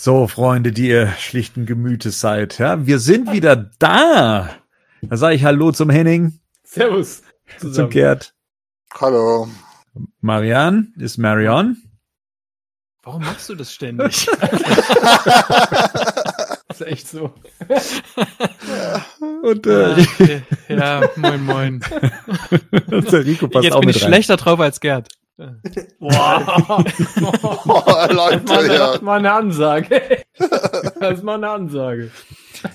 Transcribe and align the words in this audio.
So, 0.00 0.28
Freunde, 0.28 0.70
die 0.70 0.90
ihr 0.90 1.08
schlichten 1.18 1.66
Gemütes 1.66 2.20
seid, 2.20 2.58
ja, 2.58 2.86
wir 2.86 3.00
sind 3.00 3.32
wieder 3.32 3.56
da. 3.80 4.48
Da 5.02 5.16
sage 5.16 5.34
ich 5.34 5.42
Hallo 5.42 5.72
zum 5.72 5.90
Henning. 5.90 6.38
Servus. 6.62 7.24
Zusammen. 7.58 7.74
Zum 7.74 7.90
Gerd. 7.90 8.32
Hallo. 8.94 9.48
Marianne 10.20 10.92
ist 10.98 11.18
Marion. 11.18 11.82
Warum 13.02 13.24
machst 13.24 13.48
du 13.48 13.56
das 13.56 13.74
ständig? 13.74 14.28
das 16.68 16.80
ist 16.80 16.86
echt 16.86 17.08
so. 17.08 17.34
Und, 19.42 19.66
äh, 19.66 20.00
ja, 20.68 21.00
ja, 21.00 21.10
moin, 21.16 21.44
moin. 21.44 21.80
der 22.70 23.26
Rico 23.26 23.48
passt 23.48 23.64
Jetzt 23.64 23.74
auch 23.74 23.80
bin 23.80 23.88
mit 23.88 23.96
ich 23.96 24.04
rein. 24.04 24.12
schlechter 24.12 24.36
drauf 24.36 24.60
als 24.60 24.78
Gerd. 24.78 25.08
Boah. 26.00 26.84
Das 26.84 28.12
Leute, 28.12 28.36
ist 28.36 28.48
mal 28.48 28.64
eine, 28.64 28.74
ja. 28.74 28.98
mal 29.02 29.18
eine 29.18 29.32
Ansage. 29.32 30.00
Das 31.00 31.18
ist 31.18 31.24
mal 31.24 31.34
eine 31.34 31.48
Ansage. 31.48 32.10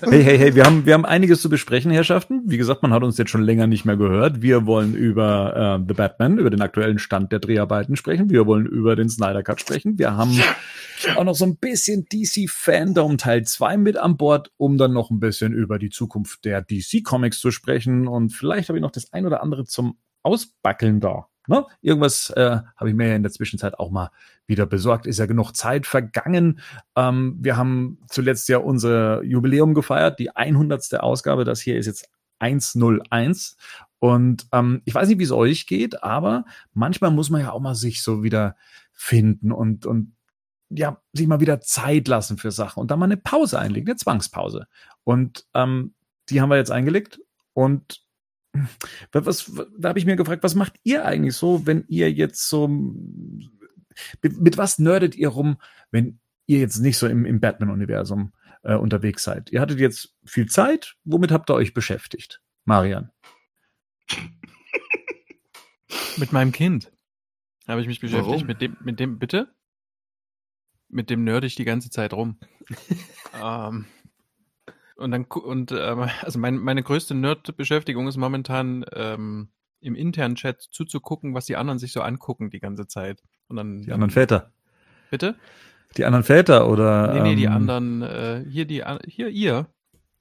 Hey, 0.00 0.22
hey, 0.22 0.38
hey, 0.38 0.54
wir 0.54 0.64
haben, 0.64 0.86
wir 0.86 0.94
haben 0.94 1.04
einiges 1.04 1.40
zu 1.42 1.48
besprechen, 1.48 1.90
Herrschaften. 1.90 2.42
Wie 2.46 2.56
gesagt, 2.56 2.82
man 2.82 2.92
hat 2.92 3.02
uns 3.02 3.18
jetzt 3.18 3.30
schon 3.30 3.42
länger 3.42 3.66
nicht 3.66 3.84
mehr 3.84 3.96
gehört. 3.96 4.42
Wir 4.42 4.66
wollen 4.66 4.94
über 4.94 5.78
äh, 5.80 5.84
The 5.86 5.94
Batman, 5.94 6.38
über 6.38 6.50
den 6.50 6.62
aktuellen 6.62 6.98
Stand 6.98 7.32
der 7.32 7.38
Dreharbeiten 7.38 7.96
sprechen. 7.96 8.30
Wir 8.30 8.46
wollen 8.46 8.66
über 8.66 8.96
den 8.96 9.08
Snyder 9.08 9.42
Cut 9.42 9.60
sprechen. 9.60 9.98
Wir 9.98 10.16
haben 10.16 10.38
auch 11.16 11.24
noch 11.24 11.34
so 11.34 11.44
ein 11.44 11.56
bisschen 11.56 12.06
DC 12.10 12.48
Fandom 12.48 13.18
Teil 13.18 13.44
2 13.44 13.76
mit 13.76 13.96
an 13.96 14.16
Bord, 14.16 14.50
um 14.56 14.78
dann 14.78 14.92
noch 14.92 15.10
ein 15.10 15.20
bisschen 15.20 15.52
über 15.52 15.78
die 15.78 15.90
Zukunft 15.90 16.44
der 16.44 16.62
DC 16.62 17.04
Comics 17.04 17.40
zu 17.40 17.50
sprechen. 17.50 18.08
Und 18.08 18.30
vielleicht 18.30 18.68
habe 18.68 18.78
ich 18.78 18.82
noch 18.82 18.92
das 18.92 19.12
ein 19.12 19.26
oder 19.26 19.42
andere 19.42 19.64
zum 19.64 19.98
Ausbackeln 20.22 21.00
da. 21.00 21.28
Ne? 21.46 21.66
Irgendwas 21.82 22.30
äh, 22.30 22.58
habe 22.76 22.88
ich 22.88 22.94
mir 22.94 23.08
ja 23.08 23.16
in 23.16 23.22
der 23.22 23.32
Zwischenzeit 23.32 23.78
auch 23.78 23.90
mal 23.90 24.10
wieder 24.46 24.66
besorgt. 24.66 25.06
Ist 25.06 25.18
ja 25.18 25.26
genug 25.26 25.52
Zeit 25.52 25.86
vergangen. 25.86 26.60
Ähm, 26.96 27.36
wir 27.40 27.56
haben 27.56 27.98
zuletzt 28.08 28.48
ja 28.48 28.58
unser 28.58 29.22
Jubiläum 29.22 29.74
gefeiert, 29.74 30.18
die 30.18 30.30
100. 30.30 31.00
Ausgabe. 31.00 31.44
Das 31.44 31.60
hier 31.60 31.76
ist 31.76 31.86
jetzt 31.86 32.08
101. 32.38 33.56
Und 33.98 34.46
ähm, 34.52 34.82
ich 34.84 34.94
weiß 34.94 35.08
nicht, 35.08 35.18
wie 35.18 35.24
es 35.24 35.32
euch 35.32 35.66
geht, 35.66 36.02
aber 36.02 36.44
manchmal 36.74 37.10
muss 37.10 37.30
man 37.30 37.40
ja 37.40 37.52
auch 37.52 37.60
mal 37.60 37.74
sich 37.74 38.02
so 38.02 38.22
wieder 38.22 38.56
finden 38.92 39.50
und, 39.50 39.86
und 39.86 40.14
ja, 40.68 41.00
sich 41.12 41.26
mal 41.26 41.40
wieder 41.40 41.60
Zeit 41.60 42.08
lassen 42.08 42.36
für 42.36 42.50
Sachen 42.50 42.80
und 42.80 42.90
dann 42.90 42.98
mal 42.98 43.06
eine 43.06 43.16
Pause 43.16 43.58
einlegen, 43.58 43.88
eine 43.88 43.96
Zwangspause. 43.96 44.66
Und 45.04 45.46
ähm, 45.54 45.94
die 46.28 46.40
haben 46.40 46.50
wir 46.50 46.56
jetzt 46.56 46.70
eingelegt 46.70 47.20
und 47.52 48.03
was, 49.12 49.52
da 49.78 49.88
habe 49.88 49.98
ich 49.98 50.06
mir 50.06 50.16
gefragt, 50.16 50.42
was 50.42 50.54
macht 50.54 50.74
ihr 50.82 51.04
eigentlich 51.04 51.36
so, 51.36 51.66
wenn 51.66 51.84
ihr 51.88 52.10
jetzt 52.12 52.48
so, 52.48 52.68
mit, 52.68 54.40
mit 54.40 54.56
was 54.56 54.78
nerdet 54.78 55.14
ihr 55.16 55.28
rum, 55.28 55.58
wenn 55.90 56.18
ihr 56.46 56.58
jetzt 56.58 56.78
nicht 56.78 56.98
so 56.98 57.06
im, 57.06 57.24
im 57.24 57.40
Batman-Universum 57.40 58.32
äh, 58.62 58.74
unterwegs 58.74 59.24
seid? 59.24 59.50
Ihr 59.50 59.60
hattet 59.60 59.80
jetzt 59.80 60.14
viel 60.24 60.46
Zeit, 60.46 60.96
womit 61.04 61.32
habt 61.32 61.50
ihr 61.50 61.54
euch 61.54 61.74
beschäftigt? 61.74 62.42
Marian. 62.64 63.10
Mit 66.16 66.32
meinem 66.32 66.52
Kind 66.52 66.92
habe 67.66 67.80
ich 67.80 67.86
mich 67.86 68.00
beschäftigt. 68.00 68.28
Warum? 68.28 68.46
Mit 68.46 68.60
dem, 68.60 68.76
mit 68.82 69.00
dem, 69.00 69.18
bitte? 69.18 69.54
Mit 70.88 71.10
dem 71.10 71.24
nerd 71.24 71.44
ich 71.44 71.54
die 71.54 71.64
ganze 71.64 71.90
Zeit 71.90 72.12
rum. 72.12 72.38
ähm, 73.42 73.86
und 74.96 75.10
dann, 75.10 75.24
und, 75.24 75.72
ähm, 75.72 76.08
also 76.22 76.38
mein, 76.38 76.56
meine 76.58 76.82
größte 76.82 77.14
Nerd-Beschäftigung 77.14 78.08
ist 78.08 78.16
momentan, 78.16 78.84
ähm, 78.92 79.48
im 79.80 79.94
internen 79.94 80.34
Chat 80.36 80.62
zuzugucken, 80.62 81.34
was 81.34 81.44
die 81.46 81.56
anderen 81.56 81.78
sich 81.78 81.92
so 81.92 82.00
angucken 82.00 82.48
die 82.50 82.60
ganze 82.60 82.86
Zeit. 82.86 83.22
Und 83.48 83.56
dann, 83.56 83.82
Die 83.82 83.92
anderen 83.92 84.10
Väter. 84.10 84.50
Bitte? 85.10 85.34
Die 85.98 86.04
anderen 86.06 86.24
Väter 86.24 86.68
oder? 86.70 87.12
Nee, 87.12 87.20
nee, 87.20 87.34
die 87.36 87.44
ähm, 87.44 87.52
anderen, 87.52 88.02
äh, 88.02 88.44
hier, 88.48 88.64
die, 88.64 88.82
an- 88.82 89.00
hier, 89.06 89.28
ihr, 89.28 89.66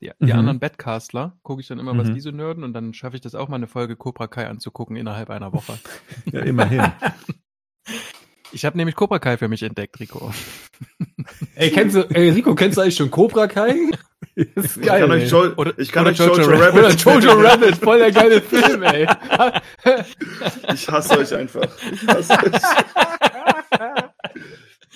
die, 0.01 0.11
die 0.19 0.33
Mhm. 0.33 0.39
anderen 0.39 0.59
Badcastler, 0.59 1.37
gucke 1.43 1.61
ich 1.61 1.67
dann 1.67 1.79
immer, 1.79 1.97
was 1.97 2.09
Mhm. 2.09 2.13
die 2.13 2.19
so 2.19 2.31
nerden 2.31 2.63
und 2.65 2.73
dann 2.73 2.93
schaffe 2.93 3.15
ich 3.15 3.21
das 3.21 3.35
auch 3.35 3.47
mal 3.47 3.55
eine 3.55 3.67
Folge 3.67 3.95
Cobra 3.95 4.27
Kai 4.27 4.47
anzugucken 4.49 4.97
innerhalb 4.97 5.29
einer 5.29 5.53
Woche. 5.53 5.77
Ja, 6.33 6.41
immerhin. 6.41 6.83
Ich 8.51 8.65
habe 8.65 8.77
nämlich 8.77 8.95
Cobra 8.95 9.17
Kai 9.17 9.37
für 9.37 9.47
mich 9.47 9.63
entdeckt, 9.63 9.99
Rico. 9.99 10.31
Ey, 11.55 11.71
kennst 11.71 11.95
du, 11.95 12.01
ey, 12.13 12.29
Rico, 12.29 12.53
kennst 12.53 12.77
du 12.77 12.81
eigentlich 12.81 12.95
schon 12.95 13.09
Cobra 13.09 13.47
Kai? 13.47 13.89
Ist 14.35 14.77
Ich 14.77 14.83
kann 14.87 15.11
ey. 15.11 15.23
euch, 15.23 15.29
jo 15.29 15.51
Oder- 15.57 15.73
ich 15.77 15.91
kann 15.91 16.03
oder 16.03 16.11
euch 16.11 16.17
Jojo, 16.17 16.35
Jojo 16.41 16.57
Rabbit. 16.63 16.79
Oder 16.79 16.89
Jojo 17.19 17.31
Rabbit, 17.33 17.75
voll 17.77 17.99
der 17.99 18.11
geile 18.11 18.41
Film, 18.49 18.83
ey. 18.83 19.07
Ich 20.73 20.87
hasse 20.89 21.19
euch 21.19 21.33
einfach. 21.35 21.67
Ich 21.91 22.07
hasse 22.07 22.33
euch. 22.33 22.61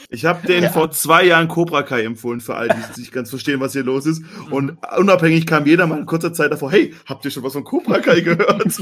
Ich 0.10 0.24
habe 0.26 0.48
den 0.48 0.70
vor 0.70 0.90
zwei 0.92 1.26
Jahren 1.26 1.50
Cobra 1.50 1.84
Kai 1.84 2.04
empfohlen 2.04 2.40
für 2.40 2.56
all 2.56 2.70
die, 2.70 2.76
die 2.96 3.02
nicht 3.02 3.12
ganz 3.12 3.30
verstehen, 3.30 3.60
was 3.60 3.74
hier 3.74 3.84
los 3.84 4.06
ist. 4.06 4.24
Und 4.52 4.78
unabhängig 4.98 5.46
kam 5.46 5.66
jeder 5.66 5.86
mal 5.86 6.00
in 6.00 6.06
kurzer 6.06 6.32
Zeit 6.32 6.52
davor, 6.52 6.72
hey, 6.72 6.94
habt 7.06 7.26
ihr 7.26 7.32
schon 7.32 7.44
was 7.44 7.54
von 7.54 7.64
Cobra 7.66 8.00
Kai 8.00 8.22
gehört? 8.22 8.74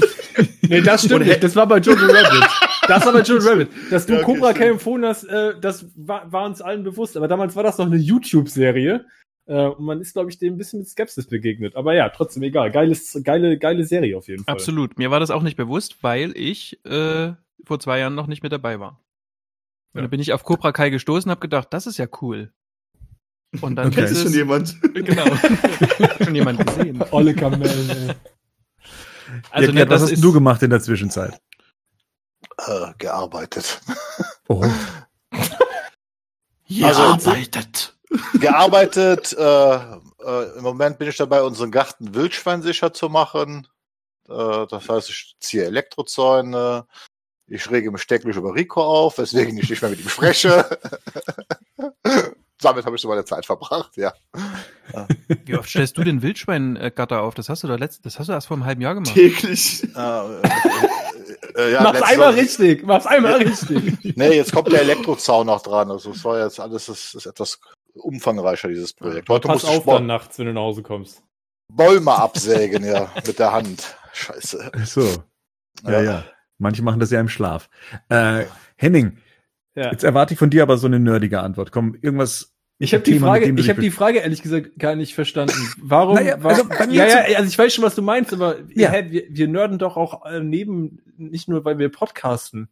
Nee, 0.68 0.80
das 0.80 1.04
stimmt 1.04 1.20
Und 1.20 1.28
nicht. 1.28 1.44
Das 1.44 1.54
war 1.54 1.64
bei 1.68 1.78
Jojo 1.78 2.06
Rabbit. 2.06 2.48
Das 2.88 3.06
war 3.06 3.12
bei 3.12 3.20
Jojo 3.20 3.48
Rabbit. 3.48 3.68
Dass 3.88 4.04
du 4.04 4.14
Ja, 4.14 4.18
okay, 4.18 4.32
Cobra 4.34 4.52
Kai 4.52 4.66
empfohlen 4.70 5.04
hast, 5.04 5.22
äh, 5.22 5.52
das 5.60 5.86
war, 5.94 6.30
war 6.32 6.44
uns 6.44 6.60
allen 6.60 6.82
bewusst. 6.82 7.16
Aber 7.16 7.28
damals 7.28 7.54
war 7.54 7.62
das 7.62 7.78
noch 7.78 7.86
eine 7.86 7.96
YouTube-Serie. 7.98 9.04
Äh, 9.46 9.66
und 9.66 9.84
man 9.84 10.00
ist, 10.00 10.12
glaube 10.12 10.30
ich, 10.30 10.38
dem 10.38 10.54
ein 10.54 10.56
bisschen 10.58 10.80
mit 10.80 10.88
Skepsis 10.88 11.26
begegnet. 11.28 11.76
Aber 11.76 11.94
ja, 11.94 12.08
trotzdem 12.08 12.42
egal. 12.42 12.70
Geiles, 12.72 13.18
geile, 13.22 13.58
geile 13.58 13.84
Serie 13.84 14.16
auf 14.18 14.28
jeden 14.28 14.44
Fall. 14.44 14.52
Absolut. 14.54 14.98
Mir 14.98 15.10
war 15.10 15.20
das 15.20 15.30
auch 15.30 15.42
nicht 15.42 15.56
bewusst, 15.56 16.02
weil 16.02 16.36
ich 16.36 16.84
äh, 16.84 17.32
vor 17.64 17.78
zwei 17.80 17.98
Jahren 18.00 18.14
noch 18.14 18.26
nicht 18.26 18.42
mit 18.42 18.52
dabei 18.52 18.80
war. 18.80 19.00
Und 19.92 19.98
Ja. 19.98 20.02
dann 20.02 20.10
bin 20.10 20.20
ich 20.20 20.32
auf 20.32 20.42
Cobra 20.44 20.72
Kai 20.72 20.90
gestoßen 20.90 21.28
und 21.28 21.30
habe 21.30 21.40
gedacht, 21.40 21.68
das 21.70 21.86
ist 21.86 21.96
ja 21.98 22.06
cool. 22.20 22.52
Und 23.60 23.76
dann 23.76 23.86
Okay. 23.88 24.04
ist 24.04 24.10
es 24.10 24.22
schon 24.24 24.32
jemand? 24.32 24.76
genau 24.92 25.24
schon 26.24 26.34
jemand 26.34 26.66
gesehen. 26.66 27.02
Olle 27.12 27.34
Kamellen, 27.34 27.88
ey. 27.90 28.14
Also 29.50 29.68
ja, 29.68 29.74
ne, 29.74 29.80
was 29.82 29.88
das 29.88 30.02
hast 30.02 30.12
ist 30.12 30.24
du 30.24 30.32
gemacht 30.32 30.62
in 30.62 30.70
der 30.70 30.80
Zwischenzeit? 30.80 31.40
Äh, 32.58 32.92
gearbeitet. 32.98 33.80
Oh. 34.48 34.64
Gearbeitet. 36.68 37.95
Gearbeitet. 38.40 39.32
Äh, 39.32 39.74
äh, 39.74 40.56
Im 40.56 40.62
Moment 40.62 40.98
bin 40.98 41.08
ich 41.08 41.16
dabei, 41.16 41.42
unseren 41.42 41.70
Garten 41.70 42.14
wildschweinsicher 42.14 42.92
zu 42.92 43.08
machen. 43.08 43.66
Äh, 44.28 44.66
das 44.68 44.88
heißt, 44.88 45.10
ich 45.10 45.36
ziehe 45.40 45.64
Elektrozäune. 45.64 46.86
Ich 47.48 47.70
rege 47.70 47.90
mich 47.90 48.06
täglich 48.06 48.36
über 48.36 48.54
Rico 48.54 48.82
auf, 48.82 49.18
weswegen 49.18 49.56
ich 49.58 49.70
nicht 49.70 49.80
mehr 49.80 49.90
mit 49.90 50.00
ihm 50.00 50.08
spreche. 50.08 50.78
Damit 52.60 52.86
habe 52.86 52.96
ich 52.96 53.02
so 53.02 53.08
meine 53.08 53.24
Zeit 53.24 53.44
verbracht, 53.44 53.96
ja. 53.96 54.14
Wie 55.44 55.56
oft 55.56 55.68
stellst 55.68 55.98
du 55.98 56.02
den 56.02 56.22
Wildschweingatter 56.22 57.20
auf? 57.20 57.34
Das 57.34 57.48
hast 57.48 57.62
du 57.62 57.68
da 57.68 57.76
letzt, 57.76 58.06
das 58.06 58.18
hast 58.18 58.28
du 58.28 58.32
erst 58.32 58.48
vor 58.48 58.56
einem 58.56 58.64
halben 58.64 58.80
Jahr 58.80 58.94
gemacht. 58.94 59.12
Täglich. 59.12 59.84
Äh, 59.94 59.98
äh, 59.98 60.48
äh, 61.56 61.72
ja, 61.72 61.82
Mach's 61.82 62.02
einmal 62.02 62.34
richtig. 62.34 62.84
Mach's 62.84 63.06
einmal 63.06 63.34
richtig. 63.34 64.16
Nee, 64.16 64.36
jetzt 64.36 64.52
kommt 64.52 64.72
der 64.72 64.80
Elektrozaun 64.80 65.46
noch 65.46 65.62
dran. 65.62 65.90
Also 65.90 66.12
es 66.12 66.24
war 66.24 66.42
jetzt 66.42 66.58
alles 66.58 66.86
das 66.86 67.14
ist 67.14 67.26
etwas 67.26 67.60
umfangreicher, 67.98 68.68
dieses 68.68 68.92
Projekt. 68.92 69.28
Heute 69.28 69.48
Pass 69.48 69.62
musste 69.62 69.72
ich 69.72 69.78
auf 69.78 69.84
dann 69.96 70.06
nachts, 70.06 70.38
wenn 70.38 70.46
du 70.46 70.52
nach 70.52 70.62
Hause 70.62 70.82
kommst. 70.82 71.22
Bäume 71.72 72.12
absägen, 72.12 72.84
ja, 72.84 73.10
mit 73.26 73.38
der 73.38 73.52
Hand. 73.52 73.96
Scheiße. 74.12 74.70
Ach 74.74 74.86
So. 74.86 75.24
Ja, 75.84 76.00
ja. 76.02 76.24
Manche 76.58 76.82
machen 76.82 77.00
das 77.00 77.10
ja 77.10 77.20
im 77.20 77.28
Schlaf. 77.28 77.68
Äh, 78.08 78.44
Henning, 78.76 79.18
Ja. 79.74 79.90
jetzt 79.90 80.04
erwarte 80.04 80.32
ich 80.32 80.38
von 80.38 80.48
dir 80.50 80.62
aber 80.62 80.78
so 80.78 80.86
eine 80.86 80.98
nerdige 81.00 81.40
Antwort. 81.40 81.70
Komm, 81.72 81.94
irgendwas. 82.00 82.54
Ich 82.78 82.92
habe 82.94 83.02
die 83.04 83.18
Frage, 83.18 83.46
ich 83.50 83.68
habe 83.70 83.80
die 83.80 83.90
Frage 83.90 84.18
ehrlich 84.18 84.42
gesagt 84.42 84.78
gar 84.78 84.94
nicht 84.96 85.14
verstanden. 85.14 85.54
Warum? 85.80 86.14
Naja, 86.14 86.36
also 86.42 86.66
bei 86.68 86.86
mir 86.86 86.94
ja, 87.06 87.26
ja, 87.28 87.38
also 87.38 87.48
ich 87.48 87.58
weiß 87.58 87.74
schon, 87.74 87.84
was 87.84 87.94
du 87.94 88.02
meinst, 88.02 88.32
aber 88.34 88.56
Ja. 88.74 88.90
hä, 88.90 89.06
wir, 89.10 89.24
wir 89.30 89.48
nörden 89.48 89.78
doch 89.78 89.96
auch 89.96 90.24
äh, 90.26 90.40
neben, 90.40 91.00
nicht 91.16 91.48
nur, 91.48 91.64
weil 91.64 91.78
wir 91.78 91.88
podcasten. 91.90 92.68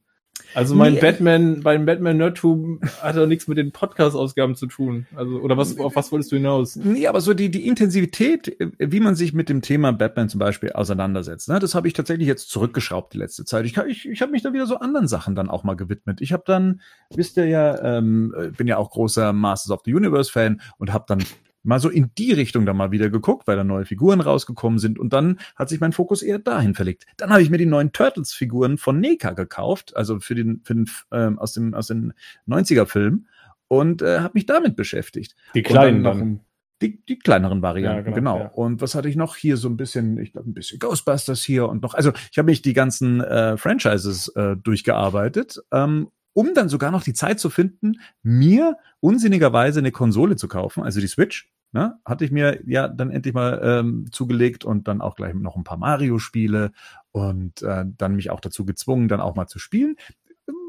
Also 0.55 0.75
mein 0.75 0.95
Nee. 0.95 1.01
Batman, 1.01 1.61
mein 1.63 1.85
Batman 1.87 2.17
Nerdtum 2.17 2.81
hat 3.03 3.17
doch 3.17 3.27
nichts 3.27 3.49
mit 3.49 3.59
den 3.59 3.73
Podcast-Ausgaben 3.73 4.55
zu 4.55 4.67
tun. 4.67 5.07
Also 5.17 5.41
oder 5.41 5.57
was? 5.57 5.79
Auf 5.79 5.97
was 5.97 6.13
wolltest 6.13 6.33
du 6.33 6.37
hinaus? 6.37 6.77
Nee, 6.77 7.07
aber 7.07 7.21
so 7.21 7.35
die, 7.35 7.51
die 7.51 7.67
Intensivität, 7.67 8.61
äh, 8.61 8.71
wie 8.79 9.01
man 9.01 9.15
sich 9.17 9.33
mit 9.33 9.49
dem 9.49 9.63
Thema 9.63 9.93
Batman 9.93 10.29
zum 10.29 10.39
Beispiel 10.39 10.73
auseinandersetzt, 10.73 11.49
ne, 11.49 11.59
das 11.59 11.75
habe 11.75 11.89
ich 11.89 11.95
tatsächlich 11.95 12.29
jetzt 12.29 12.51
zurückgeschraubt 12.51 13.15
die 13.15 13.19
letzte 13.19 13.45
Zeit. 13.45 13.65
Ich, 13.67 13.77
ich, 13.77 14.09
ich 14.09 14.23
habe 14.23 14.33
mich 14.33 14.43
da 14.43 14.53
wieder 14.53 14.67
so 14.67 14.79
anderen 14.79 15.09
Sachen 15.09 15.35
dann 15.35 15.51
auch 15.51 15.65
mal 15.65 15.75
gewidmet. 15.75 16.21
Ich 16.21 16.33
habe 16.33 16.45
dann, 16.47 16.81
wisst 17.15 17.37
ihr 17.37 17.47
ja, 17.47 17.99
ähm, 17.99 18.35
äh, 18.39 18.49
bin 18.51 18.67
ja 18.67 18.77
auch 18.77 18.91
großer 18.91 19.33
Masters 19.33 19.71
of 19.73 19.81
the 19.85 19.95
Universe-Fan 19.95 20.61
und 20.79 20.93
habe 20.93 21.05
dann 21.09 21.25
mal 21.65 21.81
so 21.81 21.89
in 21.89 22.11
die 22.17 22.33
Richtung 22.33 22.67
dann 22.67 22.77
mal 22.77 22.93
wieder 22.93 23.11
geguckt, 23.11 23.47
weil 23.47 23.57
da 23.57 23.65
neue 23.65 23.85
Figuren 23.85 24.21
rausgekommen 24.21 24.79
sind 24.79 24.99
und 24.99 25.13
dann 25.13 25.39
hat 25.57 25.69
sich 25.69 25.81
mein 25.81 25.93
Fokus 25.93 26.23
eher 26.23 26.39
dahin 26.39 26.75
verlegt. 26.75 27.07
Dann 27.17 27.31
habe 27.31 27.43
ich 27.43 27.51
mir 27.51 27.59
die 27.59 27.67
neuen 27.67 27.93
Turtles-Figuren 27.93 28.79
von 28.79 29.01
NECA 29.01 29.33
gekauft, 29.33 29.97
also 29.97 30.21
für 30.21 30.35
den, 30.35 30.61
für 30.65 30.75
den 30.75 30.89
ähm, 31.11 31.39
aus 31.39 31.55
dem 31.55 31.75
aus 31.75 31.89
den 31.89 32.13
90er-Film 32.47 33.27
und 33.69 34.03
äh, 34.03 34.21
habe 34.21 34.33
mich 34.35 34.47
damit 34.47 34.77
beschäftigt. 34.77 35.35
Die 35.55 35.63
kleinen 35.63 36.05
dann 36.05 36.19
dann. 36.19 36.41
Die, 36.83 37.03
die 37.07 37.19
kleineren 37.19 37.63
Varianten, 37.63 37.99
Ja, 37.99 38.03
genau. 38.03 38.35
genau, 38.35 38.39
ja. 38.41 38.49
Und 38.49 38.81
was 38.83 38.95
hatte 38.95 39.09
ich 39.09 39.17
noch 39.17 39.37
hier? 39.37 39.57
So 39.57 39.69
ein 39.69 39.77
bisschen, 39.77 40.19
ich 40.19 40.33
glaube, 40.33 40.51
ein 40.51 40.55
bisschen 40.55 40.81
Ghostbusters 40.81 41.43
hier 41.43 41.69
und 41.69 41.83
noch. 41.83 41.95
Also 41.95 42.13
ich 42.31 42.37
habe 42.37 42.47
mich 42.47 42.63
die 42.63 42.73
ganzen 42.73 43.21
äh, 43.21 43.57
Franchises 43.57 44.29
äh, 44.29 44.57
durchgearbeitet. 44.57 45.63
Ähm, 45.73 46.09
um 46.35 46.53
dann 46.53 46.69
sogar 46.69 46.91
noch 46.91 47.03
die 47.03 47.15
Zeit 47.15 47.41
zu 47.41 47.49
finden, 47.49 48.01
mir 48.23 48.77
unsinnigerweise 49.01 49.79
eine 49.79 49.93
Konsole 49.93 50.37
zu 50.37 50.49
kaufen, 50.49 50.83
also 50.83 51.01
die 51.01 51.07
Switch. 51.07 51.49
Ne, 51.75 51.99
hatte 52.05 52.25
ich 52.25 52.31
mir 52.31 52.61
ja 52.67 52.87
dann 52.87 53.11
endlich 53.11 53.35
mal 53.35 53.61
ähm, 53.65 54.07
zugelegt 54.13 54.65
und 54.65 54.87
dann 54.87 55.01
auch 55.01 55.17
gleich 55.17 55.35
noch 55.35 55.57
ein 55.57 55.65
paar 55.65 55.77
Mario-Spiele 55.77 56.71
und 57.11 57.63
äh, 57.63 57.85
dann 57.99 58.15
mich 58.15 58.31
auch 58.31 58.39
dazu 58.39 58.65
gezwungen, 58.65 59.09
dann 59.09 59.21
auch 59.21 59.35
mal 59.35 59.49
zu 59.49 59.59
spielen. 59.59 59.97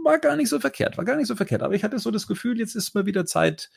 War 0.03 0.17
gar 0.17 0.35
nicht 0.35 0.49
so 0.49 0.59
verkehrt, 0.59 0.97
war 0.97 1.05
gar 1.05 1.15
nicht 1.15 1.27
so 1.27 1.35
verkehrt. 1.35 1.61
Aber 1.61 1.75
ich 1.75 1.83
hatte 1.83 1.99
so 1.99 2.09
das 2.09 2.25
Gefühl, 2.25 2.57
jetzt 2.57 2.75
ist 2.75 2.95
mal 2.95 3.05
wieder 3.05 3.27
Zeit, 3.27 3.69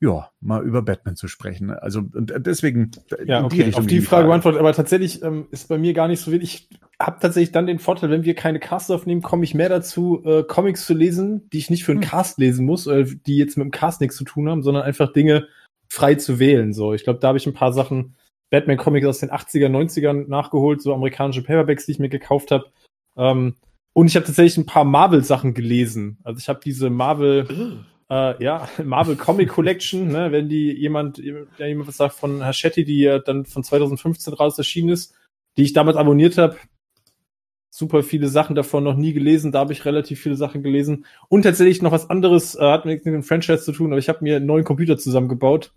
ja, 0.00 0.30
mal 0.40 0.64
über 0.64 0.82
Batman 0.82 1.14
zu 1.14 1.28
sprechen. 1.28 1.70
Also 1.70 2.00
und 2.00 2.34
deswegen. 2.38 2.90
Ja, 3.24 3.44
okay. 3.44 3.66
Die 3.70 3.74
auf 3.76 3.86
die, 3.86 4.00
die 4.00 4.00
Frage 4.00 4.26
beantwortet, 4.26 4.58
aber 4.58 4.72
tatsächlich 4.72 5.22
ähm, 5.22 5.46
ist 5.52 5.68
bei 5.68 5.78
mir 5.78 5.94
gar 5.94 6.08
nicht 6.08 6.22
so 6.22 6.32
wenig. 6.32 6.68
Ich 6.70 6.80
habe 6.98 7.20
tatsächlich 7.20 7.52
dann 7.52 7.68
den 7.68 7.78
Vorteil, 7.78 8.10
wenn 8.10 8.24
wir 8.24 8.34
keine 8.34 8.58
Casts 8.58 8.90
aufnehmen, 8.90 9.22
komme 9.22 9.44
ich 9.44 9.54
mehr 9.54 9.68
dazu, 9.68 10.24
äh, 10.24 10.42
Comics 10.42 10.86
zu 10.86 10.94
lesen, 10.94 11.48
die 11.50 11.58
ich 11.58 11.70
nicht 11.70 11.84
für 11.84 11.92
einen 11.92 12.02
hm. 12.02 12.08
Cast 12.08 12.38
lesen 12.38 12.66
muss, 12.66 12.88
oder 12.88 13.04
die 13.04 13.36
jetzt 13.36 13.56
mit 13.56 13.64
dem 13.64 13.70
Cast 13.70 14.00
nichts 14.00 14.16
zu 14.16 14.24
tun 14.24 14.48
haben, 14.48 14.64
sondern 14.64 14.82
einfach 14.82 15.12
Dinge 15.12 15.46
frei 15.94 16.14
zu 16.16 16.38
wählen. 16.38 16.72
So, 16.72 16.92
ich 16.94 17.04
glaube, 17.04 17.20
da 17.20 17.28
habe 17.28 17.38
ich 17.38 17.46
ein 17.46 17.54
paar 17.54 17.72
Sachen, 17.72 18.16
Batman-Comics 18.50 19.06
aus 19.06 19.18
den 19.18 19.30
80er, 19.30 19.68
90ern 19.68 20.28
nachgeholt, 20.28 20.82
so 20.82 20.94
amerikanische 20.94 21.42
Paperbacks, 21.42 21.86
die 21.86 21.92
ich 21.92 21.98
mir 21.98 22.08
gekauft 22.08 22.50
habe. 22.50 22.66
Ähm, 23.16 23.54
und 23.92 24.06
ich 24.06 24.16
habe 24.16 24.26
tatsächlich 24.26 24.58
ein 24.58 24.66
paar 24.66 24.84
Marvel-Sachen 24.84 25.54
gelesen. 25.54 26.18
Also 26.24 26.38
ich 26.38 26.48
habe 26.48 26.60
diese 26.62 26.90
Marvel 26.90 27.84
äh, 28.10 28.42
ja, 28.42 28.68
Marvel 28.84 29.16
Comic 29.16 29.48
Collection, 29.50 30.08
ne, 30.08 30.32
wenn 30.32 30.48
die 30.48 30.72
jemand, 30.72 31.18
ja, 31.18 31.66
jemand 31.66 31.88
was 31.88 31.96
sagt 31.96 32.14
von 32.14 32.44
Haschetti, 32.44 32.84
die 32.84 33.00
ja 33.00 33.18
dann 33.18 33.44
von 33.44 33.64
2015 33.64 34.34
raus 34.34 34.58
erschienen 34.58 34.90
ist, 34.90 35.14
die 35.56 35.62
ich 35.62 35.72
damals 35.72 35.96
abonniert 35.96 36.38
habe. 36.38 36.56
Super 37.70 38.04
viele 38.04 38.28
Sachen 38.28 38.54
davon 38.54 38.84
noch 38.84 38.96
nie 38.96 39.12
gelesen, 39.12 39.50
da 39.50 39.60
habe 39.60 39.72
ich 39.72 39.84
relativ 39.84 40.20
viele 40.20 40.36
Sachen 40.36 40.62
gelesen. 40.62 41.06
Und 41.28 41.42
tatsächlich 41.42 41.82
noch 41.82 41.90
was 41.90 42.08
anderes, 42.08 42.54
äh, 42.54 42.60
hat 42.60 42.84
mit 42.84 43.04
dem 43.04 43.24
Franchise 43.24 43.64
zu 43.64 43.72
tun, 43.72 43.92
aber 43.92 43.98
ich 43.98 44.08
habe 44.08 44.22
mir 44.22 44.36
einen 44.36 44.46
neuen 44.46 44.64
Computer 44.64 44.96
zusammengebaut. 44.96 45.72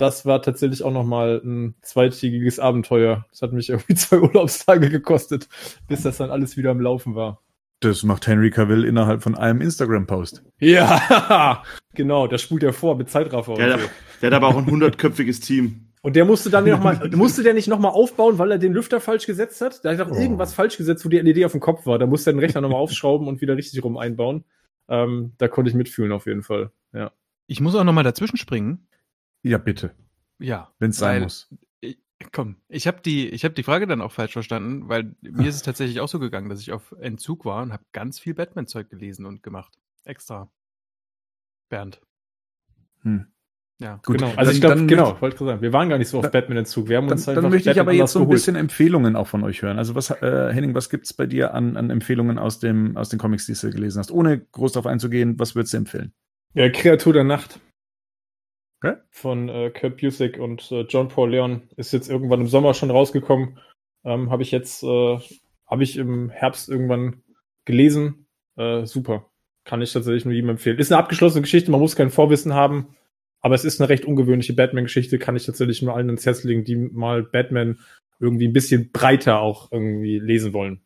Das 0.00 0.24
war 0.24 0.40
tatsächlich 0.40 0.82
auch 0.82 0.92
noch 0.92 1.04
mal 1.04 1.42
ein 1.44 1.74
zweitägiges 1.82 2.58
Abenteuer. 2.58 3.26
Das 3.30 3.42
hat 3.42 3.52
mich 3.52 3.68
irgendwie 3.68 3.94
zwei 3.96 4.18
Urlaubstage 4.18 4.88
gekostet, 4.88 5.46
bis 5.88 6.04
das 6.04 6.16
dann 6.16 6.30
alles 6.30 6.56
wieder 6.56 6.70
am 6.70 6.80
Laufen 6.80 7.14
war. 7.14 7.42
Das 7.80 8.02
macht 8.02 8.26
Henry 8.26 8.50
Cavill 8.50 8.84
innerhalb 8.84 9.22
von 9.22 9.34
einem 9.34 9.60
Instagram-Post. 9.60 10.42
Ja, 10.58 11.62
genau, 11.94 12.26
das 12.28 12.40
spult 12.40 12.62
er 12.62 12.72
vor 12.72 12.96
mit 12.96 13.10
Zeitraffer. 13.10 13.54
Der, 13.56 13.74
hat, 13.74 13.80
der 14.22 14.28
hat 14.28 14.34
aber 14.34 14.48
auch 14.48 14.56
ein 14.56 14.64
hundertköpfiges 14.64 15.40
Team. 15.40 15.88
Und 16.00 16.16
der 16.16 16.24
musste 16.24 16.48
dann 16.48 16.64
noch 16.64 16.82
mal, 16.82 17.10
musste 17.14 17.42
der 17.42 17.52
nicht 17.52 17.68
nochmal 17.68 17.92
aufbauen, 17.92 18.38
weil 18.38 18.52
er 18.52 18.58
den 18.58 18.72
Lüfter 18.72 19.00
falsch 19.00 19.26
gesetzt 19.26 19.60
hat? 19.60 19.84
Da 19.84 19.90
hat 19.90 19.98
er 19.98 20.06
doch 20.06 20.16
oh. 20.16 20.18
irgendwas 20.20 20.54
falsch 20.54 20.78
gesetzt, 20.78 21.04
wo 21.04 21.10
die 21.10 21.18
LED 21.18 21.44
auf 21.44 21.52
dem 21.52 21.60
Kopf 21.60 21.84
war. 21.84 21.98
Da 21.98 22.06
musste 22.06 22.30
er 22.30 22.32
den 22.32 22.40
Rechner 22.40 22.62
nochmal 22.62 22.80
aufschrauben 22.80 23.28
und 23.28 23.42
wieder 23.42 23.54
richtig 23.54 23.84
rum 23.84 23.98
einbauen. 23.98 24.44
Ähm, 24.88 25.32
da 25.36 25.48
konnte 25.48 25.68
ich 25.68 25.74
mitfühlen 25.74 26.12
auf 26.12 26.24
jeden 26.24 26.42
Fall. 26.42 26.70
Ja. 26.94 27.12
Ich 27.46 27.60
muss 27.60 27.74
auch 27.74 27.84
nochmal 27.84 28.04
dazwischen 28.04 28.38
springen. 28.38 28.86
Ja, 29.42 29.58
bitte. 29.58 29.94
Ja. 30.38 30.72
Wenn 30.78 30.90
es 30.90 30.98
sein 30.98 31.22
muss. 31.22 31.48
Komm, 32.32 32.56
ich 32.68 32.86
habe 32.86 33.00
die, 33.00 33.28
ich 33.28 33.44
habe 33.44 33.54
die 33.54 33.62
Frage 33.62 33.86
dann 33.86 34.02
auch 34.02 34.12
falsch 34.12 34.34
verstanden, 34.34 34.88
weil 34.88 35.14
mir 35.22 35.48
ist 35.48 35.54
es 35.54 35.62
tatsächlich 35.62 36.00
auch 36.00 36.08
so 36.08 36.18
gegangen, 36.18 36.50
dass 36.50 36.60
ich 36.60 36.70
auf 36.70 36.92
Entzug 37.00 37.46
war 37.46 37.62
und 37.62 37.72
habe 37.72 37.84
ganz 37.92 38.18
viel 38.18 38.34
Batman-Zeug 38.34 38.90
gelesen 38.90 39.24
und 39.24 39.42
gemacht. 39.42 39.78
Extra. 40.04 40.50
Bernd. 41.70 42.02
Hm. 43.02 43.26
Ja, 43.80 43.98
gut. 44.04 44.18
Genau. 44.18 44.34
Also 44.36 44.52
ich 44.52 44.60
glaube, 44.60 44.84
genau, 44.84 45.18
wollte 45.22 45.36
ich 45.36 45.40
sagen, 45.40 45.62
wir 45.62 45.72
waren 45.72 45.88
gar 45.88 45.96
nicht 45.96 46.08
so 46.08 46.18
auf 46.18 46.30
Batman-Entzug. 46.30 46.88
Wir 46.88 46.98
haben 46.98 47.08
uns 47.08 47.24
dann, 47.24 47.36
dann 47.36 47.48
möchte 47.48 47.70
ich 47.70 47.80
aber 47.80 47.92
jetzt 47.92 48.12
so 48.12 48.20
ein 48.20 48.28
bisschen 48.28 48.54
Empfehlungen 48.54 49.16
auch 49.16 49.26
von 49.26 49.42
euch 49.42 49.62
hören. 49.62 49.78
Also 49.78 49.94
was, 49.94 50.10
äh, 50.10 50.52
Henning, 50.52 50.74
was 50.74 50.90
gibt's 50.90 51.14
bei 51.14 51.24
dir 51.24 51.54
an, 51.54 51.78
an 51.78 51.88
Empfehlungen 51.88 52.38
aus 52.38 52.58
dem, 52.58 52.98
aus 52.98 53.08
den 53.08 53.18
Comics, 53.18 53.46
die 53.46 53.54
du 53.54 53.70
gelesen 53.70 53.98
hast? 53.98 54.10
Ohne 54.10 54.38
groß 54.38 54.72
darauf 54.72 54.86
einzugehen, 54.86 55.38
was 55.38 55.54
würdest 55.54 55.72
du 55.72 55.78
empfehlen? 55.78 56.12
Ja, 56.52 56.68
Kreatur 56.68 57.14
der 57.14 57.24
Nacht. 57.24 57.58
Okay. 58.82 58.96
Von 59.10 59.48
äh, 59.50 59.70
Kurt 59.70 59.98
Busiek 60.00 60.38
und 60.38 60.72
äh, 60.72 60.82
John 60.82 61.08
Paul 61.08 61.30
Leon 61.30 61.68
ist 61.76 61.92
jetzt 61.92 62.08
irgendwann 62.08 62.40
im 62.40 62.46
Sommer 62.46 62.72
schon 62.72 62.90
rausgekommen. 62.90 63.58
Ähm, 64.04 64.30
habe 64.30 64.42
ich 64.42 64.50
jetzt, 64.50 64.82
äh, 64.82 65.18
habe 65.66 65.82
ich 65.82 65.98
im 65.98 66.30
Herbst 66.30 66.70
irgendwann 66.70 67.22
gelesen. 67.66 68.26
Äh, 68.56 68.86
super. 68.86 69.30
Kann 69.64 69.82
ich 69.82 69.92
tatsächlich 69.92 70.24
nur 70.24 70.32
jedem 70.32 70.50
empfehlen. 70.50 70.78
Ist 70.78 70.90
eine 70.90 70.98
abgeschlossene 70.98 71.42
Geschichte, 71.42 71.70
man 71.70 71.80
muss 71.80 71.94
kein 71.94 72.10
Vorwissen 72.10 72.54
haben, 72.54 72.96
aber 73.42 73.54
es 73.54 73.66
ist 73.66 73.80
eine 73.80 73.90
recht 73.90 74.06
ungewöhnliche 74.06 74.54
Batman-Geschichte, 74.54 75.18
kann 75.18 75.36
ich 75.36 75.44
tatsächlich 75.44 75.82
nur 75.82 75.94
allen 75.94 76.08
ins 76.08 76.24
Herz 76.24 76.42
legen, 76.44 76.64
die 76.64 76.76
mal 76.76 77.22
Batman 77.22 77.78
irgendwie 78.18 78.48
ein 78.48 78.54
bisschen 78.54 78.90
breiter 78.92 79.40
auch 79.40 79.70
irgendwie 79.70 80.18
lesen 80.18 80.54
wollen. 80.54 80.80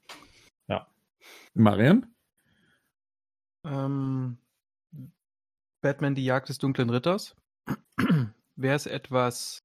Ja. 0.66 0.88
Marian? 1.54 2.06
Ähm, 3.64 4.38
Batman, 5.80 6.16
die 6.16 6.24
Jagd 6.24 6.48
des 6.48 6.58
dunklen 6.58 6.90
Ritters. 6.90 7.36
Wer 8.56 8.74
es 8.74 8.86
etwas 8.86 9.62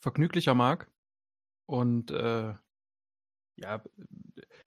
vergnüglicher 0.00 0.54
mag 0.54 0.90
und 1.66 2.10
äh, 2.10 2.54
ja, 3.56 3.82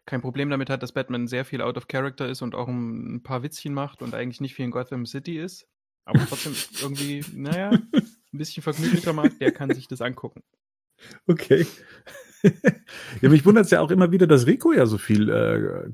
kein 0.06 0.22
Problem 0.22 0.50
damit 0.50 0.70
hat, 0.70 0.84
dass 0.84 0.94
Batman 0.94 1.28
sehr 1.28 1.46
viel 1.46 1.62
out 1.62 1.78
of 1.78 1.88
character 1.88 2.28
ist 2.28 2.42
und 2.42 2.56
auch 2.56 2.68
ein, 2.68 3.24
paar 3.24 3.44
Witzchen 3.44 3.74
macht 3.74 4.02
und 4.02 4.14
eigentlich 4.14 4.42
nicht 4.42 4.56
viel 4.56 4.66
in 4.66 4.72
Gotham 4.72 5.06
City 5.06 5.40
ist, 5.40 5.68
aber 6.06 6.20
trotzdem 6.30 6.56
irgendwie, 6.82 7.26
naja, 7.34 7.72
ein 7.72 7.92
bisschen 8.32 8.64
vergnüglicher 8.64 9.14
mag, 9.14 9.38
der 9.40 9.52
kann 9.52 9.74
sich 9.74 9.88
das 9.88 10.02
angucken. 10.02 10.44
Okay. 11.28 11.66
ja, 13.22 13.30
mich 13.30 13.46
wundert 13.46 13.66
es 13.66 13.72
ja 13.72 13.82
auch 13.82 13.92
immer 13.92 14.12
wieder, 14.12 14.28
dass 14.28 14.48
Rico 14.48 14.74
ja 14.74 14.86
so 14.86 14.98
viel 14.98 15.30
äh, 15.30 15.90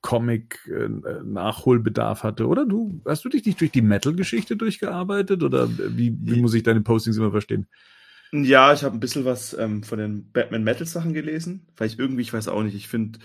Comic-Nachholbedarf 0.00 2.20
äh, 2.20 2.22
hatte, 2.22 2.46
oder? 2.46 2.64
Du, 2.66 3.00
hast 3.06 3.24
du 3.24 3.28
dich 3.28 3.44
nicht 3.44 3.60
durch 3.60 3.70
die 3.70 3.82
Metal-Geschichte 3.82 4.56
durchgearbeitet 4.56 5.42
oder 5.42 5.68
wie, 5.68 6.16
wie 6.20 6.40
muss 6.40 6.54
ich 6.54 6.62
deine 6.62 6.82
Postings 6.82 7.16
immer 7.16 7.30
verstehen? 7.30 7.66
Ja, 8.32 8.72
ich 8.72 8.82
habe 8.82 8.96
ein 8.96 9.00
bisschen 9.00 9.24
was 9.24 9.54
ähm, 9.54 9.84
von 9.84 9.98
den 9.98 10.32
Batman-Metal-Sachen 10.32 11.12
gelesen, 11.12 11.66
weil 11.76 11.86
ich 11.86 11.98
irgendwie, 11.98 12.22
ich 12.22 12.32
weiß 12.32 12.48
auch 12.48 12.62
nicht, 12.62 12.74
ich 12.74 12.88
finde, 12.88 13.20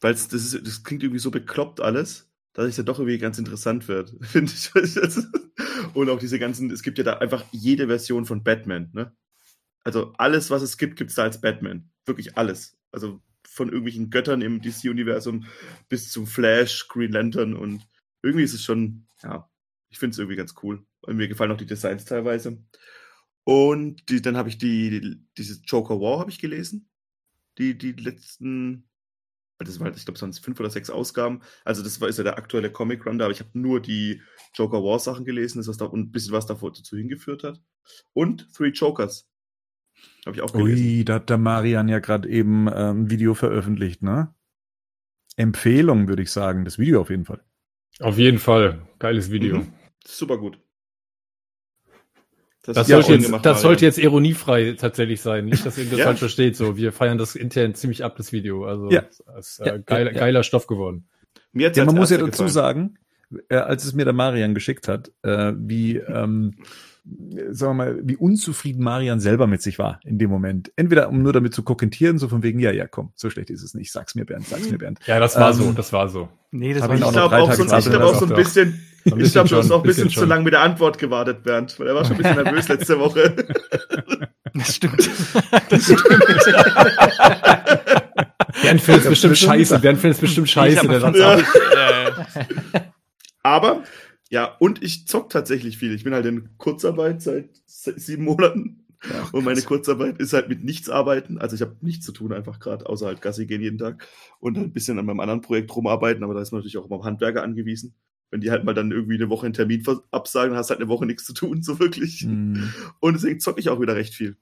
weil 0.00 0.12
das, 0.12 0.28
das 0.28 0.82
klingt 0.82 1.02
irgendwie 1.02 1.20
so 1.20 1.30
bekloppt 1.30 1.80
alles, 1.80 2.30
dass 2.52 2.66
es 2.66 2.76
ja 2.76 2.84
doch 2.84 2.98
irgendwie 2.98 3.18
ganz 3.18 3.38
interessant 3.38 3.88
wird, 3.88 4.14
finde 4.20 4.52
ich. 4.52 4.70
Und 5.94 6.10
auch 6.10 6.18
diese 6.18 6.38
ganzen, 6.38 6.70
es 6.70 6.82
gibt 6.82 6.98
ja 6.98 7.04
da 7.04 7.14
einfach 7.14 7.44
jede 7.52 7.86
Version 7.86 8.26
von 8.26 8.42
Batman, 8.42 8.90
ne? 8.92 9.14
Also 9.84 10.14
alles, 10.16 10.50
was 10.50 10.62
es 10.62 10.78
gibt, 10.78 10.96
gibt 10.96 11.10
es 11.10 11.16
da 11.16 11.24
als 11.24 11.40
Batman. 11.40 11.90
Wirklich 12.06 12.36
alles. 12.36 12.76
Also 12.90 13.20
von 13.46 13.68
irgendwelchen 13.68 14.10
Göttern 14.10 14.42
im 14.42 14.60
DC-Universum 14.60 15.46
bis 15.88 16.10
zum 16.10 16.26
Flash, 16.26 16.88
Green 16.88 17.12
Lantern 17.12 17.54
und 17.54 17.86
irgendwie 18.22 18.44
ist 18.44 18.54
es 18.54 18.64
schon, 18.64 19.06
ja, 19.22 19.48
ich 19.90 19.98
finde 19.98 20.14
es 20.14 20.18
irgendwie 20.18 20.36
ganz 20.36 20.54
cool. 20.62 20.84
Und 21.02 21.16
mir 21.16 21.28
gefallen 21.28 21.52
auch 21.52 21.56
die 21.56 21.66
Designs 21.66 22.04
teilweise. 22.04 22.58
Und 23.44 24.08
die, 24.08 24.22
dann 24.22 24.36
habe 24.36 24.48
ich 24.48 24.58
die, 24.58 25.00
die, 25.00 25.20
diese 25.36 25.60
Joker 25.62 26.00
War 26.00 26.18
habe 26.18 26.30
ich 26.30 26.38
gelesen. 26.38 26.88
Die, 27.58 27.76
die 27.76 27.92
letzten, 27.92 28.88
das 29.58 29.78
war, 29.78 29.94
ich 29.94 30.04
glaube, 30.04 30.20
waren 30.20 30.32
fünf 30.32 30.58
oder 30.58 30.70
sechs 30.70 30.90
Ausgaben. 30.90 31.42
Also 31.64 31.82
das 31.82 32.00
war 32.00 32.08
ist 32.08 32.16
ja 32.16 32.24
der 32.24 32.38
aktuelle 32.38 32.72
Comic 32.72 33.06
Run 33.06 33.18
da, 33.18 33.26
aber 33.26 33.32
ich 33.32 33.40
habe 33.40 33.50
nur 33.52 33.80
die 33.80 34.22
Joker 34.54 34.82
War 34.82 34.98
Sachen 34.98 35.24
gelesen, 35.24 35.58
das 35.58 35.68
was 35.68 35.76
da 35.76 35.84
und 35.84 36.00
ein 36.00 36.12
bisschen 36.12 36.32
was 36.32 36.46
davor 36.46 36.72
dazu 36.72 36.96
hingeführt 36.96 37.44
hat. 37.44 37.60
Und 38.14 38.52
Three 38.54 38.70
Jokers 38.70 39.30
habe 40.26 40.36
ich 40.36 40.42
auch 40.42 40.52
gelesen. 40.52 40.84
Ui, 40.84 41.04
da 41.04 41.14
hat 41.14 41.30
der 41.30 41.38
Marian 41.38 41.88
ja 41.88 41.98
gerade 41.98 42.28
eben 42.28 42.68
ein 42.68 42.96
ähm, 42.96 43.10
Video 43.10 43.34
veröffentlicht, 43.34 44.02
ne? 44.02 44.34
Empfehlung, 45.36 46.08
würde 46.08 46.22
ich 46.22 46.30
sagen. 46.30 46.64
Das 46.64 46.78
Video 46.78 47.00
auf 47.00 47.10
jeden 47.10 47.24
Fall. 47.24 47.42
Auf 48.00 48.18
jeden 48.18 48.38
Fall. 48.38 48.82
Geiles 48.98 49.30
Video. 49.30 49.58
Mhm. 49.58 49.72
Super 50.06 50.38
gut. 50.38 50.58
Das, 52.62 52.76
das, 52.76 52.86
sollte, 52.86 53.14
jetzt, 53.14 53.30
das 53.42 53.60
sollte 53.60 53.84
jetzt 53.84 53.98
ironiefrei 53.98 54.72
tatsächlich 54.72 55.20
sein. 55.20 55.44
Nicht, 55.44 55.66
dass 55.66 55.76
ihr 55.76 55.84
das 55.84 55.98
ja. 55.98 56.06
falsch 56.06 56.20
versteht. 56.20 56.56
So, 56.56 56.78
wir 56.78 56.92
feiern 56.92 57.18
das 57.18 57.36
intern 57.36 57.74
ziemlich 57.74 58.02
ab, 58.02 58.16
das 58.16 58.32
Video. 58.32 58.64
Also, 58.64 58.90
ja. 58.90 59.04
ist 59.38 59.60
äh, 59.60 59.66
ja, 59.66 59.76
geiler, 59.76 60.12
geiler 60.12 60.42
Stoff 60.42 60.66
geworden. 60.66 61.06
Mir 61.52 61.70
ja, 61.72 61.84
man 61.84 61.94
muss 61.94 62.10
ja 62.10 62.16
dazu 62.16 62.44
gefallen. 62.44 62.48
sagen, 62.48 62.98
äh, 63.50 63.56
als 63.56 63.84
es 63.84 63.92
mir 63.92 64.04
der 64.04 64.14
Marian 64.14 64.54
geschickt 64.54 64.88
hat, 64.88 65.12
äh, 65.22 65.52
wie, 65.56 65.96
ähm, 65.96 66.56
sagen 67.50 67.76
wir 67.76 67.84
mal, 67.84 68.00
wie 68.02 68.16
unzufrieden 68.16 68.82
Marian 68.82 69.20
selber 69.20 69.46
mit 69.46 69.60
sich 69.60 69.78
war 69.78 70.00
in 70.04 70.18
dem 70.18 70.30
Moment. 70.30 70.72
Entweder 70.76 71.10
um 71.10 71.22
nur 71.22 71.32
damit 71.32 71.54
zu 71.54 71.62
kokettieren, 71.62 72.18
so 72.18 72.28
von 72.28 72.42
wegen, 72.42 72.58
ja, 72.58 72.72
ja, 72.72 72.86
komm, 72.86 73.12
so 73.14 73.28
schlecht 73.28 73.50
ist 73.50 73.62
es 73.62 73.74
nicht. 73.74 73.92
Sag's 73.92 74.14
mir, 74.14 74.24
Bernd, 74.24 74.48
sag's 74.48 74.70
mir, 74.70 74.78
Bernd. 74.78 75.00
Ja, 75.06 75.20
das 75.20 75.36
war 75.36 75.50
ähm, 75.50 75.56
so, 75.56 75.72
das 75.72 75.92
war 75.92 76.08
so. 76.08 76.28
Nee, 76.50 76.72
das 76.72 76.88
war 76.88 76.94
ich 76.94 77.00
glaube 77.00 77.36
auch, 77.36 77.52
so, 77.52 77.64
ich 77.64 77.84
glaub 77.84 78.02
auch 78.02 78.14
so 78.14 78.26
ein 78.26 78.34
bisschen, 78.34 78.80
so 79.04 79.16
ich 79.18 79.32
glaube, 79.32 79.48
du 79.50 79.56
hast 79.56 79.70
auch 79.70 79.82
ein 79.82 79.82
bisschen, 79.82 80.04
bisschen 80.04 80.22
zu 80.22 80.26
lange 80.26 80.44
mit 80.44 80.54
der 80.54 80.62
Antwort 80.62 80.98
gewartet, 80.98 81.42
Bernd, 81.42 81.78
weil 81.78 81.88
er 81.88 81.94
war 81.94 82.04
schon 82.04 82.16
ein 82.16 82.22
bisschen 82.22 82.36
nervös 82.44 82.68
letzte 82.68 82.98
Woche. 82.98 83.34
Das 84.54 84.74
stimmt. 84.74 84.94
Das 85.68 85.84
stimmt. 85.84 86.00
Bernd 88.62 88.80
findet 88.80 89.08
bestimmt 89.08 89.38
scheiße. 89.38 89.78
Bernd 89.80 89.98
findet 89.98 90.20
bestimmt 90.20 90.48
scheiße. 90.48 90.88
Aber 93.42 93.82
ja, 94.30 94.56
und 94.58 94.82
ich 94.82 95.06
zock 95.06 95.30
tatsächlich 95.30 95.78
viel. 95.78 95.94
Ich 95.94 96.04
bin 96.04 96.14
halt 96.14 96.26
in 96.26 96.56
Kurzarbeit 96.58 97.22
seit 97.22 97.50
sieben 97.66 98.24
Monaten. 98.24 98.84
Ach, 99.12 99.32
und 99.34 99.44
meine 99.44 99.60
Kurzarbeit 99.62 100.18
ist 100.18 100.32
halt 100.32 100.48
mit 100.48 100.64
nichts 100.64 100.88
arbeiten. 100.88 101.38
Also 101.38 101.56
ich 101.56 101.62
habe 101.62 101.76
nichts 101.82 102.06
zu 102.06 102.12
tun 102.12 102.32
einfach 102.32 102.58
gerade, 102.58 102.86
außer 102.86 103.06
halt 103.06 103.20
Gassi 103.20 103.46
gehen 103.46 103.60
jeden 103.60 103.78
Tag 103.78 104.08
und 104.40 104.56
ein 104.56 104.72
bisschen 104.72 104.98
an 104.98 105.06
meinem 105.06 105.20
anderen 105.20 105.42
Projekt 105.42 105.74
rumarbeiten. 105.76 106.24
Aber 106.24 106.34
da 106.34 106.40
ist 106.40 106.52
man 106.52 106.60
natürlich 106.60 106.78
auch 106.78 106.86
immer 106.86 106.96
auf 106.96 107.04
Handwerker 107.04 107.42
angewiesen. 107.42 107.94
Wenn 108.30 108.40
die 108.40 108.50
halt 108.50 108.64
mal 108.64 108.74
dann 108.74 108.90
irgendwie 108.90 109.14
eine 109.14 109.28
Woche 109.28 109.46
einen 109.46 109.52
Termin 109.52 109.84
absagen, 110.10 110.56
hast 110.56 110.70
du 110.70 110.72
halt 110.72 110.80
eine 110.80 110.88
Woche 110.88 111.06
nichts 111.06 111.24
zu 111.24 111.34
tun, 111.34 111.62
so 111.62 111.78
wirklich. 111.78 112.24
Mhm. 112.24 112.72
Und 113.00 113.14
deswegen 113.14 113.40
zocke 113.40 113.60
ich 113.60 113.68
auch 113.68 113.80
wieder 113.80 113.94
recht 113.94 114.14
viel. 114.14 114.36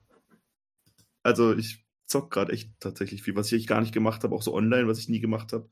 Also 1.22 1.54
ich 1.54 1.84
zock 2.06 2.30
gerade 2.30 2.52
echt 2.52 2.70
tatsächlich 2.80 3.22
viel, 3.22 3.36
was 3.36 3.50
ich 3.52 3.66
gar 3.66 3.80
nicht 3.80 3.92
gemacht 3.92 4.22
habe, 4.22 4.34
auch 4.34 4.42
so 4.42 4.54
online, 4.54 4.86
was 4.86 4.98
ich 4.98 5.08
nie 5.08 5.20
gemacht 5.20 5.52
habe. 5.52 5.68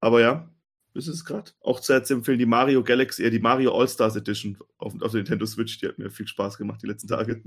Aber 0.00 0.20
ja, 0.20 0.50
das 0.96 1.08
ist 1.08 1.24
gerade. 1.24 1.52
Auch 1.60 1.80
zu 1.80 1.92
empfehlen 1.92 2.38
die 2.38 2.46
Mario 2.46 2.82
Galaxy, 2.82 3.24
äh, 3.24 3.30
die 3.30 3.38
Mario 3.38 3.78
All-Stars 3.78 4.16
Edition 4.16 4.58
auf, 4.78 4.94
auf 5.00 5.12
der 5.12 5.20
Nintendo 5.20 5.46
Switch, 5.46 5.78
die 5.78 5.88
hat 5.88 5.98
mir 5.98 6.10
viel 6.10 6.26
Spaß 6.26 6.58
gemacht 6.58 6.80
die 6.82 6.86
letzten 6.86 7.08
Tage. 7.08 7.42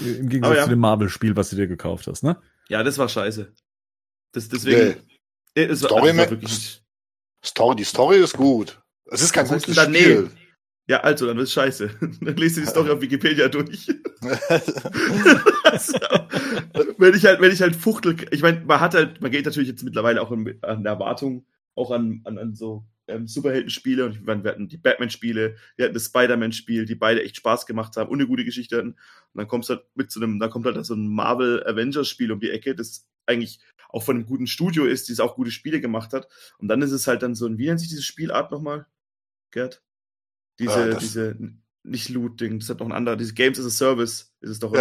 Im 0.00 0.28
Gegensatz 0.28 0.56
ja. 0.56 0.64
zu 0.64 0.70
dem 0.70 0.78
Marvel-Spiel, 0.80 1.36
was 1.36 1.50
du 1.50 1.56
dir 1.56 1.66
gekauft 1.66 2.06
hast, 2.06 2.22
ne? 2.22 2.40
Ja, 2.68 2.82
das 2.82 2.98
war 2.98 3.08
scheiße. 3.08 3.52
Das, 4.32 4.48
deswegen. 4.48 5.00
Nee. 5.54 5.64
Es 5.64 5.80
Story, 5.80 6.08
also 6.10 6.18
war, 6.18 6.30
wirklich 6.30 6.82
Story, 7.44 7.76
die 7.76 7.84
Story 7.84 8.18
ist 8.18 8.36
gut. 8.36 8.80
Es 9.06 9.22
ist 9.22 9.32
kein 9.32 9.46
gutes 9.46 9.76
Spiel. 9.76 10.22
Nee. 10.22 10.28
Ja, 10.88 11.00
also, 11.00 11.26
dann 11.26 11.38
ist 11.38 11.52
scheiße. 11.52 11.90
Dann 12.20 12.36
lest 12.36 12.56
du 12.56 12.60
die 12.60 12.66
Story 12.66 12.90
auf 12.90 13.00
Wikipedia 13.00 13.48
durch. 13.48 13.88
also, 15.64 15.98
wenn 16.98 17.14
ich 17.14 17.24
halt, 17.24 17.40
wenn 17.40 17.52
ich 17.52 17.62
halt 17.62 17.76
fuchtel, 17.76 18.16
ich 18.30 18.42
meine, 18.42 18.60
man 18.64 18.80
hat 18.80 18.94
halt, 18.94 19.20
man 19.20 19.30
geht 19.30 19.44
natürlich 19.44 19.68
jetzt 19.68 19.84
mittlerweile 19.84 20.20
auch 20.20 20.32
an 20.32 20.84
Erwartung, 20.84 21.46
auch 21.74 21.90
an, 21.90 22.20
an, 22.24 22.38
an 22.38 22.54
so 22.54 22.84
ähm, 23.08 23.26
Superhelden-Spiele 23.26 24.04
und 24.04 24.26
wir 24.26 24.50
hatten 24.50 24.68
die 24.68 24.76
Batman-Spiele, 24.76 25.56
wir 25.76 25.84
hatten 25.84 25.94
das 25.94 26.06
Spider-Man-Spiel, 26.06 26.84
die 26.84 26.94
beide 26.94 27.22
echt 27.22 27.36
Spaß 27.36 27.66
gemacht 27.66 27.96
haben 27.96 28.10
und 28.10 28.18
eine 28.18 28.28
gute 28.28 28.44
Geschichte 28.44 28.76
hatten. 28.76 28.90
Und 28.90 28.98
dann 29.34 29.48
kommst 29.48 29.68
du 29.68 29.74
halt 29.74 29.84
mit 29.94 30.10
so 30.10 30.20
einem, 30.20 30.38
dann 30.38 30.50
kommt 30.50 30.66
halt 30.66 30.84
so 30.84 30.94
ein 30.94 31.08
Marvel 31.08 31.64
Avengers-Spiel 31.66 32.32
um 32.32 32.40
die 32.40 32.50
Ecke, 32.50 32.74
das 32.74 33.08
eigentlich 33.26 33.60
auch 33.88 34.02
von 34.02 34.16
einem 34.16 34.26
guten 34.26 34.46
Studio 34.46 34.84
ist, 34.84 35.08
die 35.08 35.12
es 35.12 35.20
auch 35.20 35.36
gute 35.36 35.50
Spiele 35.50 35.80
gemacht 35.80 36.12
hat. 36.12 36.28
Und 36.58 36.68
dann 36.68 36.82
ist 36.82 36.92
es 36.92 37.06
halt 37.06 37.22
dann 37.22 37.34
so 37.34 37.46
ein, 37.46 37.58
wie 37.58 37.66
nennt 37.66 37.80
sich 37.80 37.88
diese 37.88 38.02
Spielart 38.02 38.50
nochmal, 38.50 38.86
Gerd? 39.50 39.82
Diese, 40.58 40.90
ja, 40.90 40.94
diese, 40.94 41.36
nicht 41.82 42.08
Loot-Ding, 42.08 42.60
das 42.60 42.68
hat 42.68 42.80
noch 42.80 42.86
ein 42.86 42.92
anderer, 42.92 43.16
diese 43.16 43.34
Games 43.34 43.58
as 43.58 43.66
a 43.66 43.70
Service 43.70 44.32
ist 44.40 44.50
es 44.50 44.58
doch, 44.58 44.70
oder? 44.70 44.80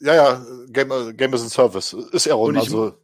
Ja, 0.00 0.14
ja, 0.14 0.14
ja, 0.14 0.46
Game, 0.68 1.16
Game 1.16 1.34
as 1.34 1.44
a 1.44 1.48
Service 1.48 1.92
ist 1.92 2.26
ja 2.26 2.34
auch, 2.34 2.52
also. 2.52 2.98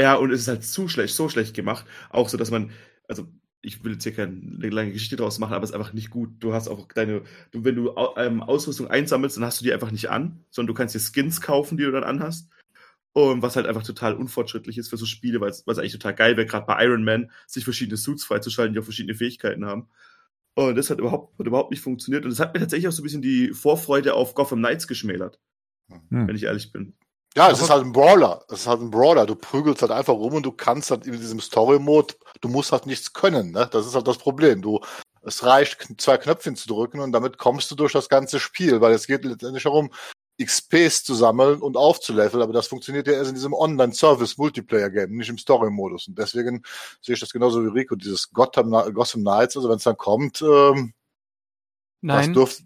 Ja, 0.00 0.14
und 0.14 0.30
es 0.30 0.42
ist 0.42 0.48
halt 0.48 0.64
zu 0.64 0.88
schlecht, 0.88 1.14
so 1.14 1.28
schlecht 1.28 1.54
gemacht. 1.54 1.84
Auch 2.10 2.28
so, 2.28 2.36
dass 2.36 2.50
man, 2.50 2.70
also 3.08 3.26
ich 3.60 3.82
will 3.82 3.92
jetzt 3.92 4.04
hier 4.04 4.14
keine 4.14 4.68
lange 4.68 4.92
Geschichte 4.92 5.16
draus 5.16 5.38
machen, 5.38 5.54
aber 5.54 5.64
es 5.64 5.70
ist 5.70 5.76
einfach 5.76 5.92
nicht 5.92 6.10
gut. 6.10 6.30
Du 6.38 6.52
hast 6.52 6.68
auch 6.68 6.86
deine, 6.92 7.22
du, 7.50 7.64
wenn 7.64 7.74
du 7.74 7.94
ähm, 8.16 8.42
Ausrüstung 8.42 8.86
einsammelst, 8.88 9.36
dann 9.36 9.44
hast 9.44 9.60
du 9.60 9.64
die 9.64 9.72
einfach 9.72 9.90
nicht 9.90 10.10
an, 10.10 10.44
sondern 10.50 10.68
du 10.68 10.74
kannst 10.74 10.94
dir 10.94 11.00
Skins 11.00 11.40
kaufen, 11.40 11.76
die 11.76 11.84
du 11.84 11.90
dann 11.90 12.04
anhast. 12.04 12.48
Und 13.12 13.42
was 13.42 13.56
halt 13.56 13.66
einfach 13.66 13.82
total 13.82 14.14
unfortschrittlich 14.14 14.78
ist 14.78 14.90
für 14.90 14.96
so 14.96 15.06
Spiele, 15.06 15.40
weil 15.40 15.50
es 15.50 15.66
eigentlich 15.66 15.92
total 15.92 16.14
geil 16.14 16.36
wäre, 16.36 16.46
gerade 16.46 16.66
bei 16.66 16.84
Iron 16.84 17.02
Man, 17.02 17.32
sich 17.48 17.64
verschiedene 17.64 17.96
Suits 17.96 18.24
freizuschalten, 18.24 18.74
die 18.74 18.80
auch 18.80 18.84
verschiedene 18.84 19.16
Fähigkeiten 19.16 19.64
haben. 19.64 19.88
Und 20.54 20.76
das 20.76 20.90
hat 20.90 21.00
überhaupt, 21.00 21.36
hat 21.38 21.46
überhaupt 21.46 21.72
nicht 21.72 21.82
funktioniert. 21.82 22.24
Und 22.24 22.30
das 22.30 22.38
hat 22.38 22.54
mir 22.54 22.60
tatsächlich 22.60 22.86
auch 22.86 22.92
so 22.92 23.02
ein 23.02 23.04
bisschen 23.04 23.22
die 23.22 23.52
Vorfreude 23.54 24.14
auf 24.14 24.34
Gotham 24.34 24.60
Knights 24.60 24.86
geschmälert. 24.86 25.40
Hm. 25.88 26.28
Wenn 26.28 26.36
ich 26.36 26.44
ehrlich 26.44 26.70
bin. 26.70 26.94
Ja, 27.38 27.50
es 27.52 27.60
ist 27.60 27.70
halt 27.70 27.84
ein 27.84 27.92
Brawler. 27.92 28.44
Es 28.48 28.60
ist 28.60 28.66
halt 28.66 28.80
ein 28.80 28.90
Brawler. 28.90 29.24
Du 29.24 29.36
prügelst 29.36 29.82
halt 29.82 29.92
einfach 29.92 30.14
rum 30.14 30.34
und 30.34 30.42
du 30.42 30.50
kannst 30.50 30.90
halt 30.90 31.06
in 31.06 31.12
diesem 31.12 31.40
Story-Mode, 31.40 32.14
du 32.40 32.48
musst 32.48 32.72
halt 32.72 32.86
nichts 32.86 33.12
können. 33.12 33.52
Ne? 33.52 33.68
Das 33.70 33.86
ist 33.86 33.94
halt 33.94 34.08
das 34.08 34.18
Problem. 34.18 34.60
Du, 34.60 34.80
es 35.22 35.44
reicht, 35.44 35.86
zwei 35.98 36.16
Knöpfchen 36.16 36.56
zu 36.56 36.66
drücken 36.66 36.98
und 36.98 37.12
damit 37.12 37.38
kommst 37.38 37.70
du 37.70 37.76
durch 37.76 37.92
das 37.92 38.08
ganze 38.08 38.40
Spiel, 38.40 38.80
weil 38.80 38.92
es 38.92 39.06
geht 39.06 39.24
letztendlich 39.24 39.62
darum, 39.62 39.90
XPs 40.42 41.04
zu 41.04 41.14
sammeln 41.14 41.60
und 41.60 41.76
aufzuleveln, 41.76 42.42
aber 42.42 42.52
das 42.52 42.68
funktioniert 42.68 43.08
ja 43.08 43.14
erst 43.14 43.30
in 43.30 43.34
diesem 43.34 43.52
Online-Service-Multiplayer-Game, 43.52 45.16
nicht 45.16 45.28
im 45.28 45.38
Story-Modus. 45.38 46.08
Und 46.08 46.18
deswegen 46.18 46.62
sehe 47.02 47.14
ich 47.14 47.20
das 47.20 47.32
genauso 47.32 47.64
wie 47.64 47.68
Rico, 47.68 47.96
dieses 47.96 48.30
Gotham, 48.30 48.70
Gotham 48.94 49.22
Knights, 49.22 49.56
also 49.56 49.68
wenn 49.68 49.76
es 49.76 49.84
dann 49.84 49.96
kommt, 49.96 50.42
ähm, 50.42 50.92
Nein. 52.00 52.32
Dürft... 52.32 52.62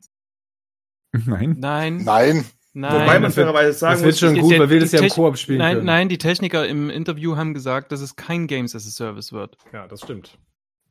Nein. 1.13 1.57
Nein. 1.59 2.05
Nein. 2.05 2.47
Nein. 2.75 3.03
Wobei 3.03 3.21
man 3.21 3.33
fairerweise 3.33 3.79
sagen 3.79 3.95
das 3.95 4.03
wird 4.03 4.19
schon 4.19 4.39
gut, 4.39 4.59
weil 4.59 4.71
wir 4.71 4.81
das 4.81 4.93
ja 4.93 5.01
im 5.01 5.09
Koop 5.11 5.37
spielen 5.37 5.59
nein, 5.59 5.75
können. 5.77 5.87
Nein, 5.87 6.09
die 6.09 6.19
Techniker 6.19 6.67
im 6.67 6.89
Interview 6.89 7.37
haben 7.37 7.53
gesagt, 7.53 7.93
dass 7.93 8.01
es 8.01 8.17
kein 8.17 8.47
Games 8.47 8.75
as 8.75 8.87
a 8.87 8.91
Service 8.91 9.33
wird. 9.33 9.59
Ja, 9.73 9.87
das 9.87 10.01
stimmt. 10.01 10.39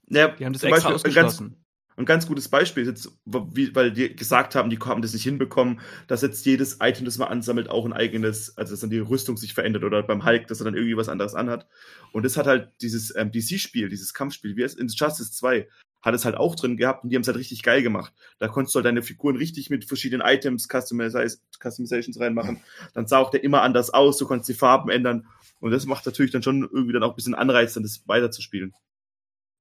Ja, 0.08 0.28
die 0.28 0.46
haben 0.46 0.54
das 0.54 0.64
extra 0.64 0.90
Beispiel, 0.90 0.96
ausgeschlossen. 0.96 1.50
Ganz, 1.50 1.62
ein 1.98 2.06
ganz 2.06 2.28
gutes 2.28 2.50
Beispiel 2.50 2.84
ist 2.84 2.90
jetzt, 2.90 3.20
weil 3.26 3.92
die 3.92 4.16
gesagt 4.16 4.56
haben, 4.56 4.70
die 4.70 4.80
haben 4.80 5.02
das 5.02 5.14
nicht 5.14 5.24
hinbekommen, 5.24 5.80
dass 6.08 6.22
jetzt 6.22 6.46
jedes 6.46 6.78
Item, 6.82 7.06
das 7.06 7.18
man 7.18 7.30
ansammelt, 7.30 7.70
auch 7.70 7.86
ein 7.86 7.94
eigenes, 7.94 8.58
also 8.58 8.74
dass 8.74 8.82
dann 8.82 8.90
die 8.90 9.00
Rüstung 9.00 9.38
sich 9.38 9.54
verändert 9.54 9.84
oder 9.84 10.04
beim 10.04 10.24
Hulk, 10.26 10.48
dass 10.48 10.62
er 10.62 10.66
dann 10.66 10.76
irgendwie 10.76 10.98
was 10.98 11.10
anderes 11.10 11.34
anhat. 11.34 11.68
Und 12.12 12.24
das 12.24 12.38
hat 12.38 12.48
halt 12.48 12.70
dieses 12.82 13.16
ähm, 13.16 13.32
DC-Spiel, 13.32 13.90
dieses 13.90 14.14
Kampfspiel, 14.14 14.56
wie 14.56 14.64
es 14.64 14.76
in 14.76 14.88
Justice 14.88 15.32
2, 15.32 15.68
hat 16.02 16.16
es 16.16 16.26
halt 16.26 16.36
auch 16.36 16.56
drin 16.56 16.78
gehabt 16.78 17.04
und 17.04 17.10
die 17.10 17.16
haben 17.16 17.22
es 17.22 17.28
halt 17.28 17.38
richtig 17.38 17.64
geil 17.64 17.84
gemacht. 17.84 18.14
Da 18.40 18.48
konntest 18.48 18.74
du 18.74 18.78
halt 18.78 18.86
deine 18.86 19.04
Figuren 19.04 19.36
richtig 19.36 19.70
mit 19.70 19.86
verschiedenen 19.86 20.26
Items, 20.26 20.68
Customizations 20.68 22.20
reinmachen. 22.20 22.62
Dann 22.94 23.08
sah 23.08 23.20
auch 23.20 23.30
der 23.30 23.44
immer 23.44 23.62
anders 23.62 23.92
aus, 23.92 24.18
du 24.18 24.26
konntest 24.26 24.50
die 24.50 24.54
Farben 24.54 24.90
ändern. 24.90 25.28
Und 25.60 25.72
das 25.72 25.86
macht 25.86 26.06
natürlich 26.06 26.32
dann 26.32 26.44
schon 26.44 26.64
irgendwie 26.64 26.94
dann 26.94 27.04
auch 27.04 27.12
ein 27.12 27.16
bisschen 27.16 27.36
Anreiz, 27.36 27.74
dann 27.74 27.84
das 27.84 28.08
weiterzuspielen. 28.08 28.74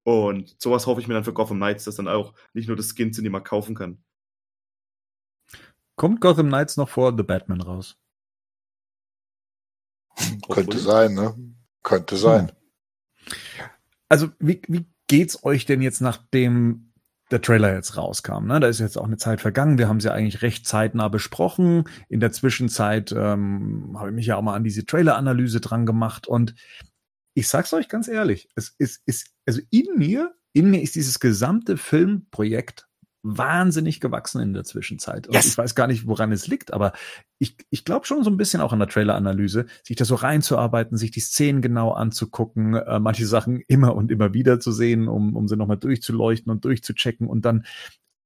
Und 0.02 0.56
sowas 0.58 0.86
hoffe 0.86 1.00
ich 1.00 1.08
mir 1.08 1.14
dann 1.14 1.24
für 1.24 1.34
Gotham 1.34 1.58
Knights, 1.58 1.84
dass 1.84 1.96
dann 1.96 2.08
auch 2.08 2.32
nicht 2.54 2.68
nur 2.68 2.76
das 2.76 2.94
Skins 2.96 3.16
sind, 3.16 3.24
die 3.24 3.30
man 3.30 3.44
kaufen 3.44 3.74
kann. 3.74 4.02
Kommt 5.96 6.22
Gotham 6.22 6.48
Knights 6.48 6.78
noch 6.78 6.88
vor 6.88 7.14
The 7.14 7.22
Batman 7.22 7.60
raus? 7.60 7.98
Könnte 10.48 10.78
sein, 10.78 11.14
ne? 11.14 11.36
Könnte 11.82 12.16
sein. 12.16 12.52
Also, 14.08 14.30
wie, 14.38 14.62
wie 14.66 14.86
geht's 15.10 15.42
euch 15.42 15.66
denn 15.66 15.82
jetzt, 15.82 16.00
nachdem 16.00 16.92
der 17.32 17.42
Trailer 17.42 17.74
jetzt 17.74 17.96
rauskam? 17.96 18.46
Ne? 18.46 18.60
Da 18.60 18.68
ist 18.68 18.78
jetzt 18.78 18.96
auch 18.96 19.06
eine 19.06 19.16
Zeit 19.16 19.40
vergangen. 19.40 19.76
Wir 19.76 19.88
haben 19.88 19.98
sie 19.98 20.06
ja 20.06 20.14
eigentlich 20.14 20.42
recht 20.42 20.68
zeitnah 20.68 21.08
besprochen. 21.08 21.82
In 22.08 22.20
der 22.20 22.30
Zwischenzeit 22.30 23.10
ähm, 23.10 23.96
habe 23.98 24.10
ich 24.10 24.14
mich 24.14 24.26
ja 24.26 24.36
auch 24.36 24.42
mal 24.42 24.54
an 24.54 24.62
diese 24.62 24.86
Trailer-Analyse 24.86 25.60
dran 25.60 25.84
gemacht 25.84 26.28
und 26.28 26.54
ich 27.34 27.48
sag's 27.48 27.72
euch 27.72 27.88
ganz 27.88 28.06
ehrlich, 28.06 28.50
es 28.54 28.74
ist, 28.78 29.02
ist, 29.04 29.32
also 29.46 29.60
in 29.70 29.86
mir, 29.96 30.32
in 30.52 30.70
mir 30.70 30.80
ist 30.80 30.94
dieses 30.94 31.18
gesamte 31.18 31.76
Filmprojekt 31.76 32.86
wahnsinnig 33.22 34.00
gewachsen 34.00 34.40
in 34.40 34.52
der 34.52 34.64
Zwischenzeit. 34.64 35.26
Und 35.26 35.34
yes. 35.34 35.46
ich 35.46 35.58
weiß 35.58 35.74
gar 35.74 35.86
nicht, 35.86 36.06
woran 36.06 36.32
es 36.32 36.46
liegt, 36.46 36.72
aber 36.72 36.92
ich, 37.38 37.56
ich 37.70 37.84
glaube 37.84 38.06
schon 38.06 38.24
so 38.24 38.30
ein 38.30 38.36
bisschen 38.36 38.60
auch 38.60 38.72
an 38.72 38.78
der 38.78 38.88
Trailer-Analyse, 38.88 39.66
sich 39.82 39.96
da 39.96 40.04
so 40.04 40.14
reinzuarbeiten, 40.14 40.96
sich 40.96 41.10
die 41.10 41.20
Szenen 41.20 41.62
genau 41.62 41.92
anzugucken, 41.92 42.74
äh, 42.74 42.98
manche 42.98 43.26
Sachen 43.26 43.62
immer 43.68 43.94
und 43.94 44.10
immer 44.10 44.32
wieder 44.32 44.60
zu 44.60 44.72
sehen, 44.72 45.08
um, 45.08 45.36
um 45.36 45.48
sie 45.48 45.56
nochmal 45.56 45.78
durchzuleuchten 45.78 46.50
und 46.50 46.64
durchzuchecken 46.64 47.26
und 47.26 47.44
dann 47.44 47.64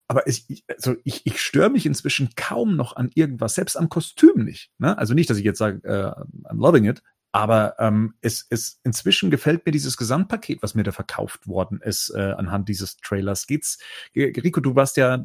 aber 0.07 0.29
es, 0.29 0.47
also 0.69 0.97
ich, 1.05 1.25
ich 1.25 1.41
störe 1.41 1.71
mich 1.71 1.87
inzwischen 1.87 2.31
kaum 2.37 2.77
noch 2.77 2.95
an 2.95 3.11
irgendwas, 3.15 3.55
selbst 3.55 3.77
am 3.77 3.89
Kostüm 3.89 4.45
nicht. 4.45 4.71
Ne? 4.79 4.97
Also 4.99 5.15
nicht, 5.15 5.31
dass 5.31 5.39
ich 5.39 5.45
jetzt 5.45 5.59
sage, 5.59 5.83
äh, 5.85 6.49
I'm 6.49 6.61
loving 6.61 6.85
it, 6.85 7.03
aber 7.35 7.75
ähm, 7.81 8.15
es, 8.21 8.47
es 8.49 8.79
inzwischen 8.85 9.29
gefällt 9.29 9.67
mir 9.67 9.73
dieses 9.73 9.97
Gesamtpaket, 9.97 10.63
was 10.63 10.77
mir 10.77 10.85
da 10.85 10.93
verkauft 10.93 11.49
worden 11.49 11.81
ist 11.81 12.11
äh, 12.15 12.31
anhand 12.39 12.69
dieses 12.69 12.97
Trailers. 12.99 13.49
Geht's, 13.49 13.81
Rico, 14.15 14.61
du 14.61 14.77
warst 14.77 14.97
ja 14.97 15.25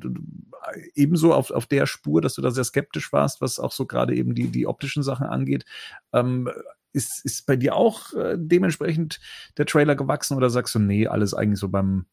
ebenso 0.96 1.36
auf, 1.36 1.52
auf 1.52 1.68
der 1.68 1.86
Spur, 1.86 2.20
dass 2.20 2.34
du 2.34 2.42
da 2.42 2.50
sehr 2.50 2.64
skeptisch 2.64 3.14
warst, 3.14 3.42
was 3.42 3.60
auch 3.60 3.72
so 3.72 3.86
gerade 3.86 4.16
eben 4.16 4.34
die, 4.34 4.48
die 4.48 4.66
optischen 4.66 5.04
Sachen 5.04 5.28
angeht. 5.28 5.66
Ähm, 6.12 6.50
ist, 6.94 7.24
ist 7.24 7.46
bei 7.46 7.56
dir 7.56 7.76
auch 7.76 8.12
äh, 8.16 8.38
dementsprechend 8.40 9.20
der 9.58 9.68
Trailer 9.68 9.96
gewachsen 9.96 10.36
oder 10.36 10.50
sagst 10.50 10.74
du, 10.74 10.80
nee, 10.80 11.06
alles 11.06 11.36
eigentlich 11.36 11.60
so 11.60 11.70
beim, 11.70 12.08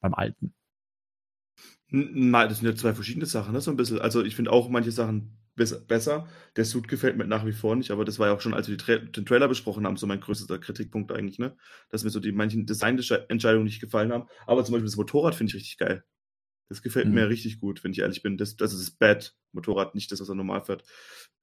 beim 0.00 0.14
Alten? 0.14 0.54
Nein, 1.88 2.48
das 2.48 2.58
sind 2.58 2.68
ja 2.68 2.76
zwei 2.76 2.94
verschiedene 2.94 3.26
Sachen, 3.26 3.54
ne? 3.54 3.60
So 3.60 3.72
ein 3.72 3.76
bisschen. 3.76 4.00
Also 4.00 4.22
ich 4.22 4.36
finde 4.36 4.52
auch 4.52 4.68
manche 4.68 4.92
Sachen 4.92 5.36
besser. 5.56 6.28
Der 6.54 6.64
Suit 6.64 6.86
gefällt 6.86 7.16
mir 7.16 7.26
nach 7.26 7.46
wie 7.46 7.52
vor 7.52 7.74
nicht, 7.76 7.90
aber 7.90 8.04
das 8.04 8.18
war 8.18 8.28
ja 8.28 8.34
auch 8.34 8.40
schon, 8.40 8.54
als 8.54 8.68
wir 8.68 8.78
Tra 8.78 8.96
den 8.96 9.26
Trailer 9.26 9.48
besprochen 9.48 9.86
haben, 9.86 9.96
so 9.96 10.06
mein 10.06 10.20
größter 10.20 10.58
Kritikpunkt 10.58 11.10
eigentlich, 11.12 11.38
ne? 11.38 11.56
Dass 11.90 12.04
mir 12.04 12.10
so 12.10 12.20
die 12.20 12.32
manchen 12.32 12.66
Designentscheidungen 12.66 13.64
nicht 13.64 13.80
gefallen 13.80 14.12
haben. 14.12 14.28
Aber 14.46 14.64
zum 14.64 14.72
Beispiel 14.72 14.86
das 14.86 14.96
Motorrad 14.96 15.34
finde 15.34 15.50
ich 15.50 15.56
richtig 15.56 15.78
geil. 15.78 16.04
Das 16.68 16.82
gefällt 16.82 17.06
mhm. 17.08 17.14
mir 17.14 17.28
richtig 17.28 17.60
gut, 17.60 17.82
wenn 17.84 17.92
ich 17.92 18.00
ehrlich 18.00 18.22
bin. 18.22 18.36
Das, 18.36 18.56
das 18.56 18.72
ist 18.72 18.82
das 18.82 18.90
Bad-Motorrad, 18.96 19.94
nicht 19.94 20.12
das, 20.12 20.20
was 20.20 20.28
er 20.28 20.34
normal 20.34 20.62
fährt. 20.64 20.84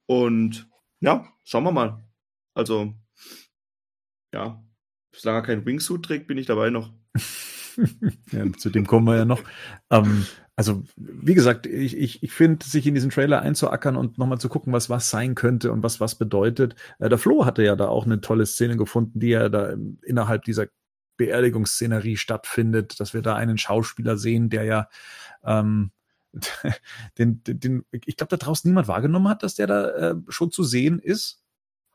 Und 0.06 0.70
ja, 1.00 1.28
schauen 1.44 1.64
wir 1.64 1.72
mal. 1.72 2.04
Also, 2.54 2.94
ja, 4.34 4.64
solange 5.16 5.40
er 5.40 5.46
keinen 5.46 5.66
Wingsuit 5.66 6.04
trägt, 6.04 6.28
bin 6.28 6.38
ich 6.38 6.46
dabei 6.46 6.70
noch. 6.70 6.94
ja, 8.32 8.52
zu 8.58 8.70
dem 8.70 8.88
kommen 8.88 9.08
wir 9.08 9.18
ja 9.18 9.26
noch. 9.26 9.42
Ähm, 9.90 10.26
also, 10.56 10.84
wie 10.96 11.34
gesagt, 11.34 11.66
ich, 11.66 11.98
ich, 11.98 12.22
ich 12.22 12.32
finde, 12.32 12.66
sich 12.66 12.86
in 12.86 12.94
diesen 12.94 13.10
Trailer 13.10 13.42
einzuackern 13.42 13.96
und 13.96 14.18
nochmal 14.18 14.40
zu 14.40 14.50
gucken, 14.50 14.72
was 14.72 14.90
was 14.90 15.10
sein 15.10 15.36
könnte 15.36 15.72
und 15.72 15.84
was 15.84 16.00
was 16.00 16.16
bedeutet. 16.16 16.76
Äh, 17.00 17.10
der 17.10 17.18
Flo 17.18 17.46
hatte 17.46 17.64
ja 17.64 17.76
da 17.76 17.88
auch 17.88 18.06
eine 18.06 18.22
tolle 18.22 18.46
Szene 18.46 18.78
gefunden, 18.78 19.20
die 19.20 19.30
ja 19.30 19.50
da 19.50 19.76
innerhalb 20.04 20.44
dieser 20.44 20.68
Beerdigungsszenerie 21.18 22.18
stattfindet, 22.18 23.00
dass 23.00 23.14
wir 23.14 23.22
da 23.22 23.36
einen 23.36 23.58
Schauspieler 23.58 24.18
sehen, 24.18 24.50
der 24.50 24.64
ja 24.64 24.90
ähm, 25.44 25.92
den, 27.18 27.44
den, 27.44 27.60
den, 27.60 27.86
ich 27.92 28.18
glaube, 28.18 28.30
da 28.30 28.38
draußen 28.38 28.70
niemand 28.70 28.88
wahrgenommen 28.88 29.28
hat, 29.28 29.44
dass 29.44 29.56
der 29.56 29.68
da 29.68 29.90
äh, 29.90 30.16
schon 30.30 30.52
zu 30.52 30.64
sehen 30.64 31.00
ist. 31.00 31.43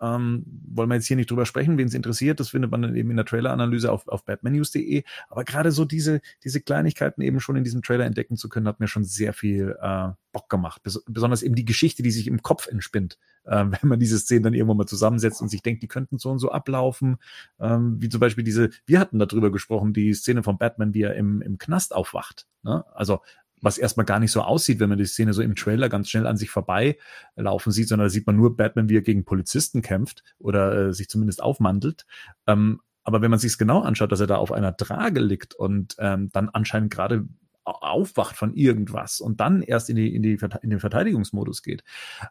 Ähm, 0.00 0.44
wollen 0.68 0.88
wir 0.88 0.94
jetzt 0.94 1.06
hier 1.06 1.16
nicht 1.16 1.30
drüber 1.30 1.46
sprechen, 1.46 1.76
wen 1.78 1.88
es 1.88 1.94
interessiert, 1.94 2.40
das 2.40 2.50
findet 2.50 2.70
man 2.70 2.82
dann 2.82 2.94
eben 2.94 3.10
in 3.10 3.16
der 3.16 3.26
Trailer-Analyse 3.26 3.90
auf, 3.90 4.06
auf 4.08 4.24
batmannews.de. 4.24 5.02
Aber 5.28 5.44
gerade 5.44 5.72
so 5.72 5.84
diese, 5.84 6.20
diese 6.44 6.60
Kleinigkeiten 6.60 7.20
eben 7.22 7.40
schon 7.40 7.56
in 7.56 7.64
diesem 7.64 7.82
Trailer 7.82 8.04
entdecken 8.04 8.36
zu 8.36 8.48
können, 8.48 8.68
hat 8.68 8.80
mir 8.80 8.88
schon 8.88 9.04
sehr 9.04 9.32
viel 9.32 9.76
äh, 9.80 10.10
Bock 10.32 10.48
gemacht. 10.48 10.82
Bes 10.82 11.02
besonders 11.06 11.42
eben 11.42 11.54
die 11.54 11.64
Geschichte, 11.64 12.02
die 12.02 12.10
sich 12.10 12.26
im 12.26 12.42
Kopf 12.42 12.68
entspinnt, 12.68 13.18
äh, 13.44 13.64
wenn 13.70 13.88
man 13.88 13.98
diese 13.98 14.18
Szenen 14.18 14.44
dann 14.44 14.54
irgendwann 14.54 14.76
mal 14.76 14.86
zusammensetzt 14.86 15.42
und 15.42 15.48
sich 15.48 15.62
denkt, 15.62 15.82
die 15.82 15.88
könnten 15.88 16.18
so 16.18 16.30
und 16.30 16.38
so 16.38 16.52
ablaufen. 16.52 17.16
Ähm, 17.58 18.00
wie 18.00 18.08
zum 18.08 18.20
Beispiel 18.20 18.44
diese, 18.44 18.70
wir 18.86 19.00
hatten 19.00 19.18
darüber 19.18 19.50
gesprochen, 19.50 19.92
die 19.92 20.14
Szene 20.14 20.42
von 20.42 20.58
Batman, 20.58 20.94
wie 20.94 21.02
er 21.02 21.14
im, 21.14 21.42
im 21.42 21.58
Knast 21.58 21.94
aufwacht. 21.94 22.46
Ne? 22.62 22.84
Also 22.94 23.20
was 23.60 23.78
erstmal 23.78 24.06
gar 24.06 24.20
nicht 24.20 24.32
so 24.32 24.42
aussieht, 24.42 24.80
wenn 24.80 24.88
man 24.88 24.98
die 24.98 25.06
Szene 25.06 25.32
so 25.32 25.42
im 25.42 25.54
Trailer 25.54 25.88
ganz 25.88 26.08
schnell 26.08 26.26
an 26.26 26.36
sich 26.36 26.50
vorbei 26.50 26.98
laufen 27.36 27.72
sieht, 27.72 27.88
sondern 27.88 28.06
da 28.06 28.10
sieht 28.10 28.26
man 28.26 28.36
nur 28.36 28.56
Batman, 28.56 28.88
wie 28.88 28.96
er 28.96 29.02
gegen 29.02 29.24
Polizisten 29.24 29.82
kämpft 29.82 30.22
oder 30.38 30.88
äh, 30.88 30.92
sich 30.92 31.08
zumindest 31.08 31.42
aufmantelt. 31.42 32.06
Ähm, 32.46 32.80
aber 33.04 33.22
wenn 33.22 33.30
man 33.30 33.40
sich 33.40 33.52
es 33.52 33.58
genau 33.58 33.80
anschaut, 33.80 34.12
dass 34.12 34.20
er 34.20 34.26
da 34.26 34.36
auf 34.36 34.52
einer 34.52 34.76
Trage 34.76 35.20
liegt 35.20 35.54
und 35.54 35.96
ähm, 35.98 36.30
dann 36.32 36.50
anscheinend 36.50 36.92
gerade 36.92 37.26
aufwacht 37.64 38.36
von 38.36 38.54
irgendwas 38.54 39.20
und 39.20 39.40
dann 39.40 39.62
erst 39.62 39.90
in, 39.90 39.96
die, 39.96 40.14
in, 40.14 40.22
die, 40.22 40.38
in 40.62 40.70
den 40.70 40.80
Verteidigungsmodus 40.80 41.62
geht 41.62 41.84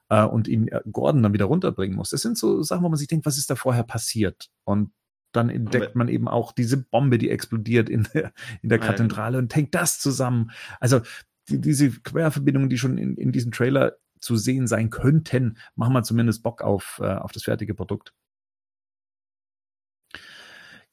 äh, 0.10 0.24
und 0.24 0.48
ihn 0.48 0.68
äh, 0.68 0.82
Gordon 0.92 1.24
dann 1.24 1.34
wieder 1.34 1.46
runterbringen 1.46 1.96
muss. 1.96 2.10
Das 2.10 2.22
sind 2.22 2.38
so 2.38 2.64
Sachen, 2.64 2.84
wo 2.84 2.90
man 2.90 2.98
sich 2.98 3.08
denkt, 3.08 3.26
was 3.26 3.38
ist 3.38 3.50
da 3.50 3.56
vorher 3.56 3.84
passiert? 3.84 4.50
Und 4.64 4.92
dann 5.38 5.50
entdeckt 5.50 5.96
man 5.96 6.10
eben 6.10 6.28
auch 6.28 6.52
diese 6.52 6.78
Bombe, 6.78 7.18
die 7.18 7.30
explodiert 7.30 7.90
in 7.90 8.08
der, 8.14 8.34
in 8.62 8.70
der 8.70 8.80
Kathedrale 8.80 9.38
und 9.38 9.56
hängt 9.56 9.74
das 9.74 10.00
zusammen. 10.00 10.52
Also 10.80 11.02
die, 11.50 11.62
diese 11.62 11.92
Querverbindungen, 11.92 12.70
die 12.70 12.78
schon 12.78 12.98
in, 12.98 13.16
in 13.16 13.32
diesem 13.32 13.52
Trailer 13.52 13.94
zu 14.20 14.36
sehen 14.36 14.68
sein 14.68 14.90
könnten, 14.90 15.58
machen 15.76 15.94
wir 15.94 16.04
zumindest 16.04 16.44
Bock 16.44 16.62
auf, 16.62 17.00
äh, 17.02 17.14
auf 17.14 17.32
das 17.32 17.44
fertige 17.44 17.74
Produkt. 17.74 18.14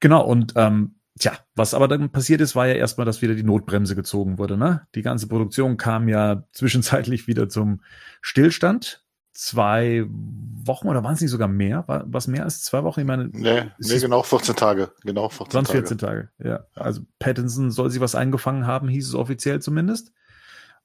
Genau, 0.01 0.25
und 0.25 0.53
ähm, 0.57 0.97
tja, 1.19 1.33
was 1.55 1.75
aber 1.75 1.89
dann 1.89 2.11
passiert 2.11 2.41
ist, 2.41 2.55
war 2.55 2.67
ja 2.67 2.75
erstmal, 2.75 3.07
dass 3.07 3.23
wieder 3.23 3.35
die 3.35 3.43
Notbremse 3.43 3.95
gezogen 3.95 4.39
wurde. 4.39 4.57
Ne? 4.57 4.87
Die 4.95 5.03
ganze 5.03 5.29
Produktion 5.29 5.77
kam 5.77 6.09
ja 6.09 6.47
zwischenzeitlich 6.53 7.27
wieder 7.27 7.49
zum 7.49 7.81
Stillstand 8.21 9.04
zwei 9.35 10.07
Wochen 10.09 10.89
oder 10.89 11.03
waren 11.05 11.15
es 11.15 11.21
nicht 11.21 11.31
sogar 11.31 11.49
mehr? 11.49 11.87
War 11.89 12.05
was 12.07 12.29
mehr 12.29 12.45
als 12.45 12.63
zwei 12.63 12.85
Wochen? 12.85 13.01
Ich 13.01 13.07
meine, 13.07 13.29
nee, 13.33 13.71
nee 13.79 13.99
genau 13.99 14.23
14 14.23 14.55
Tage. 14.57 14.93
Genau 15.03 15.29
14 15.29 15.65
Tage. 15.65 15.79
14 15.79 15.99
Tage, 15.99 16.31
ja. 16.39 16.49
ja. 16.49 16.67
Also 16.75 17.03
Pattinson 17.19 17.71
soll 17.71 17.91
sich 17.91 18.01
was 18.01 18.15
eingefangen 18.15 18.67
haben, 18.67 18.89
hieß 18.89 19.09
es 19.09 19.15
offiziell 19.15 19.61
zumindest. 19.61 20.13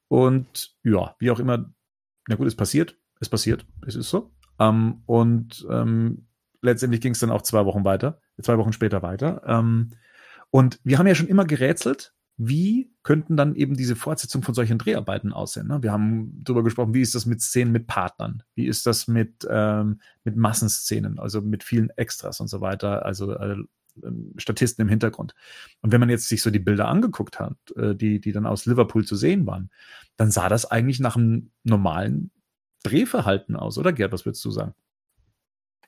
Und 0.08 0.75
ja, 0.84 1.15
wie 1.20 1.32
auch 1.32 1.39
immer, 1.39 1.72
na 2.27 2.36
gut, 2.36 2.48
es 2.48 2.56
passiert, 2.56 2.98
es 3.20 3.29
passiert, 3.29 3.65
es 3.86 3.96
ist 3.96 4.10
so. 4.10 4.32
Ähm, 4.60 5.03
und 5.06 5.65
ähm, 5.70 6.27
letztendlich 6.62 7.01
ging 7.01 7.13
es 7.13 7.20
dann 7.20 7.32
auch 7.32 7.44
zwei 7.44 7.65
Wochen 7.65 7.86
weiter, 7.86 8.20
zwei 8.41 8.58
Wochen 8.58 8.74
später 8.74 9.03
weiter. 9.03 9.44
Ähm, 9.46 9.91
und 10.50 10.79
wir 10.84 10.98
haben 10.98 11.08
ja 11.08 11.15
schon 11.15 11.27
immer 11.27 11.46
gerätselt, 11.46 12.15
wie 12.41 12.89
könnten 13.03 13.36
dann 13.36 13.53
eben 13.53 13.75
diese 13.75 13.98
Fortsetzung 13.98 14.43
von 14.43 14.55
solchen 14.55 14.77
Dreharbeiten 14.77 15.34
aussehen? 15.34 15.67
Ne? 15.67 15.84
Wir 15.84 15.91
haben 15.91 16.41
darüber 16.41 16.63
gesprochen, 16.63 16.93
wie 16.93 17.01
ist 17.01 17.13
das 17.13 17.25
mit 17.25 17.41
Szenen 17.41 17.74
mit 17.74 17.86
Partnern? 17.86 18.43
Wie 18.55 18.65
ist 18.65 18.86
das 18.86 19.10
mit, 19.10 19.46
ähm, 19.50 20.00
mit 20.24 20.38
Massenszenen, 20.38 21.19
also 21.19 21.41
mit 21.41 21.65
vielen 21.65 21.89
Extras 21.91 22.39
und 22.39 22.48
so 22.48 22.62
weiter, 22.62 23.05
also 23.05 23.34
äh, 23.34 23.58
ähm, 24.03 24.34
Statisten 24.38 24.81
im 24.81 24.88
Hintergrund. 24.88 25.36
Und 25.81 25.91
wenn 25.91 26.00
man 26.00 26.10
jetzt 26.10 26.29
sich 26.29 26.41
so 26.41 26.50
die 26.50 26.60
Bilder 26.60 26.88
angeguckt 26.88 27.41
hat, 27.41 27.58
äh, 27.75 27.93
die, 27.93 28.22
die 28.22 28.31
dann 28.31 28.46
aus 28.46 28.66
Liverpool 28.66 29.05
zu 29.05 29.18
sehen 29.18 29.46
waren, 29.46 29.70
dann 30.16 30.31
sah 30.31 30.48
das 30.48 30.66
eigentlich 30.66 31.01
nach 31.01 31.18
einem 31.18 31.51
normalen 31.66 32.31
Drehverhalten 32.83 33.57
aus, 33.57 33.77
oder 33.77 33.92
Gerd, 33.92 34.14
was 34.14 34.25
würdest 34.25 34.46
du 34.46 34.51
sagen? 34.51 34.74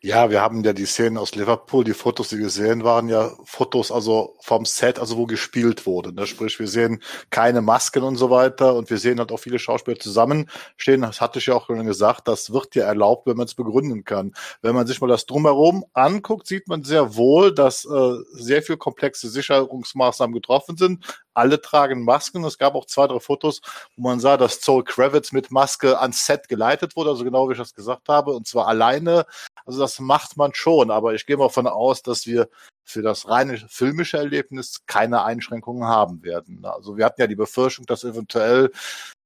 Ja, 0.04 0.32
wir 0.32 0.42
haben 0.42 0.64
ja 0.64 0.74
die 0.74 0.88
Szenen 0.88 1.20
aus 1.20 1.36
Liverpool, 1.36 1.84
die 1.84 1.94
Fotos, 1.94 2.30
die 2.30 2.40
wir 2.40 2.50
sehen, 2.50 2.84
waren 2.84 3.08
ja 3.08 3.30
Fotos 3.44 3.92
also 3.92 4.36
vom 4.42 4.66
Set, 4.66 4.98
also 4.98 5.16
wo 5.16 5.28
gespielt 5.28 5.86
wurde. 5.86 6.12
Ne? 6.12 6.26
Sprich, 6.26 6.58
wir 6.60 6.68
sehen 6.68 7.04
keine 7.30 7.62
Masken 7.62 8.02
und 8.02 8.16
so 8.16 8.32
weiter 8.32 8.74
und 8.74 8.90
wir 8.90 8.98
sehen 8.98 9.20
halt 9.20 9.32
auch 9.32 9.38
viele 9.38 9.60
Schauspieler 9.60 10.00
zusammenstehen. 10.00 11.02
Das 11.02 11.22
hatte 11.22 11.38
ich 11.38 11.46
ja 11.46 11.54
auch 11.54 11.68
schon 11.68 11.86
gesagt, 11.86 12.28
das 12.28 12.52
wird 12.52 12.74
ja 12.74 12.86
erlaubt, 12.86 13.28
wenn 13.28 13.38
man 13.38 13.46
es 13.46 13.54
begründen 13.54 14.04
kann. 14.04 14.34
Wenn 14.64 14.74
man 14.74 14.88
sich 14.88 15.00
mal 15.02 15.08
das 15.08 15.28
drumherum 15.28 15.86
anguckt, 15.94 16.48
sieht 16.48 16.68
man 16.68 16.84
sehr 16.84 17.16
wohl, 17.16 17.54
dass 17.54 17.86
äh, 17.86 18.14
sehr 18.32 18.64
viel 18.64 18.78
komplexe 18.78 19.30
Sicherungsmaßnahmen 19.30 20.34
getroffen 20.34 20.78
sind. 20.78 21.06
Alle 21.34 21.62
tragen 21.62 22.04
Masken. 22.04 22.44
Es 22.44 22.58
gab 22.58 22.76
auch 22.76 22.86
zwei, 22.86 23.08
drei 23.08 23.20
Fotos, 23.20 23.62
wo 23.96 24.10
man 24.10 24.20
sah, 24.20 24.38
dass 24.38 24.62
Zoe 24.62 24.84
Kravitz 24.84 25.32
mit 25.32 25.52
Maske 25.52 26.00
ans 26.00 26.26
Set 26.26 26.48
geleitet 26.48 26.96
wurde, 26.96 27.12
also 27.12 27.24
genau 27.24 27.48
wie 27.48 27.54
ich 27.54 27.60
das 27.60 27.74
gesagt 27.74 28.10
habe, 28.10 28.34
und 28.34 28.48
zwar 28.48 28.68
alleine. 28.68 29.26
Also 29.66 29.80
das 29.80 30.00
macht 30.00 30.38
man 30.38 30.54
schon, 30.54 30.92
aber 30.92 31.14
ich 31.14 31.26
gehe 31.26 31.38
mal 31.38 31.48
davon 31.48 31.68
aus, 31.68 32.02
dass 32.02 32.26
wir 32.26 32.50
für 32.84 33.02
das 33.02 33.28
reine 33.30 33.58
filmische 33.70 34.18
Erlebnis 34.18 34.82
keine 34.86 35.24
Einschränkungen 35.24 35.86
haben 35.86 36.24
werden. 36.24 36.66
Also 36.66 36.98
wir 36.98 37.06
hatten 37.06 37.22
ja 37.22 37.28
die 37.28 37.36
Befürchtung, 37.36 37.86
dass 37.86 38.04
eventuell 38.04 38.72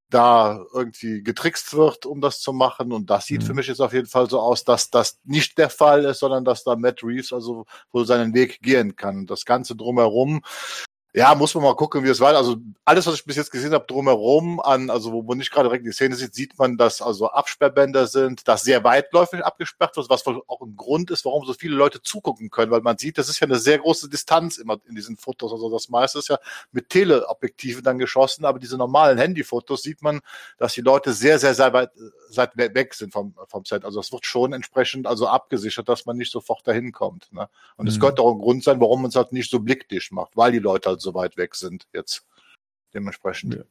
da 0.09 0.63
irgendwie 0.73 1.23
getrickst 1.23 1.73
wird, 1.73 2.05
um 2.05 2.21
das 2.21 2.39
zu 2.39 2.53
machen. 2.53 2.91
Und 2.91 3.09
das 3.09 3.25
sieht 3.25 3.41
mhm. 3.41 3.45
für 3.47 3.53
mich 3.53 3.67
jetzt 3.67 3.81
auf 3.81 3.93
jeden 3.93 4.07
Fall 4.07 4.29
so 4.29 4.39
aus, 4.39 4.63
dass 4.63 4.89
das 4.89 5.19
nicht 5.23 5.57
der 5.57 5.69
Fall 5.69 6.05
ist, 6.05 6.19
sondern 6.19 6.45
dass 6.45 6.63
da 6.63 6.75
Matt 6.75 7.03
Reeves 7.03 7.33
also 7.33 7.65
wohl 7.91 8.05
seinen 8.05 8.33
Weg 8.33 8.61
gehen 8.61 8.95
kann. 8.95 9.25
Das 9.25 9.45
Ganze 9.45 9.75
drumherum 9.75 10.41
ja, 11.15 11.33
muss 11.33 11.55
man 11.55 11.63
mal 11.63 11.75
gucken, 11.77 12.03
wie 12.03 12.09
es 12.09 12.19
war. 12.19 12.35
Also 12.35 12.57
alles, 12.83 13.07
was 13.07 13.15
ich 13.15 13.23
bis 13.23 13.37
jetzt 13.37 13.49
gesehen 13.49 13.71
habe, 13.73 13.85
drumherum 13.87 14.59
an, 14.59 14.89
also 14.89 15.13
wo 15.13 15.21
man 15.21 15.37
nicht 15.37 15.49
gerade 15.49 15.69
direkt 15.69 15.85
die 15.85 15.93
Szene 15.93 16.13
sieht, 16.13 16.35
sieht 16.35 16.59
man, 16.59 16.75
dass 16.75 17.01
also 17.01 17.29
Absperrbänder 17.29 18.05
sind, 18.07 18.49
dass 18.49 18.63
sehr 18.63 18.83
weitläufig 18.83 19.41
abgesperrt 19.41 19.95
wird, 19.95 20.09
was 20.09 20.27
auch 20.27 20.61
ein 20.61 20.75
Grund 20.75 21.11
ist, 21.11 21.23
warum 21.23 21.45
so 21.45 21.53
viele 21.53 21.73
Leute 21.77 22.01
zugucken 22.01 22.49
können, 22.49 22.69
weil 22.69 22.81
man 22.81 22.97
sieht, 22.97 23.17
das 23.17 23.29
ist 23.29 23.39
ja 23.39 23.47
eine 23.47 23.59
sehr 23.59 23.79
große 23.79 24.09
Distanz 24.09 24.57
immer 24.57 24.77
in 24.89 24.95
diesen 24.95 25.15
Fotos. 25.15 25.53
Also 25.53 25.69
das 25.69 25.87
meiste 25.87 26.19
ist 26.19 26.27
ja 26.27 26.37
mit 26.73 26.89
Teleobjektiven 26.89 27.81
dann 27.81 27.97
geschossen, 27.97 28.43
aber 28.43 28.59
diese 28.59 28.75
normalen 28.75 29.17
Handyfotos 29.17 29.83
sieht 29.83 30.01
man, 30.01 30.19
dass 30.57 30.73
die 30.73 30.81
Leute 30.81 31.13
sehr, 31.13 31.39
sehr, 31.39 31.55
sehr 31.55 31.71
weit, 31.71 31.91
seit 32.29 32.57
weg 32.57 32.93
sind 32.93 33.13
vom, 33.13 33.35
vom 33.47 33.63
Set. 33.63 33.85
Also 33.85 34.01
es 34.01 34.11
wird 34.11 34.25
schon 34.25 34.51
entsprechend 34.51 35.07
also 35.07 35.27
abgesichert, 35.27 35.87
dass 35.87 36.05
man 36.05 36.17
nicht 36.17 36.33
sofort 36.33 36.67
dahin 36.67 36.91
kommt. 36.91 37.31
Ne? 37.31 37.47
Und 37.77 37.87
es 37.87 37.95
mhm. 37.95 38.01
könnte 38.01 38.21
auch 38.21 38.33
ein 38.33 38.39
Grund 38.39 38.65
sein, 38.65 38.81
warum 38.81 39.03
man 39.03 39.09
es 39.09 39.15
halt 39.15 39.31
nicht 39.31 39.49
so 39.49 39.61
blickdicht 39.61 40.11
macht, 40.11 40.35
weil 40.35 40.51
die 40.51 40.59
Leute 40.59 40.89
halt 40.89 41.04
so 41.04 41.04
weit 41.13 41.37
weg 41.37 41.55
sind 41.55 41.87
jetzt 41.93 42.25
dementsprechend. 42.93 43.55
Ja. 43.55 43.63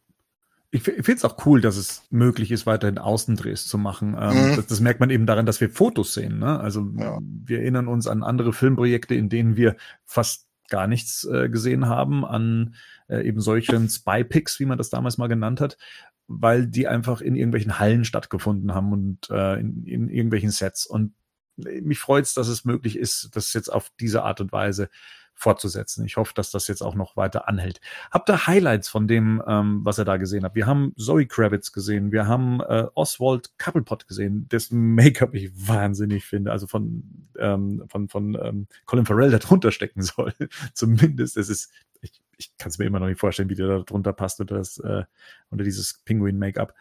Ich 0.70 0.83
finde 0.83 1.12
es 1.12 1.25
auch 1.25 1.47
cool, 1.47 1.61
dass 1.61 1.77
es 1.77 2.03
möglich 2.11 2.51
ist, 2.51 2.66
weiterhin 2.66 2.99
Außendrehs 2.99 3.68
zu 3.68 3.79
machen. 3.79 4.16
Ähm, 4.18 4.51
mhm. 4.51 4.57
das, 4.57 4.66
das, 4.66 4.81
merkt 4.81 4.99
man 4.99 5.09
eben 5.09 5.25
daran, 5.25 5.47
dass 5.47 5.61
wir 5.61 5.70
Fotos 5.70 6.14
sehen. 6.14 6.40
Ne? 6.40 6.59
Also 6.59 6.90
ja. 6.97 7.20
wir 7.23 7.61
erinnern 7.61 7.87
uns 7.87 8.09
an 8.09 8.25
andere 8.25 8.53
Filmprojekte, 8.53 9.14
in 9.14 9.29
denen 9.29 9.57
wir 9.57 9.77
fast 10.05 10.49
gar 10.68 10.88
nichts 10.88 11.25
äh, 11.25 11.49
gesehen 11.49 11.87
haben, 11.87 12.25
an 12.25 12.75
äh, 13.09 13.25
eben 13.25 13.40
solchen 13.40 13.88
Spy-Picks, 13.88 14.59
wie 14.59 14.64
man 14.64 14.77
das 14.77 14.90
damals 14.90 15.16
mal 15.16 15.29
genannt 15.29 15.61
hat, 15.61 15.79
weil 16.27 16.66
die 16.66 16.88
einfach 16.88 17.20
in 17.20 17.37
irgendwelchen 17.37 17.79
Hallen 17.79 18.05
stattgefunden 18.05 18.75
haben 18.75 18.92
und 18.92 19.31
äh, 19.31 19.61
in, 19.61 19.85
in 19.85 20.09
irgendwelchen 20.09 20.51
Sets. 20.51 20.87
Und 20.87 21.14
mich 21.57 22.01
freut 22.01 22.25
es, 22.25 22.35
dass 22.35 22.49
es 22.49 22.64
möglich 22.64 22.99
ist, 22.99 23.31
das 23.35 23.53
jetzt 23.53 23.68
auf 23.68 23.92
diese 24.01 24.25
Art 24.25 24.40
und 24.40 24.51
Weise 24.51 24.88
fortzusetzen. 25.35 26.05
Ich 26.05 26.16
hoffe, 26.16 26.33
dass 26.35 26.51
das 26.51 26.68
jetzt 26.68 26.83
auch 26.83 26.94
noch 26.94 27.16
weiter 27.16 27.49
anhält. 27.49 27.81
Habt 28.11 28.31
ihr 28.31 28.47
Highlights 28.47 28.88
von 28.88 29.07
dem, 29.07 29.42
ähm, 29.47 29.81
was 29.85 29.99
ihr 29.99 30.05
da 30.05 30.16
gesehen 30.16 30.44
habt? 30.44 30.55
Wir 30.55 30.66
haben 30.66 30.94
Zoe 30.97 31.27
Kravitz 31.27 31.73
gesehen, 31.73 32.12
wir 32.12 32.27
haben 32.27 32.61
äh, 32.61 32.87
Oswald 32.94 33.51
Couplepot 33.59 34.07
gesehen, 34.07 34.49
dessen 34.49 34.94
Make-up 34.94 35.35
ich 35.35 35.51
wahnsinnig 35.68 36.25
finde, 36.25 36.53
also 36.53 36.66
von 36.66 37.29
ähm, 37.38 37.85
von 37.88 38.09
von 38.09 38.38
ähm, 38.40 38.66
Colin 38.87 39.07
Farrell 39.07 39.31
da 39.31 39.38
drunter 39.38 39.73
stecken 39.73 40.03
soll. 40.03 40.33
Zumindest, 40.75 41.37
es 41.37 41.49
ist 41.49 41.73
ich, 42.01 42.12
ich 42.37 42.57
kann 42.59 42.70
es 42.70 42.79
mir 42.79 42.85
immer 42.85 43.01
noch 43.01 43.09
nicht 43.09 43.20
vorstellen, 43.20 43.49
wie 43.49 43.55
der 43.55 43.66
da 43.66 43.79
drunter 43.81 44.12
passt 44.12 44.40
unter 44.40 44.57
das 44.57 44.79
äh, 44.79 45.05
unter 45.51 45.64
dieses 45.64 46.03
Penguin-Make-up. 46.05 46.75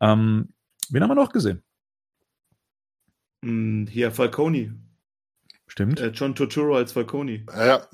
Ähm, 0.00 0.48
wen 0.88 1.02
haben 1.02 1.10
wir 1.10 1.14
noch 1.14 1.32
gesehen? 1.32 1.62
Hm, 3.44 3.86
hier 3.88 4.10
Falcone. 4.10 4.74
Stimmt. 5.70 6.00
Äh, 6.00 6.08
John 6.08 6.34
Turturro 6.34 6.76
als 6.76 6.92
Falcone. 6.92 7.44
Ja. 7.56 7.86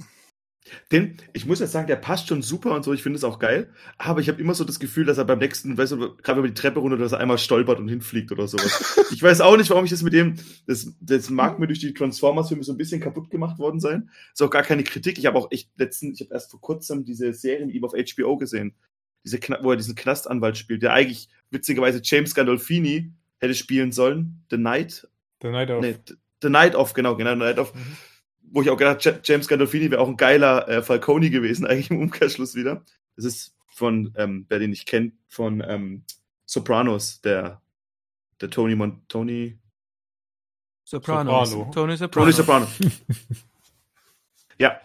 Den, 0.90 1.18
ich 1.32 1.46
muss 1.46 1.60
jetzt 1.60 1.72
sagen, 1.72 1.86
der 1.86 1.96
passt 1.96 2.26
schon 2.26 2.42
super 2.42 2.74
und 2.74 2.84
so, 2.84 2.92
ich 2.92 3.02
finde 3.02 3.18
es 3.18 3.22
auch 3.22 3.38
geil, 3.38 3.70
aber 3.98 4.20
ich 4.20 4.28
habe 4.28 4.40
immer 4.40 4.54
so 4.54 4.64
das 4.64 4.80
Gefühl, 4.80 5.04
dass 5.04 5.16
er 5.16 5.24
beim 5.24 5.38
nächsten, 5.38 5.78
weißt 5.78 5.92
du, 5.92 6.16
gerade 6.16 6.40
über 6.40 6.48
die 6.48 6.54
Treppe 6.54 6.80
runter, 6.80 6.96
dass 6.96 7.12
er 7.12 7.20
einmal 7.20 7.38
stolpert 7.38 7.78
und 7.78 7.86
hinfliegt 7.86 8.32
oder 8.32 8.48
sowas. 8.48 8.98
ich 9.12 9.22
weiß 9.22 9.42
auch 9.42 9.56
nicht, 9.56 9.70
warum 9.70 9.84
ich 9.84 9.92
das 9.92 10.02
mit 10.02 10.12
dem, 10.12 10.34
das, 10.66 10.92
das 11.00 11.30
mag 11.30 11.60
mir 11.60 11.68
durch 11.68 11.78
die 11.78 11.94
Transformers-Filme 11.94 12.64
so 12.64 12.72
ein 12.72 12.78
bisschen 12.78 13.00
kaputt 13.00 13.30
gemacht 13.30 13.60
worden 13.60 13.78
sein. 13.78 14.10
Ist 14.32 14.42
auch 14.42 14.50
gar 14.50 14.64
keine 14.64 14.82
Kritik. 14.82 15.18
Ich 15.18 15.26
habe 15.26 15.38
auch 15.38 15.52
echt 15.52 15.70
letztens, 15.76 16.20
ich 16.20 16.26
habe 16.26 16.34
erst 16.34 16.50
vor 16.50 16.60
kurzem 16.60 17.04
diese 17.04 17.32
Serie 17.32 17.66
mit 17.66 17.74
ihm 17.76 17.84
auf 17.84 17.92
HBO 17.92 18.36
gesehen, 18.36 18.74
diese, 19.24 19.38
wo 19.62 19.70
er 19.70 19.76
diesen 19.76 19.94
Knastanwalt 19.94 20.56
spielt, 20.56 20.82
der 20.82 20.94
eigentlich 20.94 21.28
witzigerweise 21.50 22.00
James 22.02 22.34
Gandolfini 22.34 23.12
hätte 23.38 23.54
spielen 23.54 23.92
sollen, 23.92 24.42
The 24.50 24.58
Night. 24.58 25.06
The 25.42 25.48
Night 25.48 25.70
of. 25.70 25.80
Nee, 25.80 25.96
The 26.46 26.52
Night 26.52 26.74
of, 26.74 26.94
genau, 26.94 27.16
genau, 27.16 27.32
The 27.32 27.36
Night 27.36 27.58
of. 27.58 27.74
Mhm. 27.74 27.96
Wo 28.48 28.62
ich 28.62 28.70
auch 28.70 28.76
gedacht 28.76 29.04
James 29.24 29.48
Gandolfini 29.48 29.90
wäre 29.90 30.00
auch 30.00 30.08
ein 30.08 30.16
geiler 30.16 30.68
äh, 30.68 30.82
Falcone 30.82 31.30
gewesen, 31.30 31.66
eigentlich 31.66 31.90
im 31.90 32.00
Umkehrschluss 32.00 32.54
wieder. 32.54 32.84
Das 33.16 33.24
ist 33.24 33.54
von, 33.66 34.12
ähm, 34.16 34.46
wer 34.48 34.58
den 34.58 34.70
nicht 34.70 34.86
kennt, 34.86 35.14
von 35.28 35.62
ähm, 35.66 36.04
Sopranos, 36.44 37.20
der, 37.20 37.60
der 38.40 38.50
Tony 38.50 38.76
Mon 38.76 39.02
Tony 39.08 39.58
Soprano. 40.84 41.44
Soprano. 41.44 41.70
Tony 41.74 41.96
Soprano. 41.96 42.24
Tony 42.24 42.32
Soprano. 42.32 42.68
ja. 44.58 44.80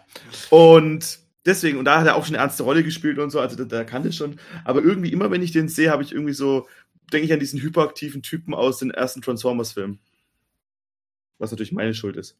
Und 0.50 1.20
deswegen, 1.46 1.78
und 1.78 1.84
da 1.84 2.00
hat 2.00 2.06
er 2.08 2.16
auch 2.16 2.24
schon 2.24 2.34
eine 2.34 2.42
ernste 2.42 2.64
Rolle 2.64 2.82
gespielt 2.82 3.20
und 3.20 3.30
so, 3.30 3.38
also 3.38 3.56
da, 3.56 3.64
da 3.64 3.84
kannte 3.84 4.08
ich 4.08 4.16
schon. 4.16 4.40
Aber 4.64 4.82
irgendwie 4.82 5.12
immer, 5.12 5.30
wenn 5.30 5.42
ich 5.42 5.52
den 5.52 5.68
sehe, 5.68 5.90
habe 5.90 6.02
ich 6.02 6.12
irgendwie 6.12 6.32
so, 6.32 6.66
denke 7.12 7.26
ich 7.26 7.32
an 7.32 7.38
diesen 7.38 7.62
hyperaktiven 7.62 8.22
Typen 8.22 8.52
aus 8.52 8.78
den 8.78 8.90
ersten 8.90 9.22
Transformers-Filmen. 9.22 10.00
Was 11.42 11.50
natürlich 11.50 11.72
meine 11.72 11.92
Schuld 11.92 12.16
ist. 12.16 12.38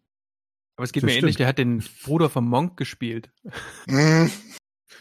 Aber 0.76 0.84
es 0.84 0.92
geht 0.92 1.02
Das 1.02 1.08
mir 1.08 1.16
ähnlich, 1.16 1.34
stimmt. 1.34 1.40
der 1.40 1.46
hat 1.48 1.58
den 1.58 1.82
Bruder 2.04 2.30
von 2.30 2.44
Monk 2.44 2.76
gespielt. 2.76 3.32
Hm. 3.88 4.30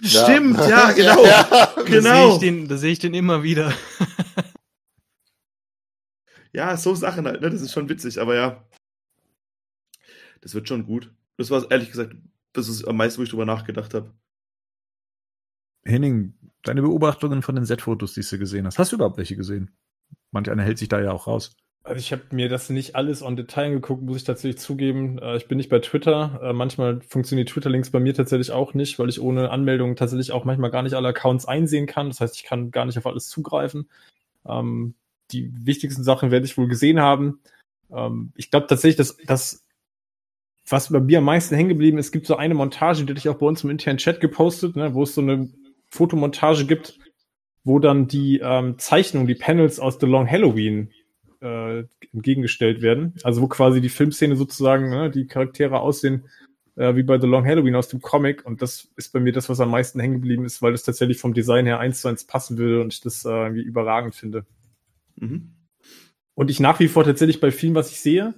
Stimmt, 0.01 0.57
ja, 0.57 0.91
genau. 0.95 1.23
Ja, 1.23 1.43
Da 1.43 1.75
sehe 1.75 1.85
Genau. 1.85 2.33
ich, 2.33 2.39
den- 2.39 2.67
da 2.67 2.77
sehe 2.77 2.91
ich 2.91 2.99
den 2.99 3.13
immer 3.13 3.43
wieder. 3.43 3.73
Ja, 6.53 6.75
so 6.75 6.93
Sachen 6.95 7.25
halt, 7.25 7.39
ne? 7.41 7.49
Das 7.49 7.61
ist 7.61 7.71
schon 7.71 7.87
witzig, 7.87 8.19
aber 8.19 8.35
ja. 8.35 8.67
Das 10.41 10.53
wird 10.53 10.67
schon 10.67 10.85
gut. 10.85 11.13
Das 11.37 11.49
war 11.49 11.69
ehrlich 11.71 11.89
gesagt, 11.91 12.13
das 12.53 12.67
ist 12.67 12.83
am 12.85 12.97
meisten, 12.97 13.19
wo 13.19 13.23
ich 13.23 13.29
drüber 13.29 13.45
nachgedacht 13.45 13.93
habe. 13.93 14.13
Henning, 15.85 16.33
deine 16.63 16.81
Beobachtungen 16.81 17.41
von 17.41 17.55
den 17.55 17.63
Set-Fotos, 17.65 18.13
die 18.15 18.21
du 18.21 18.37
gesehen 18.37 18.65
hast. 18.65 18.77
Hast 18.79 18.91
du 18.91 18.97
überhaupt 18.97 19.17
welche 19.17 19.37
gesehen? 19.37 19.71
Manch 20.31 20.49
einer 20.51 20.63
hält 20.63 20.77
sich 20.77 20.89
da 20.89 20.99
ja 20.99 21.11
auch 21.13 21.25
raus. 21.27 21.55
Also 21.83 21.97
ich 21.99 22.11
habe 22.11 22.21
mir 22.31 22.47
das 22.47 22.69
nicht 22.69 22.95
alles 22.95 23.23
on 23.23 23.35
Detail 23.35 23.65
angeguckt, 23.67 24.03
muss 24.03 24.17
ich 24.17 24.23
tatsächlich 24.23 24.59
zugeben. 24.61 25.17
Äh, 25.19 25.37
Ich 25.37 25.47
bin 25.47 25.57
nicht 25.57 25.69
bei 25.69 25.79
Twitter. 25.79 26.39
Äh, 26.43 26.53
Manchmal 26.53 27.01
funktionieren 27.01 27.47
die 27.47 27.51
Twitter-Links 27.51 27.89
bei 27.89 27.99
mir 27.99 28.13
tatsächlich 28.13 28.51
auch 28.51 28.73
nicht, 28.75 28.99
weil 28.99 29.09
ich 29.09 29.19
ohne 29.19 29.49
Anmeldung 29.49 29.95
tatsächlich 29.95 30.31
auch 30.31 30.45
manchmal 30.45 30.69
gar 30.69 30.83
nicht 30.83 30.93
alle 30.93 31.07
Accounts 31.09 31.45
einsehen 31.47 31.87
kann. 31.87 32.09
Das 32.09 32.21
heißt, 32.21 32.35
ich 32.35 32.43
kann 32.43 32.69
gar 32.71 32.85
nicht 32.85 32.97
auf 32.99 33.07
alles 33.07 33.27
zugreifen. 33.29 33.89
Ähm, 34.47 34.93
Die 35.31 35.51
wichtigsten 35.65 36.03
Sachen 36.03 36.29
werde 36.31 36.45
ich 36.45 36.57
wohl 36.57 36.67
gesehen 36.67 36.99
haben. 36.99 37.39
Ähm, 37.91 38.31
Ich 38.35 38.51
glaube 38.51 38.67
tatsächlich, 38.67 38.97
dass 38.97 39.17
das, 39.25 39.65
was 40.69 40.91
bei 40.91 40.99
mir 40.99 41.17
am 41.17 41.23
meisten 41.25 41.55
hängen 41.55 41.69
geblieben 41.69 41.97
ist, 41.97 42.11
gibt 42.11 42.27
so 42.27 42.35
eine 42.35 42.53
Montage, 42.53 43.03
die 43.05 43.11
hatte 43.11 43.19
ich 43.19 43.29
auch 43.29 43.39
bei 43.39 43.45
uns 43.47 43.63
im 43.63 43.71
internen 43.71 43.97
Chat 43.97 44.21
gepostet, 44.21 44.75
ne, 44.75 44.93
wo 44.93 45.03
es 45.03 45.15
so 45.15 45.21
eine 45.21 45.49
Fotomontage 45.89 46.65
gibt, 46.65 46.99
wo 47.63 47.79
dann 47.79 48.07
die 48.07 48.39
ähm, 48.39 48.77
Zeichnungen, 48.77 49.27
die 49.27 49.35
Panels 49.35 49.79
aus 49.79 49.97
The 49.99 50.05
Long 50.05 50.29
Halloween 50.29 50.91
äh, 51.41 51.83
entgegengestellt 52.13 52.81
werden. 52.81 53.13
Also 53.23 53.41
wo 53.41 53.47
quasi 53.47 53.81
die 53.81 53.89
Filmszene 53.89 54.35
sozusagen, 54.35 54.89
ne, 54.89 55.09
die 55.09 55.27
Charaktere 55.27 55.79
aussehen 55.79 56.25
äh, 56.75 56.95
wie 56.95 57.03
bei 57.03 57.19
The 57.19 57.27
Long 57.27 57.45
Halloween 57.45 57.75
aus 57.75 57.89
dem 57.89 58.01
Comic. 58.01 58.45
Und 58.45 58.61
das 58.61 58.87
ist 58.95 59.13
bei 59.13 59.19
mir 59.19 59.33
das, 59.33 59.49
was 59.49 59.59
am 59.59 59.71
meisten 59.71 59.99
hängen 59.99 60.15
geblieben 60.15 60.45
ist, 60.45 60.61
weil 60.61 60.71
das 60.71 60.83
tatsächlich 60.83 61.19
vom 61.19 61.33
Design 61.33 61.65
her 61.65 61.79
eins 61.79 62.01
zu 62.01 62.07
eins 62.07 62.25
passen 62.25 62.57
würde 62.57 62.81
und 62.81 62.93
ich 62.93 63.01
das 63.01 63.25
äh, 63.25 63.29
irgendwie 63.29 63.61
überragend 63.61 64.15
finde. 64.15 64.45
Mhm. 65.15 65.51
Und 66.33 66.49
ich 66.49 66.59
nach 66.59 66.79
wie 66.79 66.87
vor 66.87 67.03
tatsächlich 67.03 67.39
bei 67.39 67.51
vielen, 67.51 67.75
was 67.75 67.91
ich 67.91 67.99
sehe, 67.99 68.33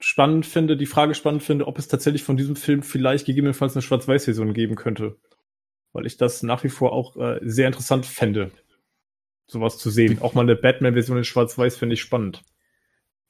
spannend 0.00 0.46
finde, 0.46 0.76
die 0.76 0.86
Frage 0.86 1.14
spannend 1.14 1.42
finde, 1.42 1.66
ob 1.66 1.78
es 1.78 1.88
tatsächlich 1.88 2.22
von 2.22 2.36
diesem 2.36 2.56
Film 2.56 2.82
vielleicht 2.82 3.26
gegebenenfalls 3.26 3.74
eine 3.74 3.82
Schwarz-Weiß-Version 3.82 4.52
geben 4.52 4.76
könnte. 4.76 5.16
Weil 5.92 6.06
ich 6.06 6.16
das 6.16 6.42
nach 6.42 6.62
wie 6.64 6.68
vor 6.68 6.92
auch 6.92 7.16
äh, 7.16 7.40
sehr 7.42 7.68
interessant 7.68 8.04
fände, 8.04 8.50
sowas 9.46 9.78
zu 9.78 9.90
sehen. 9.90 10.20
Auch 10.20 10.34
mal 10.34 10.42
eine 10.42 10.56
Batman-Version 10.56 11.18
in 11.18 11.24
Schwarz-Weiß 11.24 11.76
finde 11.76 11.94
ich 11.94 12.00
spannend. 12.00 12.42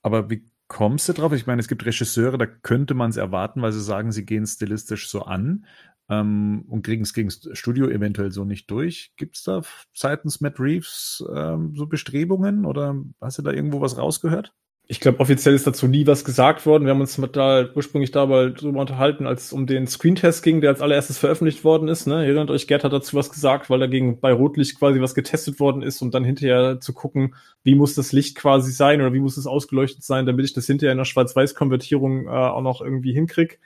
Aber 0.02 0.30
wie 0.30 0.48
kommst 0.68 1.08
du 1.08 1.12
drauf? 1.12 1.32
Ich 1.32 1.46
meine, 1.46 1.60
es 1.60 1.68
gibt 1.68 1.84
Regisseure, 1.84 2.38
da 2.38 2.46
könnte 2.46 2.94
man 2.94 3.10
es 3.10 3.16
erwarten, 3.16 3.62
weil 3.62 3.72
sie 3.72 3.82
sagen, 3.82 4.12
sie 4.12 4.24
gehen 4.24 4.46
stilistisch 4.46 5.08
so 5.08 5.22
an 5.22 5.66
ähm, 6.08 6.64
und 6.68 6.82
kriegen 6.84 7.02
es 7.02 7.14
gegen 7.14 7.28
das 7.28 7.58
Studio 7.58 7.88
eventuell 7.88 8.30
so 8.30 8.44
nicht 8.44 8.70
durch. 8.70 9.12
Gibt 9.16 9.36
es 9.36 9.42
da 9.44 9.62
seitens 9.92 10.40
Matt 10.40 10.60
Reeves 10.60 11.24
ähm, 11.34 11.74
so 11.74 11.86
Bestrebungen 11.86 12.66
oder 12.66 12.96
hast 13.20 13.38
du 13.38 13.42
da 13.42 13.52
irgendwo 13.52 13.80
was 13.80 13.96
rausgehört? 13.96 14.54
Ich 14.86 15.00
glaube, 15.00 15.20
offiziell 15.20 15.54
ist 15.54 15.66
dazu 15.66 15.88
nie 15.88 16.06
was 16.06 16.26
gesagt 16.26 16.66
worden. 16.66 16.84
Wir 16.84 16.90
haben 16.90 17.00
uns 17.00 17.16
mit 17.16 17.36
da 17.36 17.66
ursprünglich 17.74 18.10
dabei 18.10 18.50
drüber 18.50 18.80
unterhalten, 18.80 19.26
als 19.26 19.46
es 19.46 19.52
um 19.54 19.66
den 19.66 19.86
Screentest 19.86 20.42
ging, 20.42 20.60
der 20.60 20.68
als 20.68 20.82
allererstes 20.82 21.16
veröffentlicht 21.16 21.64
worden 21.64 21.88
ist. 21.88 22.06
Ne? 22.06 22.22
Erinnert 22.22 22.50
euch, 22.50 22.66
Gerd 22.66 22.84
hat 22.84 22.92
dazu 22.92 23.16
was 23.16 23.30
gesagt, 23.30 23.70
weil 23.70 23.80
dagegen 23.80 24.20
bei 24.20 24.30
Rotlicht 24.30 24.78
quasi 24.78 25.00
was 25.00 25.14
getestet 25.14 25.58
worden 25.58 25.80
ist, 25.80 26.02
um 26.02 26.10
dann 26.10 26.22
hinterher 26.22 26.80
zu 26.80 26.92
gucken, 26.92 27.34
wie 27.62 27.74
muss 27.74 27.94
das 27.94 28.12
Licht 28.12 28.36
quasi 28.36 28.72
sein 28.72 29.00
oder 29.00 29.14
wie 29.14 29.20
muss 29.20 29.38
es 29.38 29.46
ausgeleuchtet 29.46 30.04
sein, 30.04 30.26
damit 30.26 30.44
ich 30.44 30.52
das 30.52 30.66
hinterher 30.66 30.92
in 30.92 30.98
der 30.98 31.06
Schwarz-Weiß-Konvertierung 31.06 32.26
äh, 32.26 32.30
auch 32.30 32.60
noch 32.60 32.82
irgendwie 32.82 33.14
hinkrieg. 33.14 33.60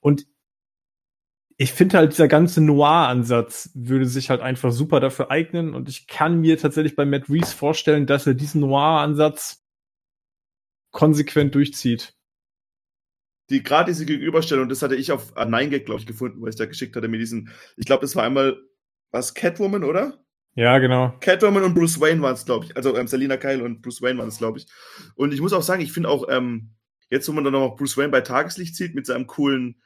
Und 0.00 0.26
ich 1.56 1.72
finde 1.72 1.96
halt, 1.96 2.12
dieser 2.12 2.28
ganze 2.28 2.60
Noir-Ansatz 2.60 3.70
würde 3.74 4.04
sich 4.04 4.28
halt 4.28 4.42
einfach 4.42 4.70
super 4.70 5.00
dafür 5.00 5.30
eignen. 5.30 5.74
Und 5.74 5.88
ich 5.88 6.06
kann 6.06 6.40
mir 6.40 6.58
tatsächlich 6.58 6.94
bei 6.94 7.06
Matt 7.06 7.30
Reeves 7.30 7.54
vorstellen, 7.54 8.06
dass 8.06 8.26
er 8.26 8.34
diesen 8.34 8.60
Noir-Ansatz 8.60 9.57
konsequent 10.90 11.54
durchzieht. 11.54 12.14
Die 13.50 13.62
gerade 13.62 13.90
diese 13.90 14.04
Gegenüberstellung, 14.04 14.68
das 14.68 14.82
hatte 14.82 14.96
ich 14.96 15.10
auf 15.10 15.36
ah, 15.36 15.44
9gag, 15.44 15.84
glaube 15.84 16.00
ich, 16.00 16.06
gefunden, 16.06 16.42
weil 16.42 16.50
ich 16.50 16.56
da 16.56 16.66
geschickt 16.66 16.94
hatte 16.96 17.08
mit 17.08 17.20
diesen, 17.20 17.50
ich 17.76 17.86
glaube, 17.86 18.02
das 18.02 18.14
war 18.14 18.24
einmal, 18.24 18.60
was 19.10 19.32
Catwoman, 19.32 19.84
oder? 19.84 20.22
Ja, 20.54 20.78
genau. 20.78 21.16
Catwoman 21.20 21.62
und 21.62 21.74
Bruce 21.74 22.00
Wayne 22.00 22.20
waren 22.20 22.34
es, 22.34 22.44
glaube 22.44 22.66
ich. 22.66 22.76
Also 22.76 22.96
ähm, 22.96 23.06
Selina 23.06 23.36
Kyle 23.36 23.62
und 23.64 23.80
Bruce 23.80 24.02
Wayne 24.02 24.18
waren 24.18 24.28
es, 24.28 24.38
glaube 24.38 24.58
ich. 24.58 24.66
Und 25.14 25.32
ich 25.32 25.40
muss 25.40 25.52
auch 25.52 25.62
sagen, 25.62 25.80
ich 25.80 25.92
finde 25.92 26.08
auch, 26.10 26.28
ähm, 26.28 26.74
jetzt, 27.10 27.28
wo 27.28 27.32
man 27.32 27.44
dann 27.44 27.52
noch 27.54 27.76
Bruce 27.76 27.96
Wayne 27.96 28.10
bei 28.10 28.20
Tageslicht 28.20 28.76
sieht, 28.76 28.94
mit 28.94 29.06
seinem 29.06 29.26
coolen 29.26 29.80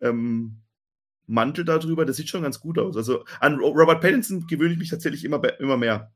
ähm, 0.00 0.62
Mantel 1.26 1.64
darüber, 1.64 2.04
das 2.04 2.16
sieht 2.16 2.28
schon 2.28 2.42
ganz 2.42 2.60
gut 2.60 2.78
aus. 2.78 2.96
Also 2.96 3.24
an 3.40 3.58
Ro- 3.58 3.70
Robert 3.70 4.00
Pattinson 4.02 4.46
gewöhne 4.46 4.72
ich 4.74 4.78
mich 4.78 4.90
tatsächlich 4.90 5.24
immer, 5.24 5.42
immer 5.58 5.76
mehr. 5.76 6.12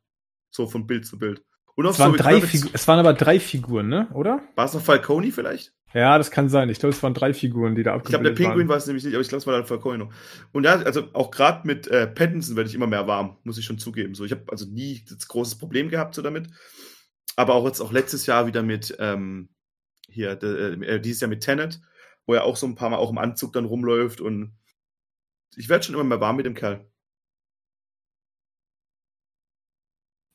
So 0.51 0.67
von 0.67 0.87
Bild 0.87 1.07
zu 1.07 1.19
Bild. 1.19 1.45
Auch 1.89 1.93
Es 1.93 1.99
waren, 1.99 2.17
drei 2.17 2.41
Figu 2.41 2.69
es 2.73 2.89
waren 2.89 2.99
aber 2.99 3.15
drei 3.15 3.41
Figuren, 3.41 3.89
ne? 3.89 4.09
Oder? 4.13 4.43
War 4.55 4.67
es 4.67 4.75
noch 4.75 4.83
Falcone 4.83 5.31
vielleicht? 5.33 5.73
Ja, 5.93 6.19
das 6.19 6.31
kann 6.31 6.49
sein. 6.49 6.69
Ich 6.69 6.79
glaube, 6.79 6.95
es 6.95 7.03
waren 7.03 7.15
drei 7.15 7.35
Figuren, 7.35 7.75
die 7.75 7.83
da 7.83 7.97
Ich 7.97 8.05
glaube, 8.05 8.23
der 8.23 8.33
abgebildet 8.33 8.37
Pinguin 8.37 8.59
waren. 8.61 8.69
war 8.69 8.77
es 8.77 8.87
nämlich 8.87 9.05
nicht, 9.05 9.15
aber 9.15 9.23
ich 9.23 9.29
glaube, 9.29 9.41
es 9.41 9.47
war 9.47 9.55
dann 9.55 9.67
Falcone 9.67 9.99
noch. 9.99 10.13
Und 10.53 10.65
ja, 10.65 10.75
also 10.75 11.09
auch 11.13 11.31
gerade 11.31 11.67
mit 11.67 11.89
äh, 11.89 12.07
Pattinson 12.07 12.57
werde 12.57 12.69
ich 12.69 12.77
immer 12.77 12.87
mehr 12.87 13.07
warm, 13.07 13.39
muss 13.43 13.59
ich 13.59 13.65
schon 13.65 13.79
zugeben. 13.79 14.15
So, 14.15 14.25
ich 14.25 14.33
habe 14.33 14.45
also 14.49 14.67
nie 14.67 15.05
das 15.09 15.27
großes 15.27 15.57
Problem 15.57 15.89
gehabt 15.89 16.15
so 16.15 16.23
damit. 16.23 16.49
Aber 17.37 17.55
auch 17.55 17.67
jetzt 17.67 17.81
auch 17.81 17.93
letztes 17.93 18.27
Jahr 18.27 18.47
wieder 18.47 18.63
mit 18.63 18.97
ähm, 18.99 19.49
hier, 20.09 20.37
de, 20.37 20.85
äh, 20.85 21.01
dieses 21.01 21.21
Jahr 21.21 21.29
mit 21.29 21.43
Tenet, 21.43 21.81
wo 22.27 22.35
er 22.35 22.45
auch 22.45 22.57
so 22.57 22.67
ein 22.67 22.75
paar 22.77 22.91
Mal 22.91 22.99
auch 22.99 23.11
im 23.11 23.19
Anzug 23.19 23.53
dann 23.53 23.65
rumläuft 23.65 24.21
und 24.21 24.53
ich 25.57 25.69
werde 25.69 25.85
schon 25.85 25.95
immer 25.95 26.05
mehr 26.05 26.21
warm 26.21 26.37
mit 26.37 26.47
dem 26.47 26.55
Kerl, 26.55 26.87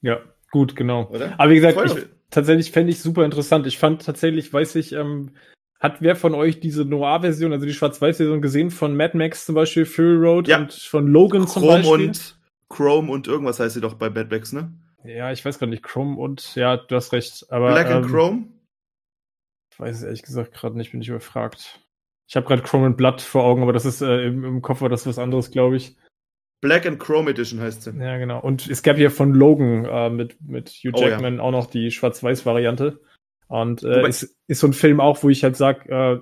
Ja, 0.06 0.20
gut, 0.52 0.76
genau. 0.76 1.10
oder? 1.10 1.40
Aber 1.40 1.52
wie 1.52 1.56
gesagt, 1.56 1.80
ich, 1.86 2.06
tatsächlich 2.30 2.72
fände 2.72 2.92
ich 2.92 3.00
super 3.00 3.26
interessant. 3.26 3.68
Ich 3.68 3.78
fand 3.78 4.06
tatsächlich, 4.06 4.52
weiß 4.52 4.76
ich, 4.76 4.94
ähm, 4.94 5.32
hat 5.80 6.02
wer 6.02 6.16
von 6.16 6.34
euch 6.34 6.60
diese 6.60 6.86
Noir-Version, 6.86 7.54
also 7.54 7.66
die 7.66 7.74
Schwarz-Weiß-Version 7.74 8.42
gesehen 8.42 8.72
von 8.72 8.96
Mad 8.96 9.18
Max 9.18 9.46
zum 9.46 9.56
Beispiel, 9.56 9.86
Fury 9.86 10.16
Road 10.16 10.48
Ja. 10.48 10.60
und 10.60 10.74
von 10.74 11.08
Logan 11.08 11.48
zum 11.48 11.64
Chrome 11.64 11.78
Beispiel? 11.78 12.08
und 12.08 12.40
Chrome 12.70 13.12
und 13.12 13.28
irgendwas 13.28 13.60
heißt 13.60 13.76
sie 13.76 13.82
doch 13.82 13.94
bei 13.94 14.10
Bad 14.10 14.30
Bags, 14.30 14.54
ne? 14.54 14.72
ja, 15.08 15.32
ich 15.32 15.46
weiß 15.46 15.60
gar 15.60 15.68
nicht, 15.68 15.84
Chrome 15.84 16.18
und, 16.18 16.56
ja, 16.56 16.78
du 16.78 16.96
hast 16.96 17.14
recht. 17.14 17.46
Aber, 17.50 17.72
Black 17.72 17.88
and 17.88 18.06
ähm, 18.06 18.12
Chrome? 18.12 18.48
Ich 19.72 19.80
weiß 19.80 19.98
es 19.98 20.04
ehrlich 20.04 20.24
gesagt 20.24 20.54
gerade 20.54 20.78
nicht, 20.78 20.92
bin 20.92 21.02
ich 21.02 21.10
überfragt. 21.10 21.82
Ich 22.28 22.36
habe 22.36 22.48
gerade 22.48 22.64
Chrome 22.64 22.88
and 22.88 22.98
Blood 22.98 23.22
vor 23.22 23.44
Augen, 23.44 23.62
aber 23.62 23.74
das 23.74 23.86
ist 23.86 24.02
äh, 24.02 24.26
im, 24.26 24.44
im 24.44 24.62
Kopf 24.62 24.82
war 24.82 24.90
das 24.90 25.06
was 25.06 25.20
anderes, 25.20 25.52
glaube 25.52 25.76
ich. 25.76 25.96
Black 26.66 26.88
and 26.88 26.98
Chrome 27.00 27.30
Edition 27.30 27.60
heißt 27.60 27.84
sie. 27.84 27.92
Ja, 27.92 28.18
genau. 28.18 28.40
Und 28.40 28.68
es 28.68 28.82
gab 28.82 28.98
ja 28.98 29.12
von 29.12 29.36
Logan 29.36 29.86
äh, 29.86 30.10
mit, 30.10 30.42
mit 30.42 30.70
Hugh 30.70 30.94
Oh, 30.96 31.02
ja. 31.02 31.10
Jackman 31.10 31.40
auch 31.40 31.52
noch 31.52 31.68
die 31.68 31.92
Schwarz-Weiß-Variante. 31.92 33.00
Und 33.48 33.84
äh, 33.84 33.98
Wobei- 33.98 34.08
ist, 34.10 34.36
ist 34.48 34.62
so 34.62 34.68
ein 34.68 34.74
Film 34.74 35.00
auch, 35.00 35.22
wo 35.22 35.30
ich 35.30 35.44
halt 35.44 35.56
sag, 35.56 35.88
äh, 35.88 36.18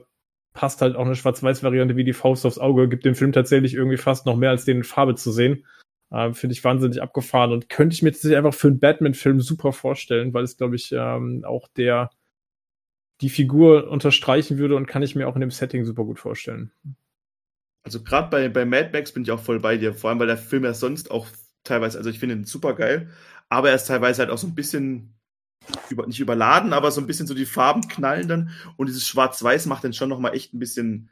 passt 0.53 0.81
halt 0.81 0.97
auch 0.97 1.05
eine 1.05 1.15
Schwarz-Weiß-Variante 1.15 1.95
wie 1.95 2.03
die 2.03 2.11
Faust 2.11 2.45
aufs 2.45 2.59
Auge, 2.59 2.89
gibt 2.89 3.05
dem 3.05 3.15
Film 3.15 3.31
tatsächlich 3.31 3.73
irgendwie 3.73 3.95
fast 3.95 4.25
noch 4.25 4.35
mehr 4.35 4.49
als 4.49 4.65
den 4.65 4.77
in 4.77 4.83
Farbe 4.83 5.15
zu 5.15 5.31
sehen. 5.31 5.65
Äh, 6.11 6.33
Finde 6.33 6.53
ich 6.53 6.63
wahnsinnig 6.65 7.01
abgefahren 7.01 7.53
und 7.53 7.69
könnte 7.69 7.93
ich 7.93 8.03
mir 8.03 8.11
tatsächlich 8.11 8.37
einfach 8.37 8.53
für 8.53 8.67
einen 8.67 8.79
Batman-Film 8.79 9.39
super 9.39 9.71
vorstellen, 9.71 10.33
weil 10.33 10.43
es, 10.43 10.57
glaube 10.57 10.75
ich, 10.75 10.91
ähm, 10.91 11.45
auch 11.47 11.69
der 11.77 12.09
die 13.21 13.29
Figur 13.29 13.89
unterstreichen 13.89 14.57
würde 14.57 14.75
und 14.75 14.87
kann 14.87 15.03
ich 15.03 15.15
mir 15.15 15.29
auch 15.29 15.35
in 15.35 15.41
dem 15.41 15.51
Setting 15.51 15.85
super 15.85 16.03
gut 16.03 16.19
vorstellen. 16.19 16.71
Also 17.83 18.01
gerade 18.01 18.29
bei, 18.29 18.49
bei 18.49 18.65
Mad 18.65 18.89
Max 18.93 19.11
bin 19.11 19.23
ich 19.23 19.31
auch 19.31 19.41
voll 19.41 19.59
bei 19.59 19.77
dir, 19.77 19.93
vor 19.93 20.09
allem 20.09 20.19
weil 20.19 20.27
der 20.27 20.37
Film 20.37 20.63
ja 20.63 20.73
sonst 20.73 21.11
auch 21.11 21.27
teilweise, 21.63 21.97
also 21.97 22.09
ich 22.09 22.19
finde 22.19 22.35
ihn 22.35 22.45
super 22.45 22.73
geil, 22.75 23.09
aber 23.49 23.69
er 23.69 23.75
ist 23.75 23.87
teilweise 23.87 24.21
halt 24.21 24.31
auch 24.31 24.37
so 24.37 24.47
ein 24.47 24.55
bisschen 24.55 25.15
über, 25.89 26.07
nicht 26.07 26.19
überladen, 26.19 26.73
aber 26.73 26.91
so 26.91 27.01
ein 27.01 27.07
bisschen 27.07 27.27
so 27.27 27.33
die 27.33 27.45
Farben 27.45 27.87
knallen 27.87 28.27
dann 28.27 28.49
und 28.77 28.87
dieses 28.87 29.07
Schwarz-Weiß 29.07 29.65
macht 29.65 29.83
dann 29.83 29.93
schon 29.93 30.09
nochmal 30.09 30.33
echt 30.33 30.53
ein 30.53 30.59
bisschen, 30.59 31.09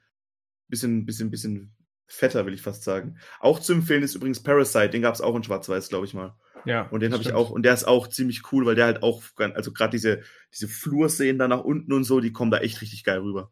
bisschen, 0.68 1.06
bisschen, 1.06 1.30
bisschen 1.30 1.76
fetter, 2.08 2.46
will 2.46 2.54
ich 2.54 2.62
fast 2.62 2.84
sagen. 2.84 3.18
Auch 3.40 3.60
zu 3.60 3.74
empfehlen 3.74 4.04
ist 4.04 4.16
übrigens 4.16 4.44
Parasite, 4.44 4.90
den 4.90 5.02
gab 5.02 5.14
es 5.14 5.22
auch 5.22 5.36
in 5.36 5.44
Schwarz-Weiß, 5.44 5.90
glaube 5.90 6.06
ich 6.06 6.14
mal. 6.14 6.36
Ja. 6.66 6.84
Und 6.90 7.02
den 7.02 7.14
habe 7.14 7.24
ich 7.24 7.34
auch, 7.34 7.50
und 7.50 7.64
der 7.64 7.74
ist 7.74 7.86
auch 7.86 8.08
ziemlich 8.08 8.52
cool, 8.52 8.66
weil 8.66 8.76
der 8.76 8.86
halt 8.86 9.04
auch, 9.04 9.24
also 9.38 9.72
gerade 9.72 9.92
diese, 9.92 10.22
diese 10.54 10.68
Flurszenen 10.68 11.40
da 11.40 11.48
nach 11.48 11.64
unten 11.64 11.94
und 11.94 12.04
so, 12.04 12.20
die 12.20 12.32
kommen 12.32 12.52
da 12.52 12.60
echt 12.60 12.82
richtig 12.82 13.04
geil 13.04 13.20
rüber. 13.20 13.52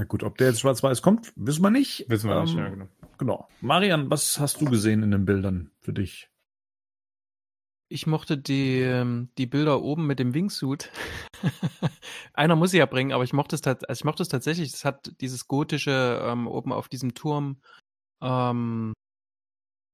Na 0.00 0.06
gut, 0.06 0.22
ob 0.22 0.38
der 0.38 0.46
jetzt 0.46 0.60
schwarz-weiß 0.60 1.02
kommt, 1.02 1.30
wissen 1.36 1.60
wir 1.60 1.70
nicht. 1.70 2.08
Wissen 2.08 2.30
wir 2.30 2.40
nicht, 2.40 2.54
Ähm, 2.54 2.58
ja, 2.58 2.68
genau. 2.70 2.88
Genau. 3.18 3.48
Marian, 3.60 4.10
was 4.10 4.40
hast 4.40 4.58
du 4.62 4.64
gesehen 4.64 5.02
in 5.02 5.10
den 5.10 5.26
Bildern 5.26 5.72
für 5.78 5.92
dich? 5.92 6.30
Ich 7.90 8.06
mochte 8.06 8.38
die, 8.38 8.80
ähm, 8.80 9.28
die 9.36 9.44
Bilder 9.44 9.82
oben 9.82 10.06
mit 10.06 10.18
dem 10.18 10.32
Wingsuit. 10.32 10.90
Einer 12.32 12.56
muss 12.56 12.70
sie 12.70 12.78
ja 12.78 12.86
bringen, 12.86 13.12
aber 13.12 13.24
ich 13.24 13.34
mochte 13.34 13.56
es, 13.56 13.62
also 13.62 13.84
ich 13.90 14.04
mochte 14.04 14.22
es 14.22 14.30
tatsächlich. 14.30 14.72
Es 14.72 14.86
hat 14.86 15.12
dieses 15.20 15.46
gotische 15.48 16.22
ähm, 16.24 16.46
oben 16.46 16.72
auf 16.72 16.88
diesem 16.88 17.12
Turm. 17.12 17.60
Ähm, 18.22 18.94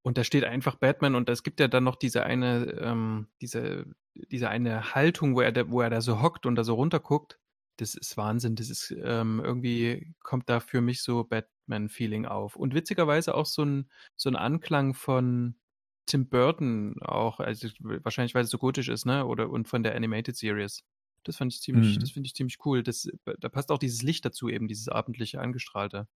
und 0.05 0.19
da 0.19 0.23
steht 0.23 0.45
einfach 0.45 0.77
Batman 0.77 1.16
und 1.16 1.29
es 1.29 1.42
gibt 1.42 1.59
ja 1.59 1.66
dann 1.66 1.83
noch 1.83 1.97
diese 1.97 2.23
eine, 2.23 2.79
ähm, 2.81 3.27
diese, 3.40 3.87
diese 4.14 4.51
eine 4.51 4.95
Haltung, 4.95 5.35
wo 5.35 5.40
er, 5.40 5.51
da, 5.51 5.69
wo 5.69 5.81
er 5.81 5.90
da 5.90 6.01
so 6.01 6.23
hockt 6.23 6.47
und 6.47 6.55
da 6.55 6.62
so 6.62 6.75
runterguckt. 6.75 7.40
Das 7.77 7.95
ist 7.95 8.17
Wahnsinn. 8.17 8.57
Das 8.57 8.71
ist 8.71 8.95
ähm, 9.03 9.41
irgendwie 9.45 10.15
kommt 10.23 10.49
da 10.49 10.61
für 10.61 10.81
mich 10.81 11.03
so 11.03 11.25
Batman-Feeling 11.25 12.27
auf. 12.27 12.57
Und 12.57 12.75
witzigerweise 12.75 13.35
auch 13.35 13.47
so 13.47 13.65
ein, 13.65 13.91
so 14.17 14.31
ein 14.31 14.37
Anklang 14.37 14.95
von 14.95 15.57
Tim 16.07 16.29
Burton 16.29 17.03
auch, 17.03 17.41
also 17.41 17.69
wahrscheinlich, 17.81 18.35
weil 18.35 18.45
es 18.45 18.51
so 18.51 18.59
gotisch 18.59 18.89
ist, 18.89 19.07
ne? 19.07 19.27
Oder 19.27 19.51
und 19.51 19.69
von 19.69 19.83
der 19.83 19.95
Animated 19.95 20.37
Series. 20.37 20.85
Das 21.25 21.37
fand 21.37 21.53
ich 21.53 21.61
ziemlich, 21.61 21.97
mhm. 21.97 22.01
das 22.01 22.12
finde 22.12 22.29
ich 22.29 22.35
ziemlich 22.35 22.65
cool. 22.65 22.83
Das, 22.83 23.09
da 23.25 23.49
passt 23.49 23.73
auch 23.73 23.79
dieses 23.79 24.03
Licht 24.03 24.25
dazu, 24.25 24.49
eben 24.49 24.69
dieses 24.69 24.89
abendliche 24.89 25.41
Angestrahlte. 25.41 26.07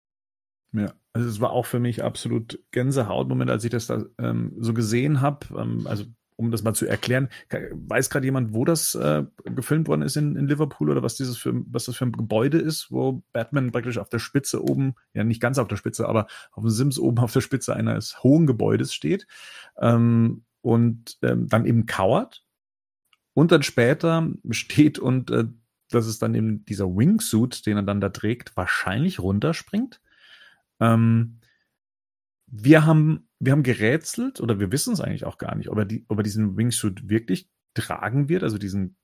Ja, 0.72 0.94
also 1.12 1.28
es 1.28 1.40
war 1.40 1.50
auch 1.50 1.66
für 1.66 1.80
mich 1.80 2.04
absolut 2.04 2.62
Gänsehautmoment, 2.70 3.50
als 3.50 3.64
ich 3.64 3.70
das 3.70 3.88
da 3.88 4.04
ähm, 4.18 4.54
so 4.58 4.72
gesehen 4.72 5.20
habe. 5.20 5.46
Ähm, 5.58 5.86
also 5.88 6.04
um 6.40 6.50
das 6.50 6.62
mal 6.62 6.74
zu 6.74 6.86
erklären, 6.86 7.28
weiß 7.72 8.10
gerade 8.10 8.24
jemand, 8.24 8.54
wo 8.54 8.64
das 8.64 8.94
äh, 8.94 9.24
gefilmt 9.44 9.88
worden 9.88 10.02
ist 10.02 10.16
in, 10.16 10.36
in 10.36 10.48
Liverpool 10.48 10.90
oder 10.90 11.02
was 11.02 11.16
dieses 11.16 11.36
für 11.36 11.52
was 11.66 11.84
das 11.84 11.96
für 11.96 12.06
ein 12.06 12.12
Gebäude 12.12 12.58
ist, 12.58 12.90
wo 12.90 13.22
Batman 13.32 13.70
praktisch 13.70 13.98
auf 13.98 14.08
der 14.08 14.18
Spitze 14.18 14.64
oben, 14.64 14.94
ja 15.12 15.22
nicht 15.22 15.40
ganz 15.40 15.58
auf 15.58 15.68
der 15.68 15.76
Spitze, 15.76 16.08
aber 16.08 16.26
auf 16.52 16.64
dem 16.64 16.70
Sims 16.70 16.98
oben 16.98 17.18
auf 17.18 17.32
der 17.32 17.42
Spitze 17.42 17.76
eines 17.76 18.22
hohen 18.22 18.46
Gebäudes 18.46 18.94
steht 18.94 19.26
ähm, 19.78 20.44
und 20.62 21.18
ähm, 21.22 21.48
dann 21.48 21.66
eben 21.66 21.86
kauert 21.86 22.42
und 23.34 23.52
dann 23.52 23.62
später 23.62 24.28
steht 24.50 24.98
und 24.98 25.30
äh, 25.30 25.44
das 25.90 26.06
ist 26.06 26.22
dann 26.22 26.34
eben 26.34 26.64
dieser 26.64 26.86
Wingsuit, 26.86 27.66
den 27.66 27.76
er 27.76 27.82
dann 27.82 28.00
da 28.00 28.08
trägt, 28.08 28.56
wahrscheinlich 28.56 29.20
runterspringt. 29.20 30.00
Ähm, 30.78 31.39
wir 32.50 32.84
haben, 32.84 33.28
wir 33.38 33.52
haben 33.52 33.62
gerätselt 33.62 34.40
oder 34.40 34.58
wir 34.58 34.72
wissen 34.72 34.92
es 34.92 35.00
eigentlich 35.00 35.24
auch 35.24 35.38
gar 35.38 35.54
nicht, 35.54 35.68
ob 35.70 35.78
er, 35.78 35.84
die, 35.84 36.04
ob 36.08 36.18
er 36.18 36.22
diesen 36.22 36.56
Wingsuit 36.56 37.08
wirklich 37.08 37.48
tragen 37.74 38.28
wird, 38.28 38.42
also 38.42 38.58
diesen, 38.58 38.96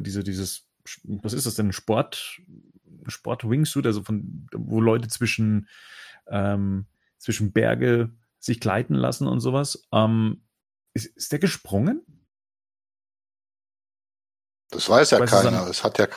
diese, 0.00 0.24
dieses, 0.24 0.68
was 1.04 1.32
ist 1.32 1.46
das 1.46 1.54
denn, 1.54 1.72
Sport, 1.72 2.40
Sport-Wingsuit, 3.06 3.86
also 3.86 4.02
von, 4.02 4.48
wo 4.52 4.80
Leute 4.80 5.08
zwischen, 5.08 5.68
ähm, 6.26 6.86
zwischen 7.18 7.52
Berge 7.52 8.12
sich 8.38 8.60
gleiten 8.60 8.94
lassen 8.94 9.26
und 9.26 9.40
sowas. 9.40 9.86
Ähm, 9.92 10.44
ist, 10.94 11.06
ist 11.16 11.32
der 11.32 11.38
gesprungen? 11.38 12.04
Das 14.70 14.88
weiß 14.88 15.10
ja 15.12 15.20
weiß 15.20 15.30
keiner. 15.30 15.66
Es 15.68 15.84
hat 15.84 15.98
ja. 15.98 16.08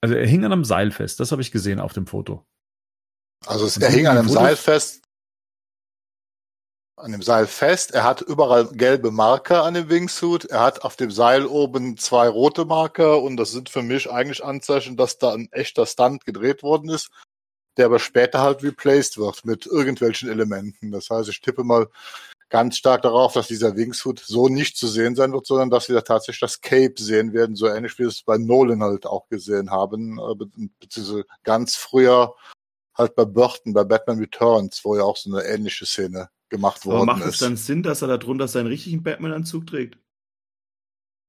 Also 0.00 0.14
er 0.14 0.26
hing 0.26 0.44
an 0.44 0.52
einem 0.52 0.64
Seil 0.64 0.90
fest, 0.90 1.20
das 1.20 1.32
habe 1.32 1.42
ich 1.42 1.52
gesehen 1.52 1.78
auf 1.78 1.92
dem 1.92 2.06
Foto. 2.06 2.46
Also 3.46 3.66
es, 3.66 3.76
er 3.76 3.90
hing 3.90 4.06
an 4.06 4.18
einem 4.18 4.28
Seil 4.28 4.56
fest. 4.56 5.02
An 6.96 7.12
dem 7.12 7.22
Seil 7.22 7.46
fest. 7.46 7.92
Er 7.92 8.04
hat 8.04 8.20
überall 8.20 8.66
gelbe 8.66 9.10
Marker 9.10 9.64
an 9.64 9.74
dem 9.74 9.88
Wingsuit. 9.88 10.44
Er 10.44 10.60
hat 10.60 10.84
auf 10.84 10.96
dem 10.96 11.10
Seil 11.10 11.46
oben 11.46 11.96
zwei 11.96 12.28
rote 12.28 12.64
Marker 12.64 13.20
und 13.22 13.36
das 13.36 13.50
sind 13.50 13.68
für 13.68 13.82
mich 13.82 14.10
eigentlich 14.10 14.44
Anzeichen, 14.44 14.96
dass 14.96 15.18
da 15.18 15.32
ein 15.32 15.48
echter 15.52 15.86
Stunt 15.86 16.24
gedreht 16.24 16.62
worden 16.62 16.90
ist, 16.90 17.10
der 17.76 17.86
aber 17.86 17.98
später 17.98 18.40
halt 18.40 18.62
replaced 18.62 19.18
wird 19.18 19.44
mit 19.44 19.66
irgendwelchen 19.66 20.28
Elementen. 20.28 20.92
Das 20.92 21.10
heißt, 21.10 21.28
ich 21.28 21.40
tippe 21.40 21.64
mal 21.64 21.88
ganz 22.52 22.76
stark 22.76 23.00
darauf, 23.02 23.32
dass 23.32 23.48
dieser 23.48 23.76
Wingsuit 23.76 24.20
so 24.20 24.48
nicht 24.48 24.76
zu 24.76 24.86
sehen 24.86 25.16
sein 25.16 25.32
wird, 25.32 25.46
sondern 25.46 25.70
dass 25.70 25.88
wir 25.88 25.96
da 25.96 26.02
tatsächlich 26.02 26.40
das 26.40 26.60
Cape 26.60 26.94
sehen 26.98 27.32
werden, 27.32 27.56
so 27.56 27.66
ähnlich 27.66 27.94
wie 27.94 28.02
wir 28.02 28.08
es 28.08 28.22
bei 28.22 28.36
Nolan 28.36 28.82
halt 28.82 29.06
auch 29.06 29.26
gesehen 29.28 29.70
haben, 29.70 30.18
äh, 30.18 30.68
beziehungsweise 30.78 31.24
ganz 31.44 31.74
früher 31.74 32.34
halt 32.94 33.14
bei 33.14 33.24
Burton, 33.24 33.72
bei 33.72 33.84
Batman 33.84 34.18
Returns, 34.18 34.84
wo 34.84 34.96
ja 34.96 35.02
auch 35.02 35.16
so 35.16 35.34
eine 35.34 35.46
ähnliche 35.46 35.86
Szene 35.86 36.28
gemacht 36.48 36.84
worden 36.84 36.96
Aber 36.96 37.06
macht 37.06 37.20
ist. 37.20 37.24
Macht 37.24 37.34
es 37.34 37.40
dann 37.40 37.56
Sinn, 37.56 37.82
dass 37.82 38.02
er 38.02 38.08
da 38.08 38.18
drunter 38.18 38.48
seinen 38.48 38.66
richtigen 38.66 39.02
Batman-Anzug 39.02 39.66
trägt? 39.66 39.98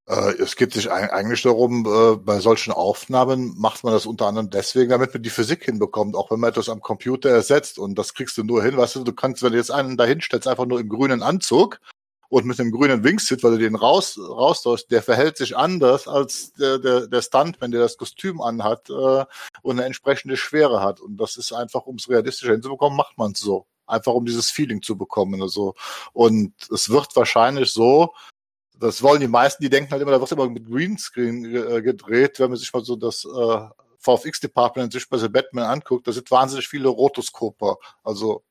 Äh, 0.06 0.34
es 0.41 0.58
geht 0.58 0.73
sich 0.73 0.91
eigentlich 0.91 1.43
darum, 1.43 1.86
äh, 1.86 2.17
bei 2.17 2.39
solchen 2.39 2.73
Aufnahmen 2.73 3.54
macht 3.58 3.84
man 3.86 3.93
das 3.93 4.06
unter 4.06 4.28
anderem 4.28 4.49
deswegen, 4.49 4.89
damit 4.89 5.13
man 5.13 5.23
die 5.23 5.30
Physik 5.30 5.63
hinbekommt, 5.63 6.15
auch 6.15 6.30
wenn 6.30 6.41
man 6.41 6.49
etwas 6.49 6.67
am 6.67 6.82
Computer 6.82 7.30
ersetzt. 7.30 7.80
Und 7.80 7.97
das 7.97 8.13
kriegst 8.13 8.38
du 8.38 8.43
nur 8.43 8.63
hin, 8.63 8.76
weißt 8.76 8.97
du, 8.97 9.04
du 9.04 9.13
kannst, 9.13 9.41
wenn 9.43 9.54
du 9.54 9.58
jetzt 9.58 9.71
einen 9.71 9.95
dahin 9.95 10.21
stellst, 10.21 10.47
einfach 10.47 10.65
nur 10.65 10.82
im 10.82 10.89
grünen 10.89 11.23
Anzug 11.23 11.80
und 12.33 12.47
mit 12.47 12.57
dem 12.57 12.71
grünen 12.71 13.03
Wingsuit, 13.03 13.43
weil 13.43 13.51
du 13.51 13.57
den 13.59 13.75
raus 13.75 14.17
rausläufst, 14.17 14.89
der 14.89 15.03
verhält 15.03 15.37
sich 15.37 15.55
anders 15.55 16.07
als 16.07 16.51
der, 16.53 16.79
der, 16.79 17.05
der 17.05 17.21
Stuntman, 17.21 17.69
der 17.69 17.81
das 17.81 17.95
Kostüm 17.95 18.41
anhat 18.41 18.89
äh, 18.89 19.25
und 19.61 19.77
eine 19.77 19.85
entsprechende 19.85 20.35
Schwere 20.35 20.81
hat. 20.81 20.99
Und 20.99 21.17
das 21.17 21.37
ist 21.37 21.53
einfach, 21.53 21.85
um 21.85 21.97
es 21.97 22.09
realistischer 22.09 22.53
hinzubekommen, 22.53 22.97
macht 22.97 23.19
man 23.19 23.33
es 23.33 23.39
so. 23.39 23.67
Einfach 23.85 24.13
um 24.13 24.25
dieses 24.25 24.49
Feeling 24.49 24.81
zu 24.81 24.97
bekommen. 24.97 25.43
Also. 25.43 25.75
Und 26.11 26.55
es 26.71 26.89
wird 26.89 27.15
wahrscheinlich 27.15 27.71
so, 27.71 28.15
das 28.79 29.03
wollen 29.03 29.21
die 29.21 29.27
meisten, 29.27 29.61
die 29.61 29.69
denken 29.69 29.91
halt 29.91 30.01
immer, 30.01 30.09
da 30.09 30.19
wird 30.19 30.31
immer 30.31 30.49
mit 30.49 30.65
Greenscreen 30.65 31.45
äh, 31.55 31.83
gedreht, 31.83 32.39
wenn 32.39 32.49
man 32.49 32.57
sich 32.57 32.73
mal 32.73 32.83
so 32.83 32.95
das 32.95 33.25
äh, 33.25 33.67
VFX-Department 33.99 34.91
sich 34.91 35.07
bei 35.07 35.19
The 35.19 35.29
Batman 35.29 35.65
anguckt, 35.65 36.07
da 36.07 36.11
sind 36.11 36.31
wahnsinnig 36.31 36.67
viele 36.67 36.89
Rotoskoper. 36.89 37.77
Also 38.03 38.43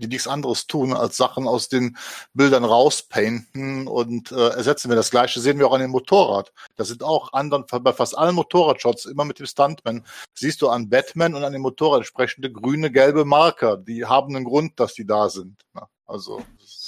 die 0.00 0.08
nichts 0.08 0.26
anderes 0.26 0.66
tun, 0.66 0.92
als 0.92 1.16
Sachen 1.16 1.46
aus 1.46 1.68
den 1.68 1.96
Bildern 2.34 2.64
rauspainten 2.64 3.86
und 3.86 4.32
äh, 4.32 4.48
ersetzen 4.48 4.88
wir. 4.90 4.96
Das 4.96 5.10
gleiche 5.10 5.40
sehen 5.40 5.58
wir 5.58 5.68
auch 5.68 5.74
an 5.74 5.80
dem 5.80 5.90
Motorrad. 5.90 6.52
Da 6.76 6.84
sind 6.84 7.02
auch 7.02 7.32
anderen, 7.32 7.64
bei 7.66 7.92
fast 7.92 8.16
allen 8.16 8.34
Motorradshots, 8.34 9.06
immer 9.06 9.24
mit 9.24 9.38
dem 9.38 9.46
Stuntman, 9.46 10.04
siehst 10.34 10.62
du 10.62 10.68
an 10.68 10.88
Batman 10.88 11.34
und 11.34 11.44
an 11.44 11.52
dem 11.52 11.62
Motorrad 11.62 12.00
entsprechende 12.00 12.50
grüne, 12.50 12.90
gelbe 12.90 13.24
Marker. 13.24 13.76
Die 13.76 14.04
haben 14.06 14.34
einen 14.34 14.44
Grund, 14.44 14.80
dass 14.80 14.94
die 14.94 15.06
da 15.06 15.28
sind. 15.28 15.56
Ne? 15.74 15.82
Also 16.06 16.42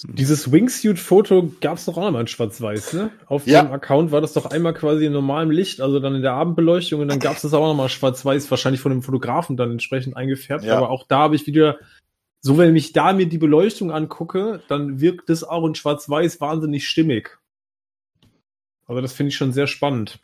dieses 0.09 0.51
Wingsuit-Foto 0.51 1.53
gab 1.61 1.79
es 1.79 1.85
doch 1.85 1.97
auch 1.97 2.07
einmal 2.07 2.23
in 2.23 2.27
Schwarz-Weiß, 2.27 2.95
ne? 2.95 3.11
Auf 3.27 3.47
ja. 3.47 3.63
dem 3.63 3.73
Account 3.73 4.11
war 4.11 4.21
das 4.21 4.33
doch 4.33 4.47
einmal 4.47 4.75
quasi 4.75 5.07
in 5.07 5.13
normalem 5.13 5.53
Licht, 5.53 5.81
also 5.81 6.01
dann 6.01 6.17
in 6.17 6.23
der 6.23 6.33
Abendbeleuchtung 6.33 7.01
und 7.01 7.09
dann 7.09 7.21
gab 7.21 7.37
es 7.37 7.43
das 7.43 7.55
auch 7.55 7.67
nochmal 7.67 7.89
Schwarz-Weiß, 7.89 8.51
wahrscheinlich 8.51 8.81
von 8.81 8.91
dem 8.91 9.03
Fotografen 9.03 9.57
dann 9.57 9.71
entsprechend 9.71 10.17
eingefärbt. 10.17 10.65
Ja. 10.65 10.77
Aber 10.77 10.91
auch 10.91 11.07
da 11.07 11.19
habe 11.19 11.37
ich 11.37 11.47
wieder 11.47 11.79
so 12.43 12.59
wenn 12.59 12.75
ich 12.75 12.93
da 12.93 13.13
mir 13.13 13.27
die 13.27 13.39
Beleuchtung 13.39 13.93
angucke, 13.93 14.63
dann 14.69 15.01
wirkt 15.01 15.31
es 15.31 15.45
auch 15.45 15.65
in 15.65 15.77
Schwarz-Weiß 15.77 16.41
wahnsinnig 16.41 16.89
stimmig. 16.89 17.39
Also 18.87 19.01
das 19.01 19.13
finde 19.13 19.29
ich 19.29 19.37
schon 19.37 19.53
sehr 19.53 19.69
spannend. 19.69 20.19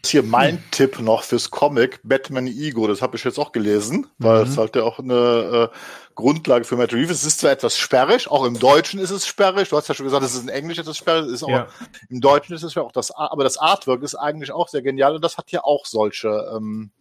Das 0.00 0.08
ist 0.08 0.12
hier 0.12 0.22
mein 0.22 0.56
hm. 0.56 0.62
Tipp 0.70 1.00
noch 1.00 1.22
fürs 1.22 1.50
Comic 1.50 2.00
Batman 2.02 2.46
Ego. 2.46 2.86
Das 2.86 3.02
habe 3.02 3.18
ich 3.18 3.24
jetzt 3.24 3.38
auch 3.38 3.52
gelesen, 3.52 4.06
weil 4.16 4.46
mhm. 4.46 4.50
es 4.50 4.56
halt 4.56 4.74
ja 4.74 4.84
auch 4.84 4.98
eine 4.98 5.70
äh, 5.70 5.76
Grundlage 6.14 6.64
für 6.64 6.76
Matt 6.76 6.94
Reeves. 6.94 7.18
Es 7.18 7.26
ist 7.26 7.40
zwar 7.40 7.50
etwas 7.50 7.76
sperrig, 7.76 8.30
auch 8.30 8.46
im 8.46 8.58
Deutschen 8.58 8.98
ist 8.98 9.10
es 9.10 9.26
sperrig. 9.26 9.68
Du 9.68 9.76
hast 9.76 9.88
ja 9.88 9.94
schon 9.94 10.06
gesagt, 10.06 10.24
es 10.24 10.34
ist 10.34 10.44
in 10.44 10.48
Englisch 10.48 10.78
etwas 10.78 10.96
sperrig. 10.96 11.30
Ist 11.30 11.42
auch, 11.42 11.50
ja. 11.50 11.68
Im 12.08 12.22
Deutschen 12.22 12.56
ist 12.56 12.62
es 12.62 12.74
ja 12.74 12.80
auch 12.80 12.92
das, 12.92 13.10
aber 13.10 13.44
das 13.44 13.58
Artwork 13.58 14.02
ist 14.02 14.14
eigentlich 14.14 14.52
auch 14.52 14.68
sehr 14.68 14.80
genial 14.80 15.14
und 15.16 15.22
das 15.22 15.36
hat 15.36 15.52
ja 15.52 15.62
auch 15.62 15.84
solche 15.84 16.50
ähm, 16.56 16.92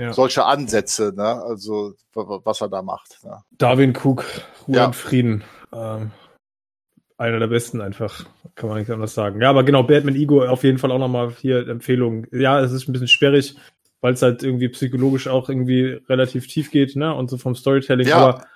ja. 0.00 0.12
solche 0.12 0.44
Ansätze, 0.44 1.12
ne? 1.14 1.42
Also 1.42 1.94
was 2.14 2.60
er 2.60 2.68
da 2.68 2.82
macht. 2.82 3.18
Ne? 3.22 3.38
Darwin 3.52 3.96
Cook, 3.96 4.24
Ruhe 4.66 4.76
ja. 4.76 4.86
und 4.86 4.96
Frieden. 4.96 5.44
Ähm, 5.72 6.10
einer 7.18 7.38
der 7.38 7.48
besten 7.48 7.80
einfach, 7.82 8.24
kann 8.54 8.70
man 8.70 8.78
nicht 8.78 8.90
anders 8.90 9.14
sagen. 9.14 9.42
Ja, 9.42 9.50
aber 9.50 9.62
genau, 9.62 9.82
Batman 9.82 10.16
Ego 10.16 10.44
auf 10.44 10.64
jeden 10.64 10.78
Fall 10.78 10.90
auch 10.90 10.98
nochmal 10.98 11.34
hier 11.38 11.68
Empfehlung. 11.68 12.26
Ja, 12.32 12.60
es 12.60 12.72
ist 12.72 12.88
ein 12.88 12.92
bisschen 12.92 13.08
sperrig, 13.08 13.56
weil 14.00 14.14
es 14.14 14.22
halt 14.22 14.42
irgendwie 14.42 14.68
psychologisch 14.70 15.28
auch 15.28 15.50
irgendwie 15.50 16.00
relativ 16.08 16.46
tief 16.46 16.70
geht, 16.70 16.96
ne? 16.96 17.14
Und 17.14 17.28
so 17.28 17.36
vom 17.36 17.54
Storytelling, 17.54 18.08
ja. 18.08 18.16
aber 18.16 18.46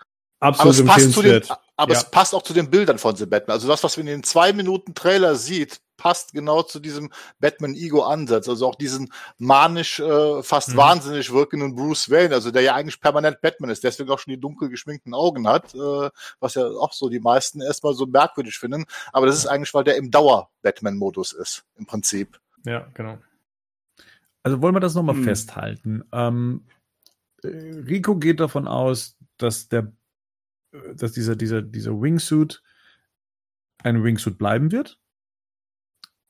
absolut 0.41 0.81
aber 0.81 0.89
empfehlenswert. 0.89 1.51
Den, 1.51 1.57
aber 1.77 1.93
ja. 1.93 1.99
es 1.99 2.11
passt 2.11 2.35
auch 2.35 2.43
zu 2.43 2.55
den 2.55 2.71
Bildern 2.71 2.99
von 2.99 3.15
The 3.15 3.27
Batman. 3.27 3.55
Also 3.55 3.69
das, 3.69 3.85
was 3.85 3.99
man 3.99 4.07
in 4.07 4.15
den 4.15 4.23
zwei 4.23 4.55
Minuten 4.55 4.95
Trailer 4.95 5.35
sieht, 5.35 5.81
passt 5.97 6.33
genau 6.33 6.63
zu 6.63 6.81
diesem 6.81 7.11
Batman-Ego-Ansatz. 7.41 8.49
Also 8.49 8.67
auch 8.67 8.75
diesen 8.75 9.13
manisch, 9.39 10.01
äh, 10.01 10.43
fast 10.43 10.71
mhm. 10.71 10.77
wahnsinnig 10.77 11.33
wirkenden 11.33 11.75
Bruce 11.75 12.11
Wayne, 12.11 12.35
also 12.35 12.51
der 12.51 12.63
ja 12.63 12.75
eigentlich 12.75 13.01
permanent 13.01 13.41
Batman 13.41 13.71
ist, 13.71 13.85
deswegen 13.85 14.11
auch 14.11 14.19
schon 14.19 14.33
die 14.33 14.41
dunkel 14.41 14.69
geschminkten 14.69 15.15
Augen 15.15 15.49
hat, 15.49 15.75
äh, 15.75 16.11
was 16.41 16.55
ja 16.55 16.67
auch 16.67 16.93
so 16.93 17.09
die 17.09 17.21
meisten 17.21 17.61
erstmal 17.61 17.95
so 17.95 18.07
merkwürdig 18.07 18.59
finden. 18.59 18.85
Aber 19.13 19.27
das 19.27 19.37
ist 19.37 19.47
eigentlich, 19.47 19.75
weil 19.75 19.85
der 19.85 19.97
im 19.97 20.11
Dauer-Batman-Modus 20.11 21.33
ist, 21.33 21.65
im 21.77 21.87
Prinzip. 21.87 22.39
Ja, 22.65 22.89
genau. 22.95 23.19
Also 24.43 24.61
wollen 24.61 24.75
wir 24.75 24.81
das 24.81 24.95
nochmal 24.95 25.17
hm. 25.17 25.25
festhalten. 25.25 26.05
Ähm, 26.13 26.67
äh, 27.43 27.49
Rico 27.49 28.17
geht 28.17 28.41
davon 28.41 28.69
aus, 28.69 29.17
dass 29.39 29.69
der, 29.69 29.93
äh, 30.73 30.95
dass 30.95 31.13
dieser, 31.13 31.37
dieser, 31.37 31.63
dieser 31.63 31.93
Wingsuit 31.93 32.63
ein 33.83 34.03
Wingsuit 34.03 34.39
bleiben 34.39 34.73
wird 34.73 34.99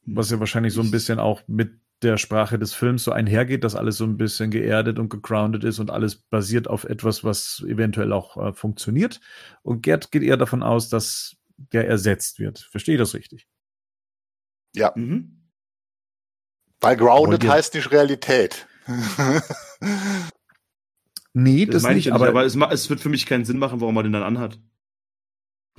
was 0.07 0.31
ja 0.31 0.41
wahrscheinlich 0.41 0.75
so 0.75 0.83
ein 0.83 0.91
bisschen 0.91 1.19
auch 1.19 1.43
mit 1.47 1.81
der 2.03 2.19
Sprache 2.19 2.59
des 2.59 2.75
Films 2.75 3.05
so 3.05 3.13
einhergeht, 3.13 3.65
dass 3.65 3.75
alles 3.75 3.97
so 3.97 4.05
ein 4.05 4.17
bisschen 4.17 4.51
geerdet 4.51 4.99
und 4.99 5.09
gegroundet 5.09 5.65
ist 5.65 5.79
und 5.79 5.91
alles 5.91 6.17
basiert 6.17 6.69
auf 6.69 6.85
etwas, 6.85 7.25
was 7.25 7.65
eventuell 7.67 8.13
auch 8.13 8.37
äh, 8.37 8.53
funktioniert. 8.53 9.21
Und 9.63 9.83
Gerd 9.83 10.11
geht 10.11 10.23
eher 10.23 10.37
davon 10.37 10.63
aus, 10.63 10.89
dass 10.89 11.37
der 11.57 11.89
ersetzt 11.89 12.39
wird. 12.39 12.59
Verstehe 12.59 12.97
ich 12.97 13.01
das 13.01 13.15
richtig? 13.15 13.47
Ja. 14.75 14.93
Mhm. 14.95 15.41
Weil 16.81 16.97
Grounded 16.97 17.49
heißt 17.49 17.75
nicht 17.75 17.91
Realität. 17.91 18.67
Nee, 21.37 21.67
Das, 21.67 21.75
das, 21.75 21.83
meine 21.83 21.99
ich 21.99 22.07
nicht, 22.07 22.07
ja 22.07 22.15
nicht, 22.15 22.23
aber, 22.23 22.29
aber 22.29 22.45
es, 22.45 22.57
es 22.57 22.89
wird 22.89 23.01
für 23.01 23.09
mich 23.09 23.27
keinen 23.27 23.45
Sinn 23.45 23.59
machen, 23.59 23.81
warum 23.81 23.95
man 23.95 24.05
den 24.05 24.13
dann 24.13 24.23
anhat. 24.23 24.59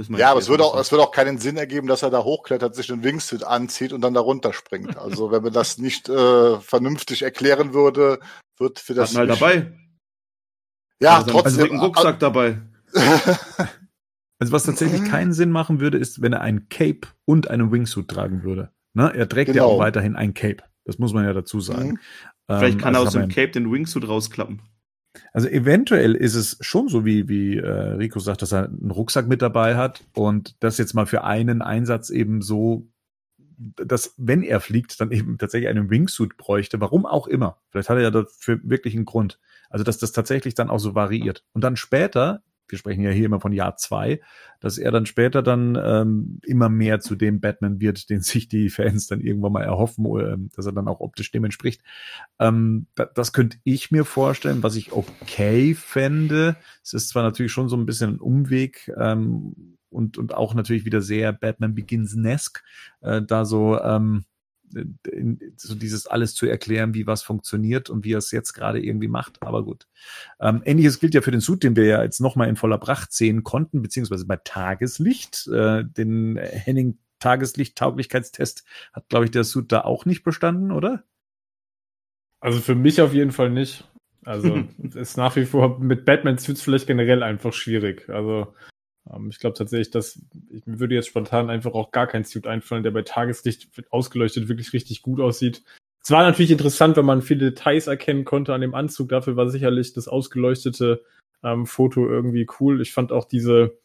Ja, 0.09 0.31
aber 0.31 0.39
es 0.41 0.49
würde 0.49 0.63
auch, 0.65 0.77
es 0.77 0.91
würde 0.91 1.03
auch 1.03 1.11
keinen 1.11 1.37
Sinn 1.37 1.55
ergeben, 1.57 1.87
dass 1.87 2.03
er 2.03 2.09
da 2.09 2.23
hochklettert, 2.23 2.75
sich 2.75 2.87
den 2.87 3.03
Wingsuit 3.03 3.43
anzieht 3.43 3.93
und 3.93 4.01
dann 4.01 4.13
da 4.13 4.19
runterspringt. 4.19 4.97
Also 4.97 5.31
wenn 5.31 5.41
man 5.41 5.53
das 5.53 5.77
nicht 5.77 6.09
äh, 6.09 6.59
vernünftig 6.59 7.21
erklären 7.21 7.73
würde, 7.73 8.19
wird 8.57 8.79
für 8.79 8.93
das 8.93 9.11
Hat 9.11 9.17
halt 9.19 9.29
nicht- 9.29 9.41
dabei. 9.41 9.73
Ja, 10.99 11.15
Also 11.17 11.31
einen 11.31 11.39
trotzdem. 11.43 11.63
dicken 11.63 11.79
Rucksack 11.79 12.19
dabei. 12.19 12.61
also 14.39 14.51
was 14.53 14.63
tatsächlich 14.63 15.03
keinen 15.09 15.33
Sinn 15.33 15.51
machen 15.51 15.79
würde, 15.79 15.97
ist, 15.97 16.21
wenn 16.21 16.33
er 16.33 16.41
ein 16.41 16.67
Cape 16.69 17.07
und 17.25 17.49
einen 17.49 17.71
Wingsuit 17.71 18.07
tragen 18.07 18.43
würde. 18.43 18.71
Ne? 18.93 19.11
Er 19.15 19.27
trägt 19.29 19.49
ja 19.49 19.53
Genau. 19.63 19.67
auch 19.75 19.79
weiterhin 19.79 20.15
ein 20.15 20.33
Cape. 20.33 20.63
Das 20.85 20.97
muss 20.99 21.13
man 21.13 21.25
ja 21.25 21.33
dazu 21.33 21.59
sagen. 21.59 21.89
Mhm. 21.91 21.99
Vielleicht 22.47 22.75
Ähm, 22.75 22.81
kann 22.81 22.93
er 22.95 22.99
also 22.99 23.07
aus 23.07 23.13
dem 23.25 23.29
Cape 23.29 23.49
den 23.51 23.71
Wingsuit 23.71 24.07
rausklappen. 24.07 24.61
Also 25.33 25.47
eventuell 25.47 26.15
ist 26.15 26.35
es 26.35 26.57
schon 26.61 26.87
so, 26.87 27.05
wie, 27.05 27.27
wie 27.27 27.57
äh, 27.57 27.69
Rico 27.69 28.19
sagt, 28.19 28.41
dass 28.41 28.53
er 28.53 28.65
einen 28.65 28.91
Rucksack 28.91 29.27
mit 29.27 29.41
dabei 29.41 29.75
hat 29.75 30.03
und 30.13 30.55
das 30.61 30.77
jetzt 30.77 30.93
mal 30.93 31.05
für 31.05 31.23
einen 31.23 31.61
Einsatz 31.61 32.09
eben 32.09 32.41
so, 32.41 32.87
dass 33.57 34.13
wenn 34.17 34.43
er 34.43 34.59
fliegt, 34.59 34.99
dann 34.99 35.11
eben 35.11 35.37
tatsächlich 35.37 35.69
einen 35.69 35.89
Wingsuit 35.89 36.37
bräuchte, 36.37 36.81
warum 36.81 37.05
auch 37.05 37.27
immer. 37.27 37.57
Vielleicht 37.69 37.89
hat 37.89 37.97
er 37.97 38.03
ja 38.03 38.11
dafür 38.11 38.59
wirklich 38.63 38.95
einen 38.95 39.05
Grund. 39.05 39.39
Also 39.69 39.83
dass 39.83 39.97
das 39.97 40.11
tatsächlich 40.11 40.53
dann 40.53 40.69
auch 40.69 40.79
so 40.79 40.95
variiert. 40.95 41.43
Und 41.53 41.63
dann 41.63 41.75
später, 41.75 42.43
wir 42.67 42.77
sprechen 42.77 43.01
ja 43.01 43.11
hier 43.11 43.25
immer 43.25 43.39
von 43.39 43.53
Jahr 43.53 43.75
zwei, 43.77 44.21
dass 44.59 44.77
er 44.77 44.91
dann 44.91 45.05
später 45.05 45.43
dann 45.43 45.77
ähm, 45.81 46.39
immer 46.43 46.69
mehr 46.69 46.99
zu 46.99 47.15
dem 47.15 47.39
Batman 47.39 47.79
wird, 47.79 48.09
den 48.09 48.21
sich 48.21 48.47
die 48.47 48.69
Fans 48.69 49.07
dann 49.07 49.21
irgendwann 49.21 49.51
mal 49.51 49.63
erhoffen, 49.63 50.05
ähm, 50.05 50.49
dass 50.55 50.65
er 50.65 50.71
dann 50.71 50.87
auch 50.87 50.99
optisch 50.99 51.31
dem 51.31 51.45
entspricht. 51.45 51.81
Ähm, 52.39 52.87
da, 52.95 53.05
das 53.05 53.33
könnte 53.33 53.57
ich 53.63 53.91
mir 53.91 54.05
vorstellen, 54.05 54.63
was 54.63 54.75
ich 54.75 54.91
okay 54.91 55.75
fände. 55.75 56.55
Es 56.83 56.93
ist 56.93 57.09
zwar 57.09 57.23
natürlich 57.23 57.51
schon 57.51 57.69
so 57.69 57.77
ein 57.77 57.85
bisschen 57.85 58.15
ein 58.15 58.19
Umweg 58.19 58.91
ähm, 58.97 59.77
und, 59.89 60.17
und 60.17 60.33
auch 60.33 60.53
natürlich 60.53 60.85
wieder 60.85 61.01
sehr 61.01 61.33
Batman 61.33 61.75
Begins-esque, 61.75 62.63
äh, 63.01 63.21
da 63.21 63.45
so, 63.45 63.79
ähm, 63.79 64.25
so 65.55 65.75
dieses 65.75 66.07
alles 66.07 66.35
zu 66.35 66.45
erklären, 66.45 66.93
wie 66.93 67.07
was 67.07 67.23
funktioniert 67.23 67.89
und 67.89 68.03
wie 68.03 68.13
er 68.13 68.19
es 68.19 68.31
jetzt 68.31 68.53
gerade 68.53 68.79
irgendwie 68.79 69.07
macht. 69.07 69.41
Aber 69.41 69.63
gut. 69.63 69.87
Ähm, 70.39 70.61
Ähnliches 70.65 70.99
gilt 70.99 71.13
ja 71.13 71.21
für 71.21 71.31
den 71.31 71.41
Suit, 71.41 71.63
den 71.63 71.75
wir 71.75 71.85
ja 71.85 72.03
jetzt 72.03 72.21
nochmal 72.21 72.49
in 72.49 72.55
voller 72.55 72.77
Pracht 72.77 73.13
sehen 73.13 73.43
konnten, 73.43 73.81
beziehungsweise 73.81 74.25
bei 74.25 74.37
Tageslicht. 74.37 75.47
Äh, 75.47 75.83
den 75.85 76.37
Henning 76.37 76.97
Tageslicht-Tauglichkeitstest 77.19 78.65
hat, 78.93 79.09
glaube 79.09 79.25
ich, 79.25 79.31
der 79.31 79.43
Suit 79.43 79.71
da 79.71 79.81
auch 79.81 80.05
nicht 80.05 80.23
bestanden, 80.23 80.71
oder? 80.71 81.03
Also 82.39 82.59
für 82.59 82.75
mich 82.75 83.01
auf 83.01 83.13
jeden 83.13 83.31
Fall 83.31 83.49
nicht. 83.49 83.89
Also 84.23 84.63
ist 84.95 85.17
nach 85.17 85.35
wie 85.35 85.45
vor 85.45 85.79
mit 85.79 86.05
Batman 86.05 86.37
Suits 86.37 86.61
vielleicht 86.61 86.87
generell 86.87 87.23
einfach 87.23 87.53
schwierig. 87.53 88.09
Also 88.09 88.53
ich 89.29 89.39
glaube 89.39 89.57
tatsächlich, 89.57 89.91
dass 89.91 90.19
ich, 90.49 90.65
mir 90.65 90.79
würde 90.79 90.95
jetzt 90.95 91.07
spontan 91.07 91.49
einfach 91.49 91.73
auch 91.73 91.91
gar 91.91 92.07
kein 92.07 92.23
Suit 92.23 92.47
einfallen, 92.47 92.83
der 92.83 92.91
bei 92.91 93.03
Tageslicht 93.03 93.69
ausgeleuchtet 93.91 94.47
wirklich 94.47 94.73
richtig 94.73 95.01
gut 95.01 95.19
aussieht. 95.19 95.63
Es 96.03 96.11
war 96.11 96.23
natürlich 96.23 96.51
interessant, 96.51 96.97
wenn 96.97 97.05
man 97.05 97.21
viele 97.21 97.51
Details 97.51 97.87
erkennen 97.87 98.25
konnte 98.25 98.53
an 98.53 98.61
dem 98.61 98.75
Anzug. 98.75 99.09
Dafür 99.09 99.35
war 99.35 99.49
sicherlich 99.49 99.93
das 99.93 100.07
ausgeleuchtete 100.07 101.03
ähm, 101.43 101.65
Foto 101.65 102.07
irgendwie 102.07 102.47
cool. 102.59 102.81
Ich 102.81 102.93
fand 102.93 103.11
auch 103.11 103.25
diese, 103.25 103.79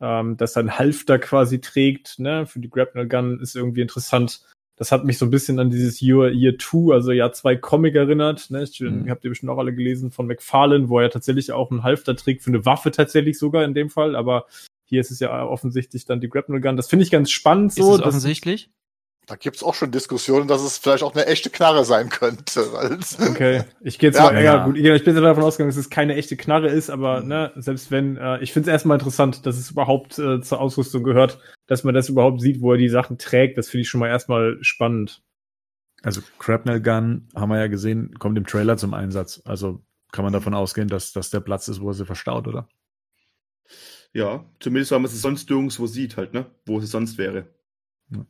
ähm, 0.00 0.36
dass 0.36 0.56
er 0.56 0.60
einen 0.60 0.78
Halfter 0.78 1.18
quasi 1.18 1.60
trägt, 1.60 2.18
ne, 2.18 2.46
für 2.46 2.60
die 2.60 2.70
Grapnel 2.70 3.08
Gun 3.08 3.40
ist 3.40 3.56
irgendwie 3.56 3.82
interessant. 3.82 4.42
Das 4.76 4.92
hat 4.92 5.04
mich 5.04 5.16
so 5.16 5.24
ein 5.26 5.30
bisschen 5.30 5.58
an 5.58 5.70
dieses 5.70 6.02
Year, 6.02 6.30
Year 6.30 6.58
2, 6.58 6.92
also 6.92 7.10
Jahr 7.12 7.32
2 7.32 7.56
Comic 7.56 7.94
erinnert. 7.94 8.50
Ne? 8.50 8.62
Ich, 8.62 8.78
Mhm. 8.80 9.08
Habt 9.08 9.24
ihr 9.24 9.30
bestimmt 9.30 9.50
auch 9.50 9.58
alle 9.58 9.74
gelesen 9.74 10.10
von 10.10 10.26
McFarlane, 10.26 10.88
wo 10.90 11.00
er 11.00 11.08
tatsächlich 11.10 11.50
auch 11.52 11.70
einen 11.70 11.82
Halfter 11.82 12.14
trägt, 12.14 12.42
für 12.42 12.50
eine 12.50 12.64
Waffe 12.66 12.90
tatsächlich 12.90 13.38
sogar 13.38 13.64
in 13.64 13.72
dem 13.74 13.88
Fall. 13.88 14.14
Aber 14.14 14.44
hier 14.84 15.00
ist 15.00 15.10
es 15.10 15.18
ja 15.20 15.44
offensichtlich 15.46 16.04
dann 16.04 16.20
die 16.20 16.28
Grapnel 16.28 16.60
Gun. 16.60 16.76
Das 16.76 16.88
finde 16.88 17.04
ich 17.04 17.10
ganz 17.10 17.30
spannend 17.30 17.70
Ist 17.70 17.76
so. 17.78 17.92
es 17.92 17.98
dass- 17.98 18.08
offensichtlich? 18.08 18.70
Da 19.26 19.34
gibt's 19.34 19.64
auch 19.64 19.74
schon 19.74 19.90
Diskussionen, 19.90 20.46
dass 20.46 20.62
es 20.62 20.78
vielleicht 20.78 21.02
auch 21.02 21.12
eine 21.14 21.26
echte 21.26 21.50
Knarre 21.50 21.84
sein 21.84 22.08
könnte. 22.10 22.62
Okay, 23.28 23.64
ich 23.80 23.98
gehe 23.98 24.10
jetzt 24.10 24.16
Ja, 24.18 24.24
mal, 24.30 24.42
ja, 24.42 24.64
gut, 24.64 24.76
ich 24.76 24.82
bin 25.04 25.14
jetzt 25.14 25.22
davon 25.24 25.42
ausgegangen, 25.42 25.70
dass 25.70 25.76
es 25.76 25.90
keine 25.90 26.14
echte 26.14 26.36
Knarre 26.36 26.68
ist, 26.68 26.90
aber 26.90 27.22
Mhm. 27.22 27.28
ne, 27.28 27.52
selbst 27.56 27.90
wenn, 27.90 28.16
äh, 28.16 28.38
ich 28.40 28.52
finde 28.52 28.70
es 28.70 28.72
erstmal 28.72 28.98
interessant, 28.98 29.44
dass 29.44 29.56
es 29.58 29.72
überhaupt 29.72 30.16
äh, 30.20 30.40
zur 30.40 30.60
Ausrüstung 30.60 31.02
gehört, 31.02 31.40
dass 31.66 31.82
man 31.82 31.92
das 31.94 32.08
überhaupt 32.08 32.40
sieht, 32.40 32.60
wo 32.60 32.72
er 32.72 32.78
die 32.78 32.88
Sachen 32.88 33.18
trägt, 33.18 33.58
das 33.58 33.68
finde 33.68 33.82
ich 33.82 33.88
schon 33.88 33.98
mal 33.98 34.08
erstmal 34.08 34.58
spannend. 34.60 35.22
Also 36.02 36.20
Crapnel 36.38 36.80
Gun, 36.80 37.28
haben 37.34 37.48
wir 37.50 37.58
ja 37.58 37.66
gesehen, 37.66 38.14
kommt 38.20 38.38
im 38.38 38.46
Trailer 38.46 38.76
zum 38.76 38.94
Einsatz. 38.94 39.42
Also 39.44 39.82
kann 40.12 40.24
man 40.24 40.32
davon 40.32 40.54
ausgehen, 40.54 40.86
dass 40.88 41.12
das 41.12 41.30
der 41.30 41.40
Platz 41.40 41.66
ist, 41.66 41.80
wo 41.80 41.88
er 41.88 41.94
sie 41.94 42.06
verstaut, 42.06 42.46
oder? 42.46 42.68
Ja, 44.12 44.44
zumindest 44.60 44.92
weil 44.92 45.00
man 45.00 45.10
es 45.10 45.20
sonst 45.20 45.50
nirgendwo 45.50 45.86
sieht, 45.86 46.16
halt, 46.16 46.32
ne? 46.32 46.46
Wo 46.64 46.78
es 46.78 46.90
sonst 46.90 47.18
wäre. 47.18 47.48
Ja. 48.10 48.24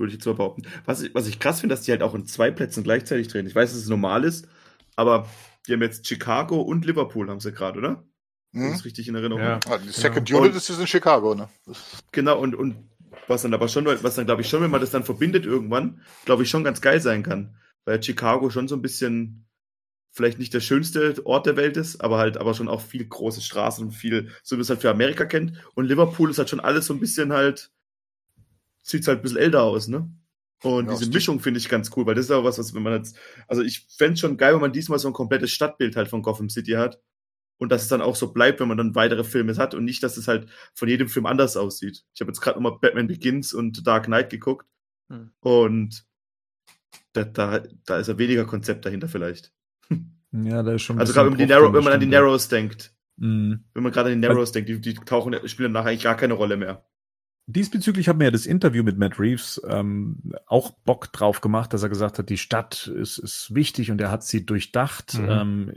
Würde 0.00 0.08
ich 0.12 0.14
jetzt 0.14 0.24
mal 0.24 0.32
behaupten. 0.34 0.62
Was 0.86 1.02
ich, 1.02 1.14
was 1.14 1.26
ich 1.26 1.38
krass 1.38 1.60
finde, 1.60 1.74
dass 1.74 1.84
die 1.84 1.90
halt 1.90 2.02
auch 2.02 2.14
in 2.14 2.24
zwei 2.24 2.50
Plätzen 2.50 2.82
gleichzeitig 2.82 3.28
drehen. 3.28 3.46
Ich 3.46 3.54
weiß, 3.54 3.70
dass 3.70 3.82
es 3.82 3.88
normal 3.88 4.24
ist, 4.24 4.48
aber 4.96 5.28
die 5.66 5.74
haben 5.74 5.82
jetzt 5.82 6.08
Chicago 6.08 6.62
und 6.62 6.86
Liverpool, 6.86 7.28
haben 7.28 7.38
sie 7.40 7.52
gerade, 7.52 7.78
oder? 7.78 8.04
Wenn 8.52 8.62
ich 8.62 8.68
Hm? 8.68 8.72
das 8.72 8.84
richtig 8.86 9.08
in 9.08 9.14
Erinnerung 9.14 9.42
Ja. 9.42 9.60
Ah, 9.68 9.76
Die 9.76 9.90
Second 9.90 10.30
Ja. 10.30 10.38
Unit 10.38 10.54
ist 10.54 10.70
jetzt 10.70 10.80
in 10.80 10.86
Chicago, 10.86 11.34
ne? 11.34 11.50
Genau, 12.12 12.40
und, 12.40 12.54
und 12.54 12.88
was 13.28 13.42
dann 13.42 13.52
aber 13.52 13.68
schon, 13.68 13.84
was 13.84 14.14
dann, 14.14 14.24
glaube 14.24 14.40
ich, 14.40 14.48
schon, 14.48 14.62
wenn 14.62 14.70
man 14.70 14.80
das 14.80 14.90
dann 14.90 15.04
verbindet 15.04 15.44
irgendwann, 15.44 16.00
glaube 16.24 16.44
ich, 16.44 16.48
schon 16.50 16.64
ganz 16.64 16.80
geil 16.80 17.02
sein 17.02 17.22
kann. 17.22 17.54
Weil 17.84 18.02
Chicago 18.02 18.48
schon 18.48 18.68
so 18.68 18.76
ein 18.76 18.82
bisschen 18.82 19.46
vielleicht 20.12 20.38
nicht 20.38 20.54
der 20.54 20.60
schönste 20.60 21.14
Ort 21.26 21.44
der 21.44 21.56
Welt 21.56 21.76
ist, 21.76 22.00
aber 22.00 22.16
halt 22.16 22.38
aber 22.38 22.54
schon 22.54 22.68
auch 22.68 22.80
viel 22.80 23.06
große 23.06 23.42
Straßen 23.42 23.84
und 23.84 23.92
viel, 23.92 24.30
so 24.42 24.56
wie 24.56 24.58
man 24.58 24.62
es 24.62 24.70
halt 24.70 24.80
für 24.80 24.90
Amerika 24.90 25.26
kennt. 25.26 25.52
Und 25.74 25.84
Liverpool 25.84 26.30
ist 26.30 26.38
halt 26.38 26.48
schon 26.48 26.60
alles 26.60 26.86
so 26.86 26.94
ein 26.94 27.00
bisschen 27.00 27.32
halt, 27.34 27.70
sieht 28.82 29.06
halt 29.06 29.20
ein 29.20 29.22
bisschen 29.22 29.38
älter 29.38 29.62
aus, 29.62 29.88
ne? 29.88 30.10
Und 30.62 30.86
Ja, 30.86 30.92
diese 30.92 31.04
stimmt. 31.04 31.14
Mischung 31.14 31.40
finde 31.40 31.58
ich 31.58 31.68
ganz 31.68 31.90
cool, 31.96 32.04
weil 32.06 32.14
das 32.14 32.26
ist 32.26 32.30
auch 32.30 32.44
was, 32.44 32.58
was 32.58 32.74
wenn 32.74 32.82
man 32.82 32.92
jetzt, 32.94 33.16
also 33.48 33.62
ich 33.62 33.86
fände 33.96 34.16
schon 34.18 34.36
geil, 34.36 34.54
wenn 34.54 34.60
man 34.60 34.72
diesmal 34.72 34.98
so 34.98 35.08
ein 35.08 35.14
komplettes 35.14 35.50
Stadtbild 35.52 35.96
halt 35.96 36.08
von 36.08 36.22
Gotham 36.22 36.50
City 36.50 36.72
hat. 36.72 37.00
Und 37.58 37.70
dass 37.70 37.82
es 37.82 37.88
dann 37.88 38.00
auch 38.00 38.16
so 38.16 38.32
bleibt, 38.32 38.60
wenn 38.60 38.68
man 38.68 38.78
dann 38.78 38.94
weitere 38.94 39.22
Filme 39.22 39.54
hat 39.56 39.74
und 39.74 39.84
nicht, 39.84 40.02
dass 40.02 40.16
es 40.16 40.28
halt 40.28 40.48
von 40.74 40.88
jedem 40.88 41.08
Film 41.08 41.26
anders 41.26 41.58
aussieht. 41.58 42.04
Ich 42.14 42.20
habe 42.22 42.30
jetzt 42.30 42.40
gerade 42.40 42.58
nochmal 42.60 42.78
Batman 42.80 43.06
Begins 43.06 43.52
und 43.52 43.86
Dark 43.86 44.06
Knight 44.06 44.30
geguckt 44.30 44.66
Hm. 45.10 45.30
und 45.40 46.04
da, 47.12 47.24
da, 47.24 47.62
da 47.86 47.98
ist 47.98 48.06
ja 48.08 48.18
weniger 48.18 48.44
Konzept 48.44 48.84
dahinter 48.86 49.08
vielleicht. 49.08 49.52
Ja, 50.32 50.62
da 50.62 50.74
ist 50.74 50.82
schon. 50.82 50.96
ein 50.96 51.00
Also 51.00 51.12
gerade 51.12 51.36
wenn, 51.36 51.48
Narrow, 51.48 51.72
wenn 51.72 51.82
man 51.82 51.92
an 51.92 51.98
die. 51.98 52.06
Narrows 52.06 52.46
denkt. 52.46 52.94
Mhm. 53.16 53.64
Wenn 53.74 53.82
man 53.82 53.90
gerade 53.90 54.12
an 54.12 54.20
die 54.22 54.28
Narrows 54.28 54.52
denkt, 54.52 54.68
die, 54.68 54.80
die 54.80 54.94
tauchen, 54.94 55.34
spielen 55.48 55.74
danach 55.74 55.88
eigentlich 55.88 56.04
gar 56.04 56.16
keine 56.16 56.34
Rolle 56.34 56.56
mehr. 56.56 56.86
Diesbezüglich 57.46 58.08
hat 58.08 58.16
mir 58.16 58.24
ja 58.24 58.30
das 58.30 58.46
Interview 58.46 58.84
mit 58.84 58.96
Matt 58.96 59.18
Reeves 59.18 59.60
ähm, 59.66 60.18
auch 60.46 60.70
Bock 60.84 61.12
drauf 61.12 61.40
gemacht, 61.40 61.72
dass 61.72 61.82
er 61.82 61.88
gesagt 61.88 62.18
hat, 62.18 62.28
die 62.28 62.38
Stadt 62.38 62.86
ist, 62.86 63.18
ist 63.18 63.52
wichtig 63.52 63.90
und 63.90 64.00
er 64.00 64.10
hat 64.10 64.22
sie 64.22 64.46
durchdacht. 64.46 65.18
Mhm. 65.18 65.28
Ähm, 65.28 65.72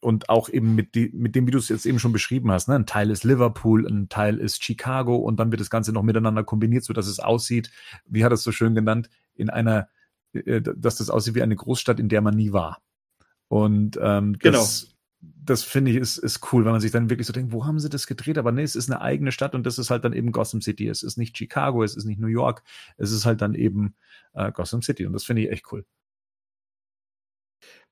und 0.00 0.28
auch 0.28 0.48
eben 0.48 0.74
mit, 0.74 0.94
die, 0.94 1.10
mit 1.14 1.34
dem, 1.34 1.46
wie 1.46 1.52
du 1.52 1.58
es 1.58 1.70
jetzt 1.70 1.86
eben 1.86 1.98
schon 1.98 2.12
beschrieben 2.12 2.50
hast, 2.50 2.68
ne? 2.68 2.74
ein 2.74 2.86
Teil 2.86 3.10
ist 3.10 3.24
Liverpool, 3.24 3.86
ein 3.86 4.08
Teil 4.08 4.38
ist 4.38 4.62
Chicago 4.62 5.16
und 5.16 5.38
dann 5.40 5.50
wird 5.50 5.60
das 5.60 5.70
Ganze 5.70 5.92
noch 5.92 6.02
miteinander 6.02 6.44
kombiniert, 6.44 6.84
so 6.84 6.92
dass 6.92 7.06
es 7.06 7.20
aussieht, 7.20 7.70
wie 8.04 8.24
hat 8.24 8.32
er 8.32 8.34
es 8.34 8.42
so 8.42 8.52
schön 8.52 8.74
genannt, 8.74 9.08
in 9.34 9.48
einer, 9.48 9.88
äh, 10.34 10.60
dass 10.60 10.96
das 10.96 11.08
aussieht 11.08 11.34
wie 11.34 11.42
eine 11.42 11.56
Großstadt, 11.56 12.00
in 12.00 12.08
der 12.08 12.20
man 12.20 12.34
nie 12.34 12.52
war. 12.52 12.82
Und 13.48 13.98
ähm, 14.02 14.38
das, 14.40 14.91
das 15.22 15.62
finde 15.62 15.92
ich 15.92 15.96
ist, 15.96 16.18
ist 16.18 16.52
cool, 16.52 16.64
wenn 16.64 16.72
man 16.72 16.80
sich 16.80 16.90
dann 16.90 17.08
wirklich 17.08 17.26
so 17.26 17.32
denkt, 17.32 17.52
wo 17.52 17.64
haben 17.64 17.78
sie 17.78 17.88
das 17.88 18.06
gedreht? 18.06 18.38
Aber 18.38 18.52
nee, 18.52 18.62
es 18.62 18.76
ist 18.76 18.90
eine 18.90 19.00
eigene 19.00 19.32
Stadt 19.32 19.54
und 19.54 19.64
das 19.64 19.78
ist 19.78 19.90
halt 19.90 20.04
dann 20.04 20.12
eben 20.12 20.32
Gotham 20.32 20.60
City. 20.60 20.88
Es 20.88 21.02
ist 21.02 21.16
nicht 21.16 21.36
Chicago, 21.36 21.82
es 21.84 21.96
ist 21.96 22.04
nicht 22.04 22.20
New 22.20 22.26
York, 22.26 22.62
es 22.96 23.12
ist 23.12 23.24
halt 23.24 23.40
dann 23.40 23.54
eben 23.54 23.94
äh, 24.34 24.50
Gotham 24.52 24.82
City 24.82 25.06
und 25.06 25.12
das 25.12 25.24
finde 25.24 25.42
ich 25.42 25.50
echt 25.50 25.72
cool. 25.72 25.84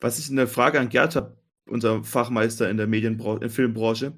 Was 0.01 0.19
ich 0.19 0.31
eine 0.31 0.47
Frage 0.47 0.81
an 0.81 0.89
Gerd 0.89 1.15
habe, 1.17 1.37
unser 1.67 2.03
Fachmeister 2.03 2.69
in 2.69 2.77
der 2.77 2.87
Medienbranche, 2.87 3.45
in 3.45 3.51
Filmbranche. 3.51 4.17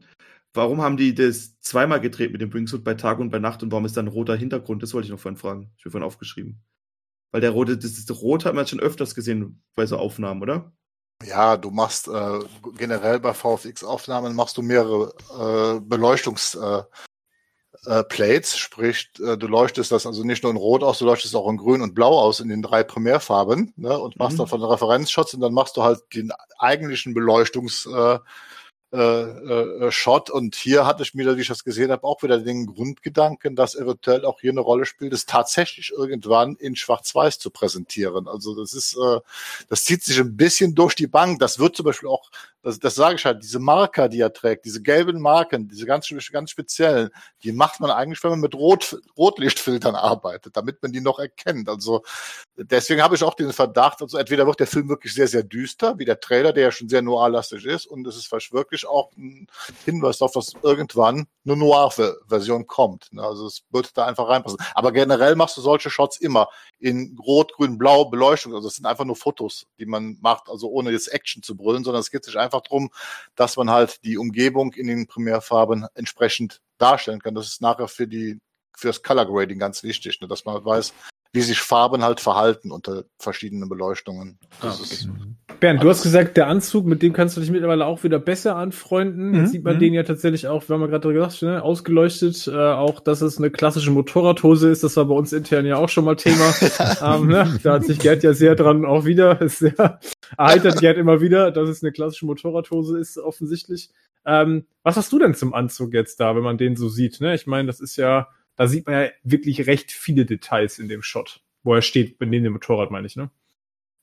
Warum 0.55 0.83
haben 0.83 0.97
die 0.97 1.15
das 1.15 1.59
zweimal 1.61 2.01
gedreht 2.01 2.33
mit 2.33 2.41
dem 2.41 2.53
Wingsuit 2.53 2.85
bei 2.85 2.95
Tag 2.95 3.19
und 3.19 3.31
bei 3.31 3.39
Nacht 3.39 3.63
und 3.63 3.73
warum 3.73 3.85
ist 3.85 3.97
da 3.97 4.03
ein 4.03 4.09
roter 4.09 4.37
Hintergrund? 4.37 4.83
Das 4.83 4.95
wollte 4.95 5.07
ich 5.07 5.13
noch 5.13 5.21
vorhin 5.21 5.39
fragen. 5.39 5.71
Ich 5.77 5.85
habe 5.85 5.93
vorhin 5.93 6.07
aufgeschrieben. 6.07 6.63
Weil 7.31 7.41
der 7.41 7.51
rote, 7.51 7.79
das, 7.79 8.05
das 8.05 8.23
Rot 8.23 8.45
hat 8.45 8.55
man 8.55 8.67
schon 8.67 8.81
öfters 8.81 9.15
gesehen 9.15 9.63
bei 9.75 9.87
so 9.87 9.97
Aufnahmen, 9.97 10.43
oder? 10.43 10.73
Ja, 11.25 11.57
du 11.57 11.71
machst 11.71 12.09
äh, 12.09 12.39
generell 12.77 13.21
bei 13.21 13.33
VFX-Aufnahmen 13.35 14.35
machst 14.35 14.57
du 14.57 14.63
mehrere 14.63 15.15
äh, 15.31 15.81
Beleuchtungs- 15.81 16.59
äh, 16.59 16.85
äh, 17.87 18.05
Plates, 18.05 18.57
sprich, 18.57 19.11
äh, 19.19 19.37
du 19.37 19.49
leuchtest 19.49 19.91
das 19.91 20.07
also 20.07 20.23
nicht 20.23 20.43
nur 20.45 20.53
in 20.53 20.59
Rot 20.59 20.83
aus, 20.85 20.99
du 20.99 21.05
leuchtest 21.05 21.35
auch 21.35 21.49
in 21.51 21.57
Grün 21.57 21.83
und 21.83 21.95
Blau 21.95 22.17
aus 22.19 22.39
in 22.39 22.49
den 22.49 22.63
drei 22.63 22.85
Primärfarben 22.85 23.73
ne, 23.77 23.99
und 23.99 24.17
machst 24.19 24.35
Mhm. 24.35 24.39
dann 24.39 24.47
von 24.47 24.63
Referenzshots 24.63 25.35
und 25.35 25.41
dann 25.41 25.53
machst 25.53 25.77
du 25.77 25.83
halt 25.83 26.01
den 26.15 26.33
eigentlichen 26.59 27.13
Beleuchtungs 27.13 27.87
äh, 28.93 28.99
äh, 28.99 29.87
äh, 29.87 29.91
Shot. 29.91 30.29
Und 30.29 30.55
hier 30.55 30.85
hatte 30.85 31.03
ich 31.03 31.15
mir, 31.15 31.35
wie 31.35 31.41
ich 31.41 31.49
das 31.49 31.65
gesehen 31.65 31.91
habe, 31.91 32.05
auch 32.05 32.23
wieder 32.23 32.39
den 32.39 32.67
Grundgedanken, 32.67 33.57
dass 33.57 33.75
eventuell 33.75 34.27
auch 34.27 34.41
hier 34.41 34.51
eine 34.51 34.61
Rolle 34.61 34.85
spielt, 34.85 35.15
es 35.15 35.25
tatsächlich 35.25 35.93
irgendwann 35.97 36.57
in 36.57 36.77
Schwarz-Weiß 36.77 37.39
zu 37.39 37.51
präsentieren. 37.51 38.29
Also 38.29 38.55
das 38.55 38.75
ist, 38.75 38.95
äh, 38.99 39.21
das 39.71 39.85
zieht 39.85 40.03
sich 40.03 40.19
ein 40.21 40.37
bisschen 40.37 40.75
durch 40.75 40.95
die 40.95 41.07
Bank. 41.07 41.39
Das 41.39 41.59
wird 41.59 41.75
zum 41.75 41.87
Beispiel 41.87 42.11
auch, 42.11 42.31
das, 42.63 42.79
das 42.79 42.95
sage 42.95 43.15
ich 43.15 43.25
halt, 43.25 43.43
diese 43.43 43.61
Marker, 43.61 44.11
die 44.11 44.21
er 44.21 44.33
trägt, 44.33 44.67
diese 44.67 44.83
gelben 44.83 45.23
Marken, 45.23 45.69
diese 45.69 45.87
ganz, 45.87 46.13
ganz 46.31 46.51
speziellen, 46.51 47.09
die 47.43 47.53
macht 47.53 47.81
man 47.81 47.91
eigentlich, 47.91 48.23
wenn 48.23 48.33
man 48.33 48.41
mit 48.41 48.55
Rot, 48.55 49.01
Rotlichtfiltern 49.17 49.95
arbeitet, 49.95 50.55
damit 50.55 50.83
man 50.83 50.93
die 50.93 51.01
noch 51.01 51.19
erkennt. 51.19 51.69
Also 51.71 52.03
deswegen 52.57 53.03
habe 53.03 53.15
ich 53.15 53.25
auch 53.25 53.35
den 53.35 53.55
Verdacht, 53.55 54.03
also 54.03 54.19
entweder 54.19 54.47
wird 54.47 54.61
der 54.61 54.67
Film 54.67 54.91
wirklich 54.91 55.15
sehr, 55.15 55.29
sehr 55.29 55.43
düster, 55.43 55.99
wie 55.99 56.05
der 56.05 56.21
Trailer, 56.21 56.53
der 56.53 56.65
ja 56.65 56.71
schon 56.71 56.91
sehr 56.91 57.01
noir-lastig 57.01 57.65
ist, 57.65 57.87
und 57.87 58.07
es 58.07 58.17
ist 58.17 58.27
vielleicht 58.27 58.53
wirklich 58.83 58.87
auch 58.87 59.13
ein 59.17 59.47
Hinweis 59.85 60.19
darauf, 60.19 60.33
dass 60.33 60.55
irgendwann 60.63 61.27
eine 61.45 61.57
Noir-Version 61.57 62.67
kommt. 62.67 63.11
Also 63.17 63.47
es 63.47 63.63
wird 63.71 63.97
da 63.97 64.07
einfach 64.07 64.29
reinpassen. 64.29 64.59
Aber 64.75 64.93
generell 64.93 65.37
machst 65.37 65.57
du 65.57 65.61
solche 65.61 65.91
Shots 65.91 66.19
immer 66.19 66.49
in 66.79 67.19
Rot, 67.25 67.53
Grün, 67.55 67.79
Blau 67.79 68.07
Beleuchtung. 68.07 68.55
Also 68.55 68.69
es 68.69 68.77
sind 68.77 68.87
einfach 68.87 69.05
nur 69.05 69.17
Fotos, 69.17 69.67
die 69.79 69.87
man 69.87 70.19
macht, 70.21 70.49
also 70.49 70.69
ohne 70.69 70.91
jetzt 70.91 71.13
Action 71.13 71.43
zu 71.43 71.57
brüllen, 71.57 71.85
sondern 71.85 72.01
es 72.01 72.11
geht 72.11 72.25
sich 72.25 72.39
einfach 72.39 72.63
darum, 72.63 72.91
dass 73.35 73.57
man 73.57 73.71
halt 73.71 74.05
die 74.05 74.19
Umgebung 74.19 74.73
in 74.73 74.87
den 74.87 75.07
Primärfarben 75.07 75.87
entsprechend 75.95 76.61
darstellen 76.79 77.21
kann. 77.21 77.35
Das 77.35 77.47
ist 77.47 77.61
nachher 77.61 77.89
für 77.89 78.07
die 78.07 78.41
für 78.75 78.89
das 78.89 79.03
Color 79.03 79.27
Grading 79.27 79.59
ganz 79.59 79.83
wichtig, 79.83 80.19
ne, 80.21 80.29
dass 80.29 80.47
man 80.47 80.55
halt 80.55 80.65
weiß, 80.65 80.95
wie 81.33 81.41
sich 81.41 81.61
Farben 81.61 82.03
halt 82.03 82.21
verhalten 82.21 82.71
unter 82.71 83.05
verschiedenen 83.19 83.69
Beleuchtungen. 83.69 84.39
Ah, 84.61 84.69
okay. 84.69 84.83
ist 84.83 85.09
Bernd, 85.61 85.83
du 85.83 85.89
hast 85.89 86.03
gesagt, 86.03 86.37
der 86.37 86.49
Anzug, 86.49 86.87
mit 86.87 87.03
dem 87.03 87.13
kannst 87.13 87.37
du 87.37 87.41
dich 87.41 87.51
mittlerweile 87.51 87.87
auch 87.87 88.03
wieder 88.03 88.19
besser 88.19 88.57
anfreunden. 88.57 89.31
Mhm. 89.31 89.35
Jetzt 89.37 89.53
sieht 89.53 89.65
man 89.65 89.77
mhm. 89.77 89.81
den 89.81 89.95
ja 89.95 90.03
tatsächlich 90.03 90.49
auch, 90.49 90.69
wir 90.69 90.75
haben 90.75 90.83
ja 90.83 90.89
gerade 90.89 91.13
gesagt, 91.13 91.43
ne, 91.43 91.63
ausgeleuchtet, 91.63 92.49
äh, 92.49 92.57
auch, 92.57 93.01
dass 93.01 93.23
es 93.23 93.39
eine 93.39 93.51
klassische 93.51 93.93
Motorradhose 93.93 94.69
ist. 94.69 94.85
Das 94.85 94.97
war 94.97 95.07
bei 95.07 95.15
uns 95.15 95.33
intern 95.33 95.65
ja 95.65 95.77
auch 95.77 95.89
schon 95.89 96.05
mal 96.05 96.17
Thema. 96.17 96.53
ähm, 97.03 97.29
ne? 97.29 97.59
Da 97.63 97.75
hat 97.75 97.85
sich 97.85 97.99
Gerd 97.99 98.23
ja 98.23 98.35
sehr 98.35 98.55
dran 98.55 98.85
auch 98.85 99.05
wieder, 99.05 99.41
ist 99.41 99.61
sehr 99.61 100.01
erheitert 100.37 100.81
Gerd 100.81 100.99
immer 100.99 101.21
wieder, 101.21 101.51
dass 101.51 101.69
es 101.69 101.83
eine 101.83 101.93
klassische 101.93 102.27
Motorradhose 102.27 102.99
ist, 102.99 103.17
offensichtlich. 103.17 103.91
Ähm, 104.25 104.67
was 104.83 104.97
hast 104.97 105.13
du 105.13 105.19
denn 105.19 105.35
zum 105.35 105.55
Anzug 105.55 105.95
jetzt 105.95 106.21
da, 106.21 106.37
wenn 106.37 106.43
man 106.43 106.59
den 106.59 106.77
so 106.77 106.89
sieht? 106.89 107.21
Ne? 107.21 107.35
Ich 107.35 107.47
meine, 107.47 107.67
das 107.67 107.81
ist 107.81 107.97
ja, 107.97 108.29
da 108.57 108.69
sieht 108.69 108.87
man 108.87 108.95
ja 108.95 109.11
wirklich 109.23 109.67
recht 109.67 109.91
viele 109.93 110.27
Details 110.27 110.79
in 110.79 110.89
dem 110.89 111.03
Shot, 111.03 111.43
wo 111.63 111.75
er 111.75 111.83
steht, 111.83 112.21
neben 112.21 112.45
dem 112.45 112.53
Motorrad, 112.53 112.91
meine 112.91 113.07
ich, 113.07 113.17
ne? 113.17 113.31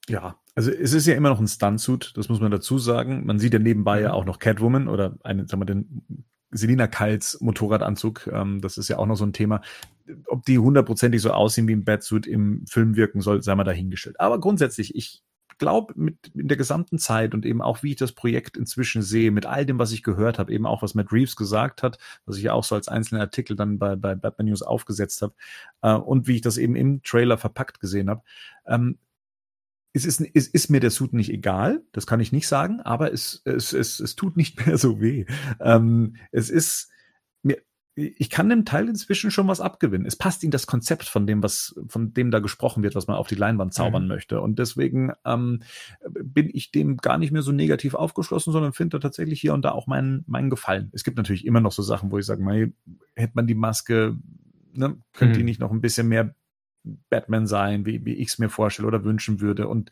Ja, 0.08 0.39
also 0.56 0.72
es 0.72 0.93
ist 0.93 1.06
ja 1.06 1.16
immer 1.16 1.30
noch 1.30 1.39
ein 1.39 1.47
Stuntsuit, 1.47 2.14
das 2.16 2.30
muss 2.30 2.39
man 2.39 2.52
dazu 2.52 2.80
sagen. 2.80 3.26
Man 3.26 3.38
sieht 3.38 3.54
ja 3.54 3.60
nebenbei 3.60 4.02
ja 4.02 4.10
mhm. 4.10 4.16
auch 4.16 4.26
noch 4.26 4.39
Catwoman 4.39 4.88
oder 4.88 5.18
einen, 5.24 5.47
sagen 5.47 5.62
wir, 5.62 5.66
den 5.66 6.26
Selina 6.52 6.88
Kyles 6.88 7.39
Motorradanzug. 7.41 8.28
Ähm, 8.34 8.60
das 8.62 8.78
ist 8.78 8.88
ja 8.88 8.97
auch 8.97 9.06
noch 9.06 9.16
so 9.16 9.26
ein 9.26 9.34
Thema. 9.34 9.62
Ob 10.26 10.43
die 10.45 10.58
hundertprozentig 10.58 11.22
so 11.22 11.32
aussehen 11.32 11.68
wie 11.68 11.76
ein 11.76 11.86
Batsuit 11.86 12.26
im 12.26 12.66
Film 12.66 12.95
wirken 12.95 13.22
soll, 13.22 13.43
sei 13.43 13.54
mal 13.54 13.64
dahingestellt. 13.64 14.20
Aber 14.20 14.39
grundsätzlich, 14.39 14.95
ich 14.95 15.22
glaube, 15.60 15.93
mit 15.95 16.32
in 16.34 16.47
der 16.47 16.57
gesamten 16.57 16.97
Zeit 16.97 17.34
und 17.34 17.45
eben 17.45 17.62
auch, 17.62 17.84
wie 17.84 17.91
ich 17.91 17.97
das 17.97 18.14
Projekt 18.14 18.57
inzwischen 18.57 19.01
sehe, 19.01 19.32
mit 19.32 19.45
all 19.45 19.66
dem, 19.66 19.78
was 19.78 19.91
ich 19.91 20.01
gehört 20.01 20.39
habe, 20.39 20.51
eben 20.51 20.66
auch, 20.66 20.82
was 20.82 20.95
Matt 20.95 21.12
Reeves 21.12 21.36
gesagt 21.36 21.84
hat, 21.84 21.99
was 22.26 22.38
ich 22.38 22.43
ja 22.43 22.53
auch 22.53 22.64
so 22.64 22.76
als 22.76 22.88
einzelnen 22.88 23.22
Artikel 23.22 23.55
dann 23.55 23.78
bei, 23.78 23.95
bei 23.95 24.16
Batman 24.16 24.47
News 24.47 24.64
aufgesetzt 24.64 25.22
habe, 25.22 25.34
äh, 25.82 25.93
und 25.93 26.28
wie 26.28 26.36
ich 26.36 26.41
das 26.41 26.57
eben 26.57 26.76
im 26.76 27.03
Trailer 27.03 27.38
verpackt 27.38 27.80
gesehen 27.80 28.10
habe, 28.10 28.24
ähm, 28.66 28.97
es 29.93 30.05
ist, 30.05 30.22
es 30.34 30.47
ist 30.47 30.70
mir 30.70 30.80
der 30.80 30.91
Suit 30.91 31.14
nicht 31.14 31.32
egal, 31.32 31.84
das 31.91 32.05
kann 32.05 32.20
ich 32.20 32.32
nicht 32.32 32.47
sagen, 32.47 32.80
aber 32.82 33.12
es, 33.12 33.41
es, 33.45 33.74
es, 33.74 33.99
es 33.99 34.16
tut 34.16 34.38
nicht 34.38 34.66
mehr 34.66 34.78
so 34.78 35.01
weh. 35.01 35.26
Ähm, 35.60 36.16
es 36.32 36.49
ist 36.49 36.89
mir, 37.43 37.57
ich 38.00 38.30
kann 38.30 38.50
dem 38.50 38.66
Teil 38.66 38.88
inzwischen 38.88 39.32
schon 39.32 39.47
was 39.47 39.62
abgewinnen. 39.62 40.06
Es 40.06 40.16
passt 40.16 40.43
in 40.43 40.52
das 40.52 40.68
Konzept 40.68 41.06
von 41.06 41.28
dem, 41.28 41.43
was, 41.43 41.76
von 41.88 42.14
dem 42.14 42.32
da 42.32 42.39
gesprochen 42.39 42.84
wird, 42.84 42.95
was 42.95 43.08
man 43.08 43.18
auf 43.18 43.28
die 43.28 43.36
Leinwand 43.36 43.74
zaubern 43.74 44.04
mhm. 44.04 44.10
möchte. 44.10 44.41
Und 44.41 44.60
deswegen 44.60 45.12
ähm, 45.26 45.62
bin 46.08 46.50
ich 46.52 46.72
dem 46.72 46.97
gar 46.97 47.18
nicht 47.18 47.32
mehr 47.32 47.41
so 47.41 47.52
negativ 47.52 47.93
aufgeschlossen, 47.93 48.54
sondern 48.54 48.74
finde 48.74 48.97
da 48.97 49.02
tatsächlich 49.08 49.41
hier 49.41 49.54
und 49.54 49.64
da 49.64 49.72
auch 49.72 49.88
meinen, 49.88 50.24
meinen 50.28 50.50
Gefallen. 50.50 50.89
Es 50.93 51.04
gibt 51.04 51.18
natürlich 51.18 51.45
immer 51.45 51.62
noch 51.62 51.72
so 51.72 51.82
Sachen, 51.82 52.12
wo 52.12 52.18
ich 52.18 52.26
sage, 52.26 52.43
mal, 52.43 52.72
hätte 53.16 53.34
man 53.36 53.47
die 53.47 53.56
Maske, 53.56 54.18
ne, 54.74 54.97
könnte 55.14 55.36
mhm. 55.36 55.39
die 55.39 55.43
nicht 55.43 55.60
noch 55.60 55.72
ein 55.72 55.82
bisschen 55.82 56.08
mehr 56.08 56.36
Batman 57.10 57.47
sein, 57.47 57.86
wie, 57.86 58.06
wie 58.06 58.16
ich 58.16 58.30
es 58.30 58.39
mir 58.39 58.50
vorstelle 58.50 58.88
oder 58.88 59.04
wünschen 59.04 59.41
würde. 59.41 59.68
Und 59.68 59.91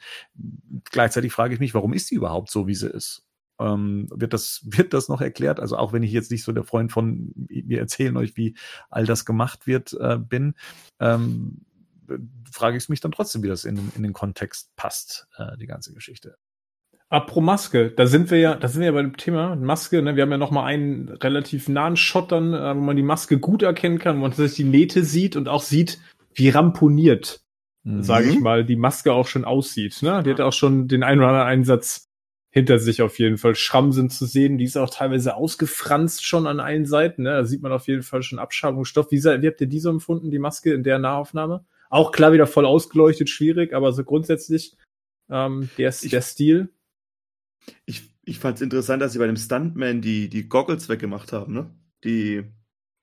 gleichzeitig 0.92 1.34
frage 1.34 1.54
ich 1.54 1.60
mich, 1.60 1.74
warum 1.74 1.94
ist 1.94 2.08
sie 2.08 2.16
überhaupt 2.16 2.50
so, 2.50 2.68
wie 2.68 2.76
sie 2.76 2.90
ist? 2.90 3.27
Ähm, 3.60 4.08
wird 4.14 4.34
das 4.34 4.62
wird 4.66 4.94
das 4.94 5.10
noch 5.10 5.22
erklärt? 5.22 5.60
Also 5.60 5.78
auch 5.78 5.94
wenn 5.94 6.04
ich 6.04 6.12
jetzt 6.12 6.32
nicht 6.32 6.44
so 6.44 6.52
der 6.52 6.64
Freund 6.64 6.92
von 6.92 7.34
wir 7.36 7.80
erzählen 7.80 8.16
euch, 8.18 8.38
wie 8.38 8.56
all 8.90 9.06
das 9.06 9.26
gemacht 9.26 9.68
wird 9.68 9.94
äh, 10.00 10.18
bin, 10.18 10.56
ähm, 11.00 11.66
frage 12.52 12.78
ich 12.78 12.90
mich 12.90 13.02
dann 13.02 13.12
trotzdem, 13.12 13.44
wie 13.44 13.48
das 13.48 13.66
in, 13.66 13.92
in 13.96 14.04
den 14.04 14.14
Kontext 14.14 14.76
passt, 14.76 15.28
äh, 15.38 15.58
die 15.58 15.68
ganze 15.68 15.94
Geschichte. 15.94 16.38
Apro 17.10 17.40
Maske, 17.40 17.92
da 17.92 18.06
sind 18.06 18.32
wir 18.32 18.40
ja, 18.40 18.56
da 18.56 18.68
sind 18.68 18.82
wir 18.82 18.88
ja 18.88 18.92
bei 18.92 19.02
dem 19.02 19.16
Thema 19.16 19.56
Maske. 19.56 20.02
Ne? 20.02 20.18
Wir 20.18 20.24
haben 20.24 20.32
ja 20.32 20.38
noch 20.38 20.52
mal 20.52 20.66
einen 20.66 21.08
relativ 21.10 21.70
nahen 21.70 21.96
Shot 21.96 22.34
dann, 22.34 22.54
äh, 22.54 22.76
wo 22.76 22.82
man 22.82 22.98
die 22.98 23.04
Maske 23.04 23.40
gut 23.40 23.64
erkennen 23.64 23.98
kann, 23.98 24.18
wo 24.18 24.22
man 24.22 24.34
sich 24.34 24.56
die 24.56 24.66
Nähte 24.66 25.04
sieht 25.04 25.38
und 25.38 25.48
auch 25.48 25.62
sieht, 25.62 26.02
wie 26.34 26.50
ramponiert, 26.50 27.42
mhm. 27.84 28.04
sage 28.04 28.30
ich 28.30 28.40
mal, 28.40 28.66
die 28.66 28.76
Maske 28.76 29.14
auch 29.14 29.28
schon 29.28 29.46
aussieht. 29.46 30.02
Ne? 30.02 30.22
Die 30.24 30.32
hat 30.32 30.42
auch 30.42 30.52
schon 30.52 30.90
den 30.90 31.04
einen 31.04 31.20
oder 31.20 31.30
anderen 31.30 31.48
Einsatz 31.48 32.07
hinter 32.58 32.80
sich 32.80 33.02
auf 33.02 33.20
jeden 33.20 33.38
Fall. 33.38 33.56
Schrammen 33.56 33.92
sind 33.92 34.12
zu 34.12 34.26
sehen, 34.26 34.58
die 34.58 34.66
ist 34.66 34.78
auch 34.78 34.90
teilweise 34.90 35.36
ausgefranst 35.36 36.26
schon 36.26 36.48
an 36.48 36.60
allen 36.60 36.86
Seiten. 36.86 37.24
Ne? 37.24 37.30
Da 37.30 37.46
sieht 37.46 37.62
man 37.62 37.72
auf 37.72 37.88
jeden 37.88 38.02
Fall 38.02 38.24
schon 38.24 38.40
Abschabungsstoff. 38.40 39.12
Wie, 39.12 39.24
wie 39.24 39.48
habt 39.48 39.62
ihr 39.62 39.68
die 39.68 39.80
so 39.80 39.90
empfunden, 39.90 40.32
die 40.32 40.40
Maske 40.40 40.74
in 40.74 40.84
der 40.84 40.98
Nahaufnahme? 40.98 41.66
Auch 41.90 42.12
klar 42.12 42.34
wieder 42.34 42.48
voll 42.48 42.66
ausgeleuchtet, 42.66 43.30
schwierig, 43.30 43.74
aber 43.74 43.94
so 43.94 44.04
grundsätzlich 44.04 44.76
ähm, 45.30 45.70
der, 45.78 45.90
ich, 45.90 46.10
der 46.10 46.22
Stil. 46.22 46.70
Ich, 47.86 48.10
ich 48.26 48.40
fand 48.40 48.56
es 48.56 48.62
interessant, 48.62 49.02
dass 49.02 49.14
sie 49.14 49.20
bei 49.20 49.28
dem 49.28 49.38
Stuntman 49.38 50.02
die, 50.02 50.28
die 50.28 50.50
Goggles 50.50 50.90
weggemacht 50.90 51.32
haben. 51.32 51.54
Ne? 51.54 51.70
Die, 52.04 52.44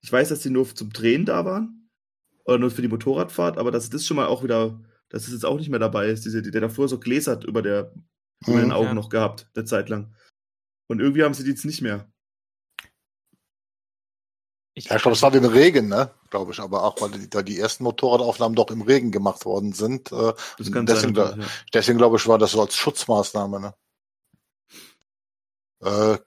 ich 0.03 0.13
weiß, 0.13 0.31
dass 0.31 0.43
sie 0.43 0.51
nur 0.51 0.67
zum 0.75 0.93
Drehen 0.93 1.25
da 1.25 1.45
waren, 1.45 1.89
oder 2.45 2.59
nur 2.59 2.71
für 2.71 2.83
die 2.83 2.89
Motorradfahrt, 2.89 3.57
aber 3.57 3.71
dass 3.71 3.89
das 3.89 4.05
schon 4.05 4.17
mal 4.17 4.27
auch 4.27 4.43
wieder, 4.43 4.81
dass 5.09 5.27
es 5.27 5.33
jetzt 5.33 5.47
auch 5.47 5.59
nicht 5.59 5.71
mehr 5.71 5.79
dabei 5.79 6.09
ist, 6.09 6.25
diese, 6.25 6.43
der 6.43 6.61
davor 6.61 6.89
so 6.89 6.99
gläsert 6.99 7.45
über 7.45 7.63
der 7.63 7.95
über 8.47 8.61
den 8.61 8.67
mhm. 8.67 8.73
Augen 8.73 8.87
ja. 8.87 8.95
noch 8.95 9.09
gehabt, 9.09 9.49
der 9.57 9.65
Zeit 9.65 9.89
lang. 9.89 10.15
Und 10.89 11.01
irgendwie 11.01 11.25
haben 11.25 11.35
sie 11.35 11.45
die 11.45 11.51
jetzt 11.51 11.65
nicht 11.65 11.83
mehr. 11.83 12.09
Ich 14.77 14.87
ja, 14.87 14.97
ich 14.97 15.03
glaube, 15.03 15.15
es 15.15 15.23
war 15.23 15.33
im 15.33 15.45
Regen, 15.45 15.89
ne? 15.89 16.11
Glaube 16.31 16.53
ich, 16.53 16.59
aber 16.59 16.83
auch, 16.83 17.01
weil 17.01 17.13
die, 17.13 17.31
da 17.31 17.43
die 17.43 17.61
ersten 17.61 17.85
Motorradaufnahmen 17.85 18.57
doch 18.57 18.71
im 18.71 18.83
Regen 18.83 19.13
gemacht 19.13 19.45
worden 19.45 19.73
sind. 19.73 20.11
Äh, 20.11 20.33
deswegen, 20.59 20.87
sein, 20.87 21.15
ja. 21.15 21.47
deswegen 21.73 21.99
glaube 21.99 22.17
ich, 22.17 22.27
war 22.27 22.39
das 22.39 22.53
so 22.53 22.61
als 22.61 22.75
Schutzmaßnahme, 22.75 23.61
ne? 23.61 23.75
Äh, 25.85 26.19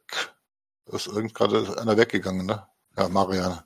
ist 0.96 1.08
irgend 1.08 1.34
gerade 1.34 1.78
einer 1.78 1.98
weggegangen, 1.98 2.46
ne? 2.46 2.66
Ja, 2.96 3.10
Marianne. 3.10 3.66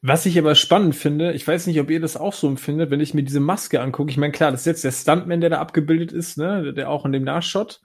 Was 0.00 0.26
ich 0.26 0.36
aber 0.38 0.54
spannend 0.54 0.96
finde, 0.96 1.32
ich 1.32 1.46
weiß 1.46 1.66
nicht, 1.68 1.78
ob 1.78 1.88
ihr 1.90 2.00
das 2.00 2.16
auch 2.16 2.32
so 2.32 2.48
empfindet, 2.48 2.90
wenn 2.90 3.00
ich 3.00 3.14
mir 3.14 3.22
diese 3.22 3.38
Maske 3.38 3.80
angucke. 3.80 4.10
Ich 4.10 4.16
meine, 4.16 4.32
klar, 4.32 4.50
das 4.50 4.62
ist 4.62 4.66
jetzt 4.66 4.84
der 4.84 4.90
Stuntman, 4.92 5.40
der 5.40 5.50
da 5.50 5.60
abgebildet 5.60 6.10
ist, 6.10 6.38
ne, 6.38 6.72
der 6.72 6.88
auch 6.88 7.04
in 7.04 7.12
dem 7.12 7.22
Nahshot. 7.22 7.80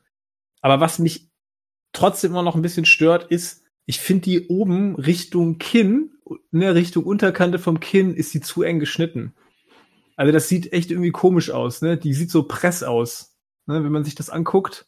Aber 0.61 0.79
was 0.79 0.99
mich 0.99 1.29
trotzdem 1.93 2.31
immer 2.31 2.43
noch 2.43 2.55
ein 2.55 2.61
bisschen 2.61 2.85
stört, 2.85 3.31
ist, 3.31 3.63
ich 3.85 3.99
finde 3.99 4.23
die 4.23 4.47
oben 4.47 4.95
Richtung 4.95 5.57
Kinn, 5.57 6.11
ne, 6.51 6.75
Richtung 6.75 7.05
Unterkante 7.05 7.59
vom 7.59 7.79
Kinn, 7.79 8.13
ist 8.13 8.33
die 8.33 8.41
zu 8.41 8.63
eng 8.63 8.79
geschnitten. 8.79 9.33
Also 10.15 10.33
das 10.33 10.49
sieht 10.49 10.73
echt 10.73 10.91
irgendwie 10.91 11.11
komisch 11.11 11.51
aus, 11.51 11.81
ne? 11.81 11.97
Die 11.97 12.13
sieht 12.13 12.31
so 12.31 12.43
press 12.43 12.83
aus, 12.83 13.37
ne, 13.65 13.83
wenn 13.83 13.91
man 13.91 14.03
sich 14.03 14.15
das 14.15 14.29
anguckt. 14.29 14.87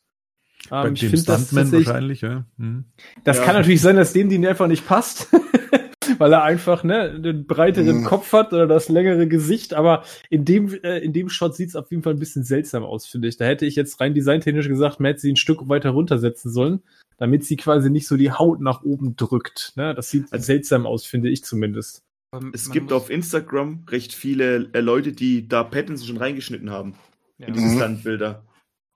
Ähm, 0.65 0.69
Bei 0.69 0.91
ich 0.91 1.01
finde 1.01 1.23
das 1.23 1.55
wahrscheinlich, 1.55 2.21
ja. 2.21 2.45
Hm. 2.57 2.85
Das 3.23 3.37
ja. 3.37 3.45
kann 3.45 3.55
natürlich 3.55 3.81
sein, 3.81 3.95
dass 3.95 4.13
dem 4.13 4.29
die 4.29 4.45
einfach 4.45 4.67
nicht 4.67 4.85
passt. 4.85 5.27
weil 6.17 6.33
er 6.33 6.43
einfach 6.43 6.83
ne, 6.83 7.19
den 7.19 7.45
breiteren 7.45 8.01
mhm. 8.01 8.03
Kopf 8.05 8.33
hat 8.33 8.53
oder 8.53 8.67
das 8.67 8.89
längere 8.89 9.27
Gesicht. 9.27 9.73
Aber 9.73 10.03
in 10.29 10.45
dem, 10.45 10.73
äh, 10.83 10.99
in 10.99 11.13
dem 11.13 11.29
Shot 11.29 11.55
sieht 11.55 11.69
es 11.69 11.75
auf 11.75 11.91
jeden 11.91 12.03
Fall 12.03 12.13
ein 12.13 12.19
bisschen 12.19 12.43
seltsam 12.43 12.83
aus, 12.83 13.05
finde 13.05 13.27
ich. 13.27 13.37
Da 13.37 13.45
hätte 13.45 13.65
ich 13.65 13.75
jetzt 13.75 13.99
rein 13.99 14.13
designtechnisch 14.13 14.67
gesagt, 14.67 14.99
man 14.99 15.11
hätte 15.11 15.21
sie 15.21 15.31
ein 15.31 15.37
Stück 15.37 15.67
weiter 15.69 15.91
runtersetzen 15.91 16.51
sollen, 16.51 16.81
damit 17.17 17.45
sie 17.45 17.57
quasi 17.57 17.89
nicht 17.89 18.07
so 18.07 18.17
die 18.17 18.31
Haut 18.31 18.61
nach 18.61 18.83
oben 18.83 19.15
drückt. 19.15 19.73
Ne? 19.75 19.93
Das 19.93 20.09
sieht 20.09 20.31
also, 20.31 20.45
seltsam 20.45 20.85
aus, 20.85 21.05
finde 21.05 21.29
ich 21.29 21.43
zumindest. 21.43 22.03
Es 22.53 22.69
gibt 22.69 22.93
auf 22.93 23.09
Instagram 23.09 23.85
recht 23.89 24.13
viele 24.13 24.69
äh, 24.73 24.81
Leute, 24.81 25.13
die 25.13 25.47
da 25.47 25.63
Patterns 25.63 26.05
schon 26.05 26.17
reingeschnitten 26.17 26.69
haben. 26.69 26.93
Ja. 27.39 27.47
In 27.47 27.53
diese 27.53 27.67
mhm. 27.67 27.75
Standbilder. 27.75 28.45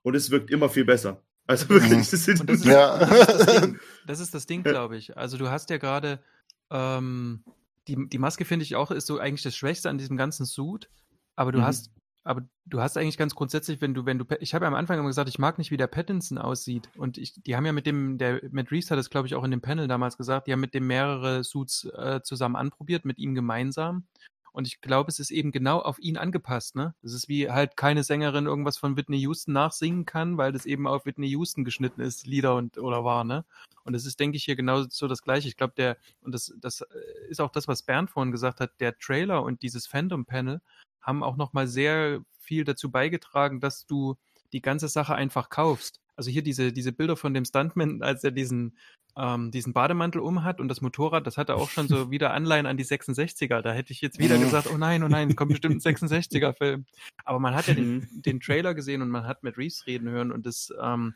Und 0.03 0.15
es 0.15 0.29
wirkt 0.29 0.51
immer 0.51 0.69
viel 0.69 0.85
besser. 0.85 1.21
Also 1.45 1.69
wirklich, 1.69 1.91
mhm. 1.91 1.97
das, 1.97 2.09
sind, 2.09 2.49
das, 2.49 2.59
ist, 2.59 2.65
ja. 2.65 2.97
das, 2.97 3.11
ist 3.19 3.39
das 3.39 3.61
Ding, 3.61 3.79
das 4.07 4.19
ist 4.19 4.33
das 4.33 4.45
Ding, 4.45 4.63
glaube 4.63 4.97
ich. 4.97 5.17
Also 5.17 5.37
du 5.37 5.49
hast 5.49 5.69
ja 5.69 5.77
gerade 5.77 6.23
ähm, 6.71 7.43
die, 7.87 8.07
die 8.07 8.17
Maske 8.17 8.45
finde 8.45 8.63
ich 8.63 8.75
auch 8.75 8.91
ist 8.91 9.07
so 9.07 9.19
eigentlich 9.19 9.43
das 9.43 9.55
Schwächste 9.55 9.89
an 9.89 9.97
diesem 9.97 10.17
ganzen 10.17 10.45
Suit. 10.45 10.89
Aber 11.35 11.51
du 11.51 11.59
mhm. 11.59 11.65
hast 11.65 11.91
aber 12.25 12.47
du 12.65 12.79
hast 12.79 12.97
eigentlich 12.97 13.17
ganz 13.17 13.35
grundsätzlich, 13.35 13.81
wenn 13.81 13.93
du, 13.93 14.05
wenn 14.05 14.17
du, 14.17 14.25
ich 14.39 14.53
habe 14.53 14.63
ja 14.63 14.67
am 14.69 14.75
Anfang 14.75 14.97
immer 14.97 15.09
gesagt, 15.09 15.27
ich 15.27 15.39
mag 15.39 15.57
nicht, 15.57 15.71
wie 15.71 15.77
der 15.77 15.87
Pattinson 15.87 16.37
aussieht. 16.37 16.89
Und 16.95 17.17
ich, 17.17 17.33
die 17.43 17.55
haben 17.55 17.65
ja 17.65 17.73
mit 17.73 17.85
dem, 17.85 18.17
der 18.17 18.39
Matt 18.51 18.71
Reeves 18.71 18.89
hat 18.91 18.99
es, 18.99 19.09
glaube 19.09 19.27
ich, 19.27 19.35
auch 19.35 19.43
in 19.43 19.51
dem 19.51 19.59
Panel 19.59 19.89
damals 19.89 20.17
gesagt, 20.17 20.47
die 20.47 20.53
haben 20.53 20.61
mit 20.61 20.73
dem 20.73 20.87
mehrere 20.87 21.43
Suits 21.43 21.83
äh, 21.83 22.21
zusammen 22.23 22.55
anprobiert, 22.55 23.03
mit 23.03 23.17
ihm 23.17 23.35
gemeinsam. 23.35 24.05
Und 24.53 24.67
ich 24.67 24.81
glaube, 24.81 25.09
es 25.09 25.19
ist 25.19 25.31
eben 25.31 25.51
genau 25.51 25.79
auf 25.79 25.97
ihn 25.97 26.15
angepasst, 26.15 26.75
ne? 26.75 26.93
Das 27.01 27.13
ist 27.13 27.27
wie 27.27 27.49
halt 27.49 27.75
keine 27.75 28.03
Sängerin 28.03 28.45
irgendwas 28.45 28.77
von 28.77 28.95
Whitney 28.95 29.17
Houston 29.17 29.51
nachsingen 29.51 30.05
kann, 30.05 30.37
weil 30.37 30.51
das 30.51 30.67
eben 30.67 30.85
auf 30.85 31.07
Whitney 31.07 31.27
Houston 31.29 31.65
geschnitten 31.65 32.01
ist, 32.01 32.27
Lieder 32.27 32.55
und 32.55 32.77
oder 32.77 33.03
war, 33.03 33.23
ne? 33.23 33.45
Und 33.83 33.95
es 33.95 34.05
ist, 34.05 34.19
denke 34.19 34.37
ich, 34.37 34.45
hier 34.45 34.55
genau 34.55 34.83
so 34.83 35.07
das 35.07 35.23
Gleiche. 35.23 35.47
Ich 35.47 35.57
glaube, 35.57 35.73
der, 35.75 35.97
und 36.21 36.33
das, 36.33 36.53
das 36.61 36.81
äh, 36.81 36.85
ist 37.29 37.41
auch 37.41 37.51
das, 37.51 37.67
was 37.67 37.81
Bernd 37.81 38.11
vorhin 38.11 38.31
gesagt 38.31 38.59
hat, 38.59 38.79
der 38.79 38.97
Trailer 38.97 39.43
und 39.43 39.63
dieses 39.63 39.87
Fandom-Panel 39.87 40.61
haben 41.01 41.23
auch 41.23 41.35
nochmal 41.35 41.67
sehr 41.67 42.21
viel 42.39 42.63
dazu 42.63 42.91
beigetragen, 42.91 43.59
dass 43.59 43.87
du 43.87 44.15
die 44.53 44.61
ganze 44.61 44.87
Sache 44.87 45.15
einfach 45.15 45.49
kaufst. 45.49 45.99
Also 46.15 46.29
hier 46.29 46.43
diese, 46.43 46.71
diese 46.71 46.91
Bilder 46.91 47.15
von 47.15 47.33
dem 47.33 47.45
Stuntman, 47.45 48.01
als 48.01 48.23
er 48.23 48.31
diesen, 48.31 48.77
ähm, 49.17 49.51
diesen 49.51 49.73
Bademantel 49.73 50.21
umhat 50.21 50.59
und 50.59 50.67
das 50.67 50.81
Motorrad, 50.81 51.25
das 51.25 51.37
hatte 51.37 51.55
auch 51.55 51.69
schon 51.69 51.87
so 51.87 52.11
wieder 52.11 52.33
Anleihen 52.33 52.65
an 52.65 52.77
die 52.77 52.85
66er. 52.85 53.61
Da 53.61 53.73
hätte 53.73 53.93
ich 53.93 54.01
jetzt 54.01 54.19
wieder 54.19 54.37
gesagt, 54.37 54.67
oh 54.71 54.77
nein, 54.77 55.03
oh 55.03 55.07
nein, 55.07 55.29
es 55.29 55.35
kommt 55.35 55.51
bestimmt 55.51 55.75
ein 55.75 55.79
66er-Film. 55.95 56.85
Aber 57.25 57.39
man 57.39 57.55
hat 57.55 57.67
ja 57.67 57.73
den, 57.73 57.95
mhm. 57.95 58.21
den 58.21 58.39
Trailer 58.39 58.73
gesehen 58.73 59.01
und 59.01 59.09
man 59.09 59.25
hat 59.25 59.43
mit 59.43 59.57
Reeves 59.57 59.87
reden 59.87 60.09
hören 60.09 60.31
und 60.31 60.45
das, 60.45 60.73
ähm, 60.81 61.15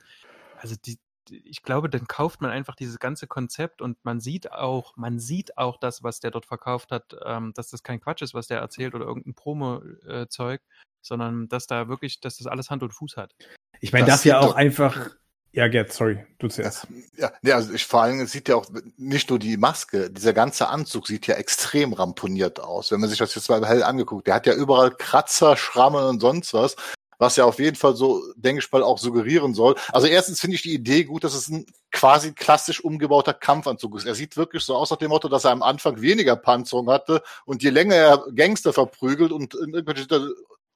also 0.60 0.76
die, 0.86 0.98
ich 1.30 1.64
glaube, 1.64 1.90
dann 1.90 2.08
kauft 2.08 2.42
man 2.42 2.52
einfach 2.52 2.76
dieses 2.76 3.00
ganze 3.00 3.28
Konzept 3.28 3.82
und 3.82 4.04
man 4.04 4.20
sieht 4.20 4.52
auch, 4.52 4.96
man 4.96 5.20
sieht 5.20 5.58
auch 5.58 5.78
das, 5.78 6.04
was 6.04 6.20
der 6.20 6.32
dort 6.32 6.46
verkauft 6.46 6.92
hat, 6.92 7.16
ähm, 7.26 7.54
dass 7.54 7.70
das 7.70 7.84
kein 7.84 8.00
Quatsch 8.00 8.22
ist, 8.22 8.34
was 8.34 8.48
der 8.48 8.60
erzählt 8.60 8.96
oder 8.96 9.06
irgendein 9.06 9.36
Promo-Zeug, 9.36 10.62
äh, 10.62 10.86
sondern 11.02 11.48
dass 11.50 11.68
da 11.68 11.88
wirklich, 11.88 12.20
dass 12.20 12.38
das 12.38 12.48
alles 12.48 12.70
Hand 12.70 12.84
und 12.84 12.94
Fuß 12.94 13.18
hat. 13.18 13.36
Ich 13.82 13.94
meine, 13.94 14.06
das, 14.06 14.18
das 14.18 14.24
ja 14.26 14.40
auch 14.40 14.56
einfach. 14.56 15.12
Ja, 15.52 15.68
Gerd, 15.68 15.92
sorry, 15.92 16.24
du 16.38 16.50
zuerst. 16.50 16.88
Ja, 17.18 17.32
ja, 17.42 17.56
also 17.56 17.74
ich 17.74 17.86
vor 17.86 18.04
allem 18.04 18.26
sieht 18.28 18.48
ja 18.48 18.56
auch 18.56 18.68
nicht 18.98 19.30
nur 19.30 19.40
die 19.40 19.58
Maske, 19.58 20.12
dieser 20.12 20.34
ganze 20.34 20.68
Anzug 20.68 21.08
sieht 21.08 21.26
ja 21.26 21.36
extrem 21.36 21.94
ramponiert 21.94 22.60
aus. 22.60 22.92
Wenn 22.92 23.00
man 23.00 23.10
sich 23.10 23.18
das 23.18 23.34
jetzt 23.34 23.50
mal 23.50 23.66
hell 23.68 23.82
angeguckt, 23.82 24.28
der 24.28 24.36
hat 24.36 24.46
ja 24.46 24.54
überall 24.54 24.92
Kratzer, 24.92 25.58
Schrammen 25.58 26.04
und 26.04 26.20
sonst 26.20 26.54
was 26.54 26.76
was 27.18 27.36
ja 27.36 27.46
auf 27.46 27.60
jeden 27.60 27.76
Fall 27.76 27.96
so, 27.96 28.22
denke 28.36 28.62
ich 28.62 28.72
mal, 28.72 28.84
auch 28.84 28.98
suggerieren 28.98 29.54
soll. 29.54 29.76
Also 29.92 30.08
erstens 30.08 30.40
finde 30.40 30.56
ich 30.56 30.62
die 30.62 30.74
Idee 30.74 31.04
gut, 31.04 31.24
dass 31.24 31.34
es 31.34 31.48
ein 31.50 31.66
quasi 31.92 32.34
klassisch 32.34 32.84
umgebauter 32.84 33.34
Kampfanzug 33.34 33.98
ist. 33.98 34.06
Er 34.06 34.16
sieht 34.16 34.38
wirklich 34.38 34.64
so 34.64 34.76
aus 34.76 34.92
nach 34.92 34.98
dem 34.98 35.10
Motto, 35.10 35.28
dass 35.28 35.46
er 35.46 35.52
am 35.52 35.64
Anfang 35.64 36.02
weniger 36.02 36.36
Panzerung 36.36 36.90
hatte 36.90 37.24
und 37.46 37.64
je 37.64 37.70
länger 37.72 37.96
er 37.96 38.24
Gangster 38.36 38.74
verprügelt 38.74 39.32
und 39.32 39.56
irgendwelche 39.56 40.08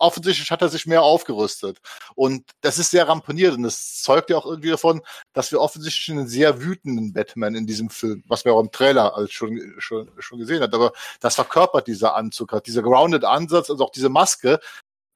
offensichtlich 0.02 0.52
hat 0.52 0.62
er 0.62 0.70
sich 0.70 0.86
mehr 0.88 1.04
aufgerüstet. 1.04 1.80
Und 2.16 2.49
das 2.62 2.80
ist 2.80 2.91
sehr 2.91 3.08
ramponiert 3.08 3.56
und 3.56 3.64
das 3.64 4.02
zeugt 4.02 4.30
ja 4.30 4.38
auch 4.38 4.45
irgendwie 4.45 4.70
davon, 4.70 5.02
dass 5.34 5.52
wir 5.52 5.62
offensichtlich 5.62 6.12
einen 6.12 6.28
sehr 6.28 6.62
wütenden 6.62 7.14
Batman 7.14 7.56
in 7.56 7.68
diesem 7.68 7.89
Film, 7.89 8.24
was 8.28 8.43
wir 8.45 8.54
auch 8.54 8.62
im 8.62 8.72
Trailer 8.72 9.16
als 9.16 9.32
schon, 9.32 9.76
schon, 9.78 10.12
schon 10.18 10.39
gesehen 10.39 10.62
hat. 10.62 10.74
Aber 10.74 10.91
das 11.20 11.36
verkörpert 11.36 11.88
dieser 11.88 12.16
Anzug, 12.16 12.52
hat 12.52 12.68
dieser 12.68 12.82
grounded 12.82 13.24
Ansatz, 13.26 13.70
also 13.70 13.86
auch 13.86 13.91
diese 13.91 14.10
Maske, 14.10 14.60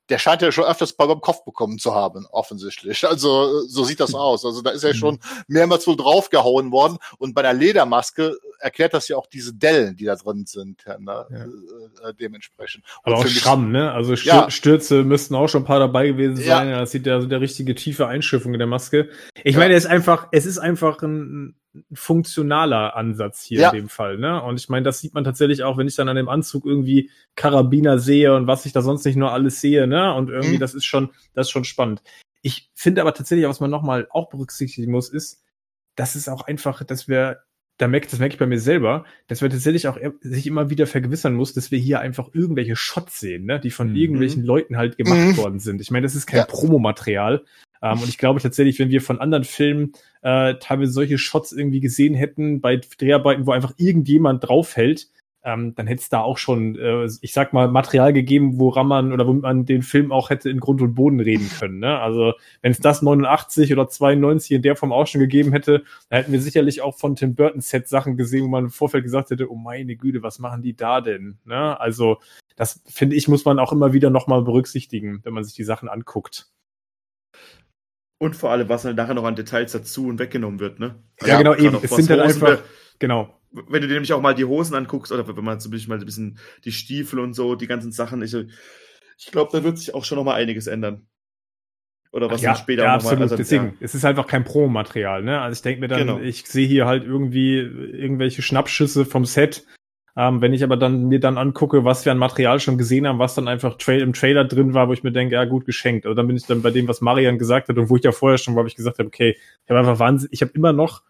der 0.09 0.19
scheint 0.19 0.41
ja 0.41 0.51
schon 0.51 0.65
öfters 0.65 0.93
beim 0.93 1.19
Kopf 1.21 1.43
bekommen 1.45 1.79
zu 1.79 1.95
haben, 1.95 2.25
offensichtlich. 2.31 3.07
Also 3.07 3.61
so 3.67 3.83
sieht 3.83 3.99
das 3.99 4.13
aus. 4.15 4.45
Also 4.45 4.61
da 4.61 4.71
ist 4.71 4.83
er 4.83 4.93
schon 4.93 5.19
mehrmals 5.47 5.87
wohl 5.87 5.97
draufgehauen 5.97 6.71
worden. 6.71 6.97
Und 7.17 7.33
bei 7.33 7.41
der 7.41 7.53
Ledermaske 7.53 8.37
erklärt 8.59 8.93
das 8.93 9.07
ja 9.07 9.17
auch 9.17 9.27
diese 9.27 9.53
Dellen, 9.53 9.95
die 9.95 10.05
da 10.05 10.15
drin 10.15 10.45
sind, 10.45 10.83
ja, 10.85 10.97
ne? 10.97 11.25
ja. 11.29 12.09
Äh, 12.09 12.13
dementsprechend. 12.13 12.83
Und 13.03 13.13
Aber 13.13 13.21
auch 13.21 13.27
Schramm, 13.27 13.71
ne? 13.71 13.91
Also 13.91 14.15
Stür 14.15 14.33
ja. 14.33 14.51
Stürze 14.51 15.03
müssten 15.03 15.35
auch 15.35 15.47
schon 15.47 15.63
ein 15.63 15.65
paar 15.67 15.79
dabei 15.79 16.07
gewesen 16.07 16.37
sein. 16.37 16.69
Ja. 16.69 16.79
Das 16.79 16.91
sieht 16.91 17.05
ja 17.05 17.19
so 17.19 17.27
der 17.27 17.41
richtige 17.41 17.75
tiefe 17.75 18.07
Einschiffung 18.07 18.53
in 18.53 18.59
der 18.59 18.67
Maske. 18.67 19.09
Ich 19.43 19.57
meine, 19.57 19.73
es 19.73 19.85
ist 19.85 19.89
einfach, 19.89 20.27
es 20.31 20.45
ist 20.45 20.57
einfach 20.57 21.01
ein 21.01 21.55
funktionaler 21.93 22.95
Ansatz 22.95 23.43
hier 23.43 23.59
ja. 23.59 23.69
in 23.69 23.75
dem 23.75 23.89
Fall. 23.89 24.17
Ne? 24.17 24.41
Und 24.41 24.59
ich 24.59 24.69
meine, 24.69 24.83
das 24.83 24.99
sieht 24.99 25.13
man 25.13 25.23
tatsächlich 25.23 25.63
auch, 25.63 25.77
wenn 25.77 25.87
ich 25.87 25.95
dann 25.95 26.09
an 26.09 26.15
dem 26.15 26.29
Anzug 26.29 26.65
irgendwie 26.65 27.09
Karabiner 27.35 27.99
sehe 27.99 28.35
und 28.35 28.47
was 28.47 28.65
ich 28.65 28.73
da 28.73 28.81
sonst 28.81 29.05
nicht 29.05 29.15
nur 29.15 29.31
alles 29.31 29.61
sehe. 29.61 29.87
Ne? 29.87 30.13
Und 30.13 30.29
irgendwie, 30.29 30.55
mhm. 30.55 30.59
das 30.59 30.73
ist 30.73 30.85
schon, 30.85 31.11
das 31.33 31.47
ist 31.47 31.51
schon 31.51 31.65
spannend. 31.65 32.01
Ich 32.41 32.69
finde 32.75 33.01
aber 33.01 33.13
tatsächlich, 33.13 33.47
was 33.47 33.59
man 33.59 33.71
nochmal 33.71 34.07
auch 34.11 34.29
berücksichtigen 34.29 34.91
muss, 34.91 35.09
ist, 35.09 35.43
dass 35.95 36.15
es 36.15 36.29
auch 36.29 36.41
einfach, 36.41 36.83
dass 36.83 37.07
wir, 37.07 37.39
da 37.77 37.87
merkt, 37.87 38.13
das 38.13 38.19
merke 38.19 38.33
ich 38.33 38.39
bei 38.39 38.45
mir 38.45 38.59
selber, 38.59 39.03
dass 39.27 39.41
wir 39.41 39.49
tatsächlich 39.49 39.87
auch 39.87 39.97
sich 40.21 40.47
immer 40.47 40.69
wieder 40.69 40.87
vergewissern 40.87 41.33
muss, 41.33 41.53
dass 41.53 41.71
wir 41.71 41.79
hier 41.79 41.99
einfach 41.99 42.29
irgendwelche 42.33 42.75
Shots 42.75 43.19
sehen, 43.19 43.45
ne? 43.45 43.59
die 43.59 43.71
von 43.71 43.89
mhm. 43.89 43.95
irgendwelchen 43.95 44.43
Leuten 44.43 44.77
halt 44.77 44.97
gemacht 44.97 45.17
mhm. 45.17 45.37
worden 45.37 45.59
sind. 45.59 45.81
Ich 45.81 45.91
meine, 45.91 46.05
das 46.05 46.15
ist 46.15 46.27
kein 46.27 46.39
ja. 46.39 46.45
Promomaterial, 46.45 47.43
ähm, 47.81 47.99
und 47.99 48.09
ich 48.09 48.17
glaube 48.17 48.39
tatsächlich, 48.39 48.79
wenn 48.79 48.89
wir 48.89 49.01
von 49.01 49.19
anderen 49.19 49.43
Filmen 49.43 49.93
äh, 50.21 50.55
teilweise 50.55 50.91
solche 50.91 51.17
Shots 51.17 51.51
irgendwie 51.51 51.79
gesehen 51.79 52.15
hätten 52.15 52.61
bei 52.61 52.77
Dreharbeiten, 52.77 53.45
wo 53.45 53.51
einfach 53.51 53.73
irgendjemand 53.77 54.47
draufhält, 54.47 55.09
ähm, 55.45 55.75
dann 55.75 55.85
hätte 55.85 56.01
es 56.01 56.09
da 56.09 56.21
auch 56.21 56.39
schon, 56.39 56.75
äh, 56.75 57.07
ich 57.21 57.31
sag 57.31 57.53
mal, 57.53 57.67
Material 57.67 58.13
gegeben, 58.13 58.59
woran 58.59 58.87
man 58.87 59.13
oder 59.13 59.27
wo 59.27 59.33
man 59.33 59.65
den 59.65 59.83
Film 59.83 60.11
auch 60.11 60.31
hätte 60.31 60.49
in 60.49 60.59
Grund 60.59 60.81
und 60.81 60.95
Boden 60.95 61.19
reden 61.19 61.49
können. 61.59 61.77
Ne? 61.77 61.99
Also 61.99 62.33
wenn 62.63 62.71
es 62.71 62.79
das 62.79 63.03
89 63.03 63.71
oder 63.71 63.87
92 63.87 64.53
in 64.53 64.61
der 64.63 64.75
Form 64.75 64.91
auch 64.91 65.05
schon 65.05 65.21
gegeben 65.21 65.51
hätte, 65.51 65.83
dann 66.09 66.17
hätten 66.17 66.31
wir 66.31 66.41
sicherlich 66.41 66.81
auch 66.81 66.97
von 66.97 67.15
Tim 67.15 67.35
Burton 67.35 67.61
Set 67.61 67.87
Sachen 67.87 68.17
gesehen, 68.17 68.43
wo 68.43 68.47
man 68.47 68.65
im 68.65 68.69
Vorfeld 68.71 69.03
gesagt 69.03 69.29
hätte, 69.29 69.51
oh 69.51 69.55
meine 69.55 69.95
Güte, 69.95 70.23
was 70.23 70.39
machen 70.39 70.63
die 70.63 70.75
da 70.75 70.99
denn? 70.99 71.37
Ne? 71.45 71.79
Also 71.79 72.17
das 72.55 72.81
finde 72.87 73.15
ich 73.15 73.27
muss 73.27 73.45
man 73.45 73.59
auch 73.59 73.71
immer 73.71 73.93
wieder 73.93 74.09
nochmal 74.09 74.41
berücksichtigen, 74.41 75.19
wenn 75.23 75.33
man 75.33 75.43
sich 75.43 75.53
die 75.53 75.63
Sachen 75.63 75.89
anguckt. 75.89 76.47
Und 78.17 78.35
vor 78.35 78.51
allem, 78.51 78.69
was 78.69 78.85
halt 78.85 78.95
nachher 78.95 79.13
noch 79.13 79.25
an 79.25 79.35
Details 79.35 79.73
dazu 79.73 80.07
und 80.07 80.19
weggenommen 80.19 80.59
wird, 80.59 80.79
ne? 80.79 81.03
Also 81.19 81.31
ja, 81.31 81.37
genau, 81.37 81.55
eben. 81.55 81.79
Es 81.81 81.91
sind 81.91 82.09
halt 82.09 82.21
einfach, 82.21 82.59
genau. 82.99 83.37
Wenn 83.51 83.81
du 83.81 83.87
dir 83.87 83.93
nämlich 83.93 84.13
auch 84.13 84.21
mal 84.21 84.35
die 84.35 84.45
Hosen 84.45 84.75
anguckst, 84.75 85.11
oder 85.11 85.27
wenn 85.27 85.43
man 85.43 85.59
zum 85.59 85.71
mal 85.87 85.99
ein 85.99 86.05
bisschen 86.05 86.39
die 86.63 86.71
Stiefel 86.71 87.19
und 87.19 87.33
so, 87.33 87.55
die 87.55 87.67
ganzen 87.67 87.91
Sachen, 87.91 88.21
ich, 88.21 88.33
ich 89.17 89.31
glaube, 89.31 89.51
da 89.51 89.63
wird 89.63 89.77
sich 89.77 89.93
auch 89.93 90.05
schon 90.05 90.17
noch 90.17 90.25
mal 90.25 90.35
einiges 90.35 90.67
ändern. 90.67 91.07
Oder 92.15 92.31
was 92.31 92.41
ja, 92.41 92.51
dann 92.51 92.61
später 92.61 92.83
ja, 92.83 92.95
nochmal. 92.95 93.21
Also, 93.21 93.35
Deswegen, 93.35 93.65
ja. 93.65 93.73
es 93.81 93.93
ist 93.93 94.05
einfach 94.05 94.27
kein 94.27 94.45
Pro-Material, 94.45 95.21
ne? 95.21 95.41
Also 95.41 95.57
ich 95.57 95.61
denke 95.63 95.81
mir 95.81 95.89
dann, 95.89 95.99
genau. 95.99 96.19
ich 96.19 96.45
sehe 96.45 96.65
hier 96.65 96.85
halt 96.85 97.03
irgendwie 97.03 97.57
irgendwelche 97.57 98.41
Schnappschüsse 98.41 99.05
vom 99.05 99.25
Set, 99.25 99.65
ähm, 100.17 100.41
wenn 100.41 100.53
ich 100.53 100.63
aber 100.63 100.77
dann 100.77 101.05
mir 101.05 101.19
dann 101.19 101.37
angucke, 101.37 101.83
was 101.83 102.05
wir 102.05 102.11
an 102.11 102.17
Material 102.17 102.59
schon 102.59 102.77
gesehen 102.77 103.05
haben, 103.05 103.19
was 103.19 103.35
dann 103.35 103.49
einfach 103.49 103.77
Trail 103.77 104.01
im 104.01 104.13
Trailer 104.13 104.45
drin 104.45 104.73
war, 104.73 104.87
wo 104.87 104.93
ich 104.93 105.03
mir 105.03 105.11
denke, 105.11 105.35
ja 105.35 105.43
gut 105.45 105.65
geschenkt. 105.65 106.05
Oder 106.05 106.15
dann 106.15 106.27
bin 106.27 106.37
ich 106.37 106.45
dann 106.45 106.61
bei 106.61 106.71
dem, 106.71 106.87
was 106.87 107.01
Marian 107.01 107.37
gesagt 107.37 107.67
hat 107.67 107.77
und 107.77 107.89
wo 107.89 107.97
ich 107.97 108.03
ja 108.03 108.13
vorher 108.13 108.37
schon, 108.37 108.55
wo 108.55 108.63
ich 108.63 108.75
gesagt 108.75 108.99
habe, 108.99 109.07
okay, 109.07 109.37
ich 109.37 109.69
habe 109.69 109.79
einfach 109.79 109.99
Wahnsinn, 109.99 110.29
ich 110.31 110.41
habe 110.41 110.51
immer 110.53 110.71
noch 110.71 111.03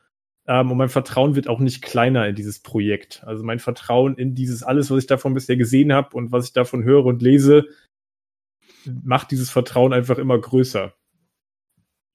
ähm, 0.48 0.72
und 0.72 0.78
mein 0.78 0.90
Vertrauen 0.90 1.36
wird 1.36 1.48
auch 1.48 1.60
nicht 1.60 1.84
kleiner 1.84 2.28
in 2.28 2.36
dieses 2.36 2.60
Projekt. 2.60 3.24
Also 3.26 3.44
mein 3.44 3.60
Vertrauen 3.60 4.16
in 4.16 4.34
dieses 4.34 4.64
alles, 4.64 4.90
was 4.90 5.00
ich 5.00 5.08
davon 5.08 5.36
bisher 5.36 5.58
gesehen 5.58 5.94
habe 5.94 6.16
und 6.16 6.32
was 6.32 6.46
ich 6.46 6.54
davon 6.54 6.84
höre 6.84 7.06
und 7.06 7.22
lese, 7.22 7.66
macht 9.04 9.32
dieses 9.32 9.52
Vertrauen 9.52 9.94
einfach 9.94 10.18
immer 10.18 10.40
größer. 10.40 10.94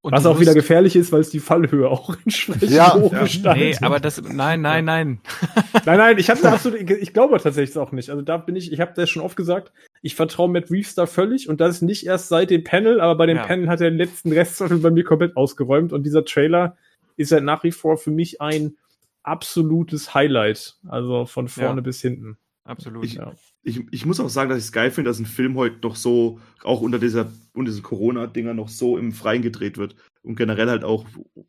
Und 0.03 0.13
Was 0.13 0.25
auch 0.25 0.41
wieder 0.41 0.55
gefährlich 0.55 0.97
ist, 0.97 1.13
weil 1.13 1.21
es 1.21 1.29
die 1.29 1.41
Fallhöhe 1.41 1.89
auch 1.89 2.17
entsprechend 2.25 2.71
ja, 2.71 2.97
ja. 2.97 3.55
Nee, 3.55 3.77
aber 3.83 4.01
das, 4.01 4.23
nein, 4.23 4.63
nein, 4.63 4.87
nein. 4.87 5.21
nein, 5.85 5.99
nein, 5.99 6.19
ich 6.19 6.31
habe 6.31 6.41
da 6.41 6.53
absolut, 6.53 6.81
ich 6.81 7.13
glaube 7.13 7.39
tatsächlich 7.39 7.77
auch 7.77 7.93
nicht. 7.93 8.09
Also 8.09 8.23
da 8.23 8.39
bin 8.39 8.57
ich, 8.57 8.73
ich 8.73 8.81
habe 8.81 8.93
das 8.97 9.11
schon 9.11 9.23
oft 9.23 9.37
gesagt, 9.37 9.73
ich 10.01 10.15
vertraue 10.15 10.49
Matt 10.49 10.71
Reeves 10.71 10.95
da 10.95 11.05
völlig 11.05 11.51
und 11.51 11.61
das 11.61 11.77
ist 11.77 11.83
nicht 11.83 12.07
erst 12.07 12.29
seit 12.29 12.49
dem 12.49 12.65
Panel, 12.65 12.99
aber 13.01 13.15
bei 13.17 13.27
dem 13.27 13.37
ja. 13.37 13.47
Panel 13.47 13.69
hat 13.69 13.83
er 13.83 13.91
den 13.91 13.99
letzten 13.99 14.33
Restzweifel 14.33 14.79
bei 14.79 14.91
mir 14.91 15.05
komplett 15.05 15.37
ausgeräumt 15.37 15.93
und 15.93 16.05
dieser 16.05 16.25
Trailer 16.25 16.79
ist 17.17 17.33
halt 17.33 17.45
nach 17.45 17.63
wie 17.65 17.73
vor 17.73 17.99
für 17.99 18.11
mich 18.11 18.41
ein 18.41 18.77
absolutes 19.23 20.15
Highlight. 20.15 20.77
Also 20.89 21.27
von 21.27 21.49
vorne 21.49 21.81
ja. 21.81 21.83
bis 21.83 22.01
hinten. 22.01 22.39
Absolut, 22.65 23.05
ich, 23.05 23.15
ja. 23.15 23.35
Ich, 23.63 23.81
ich 23.91 24.07
muss 24.07 24.21
auch 24.21 24.31
sagen, 24.31 24.49
dass 24.49 24.59
ich 24.59 24.65
es 24.65 24.73
geil 24.73 24.91
finde, 24.91 25.11
dass 25.11 25.19
ein 25.19 25.27
Film 25.27 25.57
heute 25.57 25.77
noch 25.83 25.97
so, 25.97 26.41
auch 26.63 26.81
unter 26.81 26.99
dieser, 26.99 27.31
unter 27.53 27.71
diesen 27.71 27.83
Corona-Dinger 27.83 28.55
noch 28.55 28.69
so 28.69 28.97
im 28.97 29.13
Freien 29.13 29.43
gedreht 29.43 29.77
wird. 29.77 29.97
Und 30.23 30.37
generell 30.37 30.69
halt 30.69 30.85
auch, 30.85 31.07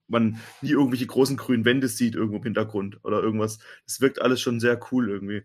man 0.07 0.38
nie 0.62 0.72
irgendwelche 0.72 1.07
großen 1.07 1.38
grünen 1.38 1.66
Wände 1.66 1.88
sieht 1.88 2.16
irgendwo 2.16 2.38
im 2.38 2.43
Hintergrund 2.43 2.99
oder 3.03 3.22
irgendwas. 3.22 3.59
Es 3.86 4.01
wirkt 4.01 4.22
alles 4.22 4.41
schon 4.41 4.59
sehr 4.59 4.80
cool 4.91 5.09
irgendwie. 5.09 5.43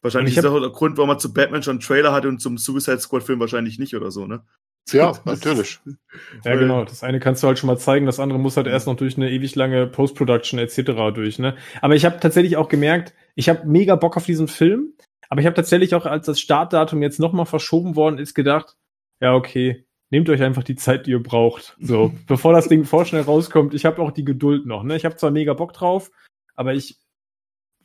Wahrscheinlich 0.00 0.36
ist 0.36 0.42
das 0.42 0.52
auch 0.52 0.60
der 0.60 0.70
Grund, 0.70 0.96
warum 0.96 1.08
man 1.08 1.20
zu 1.20 1.32
Batman 1.32 1.62
schon 1.62 1.72
einen 1.72 1.80
Trailer 1.80 2.12
hatte 2.12 2.28
und 2.28 2.40
zum 2.40 2.58
Suicide 2.58 2.98
Squad-Film 2.98 3.38
wahrscheinlich 3.38 3.78
nicht 3.78 3.94
oder 3.94 4.10
so, 4.10 4.26
ne? 4.26 4.44
Ja, 4.90 5.12
natürlich. 5.24 5.78
Ja, 6.44 6.56
genau. 6.56 6.84
Das 6.84 7.02
eine 7.02 7.20
kannst 7.20 7.42
du 7.42 7.46
halt 7.46 7.58
schon 7.58 7.68
mal 7.68 7.78
zeigen, 7.78 8.06
das 8.06 8.20
andere 8.20 8.38
muss 8.38 8.56
halt 8.56 8.66
erst 8.66 8.86
noch 8.86 8.96
durch 8.96 9.16
eine 9.16 9.30
ewig 9.30 9.54
lange 9.54 9.86
Post-Production 9.86 10.58
etc. 10.58 11.14
durch, 11.14 11.38
ne? 11.38 11.56
Aber 11.80 11.94
ich 11.94 12.04
habe 12.04 12.18
tatsächlich 12.20 12.56
auch 12.56 12.68
gemerkt, 12.68 13.14
ich 13.34 13.48
habe 13.48 13.66
mega 13.66 13.94
Bock 13.94 14.16
auf 14.16 14.26
diesen 14.26 14.48
Film, 14.48 14.92
aber 15.32 15.40
ich 15.40 15.46
habe 15.46 15.56
tatsächlich 15.56 15.94
auch, 15.94 16.04
als 16.04 16.26
das 16.26 16.40
Startdatum 16.40 17.00
jetzt 17.00 17.18
nochmal 17.18 17.46
verschoben 17.46 17.96
worden 17.96 18.18
ist, 18.18 18.34
gedacht, 18.34 18.76
ja, 19.18 19.34
okay, 19.34 19.86
nehmt 20.10 20.28
euch 20.28 20.42
einfach 20.42 20.62
die 20.62 20.76
Zeit, 20.76 21.06
die 21.06 21.12
ihr 21.12 21.22
braucht. 21.22 21.74
So, 21.80 22.12
bevor 22.26 22.52
das 22.52 22.68
Ding 22.68 22.84
vorschnell 22.84 23.22
rauskommt, 23.22 23.72
ich 23.72 23.86
habe 23.86 24.02
auch 24.02 24.10
die 24.10 24.26
Geduld 24.26 24.66
noch, 24.66 24.82
ne? 24.82 24.94
Ich 24.94 25.06
habe 25.06 25.16
zwar 25.16 25.30
mega 25.30 25.54
Bock 25.54 25.72
drauf, 25.72 26.10
aber 26.54 26.74
ich 26.74 26.98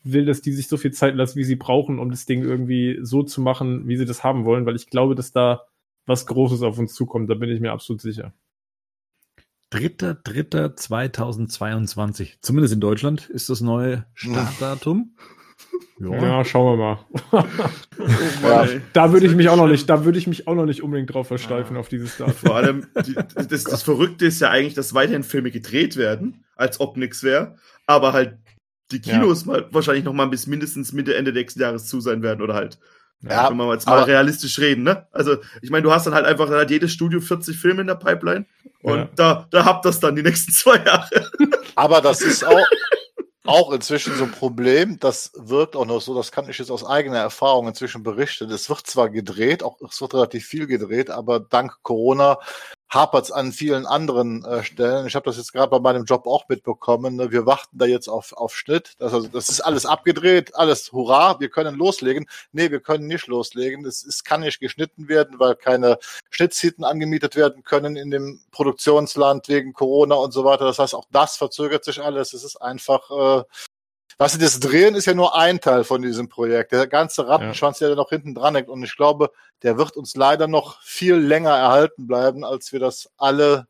will, 0.04 0.26
dass 0.26 0.42
die 0.42 0.52
sich 0.52 0.68
so 0.68 0.76
viel 0.76 0.92
Zeit 0.92 1.16
lassen, 1.16 1.40
wie 1.40 1.46
sie 1.46 1.56
brauchen, 1.56 2.00
um 2.00 2.12
das 2.12 2.26
Ding 2.26 2.44
irgendwie 2.44 3.00
so 3.02 3.24
zu 3.24 3.40
machen, 3.40 3.88
wie 3.88 3.96
sie 3.96 4.04
das 4.04 4.26
haben 4.26 4.44
wollen, 4.44 4.66
weil 4.66 4.76
ich 4.76 4.90
glaube, 4.90 5.16
dass 5.16 5.32
da 5.32 5.68
was 6.06 6.26
Großes 6.26 6.64
auf 6.64 6.78
uns 6.78 6.96
zukommt, 6.96 7.30
da 7.30 7.36
bin 7.36 7.50
ich 7.50 7.62
mir 7.62 7.72
absolut 7.72 8.02
sicher. 8.02 8.34
3.3.2022. 9.72 12.40
Zumindest 12.42 12.74
in 12.74 12.82
Deutschland 12.82 13.30
ist 13.30 13.50
das 13.50 13.62
neue 13.62 14.06
Startdatum. 14.16 15.16
Ja, 16.00 16.22
ja 16.22 16.46
schauen 16.46 16.78
wir 16.78 17.00
mal. 17.32 17.46
ja. 18.44 18.68
Da 18.94 19.12
würde 19.12 19.26
ich 19.26 19.36
mich 19.36 19.50
auch 19.50 19.58
noch 19.58 19.68
nicht, 19.68 19.90
da 19.90 20.06
würde 20.06 20.20
ich 20.20 20.28
mich 20.28 20.48
auch 20.48 20.56
noch 20.56 20.66
nicht 20.66 20.84
unbedingt 20.84 21.14
drauf 21.14 21.28
versteifen 21.28 21.76
ja. 21.76 21.80
auf 21.80 21.90
dieses 21.90 22.18
Datum. 22.18 22.34
Vor 22.34 22.56
allem, 22.56 22.88
die, 23.06 23.16
das, 23.48 23.64
das 23.64 23.84
Verrückte 23.84 24.26
ist 24.26 24.40
ja 24.40 24.50
eigentlich, 24.50 24.76
dass 24.76 24.94
weiterhin 24.94 25.24
Filme 25.24 25.52
gedreht 25.52 25.98
werden, 25.98 26.44
als 26.56 26.80
ob 26.80 26.98
nichts 26.98 27.24
wäre, 27.24 27.56
aber 27.88 28.14
halt 28.14 28.38
die 28.92 29.02
Kinos 29.02 29.46
ja. 29.46 29.54
mal 29.54 29.68
wahrscheinlich 29.72 30.06
noch 30.06 30.14
mal 30.14 30.28
bis 30.28 30.48
mindestens 30.48 30.94
Mitte, 30.94 31.16
Ende 31.16 31.34
nächsten 31.34 31.60
Jahres 31.60 31.88
zu 31.88 32.00
sein 32.00 32.22
werden 32.22 32.42
oder 32.42 32.54
halt. 32.54 32.80
Ja, 33.24 33.50
wenn 33.50 33.58
wir 33.58 33.74
jetzt 33.74 33.88
mal 33.88 34.04
realistisch 34.04 34.60
reden, 34.60 34.84
ne? 34.84 35.08
Also, 35.12 35.38
ich 35.64 35.72
meine, 35.72 35.82
du 35.82 35.92
hast 35.92 36.06
dann 36.06 36.14
halt 36.14 36.28
einfach 36.28 36.48
dann 36.50 36.60
hat 36.60 36.70
jedes 36.70 36.92
Studio 36.92 37.20
40 37.20 37.58
Filme 37.58 37.82
in 37.82 37.88
der 37.88 37.96
Pipeline 37.96 38.46
und 38.84 38.98
ja. 38.98 39.10
da, 39.16 39.48
da 39.50 39.66
habt 39.66 39.86
das 39.86 40.00
dann 40.00 40.16
die 40.16 40.22
nächsten 40.22 40.52
zwei 40.54 40.78
Jahre. 40.78 41.32
Aber 41.74 42.02
das 42.02 42.22
ist 42.22 42.46
auch, 42.46 42.68
auch 43.48 43.72
inzwischen 43.72 44.16
so 44.16 44.26
ein 44.26 44.32
Problem. 44.32 45.00
Das 45.00 45.32
wirkt 45.36 45.76
auch 45.76 45.86
noch 45.86 46.02
so, 46.02 46.16
das 46.16 46.32
kann 46.32 46.50
ich 46.50 46.58
jetzt 46.58 46.72
aus 46.72 46.86
eigener 46.86 47.20
Erfahrung 47.20 47.68
inzwischen 47.68 48.04
berichten. 48.04 48.52
Es 48.52 48.70
wird 48.70 48.86
zwar 48.86 49.10
gedreht, 49.10 49.64
auch 49.64 49.78
es 49.82 50.02
wird 50.02 50.14
relativ 50.14 50.46
viel 50.46 50.68
gedreht, 50.68 51.10
aber 51.10 51.40
dank 51.40 51.82
Corona 51.82 52.40
hapert 52.90 53.26
es 53.26 53.32
an 53.32 53.52
vielen 53.52 53.86
anderen 53.86 54.46
äh, 54.46 54.64
Stellen. 54.64 55.08
Ich 55.08 55.16
habe 55.16 55.26
das 55.26 55.38
jetzt 55.38 55.52
gerade 55.52 55.70
bei 55.70 55.80
meinem 55.80 56.06
Job 56.06 56.26
auch 56.26 56.48
mitbekommen. 56.48 57.16
Ne? 57.16 57.32
Wir 57.32 57.46
warten 57.46 57.78
da 57.78 57.86
jetzt 57.86 58.08
auf, 58.08 58.34
auf 58.34 58.56
Schnitt. 58.56 58.94
Das, 59.00 59.14
also, 59.14 59.28
das 59.28 59.50
ist 59.50 59.62
alles 59.62 59.86
abgedreht, 59.86 60.56
alles 60.56 60.92
hurra, 60.92 61.40
wir 61.40 61.50
können 61.50 61.76
loslegen. 61.76 62.28
Nee, 62.52 62.72
wir 62.72 62.80
können 62.80 63.08
nicht 63.08 63.28
loslegen. 63.28 63.86
Es, 63.86 64.06
es 64.06 64.24
kann 64.24 64.42
nicht 64.42 64.60
geschnitten 64.60 65.10
werden, 65.10 65.40
weil 65.40 65.56
keine 65.56 66.00
Schnittzeiten 66.30 66.84
angemietet 66.84 67.36
werden 67.36 67.64
können 67.64 67.96
in 67.96 68.12
dem 68.12 68.40
Produktionsland 68.52 69.50
wegen 69.50 69.74
Corona 69.74 70.16
und 70.16 70.32
so 70.32 70.46
weiter. 70.46 70.66
Das 70.66 70.80
heißt, 70.80 70.96
auch 70.96 71.06
das 71.12 71.36
verzögert 71.36 71.84
sich 71.84 72.02
alles. 72.02 72.34
Es 72.34 72.44
ist 72.44 72.62
einfach 72.62 73.42
äh, 73.42 73.44
Weißt 74.20 74.36
du, 74.36 74.40
das 74.40 74.60
Drehen 74.60 74.96
ist 74.96 75.06
ja 75.06 75.14
nur 75.14 75.36
ein 75.36 75.62
Teil 75.62 75.84
von 75.84 76.02
diesem 76.02 76.28
Projekt. 76.28 76.72
Der 76.72 76.88
ganze 76.88 77.28
Rattenschwanz, 77.28 77.80
ja. 77.80 77.88
der 77.88 77.96
da 77.96 78.02
noch 78.02 78.10
hinten 78.10 78.34
dran 78.34 78.56
hängt. 78.56 78.68
Und 78.68 78.84
ich 78.84 78.96
glaube, 78.96 79.32
der 79.62 79.78
wird 79.78 79.96
uns 79.96 80.16
leider 80.16 80.48
noch 80.48 80.82
viel 80.82 81.16
länger 81.16 81.52
erhalten 81.52 82.08
bleiben, 82.08 82.44
als 82.44 82.74
wir 82.74 82.80
das 82.80 83.12
alle 83.18 83.68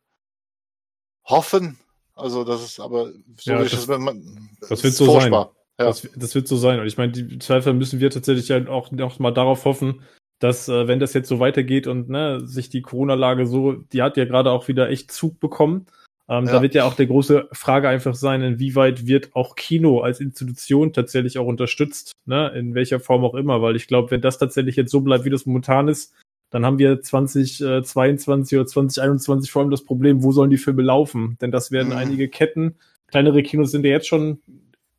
hoffen. 1.25 1.77
Also, 2.15 2.45
das 2.45 2.63
ist 2.63 2.79
aber 2.79 3.11
so 3.37 3.51
ja, 3.51 3.61
das, 3.61 3.71
das, 3.71 3.87
man, 3.87 4.49
das 4.61 4.83
wird 4.83 4.93
so 4.93 5.05
furchtbar. 5.05 5.43
sein. 5.43 5.53
Ja. 5.79 5.85
Das, 5.85 6.07
das, 6.15 6.33
wird 6.33 6.47
so 6.47 6.55
sein. 6.55 6.79
Und 6.79 6.87
ich 6.87 6.97
meine, 6.97 7.11
die 7.11 7.39
Zweifel 7.39 7.73
müssen 7.73 7.99
wir 7.99 8.09
tatsächlich 8.09 8.47
ja 8.47 8.67
auch 8.67 8.89
noch 8.91 9.19
mal 9.19 9.31
darauf 9.31 9.65
hoffen, 9.65 10.01
dass, 10.39 10.69
äh, 10.69 10.87
wenn 10.87 10.99
das 10.99 11.13
jetzt 11.13 11.27
so 11.27 11.39
weitergeht 11.39 11.87
und 11.87 12.09
ne, 12.09 12.41
sich 12.47 12.69
die 12.69 12.81
Corona-Lage 12.81 13.45
so, 13.45 13.73
die 13.73 14.01
hat 14.01 14.17
ja 14.17 14.25
gerade 14.25 14.51
auch 14.51 14.67
wieder 14.67 14.89
echt 14.89 15.11
Zug 15.11 15.39
bekommen. 15.39 15.87
Ähm, 16.30 16.45
ja. 16.45 16.53
Da 16.53 16.61
wird 16.61 16.75
ja 16.75 16.84
auch 16.84 16.93
der 16.93 17.07
große 17.07 17.47
Frage 17.53 17.88
einfach 17.88 18.15
sein, 18.15 18.41
inwieweit 18.41 19.07
wird 19.07 19.36
auch 19.36 19.55
Kino 19.55 20.01
als 20.01 20.19
Institution 20.19 20.91
tatsächlich 20.91 21.38
auch 21.38 21.47
unterstützt, 21.47 22.11
ne? 22.25 22.49
in 22.49 22.75
welcher 22.75 22.99
Form 22.99 23.23
auch 23.23 23.34
immer, 23.34 23.61
weil 23.61 23.75
ich 23.75 23.88
glaube, 23.88 24.11
wenn 24.11 24.21
das 24.21 24.38
tatsächlich 24.38 24.75
jetzt 24.75 24.91
so 24.91 25.01
bleibt, 25.01 25.23
wie 25.23 25.30
das 25.30 25.45
momentan 25.45 25.88
ist, 25.88 26.13
dann 26.49 26.65
haben 26.65 26.80
wir 26.80 27.01
2022 27.01 28.57
oder 28.57 28.67
2021 28.67 29.51
vor 29.51 29.61
allem 29.61 29.71
das 29.71 29.84
Problem, 29.84 30.23
wo 30.23 30.32
sollen 30.32 30.49
die 30.49 30.57
Filme 30.57 30.82
laufen? 30.82 31.38
Denn 31.41 31.51
das 31.51 31.71
werden 31.71 31.89
mhm. 31.89 31.97
einige 31.97 32.30
Ketten, 32.30 32.75
kleinere 33.07 33.43
Kinos 33.43 33.71
sind 33.71 33.86
ja 33.86 33.91
jetzt 33.91 34.07
schon 34.07 34.41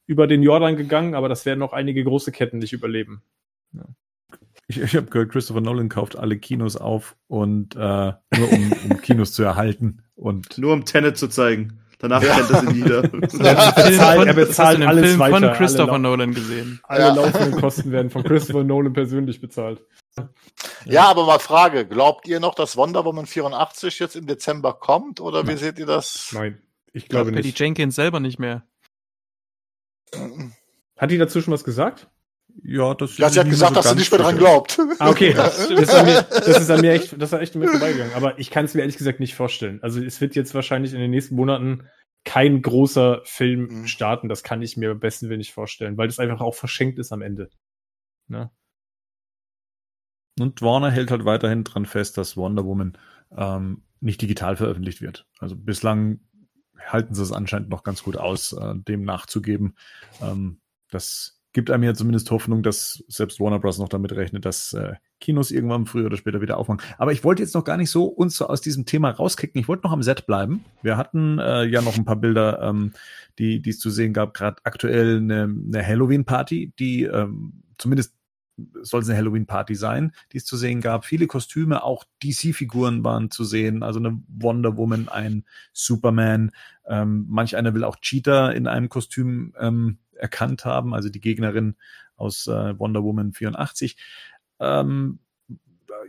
über 0.06 0.26
den 0.26 0.42
Jordan 0.42 0.76
gegangen, 0.76 1.14
aber 1.14 1.28
das 1.28 1.44
werden 1.44 1.62
auch 1.62 1.74
einige 1.74 2.02
große 2.04 2.32
Ketten 2.32 2.58
nicht 2.58 2.72
überleben. 2.72 3.22
Ja. 3.74 3.84
Ich, 4.68 4.78
ich 4.78 4.94
habe 4.96 5.06
gehört, 5.06 5.32
Christopher 5.32 5.62
Nolan 5.62 5.88
kauft 5.88 6.16
alle 6.16 6.38
Kinos 6.38 6.76
auf 6.76 7.16
und 7.26 7.74
äh, 7.74 7.78
nur 7.78 8.52
um, 8.52 8.72
um 8.84 9.00
Kinos 9.02 9.32
zu 9.32 9.42
erhalten 9.42 10.02
und 10.14 10.58
nur 10.58 10.74
um 10.74 10.84
Tenet 10.84 11.16
zu 11.16 11.28
zeigen. 11.28 11.80
Danach 11.98 12.22
ja. 12.22 12.36
kennt 12.36 12.50
er 12.50 12.60
sie 12.60 12.74
wieder. 12.76 13.02
er 13.02 13.72
bezahlt, 13.72 14.26
er 14.26 14.34
bezahlt 14.34 14.82
alles 14.82 15.06
Film 15.06 15.18
weiter. 15.18 15.48
von 15.48 15.56
Christopher 15.56 15.92
alle 15.92 16.02
Nolan 16.02 16.34
gesehen. 16.34 16.80
Alle 16.84 17.00
ja. 17.00 17.14
laufenden 17.14 17.60
Kosten 17.60 17.90
werden 17.90 18.10
von 18.10 18.22
Christopher 18.22 18.62
Nolan 18.62 18.92
persönlich 18.92 19.40
bezahlt. 19.40 19.82
Ja, 20.84 21.06
aber 21.06 21.24
mal 21.24 21.38
Frage, 21.38 21.86
glaubt 21.86 22.28
ihr 22.28 22.38
noch, 22.38 22.54
dass 22.54 22.76
Wonder 22.76 23.04
Woman 23.06 23.26
84 23.26 23.98
jetzt 23.98 24.16
im 24.16 24.26
Dezember 24.26 24.74
kommt 24.74 25.20
oder 25.20 25.42
Nein. 25.42 25.54
wie 25.54 25.58
seht 25.58 25.78
ihr 25.78 25.86
das? 25.86 26.30
Nein, 26.32 26.60
ich 26.92 27.08
glaube 27.08 27.32
nicht. 27.32 27.42
Patty 27.42 27.64
Jenkins 27.64 27.94
selber 27.94 28.20
nicht 28.20 28.38
mehr. 28.38 28.66
Hat 30.96 31.10
die 31.10 31.18
dazu 31.18 31.40
schon 31.40 31.54
was 31.54 31.64
gesagt? 31.64 32.08
Ja, 32.62 32.94
das 32.94 33.16
ja, 33.18 33.28
sie 33.28 33.40
hat 33.40 33.48
gesagt, 33.48 33.74
so 33.74 33.80
dass 33.80 33.90
sie 33.90 33.96
nicht 33.96 34.10
mehr 34.10 34.20
dran 34.20 34.36
glaubt. 34.36 34.78
Ah, 34.98 35.10
okay. 35.10 35.32
Das, 35.36 35.70
ist 35.70 35.94
an 35.94 36.06
mir, 36.06 36.22
das 36.22 36.48
ist 36.48 36.70
an 36.70 36.80
mir 36.80 36.92
echt, 36.92 37.20
das 37.20 37.32
ist 37.32 37.38
echt 37.38 37.54
mir 37.54 37.68
vorbeigegangen. 37.68 38.14
Aber 38.14 38.38
ich 38.38 38.50
kann 38.50 38.64
es 38.64 38.74
mir 38.74 38.80
ehrlich 38.80 38.96
gesagt 38.96 39.20
nicht 39.20 39.34
vorstellen. 39.34 39.80
Also 39.82 40.02
es 40.02 40.20
wird 40.20 40.34
jetzt 40.34 40.54
wahrscheinlich 40.54 40.92
in 40.92 41.00
den 41.00 41.10
nächsten 41.10 41.36
Monaten 41.36 41.88
kein 42.24 42.60
großer 42.60 43.22
Film 43.24 43.68
mhm. 43.68 43.86
starten. 43.86 44.28
Das 44.28 44.42
kann 44.42 44.60
ich 44.60 44.76
mir 44.76 44.90
am 44.90 45.00
besten 45.00 45.28
Willen 45.28 45.38
nicht 45.38 45.52
vorstellen, 45.52 45.96
weil 45.96 46.08
das 46.08 46.18
einfach 46.18 46.40
auch 46.40 46.54
verschenkt 46.54 46.98
ist 46.98 47.12
am 47.12 47.22
Ende. 47.22 47.48
Ne? 48.26 48.50
Und 50.38 50.62
Warner 50.62 50.90
hält 50.90 51.10
halt 51.10 51.24
weiterhin 51.24 51.64
dran 51.64 51.86
fest, 51.86 52.18
dass 52.18 52.36
Wonder 52.36 52.64
Woman 52.64 52.98
ähm, 53.36 53.82
nicht 54.00 54.20
digital 54.20 54.56
veröffentlicht 54.56 55.00
wird. 55.00 55.26
Also 55.38 55.56
bislang 55.56 56.20
halten 56.86 57.14
sie 57.14 57.22
es 57.22 57.32
anscheinend 57.32 57.68
noch 57.68 57.82
ganz 57.82 58.02
gut 58.02 58.16
aus, 58.16 58.52
äh, 58.52 58.74
dem 58.76 59.04
nachzugeben. 59.04 59.76
Ähm, 60.20 60.60
das 60.90 61.37
gibt 61.52 61.70
einem 61.70 61.82
ja 61.82 61.94
zumindest 61.94 62.30
Hoffnung, 62.30 62.62
dass 62.62 63.02
selbst 63.08 63.40
Warner 63.40 63.58
Bros. 63.58 63.78
noch 63.78 63.88
damit 63.88 64.12
rechnet, 64.12 64.44
dass 64.44 64.72
äh, 64.74 64.94
Kinos 65.20 65.50
irgendwann 65.50 65.86
früher 65.86 66.06
oder 66.06 66.16
später 66.16 66.40
wieder 66.40 66.58
aufmachen. 66.58 66.82
Aber 66.98 67.12
ich 67.12 67.24
wollte 67.24 67.42
jetzt 67.42 67.54
noch 67.54 67.64
gar 67.64 67.76
nicht 67.76 67.90
so 67.90 68.04
uns 68.04 68.36
so 68.36 68.46
aus 68.46 68.60
diesem 68.60 68.86
Thema 68.86 69.10
rauskicken. 69.10 69.60
Ich 69.60 69.68
wollte 69.68 69.84
noch 69.84 69.92
am 69.92 70.02
Set 70.02 70.26
bleiben. 70.26 70.64
Wir 70.82 70.96
hatten 70.96 71.38
äh, 71.38 71.64
ja 71.64 71.80
noch 71.82 71.96
ein 71.96 72.04
paar 72.04 72.16
Bilder, 72.16 72.62
ähm, 72.62 72.92
die 73.38 73.62
es 73.68 73.78
zu 73.78 73.90
sehen 73.90 74.12
gab. 74.12 74.34
Gerade 74.34 74.56
aktuell 74.64 75.18
eine, 75.18 75.44
eine 75.44 75.86
Halloween-Party, 75.86 76.72
die 76.78 77.04
ähm, 77.04 77.62
zumindest 77.78 78.14
soll 78.82 79.02
es 79.02 79.08
eine 79.08 79.18
Halloween-Party 79.18 79.74
sein, 79.74 80.12
die 80.32 80.38
es 80.38 80.44
zu 80.44 80.56
sehen 80.56 80.80
gab. 80.80 81.04
Viele 81.04 81.26
Kostüme, 81.26 81.82
auch 81.82 82.04
DC-Figuren 82.22 83.04
waren 83.04 83.30
zu 83.30 83.44
sehen. 83.44 83.82
Also 83.82 84.00
eine 84.00 84.20
Wonder 84.28 84.76
Woman, 84.76 85.08
ein 85.08 85.44
Superman. 85.72 86.50
Ähm, 86.86 87.26
manch 87.28 87.56
einer 87.56 87.74
will 87.74 87.84
auch 87.84 87.96
Cheetah 87.96 88.50
in 88.50 88.66
einem 88.66 88.88
Kostüm 88.88 89.54
ähm, 89.58 89.98
erkannt 90.18 90.64
haben, 90.64 90.94
also 90.94 91.08
die 91.08 91.20
Gegnerin 91.20 91.76
aus 92.16 92.46
äh, 92.46 92.78
Wonder 92.78 93.02
Woman 93.04 93.32
84. 93.32 93.96
Ähm, 94.60 95.20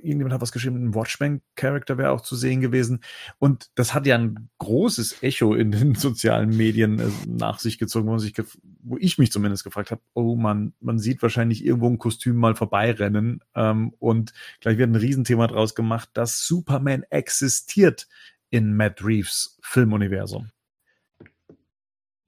irgendjemand 0.02 0.34
hat 0.34 0.42
was 0.42 0.52
geschrieben, 0.52 0.84
ein 0.84 0.96
Watchmen-Charakter 0.96 1.98
wäre 1.98 2.12
auch 2.12 2.22
zu 2.22 2.36
sehen 2.36 2.62
gewesen. 2.62 3.02
Und 3.38 3.70
das 3.76 3.94
hat 3.94 4.06
ja 4.06 4.18
ein 4.18 4.50
großes 4.58 5.24
Echo 5.24 5.54
in 5.54 5.72
den 5.72 5.96
sozialen 5.96 6.56
Medien 6.56 7.00
äh, 7.00 7.10
nach 7.28 7.60
sich 7.60 7.78
gezogen, 7.78 8.08
wo, 8.08 8.18
sich 8.18 8.34
wo 8.82 8.98
ich 8.98 9.18
mich 9.18 9.32
zumindest 9.32 9.64
gefragt 9.64 9.92
habe, 9.92 10.02
oh 10.14 10.36
man, 10.36 10.74
man 10.80 11.00
sieht 11.00 11.22
wahrscheinlich 11.22 11.64
irgendwo 11.66 11.88
ein 11.88 11.98
Kostüm 11.98 12.36
mal 12.38 12.56
vorbeirennen. 12.56 13.42
Ähm, 13.56 13.94
und 14.00 14.34
gleich 14.60 14.78
wird 14.78 14.90
ein 14.90 14.96
Riesenthema 14.96 15.48
draus 15.48 15.76
gemacht, 15.76 16.10
dass 16.14 16.46
Superman 16.46 17.04
existiert 17.10 18.08
in 18.50 18.76
Matt 18.76 19.04
Reeves 19.04 19.58
Filmuniversum. 19.62 20.50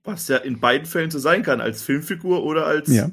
Was 0.04 0.28
ja 0.28 0.38
in 0.38 0.60
beiden 0.60 0.86
Fällen 0.86 1.10
so 1.10 1.18
sein 1.18 1.42
kann, 1.42 1.60
als 1.60 1.82
Filmfigur 1.82 2.42
oder 2.42 2.66
als 2.66 2.88
ja. 2.88 3.10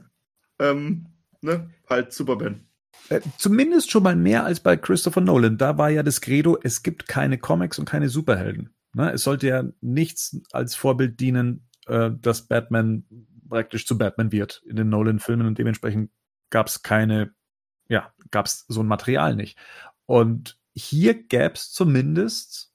ähm, 0.60 1.08
ne, 1.42 1.70
halt 1.88 2.14
Superman. 2.14 2.66
Äh, 3.10 3.22
zumindest 3.38 3.92
schon 3.92 4.04
mal 4.04 4.16
mehr 4.16 4.44
als 4.44 4.60
bei 4.60 4.76
Christopher 4.78 5.22
Nolan. 5.22 5.58
Da 5.58 5.78
war 5.78 5.90
ja 5.90 6.04
das 6.04 6.22
Credo, 6.22 6.58
es 6.62 6.84
gibt 6.84 7.08
keine 7.08 7.38
Comics 7.38 7.80
und 7.80 7.86
keine 7.86 8.10
Superhelden. 8.10 8.74
Ne? 8.94 9.12
Es 9.12 9.24
sollte 9.24 9.48
ja 9.48 9.64
nichts 9.82 10.42
als 10.52 10.76
Vorbild 10.76 11.20
dienen, 11.20 11.70
äh, 11.88 12.12
dass 12.20 12.48
Batman 12.48 13.04
praktisch 13.50 13.86
zu 13.86 13.98
Batman 13.98 14.32
wird 14.32 14.62
in 14.66 14.76
den 14.76 14.90
Nolan-Filmen 14.90 15.48
und 15.48 15.58
dementsprechend 15.58 16.12
gab 16.52 16.68
es 16.68 16.84
keine, 16.84 17.34
ja, 17.88 18.14
gab 18.32 18.46
es 18.46 18.66
so 18.68 18.82
ein 18.82 18.88
Material 18.88 19.36
nicht. 19.36 19.58
Und 20.06 20.60
hier 20.74 21.16
gäbe 21.16 21.54
es 21.56 21.72
zumindest 21.72 22.69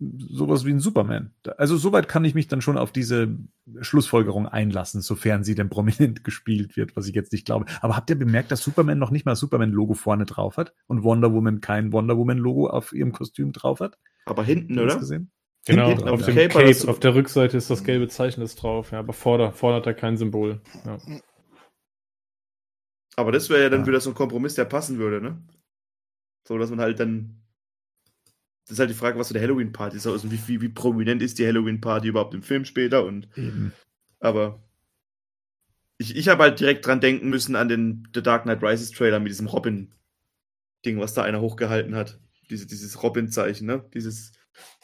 sowas 0.00 0.64
wie 0.64 0.70
ein 0.70 0.80
Superman. 0.80 1.32
Also 1.58 1.76
soweit 1.76 2.08
kann 2.08 2.24
ich 2.24 2.34
mich 2.34 2.48
dann 2.48 2.62
schon 2.62 2.78
auf 2.78 2.90
diese 2.90 3.36
Schlussfolgerung 3.82 4.48
einlassen, 4.48 5.02
sofern 5.02 5.44
sie 5.44 5.54
denn 5.54 5.68
prominent 5.68 6.24
gespielt 6.24 6.76
wird, 6.76 6.96
was 6.96 7.06
ich 7.06 7.14
jetzt 7.14 7.32
nicht 7.32 7.44
glaube. 7.44 7.66
Aber 7.82 7.96
habt 7.96 8.08
ihr 8.08 8.18
bemerkt, 8.18 8.50
dass 8.50 8.62
Superman 8.62 8.98
noch 8.98 9.10
nicht 9.10 9.26
mal 9.26 9.36
Superman-Logo 9.36 9.94
vorne 9.94 10.24
drauf 10.24 10.56
hat 10.56 10.72
und 10.86 11.02
Wonder 11.02 11.32
Woman 11.32 11.60
kein 11.60 11.92
Wonder 11.92 12.16
Woman-Logo 12.16 12.68
auf 12.68 12.92
ihrem 12.92 13.12
Kostüm 13.12 13.52
drauf 13.52 13.80
hat? 13.80 13.98
Aber 14.24 14.42
hinten, 14.42 14.78
oder? 14.78 14.98
Gesehen? 14.98 15.30
Genau, 15.66 15.88
hinten 15.88 16.08
auf, 16.08 16.24
dem 16.24 16.34
Cape, 16.34 16.48
Cape 16.48 16.88
auf 16.88 17.00
der 17.00 17.14
Rückseite 17.14 17.56
ist 17.56 17.68
das 17.68 17.84
gelbe 17.84 18.08
Zeichen 18.08 18.40
ist 18.40 18.62
drauf, 18.62 18.92
ja, 18.92 19.00
aber 19.00 19.12
vorne, 19.12 19.52
vorne 19.52 19.76
hat 19.76 19.86
er 19.86 19.92
kein 19.92 20.16
Symbol. 20.16 20.62
Ja. 20.86 20.98
Aber 23.16 23.32
das 23.32 23.50
wäre 23.50 23.62
ja 23.64 23.68
dann 23.68 23.82
ja. 23.82 23.86
wieder 23.88 24.00
so 24.00 24.10
ein 24.10 24.14
Kompromiss, 24.14 24.54
der 24.54 24.64
passen 24.64 24.98
würde, 24.98 25.20
ne? 25.20 25.42
So, 26.48 26.56
dass 26.56 26.70
man 26.70 26.80
halt 26.80 26.98
dann 26.98 27.42
das 28.70 28.76
ist 28.76 28.78
halt 28.78 28.90
die 28.90 28.94
Frage, 28.94 29.18
was 29.18 29.26
so 29.28 29.32
der 29.32 29.42
Halloween-Party 29.42 29.96
ist. 29.96 30.06
Also 30.06 30.30
wie, 30.30 30.38
wie, 30.46 30.60
wie, 30.60 30.68
prominent 30.68 31.22
ist 31.22 31.40
die 31.40 31.46
Halloween-Party 31.46 32.06
überhaupt 32.06 32.34
im 32.34 32.42
Film 32.42 32.64
später? 32.64 33.04
Und, 33.04 33.28
Eben. 33.36 33.72
Aber 34.20 34.62
ich, 35.98 36.14
ich 36.14 36.28
habe 36.28 36.44
halt 36.44 36.60
direkt 36.60 36.86
dran 36.86 37.00
denken 37.00 37.30
müssen 37.30 37.56
an 37.56 37.68
den 37.68 38.08
The 38.14 38.22
Dark 38.22 38.44
Knight 38.44 38.62
Rises 38.62 38.92
Trailer 38.92 39.18
mit 39.18 39.30
diesem 39.30 39.48
Robin. 39.48 39.92
Ding, 40.86 41.00
was 41.00 41.14
da 41.14 41.24
einer 41.24 41.40
hochgehalten 41.40 41.96
hat. 41.96 42.20
Diese, 42.48 42.66
dieses 42.66 43.02
Robin-Zeichen, 43.02 43.66
ne? 43.66 43.84
Dieses, 43.92 44.32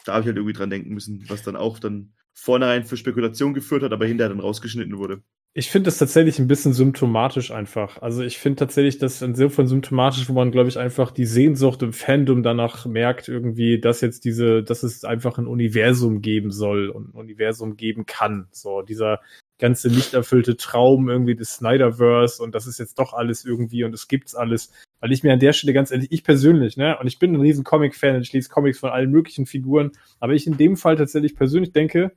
da 0.05 0.13
habe 0.13 0.21
ich 0.21 0.27
halt 0.27 0.35
irgendwie 0.35 0.53
dran 0.53 0.69
denken 0.69 0.93
müssen, 0.93 1.23
was 1.29 1.43
dann 1.43 1.55
auch 1.55 1.79
dann 1.79 2.13
vornherein 2.33 2.83
für 2.83 2.97
Spekulation 2.97 3.53
geführt 3.53 3.83
hat, 3.83 3.93
aber 3.93 4.05
hinterher 4.05 4.29
dann 4.29 4.41
rausgeschnitten 4.41 4.97
wurde. 4.97 5.23
Ich 5.53 5.71
finde 5.71 5.87
das 5.87 5.97
tatsächlich 5.97 6.37
ein 6.37 6.47
bisschen 6.47 6.73
symptomatisch 6.73 7.49
einfach. 7.49 7.99
Also 8.01 8.21
ich 8.21 8.37
finde 8.37 8.57
tatsächlich 8.57 8.99
das 8.99 9.23
insofern 9.23 9.65
symptomatisch, 9.65 10.29
wo 10.29 10.33
man, 10.33 10.51
glaube 10.51 10.69
ich, 10.69 10.77
einfach 10.77 11.09
die 11.09 11.25
Sehnsucht 11.25 11.81
im 11.81 11.93
Fandom 11.93 12.43
danach 12.43 12.85
merkt, 12.85 13.27
irgendwie, 13.27 13.79
dass 13.79 14.01
jetzt 14.01 14.23
diese, 14.23 14.61
dass 14.61 14.83
es 14.83 15.03
einfach 15.03 15.39
ein 15.39 15.47
Universum 15.47 16.21
geben 16.21 16.51
soll 16.51 16.89
und 16.89 17.09
ein 17.09 17.17
Universum 17.19 17.75
geben 17.75 18.05
kann. 18.05 18.47
So, 18.51 18.83
dieser 18.83 19.19
ganze 19.57 19.89
nicht 19.89 20.13
erfüllte 20.13 20.55
Traum 20.57 21.09
irgendwie 21.09 21.35
des 21.35 21.55
Snyderverse 21.55 22.43
und 22.43 22.53
das 22.53 22.67
ist 22.67 22.77
jetzt 22.77 22.99
doch 22.99 23.13
alles 23.13 23.43
irgendwie 23.43 23.83
und 23.83 23.93
es 23.93 24.07
gibt's 24.07 24.35
alles. 24.35 24.71
Weil 24.99 25.11
ich 25.11 25.23
mir 25.23 25.33
an 25.33 25.39
der 25.39 25.53
Stelle 25.53 25.73
ganz 25.73 25.91
ehrlich, 25.91 26.11
ich 26.11 26.23
persönlich, 26.23 26.77
ne, 26.77 26.97
und 26.99 27.07
ich 27.07 27.19
bin 27.19 27.33
ein 27.33 27.41
riesen 27.41 27.63
Comic-Fan 27.63 28.17
und 28.17 28.21
ich 28.21 28.33
lese 28.33 28.49
Comics 28.49 28.79
von 28.79 28.91
allen 28.91 29.09
möglichen 29.09 29.45
Figuren, 29.45 29.91
aber 30.19 30.33
ich 30.33 30.45
in 30.45 30.57
dem 30.57 30.77
Fall 30.77 30.95
tatsächlich 30.95 31.35
persönlich 31.35 31.71
denke, 31.71 32.11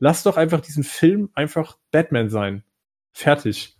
lass 0.00 0.24
doch 0.24 0.36
einfach 0.36 0.60
diesen 0.60 0.82
Film 0.82 1.30
einfach 1.34 1.78
Batman 1.92 2.28
sein. 2.28 2.64
Fertig. 3.12 3.76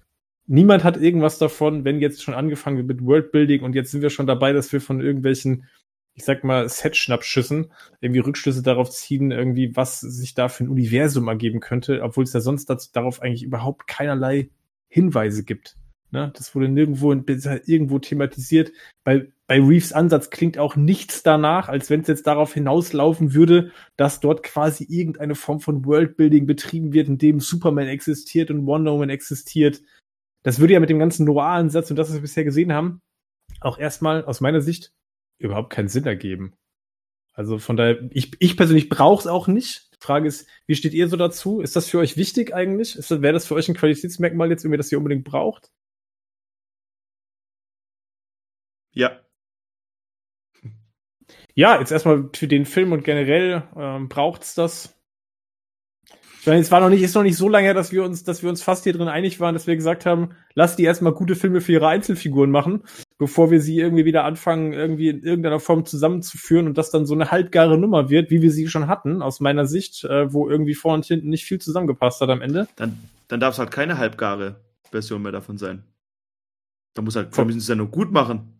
Niemand 0.47 0.85
hat 0.85 0.97
irgendwas 0.97 1.39
davon, 1.39 1.85
wenn 1.85 2.01
jetzt 2.01 2.23
schon 2.23 2.35
angefangen 2.35 2.77
wird 2.77 2.87
mit 2.87 3.05
Worldbuilding 3.05 3.63
und 3.63 3.75
jetzt 3.75 3.91
sind 3.91 4.03
wir 4.03 4.11
schon 4.11 4.27
dabei, 4.27 4.53
dass 4.53 4.73
wir 4.73 4.81
von 4.81 5.01
irgendwelchen, 5.01 5.67
ich 6.15 6.25
sag 6.25 6.45
mal, 6.45 6.69
Set-Schnappschüssen 6.69 7.73
irgendwie 8.01 8.21
Rückschlüsse 8.21 8.63
darauf 8.63 8.91
ziehen, 8.91 9.31
irgendwie, 9.31 9.77
was 9.77 10.01
sich 10.01 10.35
da 10.35 10.49
für 10.49 10.65
ein 10.65 10.69
Universum 10.69 11.29
ergeben 11.29 11.61
könnte, 11.61 12.03
obwohl 12.03 12.25
es 12.25 12.33
ja 12.33 12.41
sonst 12.41 12.67
dazu, 12.67 12.91
darauf 12.93 13.23
eigentlich 13.23 13.43
überhaupt 13.43 13.87
keinerlei 13.87 14.51
Hinweise 14.89 15.45
gibt. 15.45 15.77
Ne? 16.13 16.33
Das 16.35 16.55
wurde 16.55 16.69
nirgendwo 16.69 17.13
irgendwo 17.13 17.99
thematisiert. 17.99 18.73
Bei, 19.05 19.31
bei 19.47 19.61
Reeves 19.61 19.93
Ansatz 19.93 20.31
klingt 20.31 20.59
auch 20.59 20.77
nichts 20.77 21.23
danach, 21.23 21.69
als 21.69 21.89
wenn 21.89 22.01
es 22.01 22.09
jetzt 22.09 22.27
darauf 22.27 22.55
hinauslaufen 22.55 23.35
würde, 23.35 23.71
dass 23.97 24.21
dort 24.21 24.43
quasi 24.43 24.85
irgendeine 24.89 25.35
Form 25.35 25.61
von 25.61 25.85
Worldbuilding 25.85 26.47
betrieben 26.47 26.93
wird, 26.93 27.09
in 27.09 27.19
dem 27.19 27.41
Superman 27.41 27.87
existiert 27.87 28.51
und 28.51 28.67
Wonder 28.67 28.93
Woman 28.93 29.11
existiert. 29.11 29.83
Das 30.43 30.59
würde 30.59 30.73
ja 30.73 30.81
mit 30.81 30.91
dem 30.91 30.99
ganzen 30.99 31.27
Noir-Ansatz 31.27 31.91
und 31.91 31.97
das, 31.97 32.09
was 32.09 32.17
wir 32.17 32.23
bisher 32.23 32.45
gesehen 32.45 32.73
haben, 32.73 33.01
auch 33.61 33.79
erstmal 33.79 34.25
aus 34.25 34.41
meiner 34.41 34.61
Sicht 34.61 34.93
überhaupt 35.39 35.71
keinen 35.71 35.89
Sinn 35.89 36.07
ergeben. 36.07 36.55
Also 37.33 37.59
von 37.59 37.77
daher, 37.77 38.09
ich, 38.11 38.33
ich 38.41 38.57
persönlich 38.57 38.89
brauche 38.89 39.21
es 39.21 39.27
auch 39.27 39.47
nicht. 39.47 39.89
Die 39.95 40.05
Frage 40.05 40.27
ist, 40.27 40.49
wie 40.67 40.75
steht 40.75 40.93
ihr 40.93 41.09
so 41.09 41.17
dazu? 41.17 41.61
Ist 41.61 41.77
das 41.77 41.89
für 41.89 41.99
euch 41.99 42.17
wichtig 42.17 42.53
eigentlich? 42.55 42.97
Wäre 43.11 43.33
das 43.33 43.47
für 43.47 43.55
euch 43.55 43.69
ein 43.69 43.75
Qualitätsmerkmal 43.75 44.51
jetzt, 44.51 44.65
irgendwie, 44.65 44.79
das 44.79 44.91
ihr 44.91 44.99
unbedingt 44.99 45.25
braucht? 45.25 45.71
Ja. 48.93 49.21
Ja, 51.55 51.79
jetzt 51.79 51.93
erstmal 51.93 52.31
für 52.35 52.49
den 52.49 52.65
Film 52.65 52.93
und 52.93 53.05
generell 53.05 53.63
ähm, 53.77 54.09
braucht's 54.09 54.55
das. 54.55 54.97
Ich 56.41 56.47
meine, 56.47 56.61
es 56.61 56.71
war 56.71 56.81
noch 56.81 56.89
nicht, 56.89 57.03
ist 57.03 57.15
noch 57.15 57.23
nicht 57.23 57.37
so 57.37 57.51
lange 57.51 57.67
her, 57.67 57.75
dass 57.75 57.93
wir 57.93 58.03
uns, 58.03 58.25
dass 58.25 58.43
wir 58.43 58.49
uns 58.49 58.63
fast 58.63 58.85
hier 58.85 58.95
drin 58.95 59.09
einig 59.09 59.41
waren, 59.41 59.55
dass 59.55 59.67
wir 59.67 59.77
gesagt 59.77 60.07
haben, 60.07 60.31
lass 60.55 60.75
die 60.75 60.85
erstmal 60.85 61.13
gute 61.13 61.37
Filme 61.37 61.61
für 61.61 61.73
ihre 61.73 61.89
Einzelfiguren 61.89 62.51
machen, 62.51 62.85
bevor 63.19 63.51
wir 63.51 63.61
sie 63.61 63.79
irgendwie 63.79 64.07
wieder 64.07 64.25
anfangen, 64.25 64.73
irgendwie 64.73 65.11
in 65.11 65.23
irgendeiner 65.23 65.61
Form 65.61 65.85
zusammenzuführen 65.85 66.67
und 66.67 66.79
das 66.79 66.91
dann 66.91 67.05
so 67.05 67.13
eine 67.13 67.31
halbgare 67.31 67.77
Nummer 67.77 68.09
wird, 68.09 68.31
wie 68.31 68.41
wir 68.41 68.51
sie 68.51 68.69
schon 68.69 68.87
hatten, 68.87 69.21
aus 69.21 69.41
meiner 69.41 69.67
Sicht, 69.67 70.05
äh, 70.05 70.33
wo 70.33 70.49
irgendwie 70.49 70.75
vor 70.75 70.95
und 70.95 71.05
hinten 71.05 71.29
nicht 71.29 71.45
viel 71.45 71.59
zusammengepasst 71.59 72.23
hat 72.23 72.31
am 72.31 72.41
Ende. 72.41 72.69
Dann, 72.77 72.99
dann 73.29 73.41
darf 73.41 73.53
es 73.53 73.59
halt 73.59 73.71
keine 73.71 73.99
halbgare 73.99 74.65
Version 74.91 75.21
mehr 75.21 75.33
davon 75.33 75.59
sein. 75.59 75.85
Da 76.95 77.03
muss 77.03 77.17
halt, 77.17 77.37
wir 77.37 77.45
müssen 77.45 77.59
es 77.59 77.69
ja 77.69 77.75
nur 77.75 77.91
gut 77.91 78.13
machen. 78.13 78.60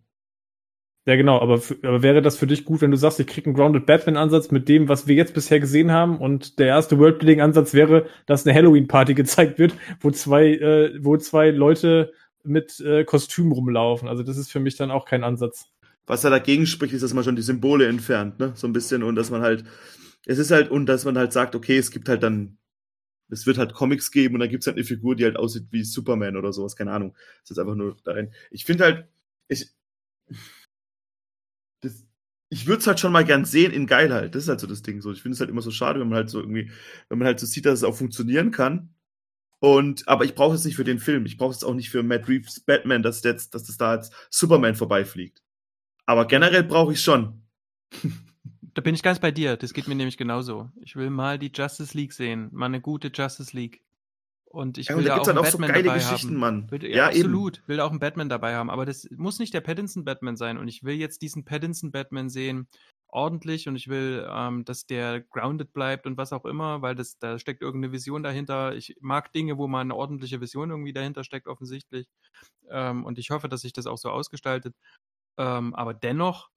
Ja, 1.07 1.17
genau, 1.17 1.41
aber, 1.41 1.63
aber 1.83 2.03
wäre 2.03 2.21
das 2.21 2.37
für 2.37 2.47
dich 2.47 2.65
gut, 2.67 2.83
wenn 2.83 2.91
du 2.91 2.97
sagst, 2.97 3.19
ich 3.21 3.27
krieg 3.27 3.47
einen 3.47 3.55
Grounded 3.55 3.87
Batman-Ansatz 3.87 4.51
mit 4.51 4.69
dem, 4.69 4.89
was 4.89 5.07
wir 5.07 5.15
jetzt 5.17 5.33
bisher 5.33 5.59
gesehen 5.59 5.91
haben 5.91 6.19
und 6.19 6.59
der 6.59 6.67
erste 6.67 6.99
Worldbuilding-Ansatz 6.99 7.73
wäre, 7.73 8.07
dass 8.27 8.47
eine 8.47 8.55
Halloween-Party 8.55 9.15
gezeigt 9.15 9.59
wird, 9.59 9.75
wo 10.01 10.11
zwei, 10.11 10.49
äh, 10.49 10.93
wo 11.03 11.17
zwei 11.17 11.51
Leute 11.51 12.13
mit 12.45 12.81
äh, 12.81 13.05
Kostüm 13.05 13.53
rumlaufen. 13.53 14.09
Also 14.09 14.23
das 14.23 14.37
ist 14.37 14.53
für 14.53 14.61
mich 14.61 14.77
dann 14.77 14.91
auch 14.91 15.07
kein 15.07 15.25
Ansatz. 15.25 15.69
Was 16.07 16.23
da 16.23 16.31
dagegen 16.31 16.67
spricht, 16.67 16.93
ist, 16.93 17.03
dass 17.03 17.15
man 17.15 17.25
schon 17.25 17.37
die 17.37 17.43
Symbole 17.43 17.87
entfernt, 17.87 18.39
ne? 18.39 18.53
So 18.55 18.67
ein 18.67 18.73
bisschen 18.73 19.03
und 19.03 19.15
dass 19.17 19.31
man 19.31 19.43
halt, 19.43 19.65
es 20.27 20.39
ist 20.39 20.51
halt, 20.51 20.71
und 20.71 20.87
dass 20.87 21.05
man 21.05 21.17
halt 21.17 21.33
sagt, 21.33 21.55
okay, 21.55 21.79
es 21.79 21.91
gibt 21.91 22.09
halt 22.09 22.23
dann, 22.23 22.59
es 23.31 23.47
wird 23.47 23.59
halt 23.59 23.75
Comics 23.75 24.11
geben 24.11 24.35
und 24.35 24.41
dann 24.41 24.49
gibt's 24.51 24.67
halt 24.67 24.77
eine 24.77 24.85
Figur, 24.85 25.17
die 25.17 25.25
halt 25.25 25.37
aussieht 25.37 25.69
wie 25.71 25.85
Superman 25.85 26.37
oder 26.37 26.53
sowas, 26.53 26.77
keine 26.77 26.93
Ahnung. 26.93 27.17
Das 27.43 27.53
ist 27.53 27.59
einfach 27.59 27.77
nur 27.77 27.97
da 28.05 28.13
rein. 28.13 28.33
Ich 28.51 28.65
finde 28.65 28.85
halt, 28.85 29.09
ich, 29.49 29.71
ich 32.51 32.67
würde 32.67 32.81
es 32.81 32.87
halt 32.87 32.99
schon 32.99 33.13
mal 33.13 33.25
gern 33.25 33.45
sehen 33.45 33.73
in 33.73 33.87
geil 33.87 34.13
halt. 34.13 34.35
Das 34.35 34.43
ist 34.43 34.49
halt 34.49 34.61
so 34.61 34.67
das 34.67 34.83
Ding. 34.83 35.01
So, 35.01 35.13
ich 35.13 35.23
finde 35.23 35.35
es 35.35 35.41
halt 35.41 35.51
immer 35.51 35.63
so 35.63 35.71
schade, 35.71 36.01
wenn 36.01 36.09
man 36.09 36.17
halt 36.17 36.31
so 36.31 36.41
irgendwie, 36.41 36.71
wenn 37.09 37.19
man 37.19 37.27
halt 37.27 37.39
so 37.39 37.47
sieht, 37.47 37.65
dass 37.65 37.79
es 37.79 37.85
auch 37.85 37.97
funktionieren 37.97 38.51
kann. 38.51 38.93
Und, 39.61 40.09
aber 40.09 40.25
ich 40.25 40.35
brauche 40.35 40.57
es 40.57 40.65
nicht 40.65 40.75
für 40.75 40.85
den 40.85 40.99
Film. 40.99 41.27
Ich 41.27 41.37
brauche 41.37 41.53
es 41.53 41.63
auch 41.63 41.75
nicht 41.75 41.91
für 41.91 42.03
Matt 42.03 42.29
Reeves 42.29 42.61
Batman, 42.61 43.03
dass, 43.03 43.23
jetzt, 43.23 43.55
dass 43.55 43.65
das 43.65 43.77
da 43.77 43.91
als 43.91 44.11
Superman 44.31 44.75
vorbeifliegt. 44.75 45.43
Aber 46.07 46.27
generell 46.27 46.65
brauche 46.65 46.93
ich 46.93 47.01
schon. 47.01 47.43
Da 48.73 48.83
bin 48.83 48.95
ich 48.95 49.03
ganz 49.03 49.19
bei 49.19 49.33
dir. 49.33 49.57
Das 49.57 49.75
geht 49.75 49.89
mir 49.89 49.97
nämlich 49.97 50.17
genauso. 50.17 50.71
Ich 50.81 50.95
will 50.95 51.11
mal 51.11 51.41
die 51.41 51.51
Justice 51.53 51.97
League 51.97 52.13
sehen. 52.13 52.51
Mal 52.53 52.67
eine 52.67 52.81
gute 52.81 53.11
Justice 53.13 53.55
League. 53.55 53.83
Und 54.53 54.79
ich 54.79 54.89
Ja, 54.89 54.97
will 54.97 55.03
und 55.03 55.05
da 55.05 55.11
da 55.11 55.15
gibt's 55.15 55.29
auch 55.29 55.31
einen 55.31 55.39
auch 55.39 55.45
so 55.47 55.59
Batman 55.59 55.69
geile 55.73 55.85
dabei 55.85 55.99
Geschichten, 55.99 56.29
haben. 56.31 56.37
Mann. 56.39 56.71
Will, 56.73 56.83
ja, 56.83 56.89
Ja, 56.91 57.11
eben. 57.11 57.19
absolut. 57.21 57.63
Will 57.69 57.81
auch 57.81 57.91
einen 57.91 58.01
Batman 58.01 58.29
dabei 58.29 58.57
haben. 58.57 58.69
Aber 58.69 58.85
das 58.85 59.09
muss 59.17 59.39
nicht 59.39 59.55
der 59.55 59.61
Pattinson-Batman 59.61 60.37
sein. 60.37 60.59
Und 60.59 60.67
ich 60.67 60.83
will 60.83 60.97
jetzt 60.97 61.23
diesen 61.23 61.45
Pattinson-Batman 61.45 62.29
sehen, 62.31 62.67
ordentlich. 63.07 63.69
Und 63.69 63.77
ich 63.77 63.87
will, 63.87 64.27
ähm, 64.29 64.65
dass 64.65 64.87
der 64.87 65.21
grounded 65.21 65.73
bleibt 65.73 66.05
und 66.07 66.17
was 66.17 66.33
auch 66.33 66.45
immer, 66.45 66.83
weil 66.83 66.97
das, 66.97 67.17
da 67.19 67.39
steckt 67.39 67.63
irgendeine 67.63 67.93
Vision 67.93 68.25
dahinter. 68.25 68.75
Ich 68.75 68.97
mag 69.01 69.33
Dinge, 69.33 69.57
wo 69.57 69.69
mal 69.69 69.83
eine 69.83 69.95
ordentliche 69.95 70.41
Vision 70.41 70.71
irgendwie 70.71 70.93
dahinter 70.93 71.23
steckt, 71.23 71.47
offensichtlich. 71.47 72.09
Ähm, 72.69 73.05
und 73.05 73.19
ich 73.21 73.31
hoffe, 73.31 73.49
dass 73.49 73.61
sich 73.61 73.73
das 73.73 73.87
auch 73.87 73.99
so 73.99 74.11
ausgestaltet. 74.11 74.75
Ähm, 75.39 75.75
aber 75.77 75.95
dennoch, 75.95 76.51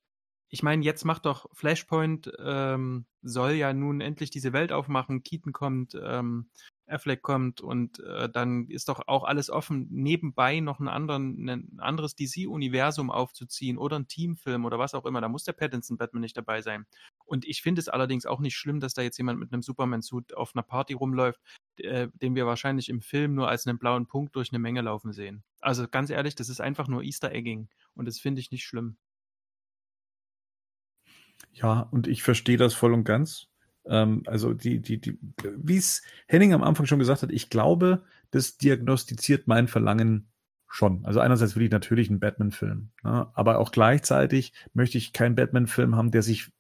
ich 0.50 0.64
meine, 0.64 0.84
jetzt 0.84 1.06
macht 1.06 1.26
doch 1.28 1.48
Flashpoint, 1.54 2.32
ähm, 2.40 3.06
soll 3.22 3.52
ja 3.52 3.72
nun 3.72 4.02
endlich 4.02 4.32
diese 4.32 4.52
Welt 4.54 4.72
aufmachen. 4.72 5.24
Keaton 5.24 5.54
kommt, 5.54 5.96
ähm, 6.02 6.50
Affleck 6.88 7.22
kommt 7.22 7.62
und 7.62 8.00
äh, 8.00 8.30
dann 8.30 8.68
ist 8.68 8.90
doch 8.90 9.02
auch 9.08 9.24
alles 9.24 9.50
offen, 9.50 9.88
nebenbei 9.90 10.60
noch 10.60 10.80
einen 10.80 10.90
anderen, 10.90 11.48
ein 11.48 11.80
anderes 11.80 12.16
DC-Universum 12.16 13.10
aufzuziehen 13.10 13.78
oder 13.78 13.96
einen 13.96 14.08
Teamfilm 14.08 14.66
oder 14.66 14.80
was 14.80 14.94
auch 14.94 15.06
immer. 15.06 15.22
Da 15.22 15.30
muss 15.30 15.44
der 15.44 15.54
Pattinson 15.54 15.98
Batman 15.98 16.22
nicht 16.22 16.38
dabei 16.38 16.62
sein. 16.62 16.86
Und 17.26 17.46
ich 17.46 17.62
finde 17.62 17.80
es 17.80 17.90
allerdings 17.90 18.26
auch 18.26 18.40
nicht 18.40 18.56
schlimm, 18.56 18.80
dass 18.80 18.94
da 18.94 19.02
jetzt 19.02 19.18
jemand 19.18 19.40
mit 19.40 19.54
einem 19.54 19.62
Superman-Suit 19.62 20.36
auf 20.36 20.56
einer 20.56 20.64
Party 20.64 20.94
rumläuft, 20.94 21.40
äh, 21.78 22.10
den 22.14 22.36
wir 22.36 22.46
wahrscheinlich 22.46 22.90
im 22.90 23.02
Film 23.02 23.34
nur 23.34 23.48
als 23.48 23.66
einen 23.66 23.80
blauen 23.80 24.08
Punkt 24.08 24.36
durch 24.36 24.52
eine 24.52 24.60
Menge 24.60 24.82
laufen 24.82 25.14
sehen. 25.14 25.44
Also 25.60 25.88
ganz 25.88 26.10
ehrlich, 26.10 26.36
das 26.36 26.50
ist 26.50 26.62
einfach 26.62 26.88
nur 26.88 27.04
Easter 27.04 27.32
Egging 27.32 27.70
und 27.96 28.08
das 28.08 28.20
finde 28.20 28.42
ich 28.42 28.52
nicht 28.52 28.66
schlimm. 28.66 28.98
Ja, 31.52 31.82
und 31.92 32.08
ich 32.08 32.24
verstehe 32.24 32.58
das 32.58 32.74
voll 32.74 32.94
und 32.94 33.04
ganz. 33.04 33.48
Ähm, 33.86 34.24
also 34.26 34.54
die, 34.54 34.80
die, 34.80 35.00
die, 35.00 35.18
wie 35.58 35.78
es 35.78 36.02
Henning 36.28 36.54
am 36.54 36.64
Anfang 36.64 36.86
schon 36.86 37.00
gesagt 37.00 37.22
hat, 37.22 37.32
ich 37.32 37.50
glaube, 37.50 38.04
das 38.32 38.58
diagnostiziert 38.58 39.48
mein 39.48 39.68
Verlangen 39.68 40.28
schon. 40.68 41.06
Also 41.06 41.20
einerseits 41.20 41.56
will 41.56 41.64
ich 41.64 41.72
natürlich 41.72 42.10
einen 42.10 42.20
Batman-Film, 42.20 42.90
ne? 43.04 43.28
aber 43.34 43.60
auch 43.60 43.72
gleichzeitig 43.72 44.54
möchte 44.74 44.98
ich 44.98 45.14
keinen 45.14 45.36
Batman-Film 45.36 45.96
haben, 45.96 46.12
der 46.12 46.24
sich 46.24 46.52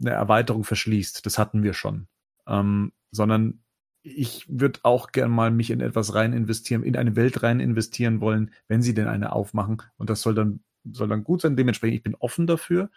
eine 0.00 0.10
Erweiterung 0.10 0.64
verschließt. 0.64 1.24
Das 1.24 1.38
hatten 1.38 1.62
wir 1.62 1.72
schon. 1.72 2.08
Ähm, 2.46 2.92
sondern 3.12 3.62
ich 4.02 4.46
würde 4.48 4.80
auch 4.82 5.12
gern 5.12 5.30
mal 5.30 5.50
mich 5.50 5.70
in 5.70 5.80
etwas 5.80 6.14
rein 6.14 6.32
investieren, 6.32 6.82
in 6.82 6.96
eine 6.96 7.14
Welt 7.14 7.42
rein 7.42 7.60
investieren 7.60 8.20
wollen, 8.20 8.50
wenn 8.66 8.82
sie 8.82 8.94
denn 8.94 9.06
eine 9.06 9.32
aufmachen. 9.32 9.80
Und 9.96 10.10
das 10.10 10.22
soll 10.22 10.34
dann, 10.34 10.60
soll 10.90 11.08
dann 11.08 11.22
gut 11.22 11.40
sein. 11.40 11.56
Dementsprechend, 11.56 11.96
ich 11.96 12.02
bin 12.02 12.16
offen 12.16 12.48
dafür. 12.48 12.90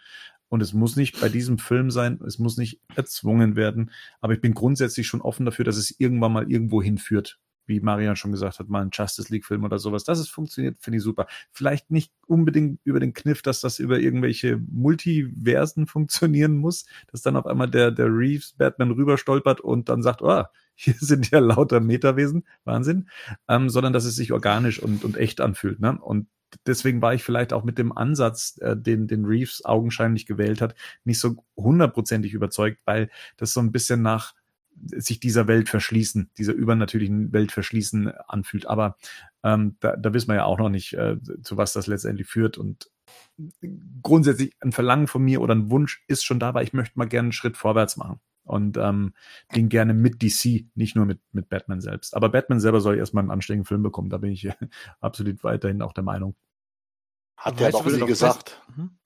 Und 0.48 0.62
es 0.62 0.72
muss 0.72 0.96
nicht 0.96 1.20
bei 1.20 1.28
diesem 1.28 1.58
Film 1.58 1.90
sein, 1.90 2.20
es 2.26 2.38
muss 2.38 2.56
nicht 2.56 2.80
erzwungen 2.94 3.56
werden, 3.56 3.90
aber 4.20 4.32
ich 4.34 4.40
bin 4.40 4.54
grundsätzlich 4.54 5.06
schon 5.06 5.20
offen 5.20 5.44
dafür, 5.44 5.64
dass 5.64 5.76
es 5.76 5.98
irgendwann 5.98 6.32
mal 6.32 6.50
irgendwo 6.50 6.82
hinführt. 6.82 7.38
Wie 7.68 7.80
Marian 7.80 8.14
schon 8.14 8.30
gesagt 8.30 8.60
hat, 8.60 8.68
mal 8.68 8.82
ein 8.82 8.90
Justice 8.92 9.32
League-Film 9.32 9.64
oder 9.64 9.80
sowas. 9.80 10.04
Dass 10.04 10.20
es 10.20 10.28
funktioniert, 10.28 10.76
finde 10.80 10.98
ich 10.98 11.02
super. 11.02 11.26
Vielleicht 11.50 11.90
nicht 11.90 12.12
unbedingt 12.28 12.78
über 12.84 13.00
den 13.00 13.12
Kniff, 13.12 13.42
dass 13.42 13.60
das 13.60 13.80
über 13.80 13.98
irgendwelche 13.98 14.58
Multiversen 14.70 15.86
funktionieren 15.88 16.58
muss, 16.58 16.86
dass 17.10 17.22
dann 17.22 17.34
auf 17.36 17.46
einmal 17.46 17.68
der, 17.68 17.90
der 17.90 18.06
Reeves 18.06 18.52
Batman 18.52 18.92
rüberstolpert 18.92 19.60
und 19.60 19.88
dann 19.88 20.00
sagt, 20.00 20.22
oh, 20.22 20.44
hier 20.76 20.94
sind 21.00 21.30
ja 21.30 21.40
lauter 21.40 21.80
Metawesen, 21.80 22.44
Wahnsinn, 22.64 23.08
ähm, 23.48 23.68
sondern 23.68 23.92
dass 23.92 24.04
es 24.04 24.14
sich 24.14 24.32
organisch 24.32 24.80
und, 24.80 25.04
und 25.04 25.16
echt 25.16 25.40
anfühlt. 25.40 25.80
Ne? 25.80 25.98
Und 26.00 26.28
deswegen 26.66 27.02
war 27.02 27.14
ich 27.14 27.22
vielleicht 27.22 27.52
auch 27.52 27.64
mit 27.64 27.78
dem 27.78 27.96
Ansatz, 27.96 28.58
äh, 28.60 28.76
den, 28.76 29.06
den 29.08 29.24
Reeves 29.24 29.64
augenscheinlich 29.64 30.26
gewählt 30.26 30.60
hat, 30.60 30.74
nicht 31.04 31.20
so 31.20 31.44
hundertprozentig 31.56 32.34
überzeugt, 32.34 32.78
weil 32.84 33.10
das 33.36 33.52
so 33.52 33.60
ein 33.60 33.72
bisschen 33.72 34.02
nach 34.02 34.34
sich 34.94 35.20
dieser 35.20 35.48
Welt 35.48 35.68
verschließen, 35.68 36.30
dieser 36.36 36.52
übernatürlichen 36.52 37.32
Welt 37.32 37.52
verschließen 37.52 38.08
anfühlt. 38.28 38.66
Aber 38.66 38.96
ähm, 39.42 39.76
da, 39.80 39.96
da 39.96 40.12
wissen 40.12 40.28
wir 40.28 40.36
ja 40.36 40.44
auch 40.44 40.58
noch 40.58 40.68
nicht, 40.68 40.92
äh, 40.94 41.16
zu 41.42 41.56
was 41.56 41.72
das 41.72 41.86
letztendlich 41.86 42.26
führt. 42.26 42.58
Und 42.58 42.90
grundsätzlich 44.02 44.54
ein 44.60 44.72
Verlangen 44.72 45.06
von 45.06 45.22
mir 45.22 45.40
oder 45.40 45.54
ein 45.54 45.70
Wunsch 45.70 46.04
ist 46.08 46.24
schon 46.24 46.38
da, 46.38 46.54
weil 46.54 46.64
ich 46.64 46.72
möchte 46.72 46.98
mal 46.98 47.06
gerne 47.06 47.26
einen 47.26 47.32
Schritt 47.32 47.56
vorwärts 47.56 47.96
machen. 47.96 48.20
Und 48.46 48.76
ähm, 48.76 49.12
den 49.54 49.68
gerne 49.68 49.92
mit 49.92 50.22
DC, 50.22 50.66
nicht 50.74 50.96
nur 50.96 51.04
mit, 51.04 51.20
mit 51.32 51.48
Batman 51.48 51.80
selbst. 51.80 52.14
Aber 52.16 52.28
Batman 52.28 52.60
selber 52.60 52.80
soll 52.80 52.96
erstmal 52.96 53.22
einen 53.22 53.32
anständigen 53.32 53.66
Film 53.66 53.82
bekommen. 53.82 54.08
Da 54.08 54.18
bin 54.18 54.30
ich 54.30 54.48
absolut 55.00 55.44
weiterhin 55.44 55.82
auch 55.82 55.92
der 55.92 56.04
Meinung. 56.04 56.36
Hat 57.36 57.60
er 57.60 57.70
doch 57.70 57.84
nie 57.84 58.06
gesagt. 58.06 58.62
Mhm. 58.74 58.96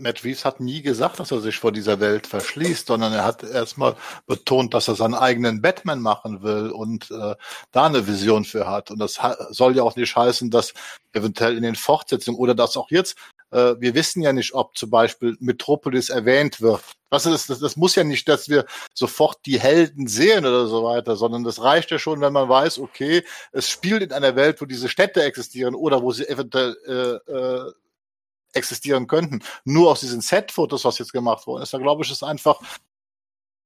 Matt 0.00 0.24
Reeves 0.24 0.44
hat 0.44 0.58
nie 0.58 0.82
gesagt, 0.82 1.20
dass 1.20 1.30
er 1.30 1.40
sich 1.40 1.58
vor 1.58 1.70
dieser 1.70 2.00
Welt 2.00 2.26
verschließt, 2.26 2.88
sondern 2.88 3.12
er 3.12 3.24
hat 3.24 3.44
erstmal 3.44 3.94
betont, 4.26 4.74
dass 4.74 4.88
er 4.88 4.96
seinen 4.96 5.14
eigenen 5.14 5.62
Batman 5.62 6.00
machen 6.00 6.42
will 6.42 6.70
und 6.70 7.08
äh, 7.12 7.36
da 7.70 7.86
eine 7.86 8.08
Vision 8.08 8.44
für 8.44 8.66
hat. 8.68 8.90
Und 8.90 8.98
das 8.98 9.20
soll 9.50 9.76
ja 9.76 9.84
auch 9.84 9.94
nicht 9.94 10.16
heißen, 10.16 10.50
dass 10.50 10.74
eventuell 11.12 11.56
in 11.56 11.62
den 11.62 11.76
Fortsetzungen 11.76 12.38
oder 12.38 12.56
dass 12.56 12.76
auch 12.76 12.90
jetzt, 12.90 13.16
wir 13.50 13.94
wissen 13.94 14.22
ja 14.22 14.32
nicht, 14.32 14.54
ob 14.54 14.76
zum 14.76 14.90
Beispiel 14.90 15.36
Metropolis 15.40 16.10
erwähnt 16.10 16.60
wird. 16.60 16.82
Was 17.10 17.26
ist 17.26 17.48
das, 17.48 17.60
das 17.60 17.76
muss 17.76 17.94
ja 17.94 18.02
nicht, 18.02 18.28
dass 18.28 18.48
wir 18.48 18.66
sofort 18.92 19.38
die 19.46 19.60
Helden 19.60 20.08
sehen 20.08 20.44
oder 20.44 20.66
so 20.66 20.82
weiter, 20.82 21.16
sondern 21.16 21.44
das 21.44 21.62
reicht 21.62 21.90
ja 21.90 21.98
schon, 21.98 22.20
wenn 22.20 22.32
man 22.32 22.48
weiß, 22.48 22.80
okay, 22.80 23.22
es 23.52 23.70
spielt 23.70 24.02
in 24.02 24.12
einer 24.12 24.34
Welt, 24.34 24.60
wo 24.60 24.64
diese 24.64 24.88
Städte 24.88 25.22
existieren 25.22 25.74
oder 25.74 26.02
wo 26.02 26.10
sie 26.10 26.28
eventuell 26.28 26.76
äh, 26.86 27.32
äh, 27.32 27.72
existieren 28.52 29.06
könnten. 29.06 29.42
Nur 29.64 29.92
aus 29.92 30.00
diesen 30.00 30.20
Set-Fotos, 30.20 30.84
was 30.84 30.98
jetzt 30.98 31.12
gemacht 31.12 31.46
worden 31.46 31.62
ist, 31.62 31.72
da 31.72 31.78
glaube 31.78 32.04
ich, 32.04 32.10
ist 32.10 32.24
einfach 32.24 32.60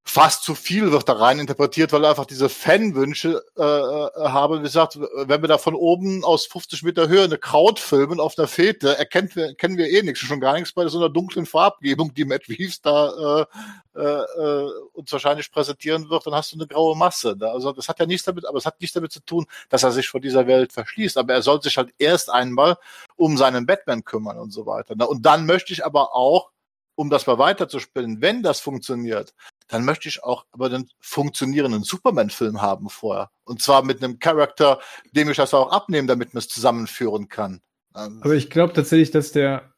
fast 0.04 0.44
zu 0.44 0.54
viel 0.54 0.92
wird 0.92 1.08
da 1.08 1.12
rein 1.12 1.38
interpretiert, 1.38 1.92
weil 1.92 2.04
er 2.04 2.10
einfach 2.10 2.26
diese 2.26 2.48
Fanwünsche 2.48 3.44
äh, 3.56 3.62
äh, 3.62 4.28
haben. 4.28 4.58
Wie 4.58 4.62
gesagt, 4.62 4.98
wenn 4.98 5.42
wir 5.42 5.48
da 5.48 5.58
von 5.58 5.74
oben 5.74 6.24
aus 6.24 6.46
50 6.46 6.82
Meter 6.82 7.08
Höhe 7.08 7.24
eine 7.24 7.38
Kraut 7.38 7.78
filmen 7.78 8.18
auf 8.18 8.38
einer 8.38 8.48
Fete, 8.48 8.98
erkennen 8.98 9.30
wir, 9.34 9.54
kennen 9.54 9.76
wir 9.76 9.88
eh 9.88 10.02
nichts. 10.02 10.20
Schon 10.20 10.40
gar 10.40 10.54
nichts 10.54 10.72
bei 10.72 10.88
so 10.88 10.98
einer 10.98 11.10
dunklen 11.10 11.46
Farbgebung, 11.46 12.14
die 12.14 12.24
Matt 12.24 12.48
Reeves 12.48 12.80
da 12.80 13.46
äh, 13.94 14.00
äh, 14.00 14.66
uns 14.92 15.12
wahrscheinlich 15.12 15.50
präsentieren 15.50 16.08
wird, 16.10 16.26
dann 16.26 16.34
hast 16.34 16.52
du 16.52 16.56
eine 16.56 16.66
graue 16.66 16.96
Masse. 16.96 17.36
Also 17.40 17.72
das 17.72 17.88
hat 17.88 17.98
ja 17.98 18.06
nichts 18.06 18.24
damit, 18.24 18.46
aber 18.46 18.58
es 18.58 18.66
hat 18.66 18.80
nichts 18.80 18.94
damit 18.94 19.12
zu 19.12 19.20
tun, 19.20 19.46
dass 19.68 19.82
er 19.82 19.92
sich 19.92 20.08
vor 20.08 20.20
dieser 20.20 20.46
Welt 20.46 20.72
verschließt. 20.72 21.18
Aber 21.18 21.34
er 21.34 21.42
soll 21.42 21.60
sich 21.62 21.76
halt 21.76 21.92
erst 21.98 22.30
einmal 22.30 22.76
um 23.16 23.36
seinen 23.36 23.66
Batman 23.66 24.04
kümmern 24.04 24.38
und 24.38 24.52
so 24.52 24.66
weiter. 24.66 25.08
Und 25.08 25.26
dann 25.26 25.46
möchte 25.46 25.72
ich 25.72 25.84
aber 25.84 26.14
auch 26.14 26.50
um 26.94 27.10
das 27.10 27.26
mal 27.26 27.38
weiterzuspielen, 27.38 28.20
wenn 28.20 28.42
das 28.42 28.60
funktioniert, 28.60 29.34
dann 29.70 29.84
möchte 29.84 30.08
ich 30.08 30.22
auch 30.22 30.44
aber 30.52 30.66
einen 30.66 30.90
funktionierenden 31.00 31.82
Superman-Film 31.82 32.60
haben 32.60 32.88
vorher. 32.88 33.30
Und 33.44 33.62
zwar 33.62 33.84
mit 33.84 34.02
einem 34.02 34.18
Charakter, 34.18 34.80
dem 35.12 35.30
ich 35.30 35.36
das 35.36 35.54
auch 35.54 35.70
abnehme, 35.70 36.08
damit 36.08 36.34
man 36.34 36.38
es 36.38 36.48
zusammenführen 36.48 37.28
kann. 37.28 37.60
Ähm, 37.96 38.20
aber 38.22 38.34
ich 38.34 38.50
glaube 38.50 38.72
tatsächlich, 38.72 39.10
dass 39.10 39.32
der 39.32 39.72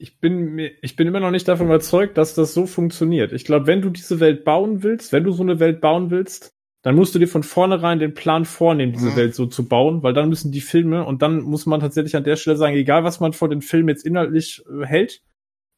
ich 0.00 0.18
bin 0.18 0.54
mir, 0.54 0.72
ich 0.80 0.96
bin 0.96 1.06
immer 1.06 1.20
noch 1.20 1.30
nicht 1.30 1.46
davon 1.46 1.66
überzeugt, 1.66 2.16
dass 2.16 2.34
das 2.34 2.54
so 2.54 2.64
funktioniert. 2.64 3.32
Ich 3.32 3.44
glaube, 3.44 3.66
wenn 3.66 3.82
du 3.82 3.90
diese 3.90 4.18
Welt 4.18 4.44
bauen 4.44 4.82
willst, 4.82 5.12
wenn 5.12 5.24
du 5.24 5.32
so 5.32 5.42
eine 5.42 5.60
Welt 5.60 5.82
bauen 5.82 6.10
willst, 6.10 6.54
dann 6.82 6.94
musst 6.94 7.14
du 7.14 7.18
dir 7.18 7.28
von 7.28 7.42
vornherein 7.42 7.98
den 7.98 8.14
Plan 8.14 8.46
vornehmen, 8.46 8.92
diese 8.92 9.10
mhm. 9.10 9.16
Welt 9.16 9.34
so 9.34 9.44
zu 9.44 9.68
bauen, 9.68 10.02
weil 10.02 10.14
dann 10.14 10.30
müssen 10.30 10.52
die 10.52 10.62
Filme 10.62 11.04
und 11.04 11.20
dann 11.20 11.42
muss 11.42 11.66
man 11.66 11.80
tatsächlich 11.80 12.16
an 12.16 12.24
der 12.24 12.36
Stelle 12.36 12.56
sagen, 12.56 12.74
egal 12.74 13.04
was 13.04 13.20
man 13.20 13.34
vor 13.34 13.50
den 13.50 13.60
Filmen 13.60 13.90
jetzt 13.90 14.06
inhaltlich 14.06 14.64
äh, 14.66 14.86
hält, 14.86 15.22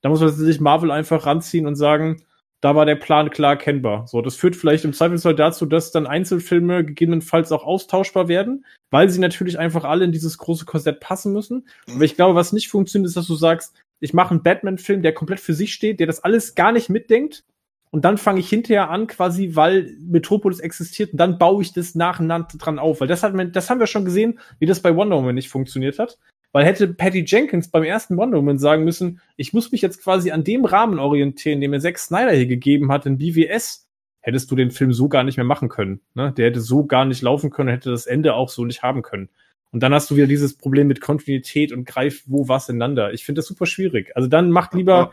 da 0.03 0.09
muss 0.09 0.21
man 0.21 0.29
tatsächlich 0.29 0.61
Marvel 0.61 0.93
einfach 0.93 1.27
ranziehen 1.27 1.67
und 1.67 1.75
sagen, 1.75 2.23
da 2.63 2.77
war 2.77 2.87
der 2.87 2.95
Plan 2.95 3.29
klar 3.31 3.53
erkennbar. 3.53 4.07
So, 4.07 4.23
das 4.23 4.37
führt 4.37 4.55
vielleicht 4.55 4.85
im 4.85 4.93
Zweifelsfall 4.93 5.35
dazu, 5.35 5.67
dass 5.67 5.91
dann 5.91 6.07
Einzelfilme 6.07 6.85
gegebenenfalls 6.85 7.51
auch 7.51 7.65
austauschbar 7.65 8.29
werden, 8.29 8.65
weil 8.91 9.11
sie 9.11 9.19
natürlich 9.19 9.59
einfach 9.59 9.83
alle 9.83 10.05
in 10.05 10.13
dieses 10.13 10.39
große 10.39 10.65
Korsett 10.65 11.01
passen 11.01 11.33
müssen. 11.33 11.67
Aber 11.93 12.05
ich 12.05 12.15
glaube, 12.15 12.37
was 12.37 12.53
nicht 12.53 12.69
funktioniert, 12.69 13.09
ist, 13.09 13.17
dass 13.17 13.27
du 13.27 13.35
sagst, 13.35 13.75
ich 13.99 14.15
mache 14.15 14.31
einen 14.31 14.45
Batman-Film, 14.45 15.03
der 15.03 15.13
komplett 15.13 15.41
für 15.41 15.55
sich 15.55 15.75
steht, 15.75 15.99
der 15.99 16.07
das 16.07 16.23
alles 16.23 16.55
gar 16.55 16.71
nicht 16.71 16.89
mitdenkt. 16.89 17.43
Und 17.91 18.05
dann 18.05 18.17
fange 18.17 18.39
ich 18.41 18.49
hinterher 18.49 18.91
an, 18.91 19.09
quasi, 19.09 19.57
weil 19.57 19.97
Metropolis 20.01 20.61
existiert, 20.61 21.13
und 21.13 21.19
dann 21.19 21.39
baue 21.39 21.63
ich 21.63 21.73
das 21.73 21.97
nacheinander 21.97 22.49
dran 22.59 22.79
auf. 22.79 23.01
Weil 23.01 23.09
das 23.09 23.25
hat 23.25 23.35
man, 23.35 23.51
das 23.51 23.71
haben 23.71 23.81
wir 23.81 23.89
schon 23.89 24.05
gesehen, 24.05 24.39
wie 24.61 24.67
das 24.67 24.81
bei 24.81 24.95
Wonder 24.95 25.17
Woman 25.17 25.35
nicht 25.35 25.51
funktioniert 25.51 25.99
hat. 25.99 26.17
Weil 26.53 26.67
hätte 26.67 26.89
Patty 26.89 27.25
Jenkins 27.27 27.71
beim 27.71 27.83
ersten 27.83 28.17
Wonder 28.17 28.39
Woman 28.39 28.59
sagen 28.59 28.85
müssen, 28.85 29.21
ich 29.37 29.53
muss 29.53 29.73
mich 29.73 29.81
jetzt 29.81 30.03
quasi 30.03 30.31
an 30.31 30.45
dem 30.45 30.65
Rahmen 30.65 30.99
orientieren, 30.99 31.61
den 31.61 31.71
mir 31.71 31.81
Zack 31.81 31.99
Snyder 31.99 32.33
hier 32.33 32.47
gegeben 32.47 32.93
hat 32.93 33.07
in 33.07 33.19
BWS, 33.19 33.89
hättest 34.21 34.51
du 34.51 34.57
den 34.57 34.71
Film 34.71 34.93
so 34.93 35.09
gar 35.09 35.25
nicht 35.25 35.37
mehr 35.37 35.47
machen 35.47 35.69
können. 35.69 36.01
Ne? 36.15 36.33
Der 36.37 36.47
hätte 36.47 36.61
so 36.61 36.85
gar 36.85 37.07
nicht 37.07 37.23
laufen 37.23 37.51
können, 37.51 37.71
hätte 37.71 37.91
das 37.91 38.07
Ende 38.07 38.35
auch 38.35 38.51
so 38.51 38.65
nicht 38.65 38.83
haben 38.83 39.03
können. 39.03 39.31
Und 39.73 39.83
dann 39.83 39.95
hast 39.95 40.11
du 40.11 40.17
wieder 40.17 40.27
dieses 40.27 40.57
Problem 40.57 40.87
mit 40.87 41.01
Kontinuität 41.01 41.73
und 41.73 41.87
greift 41.87 42.25
wo 42.27 42.47
was 42.47 42.69
ineinander. 42.69 43.15
Ich 43.15 43.25
finde 43.25 43.39
das 43.39 43.47
super 43.47 43.65
schwierig. 43.65 44.15
Also 44.15 44.29
dann 44.29 44.51
macht 44.51 44.75
lieber 44.75 45.11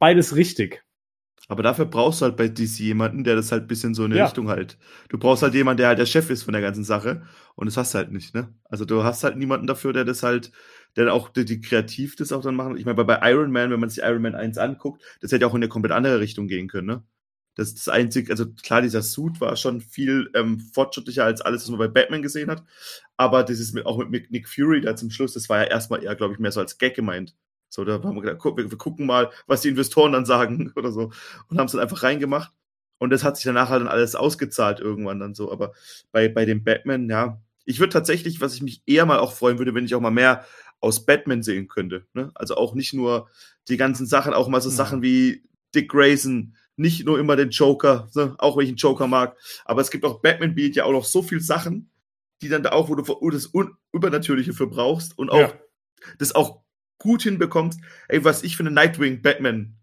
beides 0.00 0.34
richtig. 0.34 0.82
Aber 1.48 1.62
dafür 1.62 1.86
brauchst 1.86 2.20
du 2.20 2.26
halt 2.26 2.36
bei 2.36 2.48
DC 2.48 2.78
jemanden, 2.78 3.24
der 3.24 3.34
das 3.34 3.50
halt 3.50 3.66
bisschen 3.66 3.94
so 3.94 4.04
in 4.04 4.12
eine 4.12 4.20
ja. 4.20 4.24
Richtung 4.26 4.48
halt. 4.48 4.78
Du 5.08 5.18
brauchst 5.18 5.42
halt 5.42 5.54
jemanden, 5.54 5.78
der 5.78 5.88
halt 5.88 5.98
der 5.98 6.06
Chef 6.06 6.30
ist 6.30 6.44
von 6.44 6.52
der 6.52 6.62
ganzen 6.62 6.84
Sache. 6.84 7.22
Und 7.56 7.66
das 7.66 7.76
hast 7.76 7.94
du 7.94 7.98
halt 7.98 8.12
nicht, 8.12 8.34
ne? 8.34 8.54
Also 8.64 8.84
du 8.84 9.02
hast 9.02 9.24
halt 9.24 9.36
niemanden 9.36 9.66
dafür, 9.66 9.92
der 9.92 10.04
das 10.04 10.22
halt 10.22 10.52
der 10.96 11.12
auch 11.12 11.28
die, 11.28 11.44
die 11.44 11.60
kreativ 11.60 12.16
das 12.16 12.32
auch 12.32 12.42
dann 12.42 12.56
machen. 12.56 12.76
Ich 12.76 12.84
meine, 12.84 12.96
bei, 12.96 13.04
bei 13.04 13.30
Iron 13.30 13.50
Man, 13.50 13.70
wenn 13.70 13.80
man 13.80 13.90
sich 13.90 14.02
Iron 14.02 14.22
Man 14.22 14.34
1 14.34 14.58
anguckt, 14.58 15.02
das 15.20 15.32
hätte 15.32 15.46
auch 15.46 15.54
in 15.54 15.58
eine 15.58 15.68
komplett 15.68 15.92
andere 15.92 16.20
Richtung 16.20 16.48
gehen 16.48 16.68
können, 16.68 16.86
ne? 16.86 17.04
Das 17.56 17.68
ist 17.68 17.86
das 17.86 17.88
einzige, 17.88 18.30
also 18.30 18.46
klar, 18.62 18.80
dieser 18.80 19.02
Suit 19.02 19.40
war 19.40 19.56
schon 19.56 19.80
viel 19.80 20.30
ähm, 20.34 20.60
fortschrittlicher 20.60 21.24
als 21.24 21.40
alles, 21.40 21.62
was 21.62 21.70
man 21.70 21.78
bei 21.78 21.88
Batman 21.88 22.22
gesehen 22.22 22.48
hat. 22.50 22.64
Aber 23.16 23.42
das 23.42 23.58
ist 23.58 23.74
mit, 23.74 23.86
auch 23.86 23.98
mit 24.08 24.30
Nick 24.30 24.48
Fury 24.48 24.80
da 24.80 24.96
zum 24.96 25.10
Schluss, 25.10 25.34
das 25.34 25.48
war 25.48 25.58
ja 25.58 25.64
erstmal 25.64 26.02
eher, 26.02 26.14
glaube 26.14 26.32
ich, 26.32 26.40
mehr 26.40 26.52
so 26.52 26.60
als 26.60 26.78
Gag 26.78 26.94
gemeint. 26.94 27.34
So, 27.68 27.84
da 27.84 28.02
haben 28.02 28.14
wir 28.14 28.22
gedacht, 28.22 28.38
guck, 28.38 28.56
wir, 28.56 28.70
wir, 28.70 28.78
gucken 28.78 29.06
mal, 29.06 29.30
was 29.46 29.60
die 29.60 29.68
Investoren 29.68 30.12
dann 30.12 30.26
sagen 30.26 30.72
oder 30.76 30.90
so. 30.90 31.12
Und 31.48 31.58
haben 31.58 31.66
es 31.66 31.72
dann 31.72 31.80
einfach 31.80 32.02
reingemacht. 32.02 32.52
Und 32.98 33.10
das 33.10 33.24
hat 33.24 33.36
sich 33.36 33.44
danach 33.44 33.68
halt 33.68 33.80
dann 33.80 33.88
alles 33.88 34.14
ausgezahlt 34.14 34.80
irgendwann 34.80 35.20
dann 35.20 35.34
so. 35.34 35.50
Aber 35.52 35.72
bei, 36.12 36.28
bei 36.28 36.44
dem 36.44 36.64
Batman, 36.64 37.08
ja, 37.08 37.40
ich 37.64 37.78
würde 37.78 37.92
tatsächlich, 37.92 38.40
was 38.40 38.54
ich 38.54 38.62
mich 38.62 38.82
eher 38.86 39.06
mal 39.06 39.18
auch 39.18 39.32
freuen 39.32 39.58
würde, 39.58 39.74
wenn 39.74 39.84
ich 39.84 39.94
auch 39.94 40.00
mal 40.00 40.10
mehr 40.10 40.44
aus 40.80 41.04
Batman 41.04 41.42
sehen 41.42 41.68
könnte. 41.68 42.06
Ne? 42.14 42.30
Also 42.34 42.56
auch 42.56 42.74
nicht 42.74 42.92
nur 42.92 43.28
die 43.68 43.76
ganzen 43.76 44.06
Sachen, 44.06 44.34
auch 44.34 44.48
mal 44.48 44.60
so 44.60 44.70
ja. 44.70 44.76
Sachen 44.76 45.02
wie 45.02 45.44
Dick 45.74 45.90
Grayson, 45.90 46.56
nicht 46.76 47.04
nur 47.04 47.18
immer 47.18 47.36
den 47.36 47.50
Joker, 47.50 48.08
ne? 48.14 48.34
auch 48.38 48.56
wenn 48.56 48.64
ich 48.64 48.70
einen 48.70 48.76
Joker 48.76 49.06
mag. 49.06 49.36
Aber 49.64 49.82
es 49.82 49.90
gibt 49.90 50.04
auch 50.04 50.20
Batman 50.22 50.54
bietet 50.54 50.76
ja 50.76 50.84
auch 50.84 50.92
noch 50.92 51.04
so 51.04 51.22
viel 51.22 51.40
Sachen, 51.40 51.90
die 52.42 52.48
dann 52.48 52.62
da 52.62 52.72
auch, 52.72 52.88
wo 52.88 52.94
du 52.94 53.30
das 53.30 53.54
Un 53.54 53.76
Übernatürliche 53.92 54.52
für 54.52 54.66
brauchst 54.66 55.18
und 55.18 55.30
auch 55.30 55.38
ja. 55.38 55.60
das 56.18 56.34
auch 56.34 56.62
gut 56.98 57.22
hinbekommst. 57.22 57.80
Ey, 58.08 58.24
was 58.24 58.42
ich 58.42 58.56
für 58.56 58.62
eine 58.62 58.70
Nightwing 58.70 59.20
Batman 59.20 59.76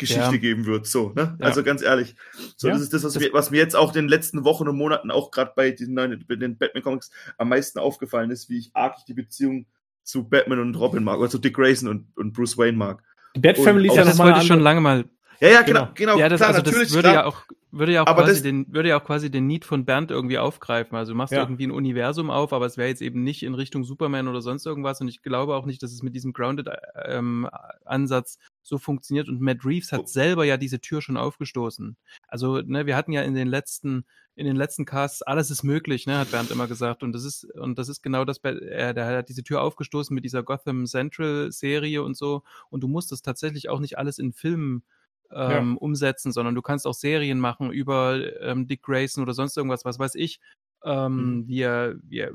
Geschichte 0.00 0.22
ja. 0.22 0.36
geben 0.38 0.64
wird, 0.64 0.86
so, 0.86 1.12
ne? 1.14 1.36
Ja. 1.38 1.46
Also 1.46 1.62
ganz 1.62 1.82
ehrlich. 1.82 2.16
So, 2.56 2.68
das 2.68 2.80
ist 2.80 2.94
das, 2.94 3.04
was, 3.04 3.12
das 3.12 3.22
mir, 3.22 3.32
was 3.34 3.50
mir 3.50 3.58
jetzt 3.58 3.76
auch 3.76 3.88
in 3.88 4.02
den 4.02 4.08
letzten 4.08 4.44
Wochen 4.44 4.66
und 4.66 4.76
Monaten 4.76 5.10
auch 5.10 5.30
gerade 5.30 5.52
bei 5.54 5.76
neuen, 5.78 6.24
den 6.26 6.56
Batman 6.56 6.82
Comics 6.82 7.10
am 7.36 7.50
meisten 7.50 7.78
aufgefallen 7.78 8.30
ist, 8.30 8.48
wie 8.48 8.58
ich 8.58 8.70
arg 8.74 9.04
die 9.06 9.14
Beziehung 9.14 9.66
zu 10.02 10.28
Batman 10.28 10.60
und 10.60 10.74
Robin 10.76 11.04
mag, 11.04 11.18
oder 11.18 11.30
zu 11.30 11.38
Dick 11.38 11.54
Grayson 11.54 11.88
und, 11.88 12.16
und 12.16 12.32
Bruce 12.32 12.58
Wayne 12.58 12.76
mag. 12.76 13.02
Die 13.36 13.40
Bat 13.40 13.58
Family 13.58 13.88
ist 13.88 13.96
ja 13.96 14.04
Das 14.04 14.18
wollte 14.18 14.40
ich 14.40 14.46
schon 14.46 14.60
lange 14.60 14.80
mal. 14.80 15.04
Ja, 15.40 15.48
ja, 15.48 15.62
genau, 15.62 15.88
genau. 15.94 16.18
Ja, 16.18 16.28
das, 16.28 16.40
klar, 16.40 16.50
also 16.50 16.62
das 16.62 16.74
würde 16.74 17.08
klar. 17.08 17.14
ja 17.14 17.24
auch, 17.24 17.44
würde 17.70 17.92
ja 17.92 18.02
auch 18.02 18.06
aber 18.06 18.24
quasi 18.24 18.42
den, 18.42 18.66
würde 18.68 18.90
ja 18.90 19.00
auch 19.00 19.04
quasi 19.04 19.30
den 19.30 19.46
Need 19.46 19.64
von 19.64 19.86
Bernd 19.86 20.10
irgendwie 20.10 20.36
aufgreifen. 20.36 20.98
Also 20.98 21.12
du 21.12 21.16
machst 21.16 21.32
ja. 21.32 21.40
irgendwie 21.40 21.66
ein 21.66 21.70
Universum 21.70 22.30
auf, 22.30 22.52
aber 22.52 22.66
es 22.66 22.76
wäre 22.76 22.88
jetzt 22.88 23.00
eben 23.00 23.22
nicht 23.22 23.42
in 23.42 23.54
Richtung 23.54 23.82
Superman 23.82 24.28
oder 24.28 24.42
sonst 24.42 24.66
irgendwas. 24.66 25.00
Und 25.00 25.08
ich 25.08 25.22
glaube 25.22 25.54
auch 25.54 25.64
nicht, 25.64 25.82
dass 25.82 25.92
es 25.92 26.02
mit 26.02 26.14
diesem 26.14 26.34
Grounded 26.34 26.68
ähm, 27.06 27.48
Ansatz 27.86 28.38
so 28.62 28.76
funktioniert. 28.76 29.30
Und 29.30 29.40
Matt 29.40 29.64
Reeves 29.64 29.92
hat 29.92 30.00
oh. 30.00 30.06
selber 30.06 30.44
ja 30.44 30.58
diese 30.58 30.80
Tür 30.80 31.00
schon 31.00 31.16
aufgestoßen. 31.16 31.96
Also, 32.28 32.60
ne, 32.60 32.84
wir 32.84 32.94
hatten 32.94 33.12
ja 33.12 33.22
in 33.22 33.34
den 33.34 33.48
letzten 33.48 34.04
in 34.40 34.46
den 34.46 34.56
letzten 34.56 34.86
Casts, 34.86 35.20
alles 35.20 35.50
ist 35.50 35.64
möglich, 35.64 36.06
ne, 36.06 36.18
hat 36.18 36.30
Bernd 36.30 36.50
immer 36.50 36.66
gesagt. 36.66 37.02
Und 37.02 37.12
das 37.12 37.24
ist, 37.24 37.44
und 37.56 37.78
das 37.78 37.90
ist 37.90 38.02
genau 38.02 38.24
das, 38.24 38.38
er, 38.38 38.94
der 38.94 39.06
hat 39.06 39.28
diese 39.28 39.44
Tür 39.44 39.60
aufgestoßen 39.60 40.14
mit 40.14 40.24
dieser 40.24 40.42
Gotham 40.42 40.86
Central 40.86 41.52
Serie 41.52 42.02
und 42.02 42.16
so. 42.16 42.42
Und 42.70 42.80
du 42.80 42.88
musst 42.88 43.12
das 43.12 43.20
tatsächlich 43.20 43.68
auch 43.68 43.80
nicht 43.80 43.98
alles 43.98 44.18
in 44.18 44.32
Filmen 44.32 44.82
ähm, 45.30 45.72
ja. 45.72 45.76
umsetzen, 45.78 46.32
sondern 46.32 46.54
du 46.54 46.62
kannst 46.62 46.86
auch 46.86 46.94
Serien 46.94 47.38
machen 47.38 47.70
über 47.70 48.18
ähm, 48.40 48.66
Dick 48.66 48.82
Grayson 48.82 49.22
oder 49.22 49.34
sonst 49.34 49.58
irgendwas, 49.58 49.84
was 49.84 49.98
weiß 49.98 50.14
ich, 50.14 50.40
ähm, 50.84 51.16
mhm. 51.16 51.46
wie 51.46 51.60
er, 51.60 51.96
wie 52.02 52.20
er 52.20 52.32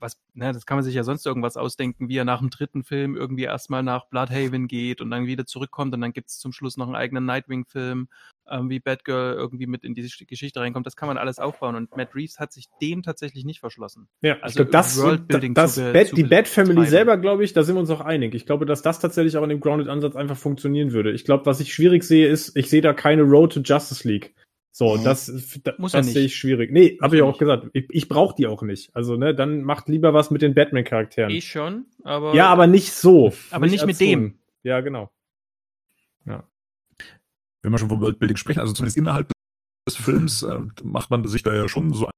was, 0.00 0.18
ne, 0.34 0.52
das 0.52 0.66
kann 0.66 0.76
man 0.76 0.84
sich 0.84 0.94
ja 0.94 1.04
sonst 1.04 1.26
irgendwas 1.26 1.56
ausdenken, 1.56 2.08
wie 2.08 2.16
er 2.16 2.24
nach 2.24 2.40
dem 2.40 2.50
dritten 2.50 2.82
Film 2.82 3.16
irgendwie 3.16 3.44
erstmal 3.44 3.82
nach 3.82 4.06
Bloodhaven 4.06 4.68
geht 4.68 5.00
und 5.00 5.10
dann 5.10 5.26
wieder 5.26 5.46
zurückkommt 5.46 5.94
und 5.94 6.00
dann 6.00 6.12
gibt 6.12 6.28
es 6.28 6.38
zum 6.38 6.52
Schluss 6.52 6.76
noch 6.76 6.86
einen 6.86 6.96
eigenen 6.96 7.26
Nightwing-Film, 7.26 8.08
ähm, 8.50 8.70
wie 8.70 8.80
Batgirl 8.80 9.34
irgendwie 9.34 9.66
mit 9.66 9.84
in 9.84 9.94
diese 9.94 10.24
Geschichte 10.24 10.60
reinkommt. 10.60 10.86
Das 10.86 10.96
kann 10.96 11.08
man 11.08 11.18
alles 11.18 11.38
aufbauen 11.38 11.76
und 11.76 11.96
Matt 11.96 12.14
Reeves 12.14 12.38
hat 12.38 12.52
sich 12.52 12.66
dem 12.80 13.02
tatsächlich 13.02 13.44
nicht 13.44 13.60
verschlossen. 13.60 14.08
Ja, 14.22 14.38
also 14.40 14.56
glaub, 14.56 14.70
das, 14.72 15.00
Worldbuilding 15.00 15.54
das, 15.54 15.74
zu, 15.74 15.92
Bat, 15.92 16.16
die 16.16 16.24
Bat 16.24 16.48
Family 16.48 16.86
selber, 16.86 17.16
glaube 17.16 17.44
ich, 17.44 17.52
da 17.52 17.62
sind 17.62 17.76
wir 17.76 17.80
uns 17.80 17.90
auch 17.90 18.00
einig. 18.00 18.34
Ich 18.34 18.46
glaube, 18.46 18.66
dass 18.66 18.82
das 18.82 19.00
tatsächlich 19.00 19.36
auch 19.36 19.42
in 19.42 19.50
dem 19.50 19.60
Grounded-Ansatz 19.60 20.16
einfach 20.16 20.36
funktionieren 20.36 20.92
würde. 20.92 21.12
Ich 21.12 21.24
glaube, 21.24 21.46
was 21.46 21.60
ich 21.60 21.72
schwierig 21.72 22.04
sehe, 22.04 22.28
ist, 22.28 22.56
ich 22.56 22.68
sehe 22.70 22.80
da 22.80 22.92
keine 22.92 23.22
Road 23.22 23.52
to 23.52 23.60
Justice 23.60 24.06
League. 24.06 24.34
So, 24.72 24.96
Mhm. 24.96 25.04
das, 25.04 25.26
das, 25.64 25.78
Muss 25.78 25.92
ja 25.92 25.98
das 25.98 26.06
nicht. 26.06 26.14
sehe 26.14 26.24
ich 26.26 26.36
schwierig. 26.36 26.70
Nee, 26.70 26.98
habe 27.02 27.16
ich 27.16 27.20
ja 27.20 27.24
auch 27.26 27.38
gesagt. 27.38 27.66
Ich, 27.72 27.86
ich 27.90 28.08
brauche 28.08 28.34
die 28.36 28.46
auch 28.46 28.62
nicht. 28.62 28.94
Also, 28.94 29.16
ne, 29.16 29.34
dann 29.34 29.62
macht 29.62 29.88
lieber 29.88 30.14
was 30.14 30.30
mit 30.30 30.42
den 30.42 30.54
Batman-Charakteren. 30.54 31.30
Ich 31.30 31.50
schon, 31.50 31.86
aber. 32.04 32.34
Ja, 32.34 32.46
aber 32.48 32.66
nicht 32.66 32.92
so. 32.92 33.32
Aber 33.50 33.66
nicht 33.66 33.80
mit 33.84 33.90
als 33.90 33.98
so. 33.98 34.04
dem. 34.04 34.38
Ja, 34.62 34.80
genau. 34.80 35.10
wenn 37.62 37.72
wir 37.72 37.78
schon 37.78 37.90
vom 37.90 38.00
Worldbuilding 38.00 38.38
sprechen, 38.38 38.60
also 38.60 38.72
zumindest 38.72 38.96
innerhalb 38.96 39.30
des 39.86 39.96
Films 39.96 40.42
äh, 40.42 40.60
macht 40.82 41.10
man 41.10 41.26
sich 41.26 41.42
da 41.42 41.54
ja 41.54 41.68
schon 41.68 41.92
so 41.92 42.08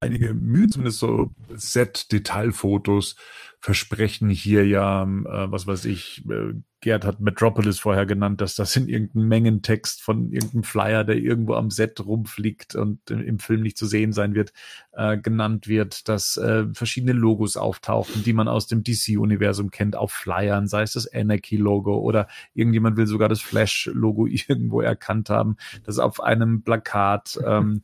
einige 0.00 0.34
Mühe, 0.34 0.68
zumindest 0.68 0.98
so 0.98 1.30
Set-Detailfotos 1.54 3.16
versprechen 3.60 4.28
hier 4.28 4.66
ja, 4.66 5.02
äh, 5.02 5.50
was 5.50 5.66
weiß 5.66 5.86
ich, 5.86 6.24
äh, 6.30 6.54
Gerd 6.82 7.04
hat 7.04 7.20
Metropolis 7.20 7.80
vorher 7.80 8.06
genannt, 8.06 8.40
dass 8.40 8.54
das 8.54 8.76
in 8.76 8.86
irgendeinem 8.86 9.26
Mengentext 9.28 10.02
von 10.02 10.30
irgendeinem 10.30 10.62
Flyer, 10.62 11.04
der 11.04 11.16
irgendwo 11.16 11.54
am 11.54 11.70
Set 11.70 12.04
rumfliegt 12.04 12.76
und 12.76 13.10
im, 13.10 13.40
Film 13.40 13.62
nicht 13.62 13.78
zu 13.78 13.86
sehen 13.86 14.12
sein 14.12 14.34
wird, 14.34 14.52
äh, 14.92 15.16
genannt 15.18 15.66
wird, 15.66 16.08
dass 16.08 16.36
äh, 16.36 16.66
verschiedene 16.74 17.12
Logos 17.12 17.56
auftauchen, 17.56 18.22
die 18.22 18.34
man 18.34 18.46
aus 18.46 18.68
dem 18.68 18.84
DC-Universum 18.84 19.70
kennt, 19.70 19.96
auf 19.96 20.12
Flyern, 20.12 20.68
sei 20.68 20.82
es 20.82 20.92
das 20.92 21.12
Anarchy-Logo 21.12 21.98
oder 21.98 22.28
irgendjemand 22.54 22.96
will 22.96 23.06
sogar 23.06 23.28
das 23.28 23.40
Flash-Logo 23.40 24.26
irgendwo 24.30 24.82
erkannt 24.82 25.30
haben, 25.30 25.56
das 25.84 25.98
auf 25.98 26.20
einem 26.22 26.62
Plakat 26.62 27.40
ähm, 27.44 27.82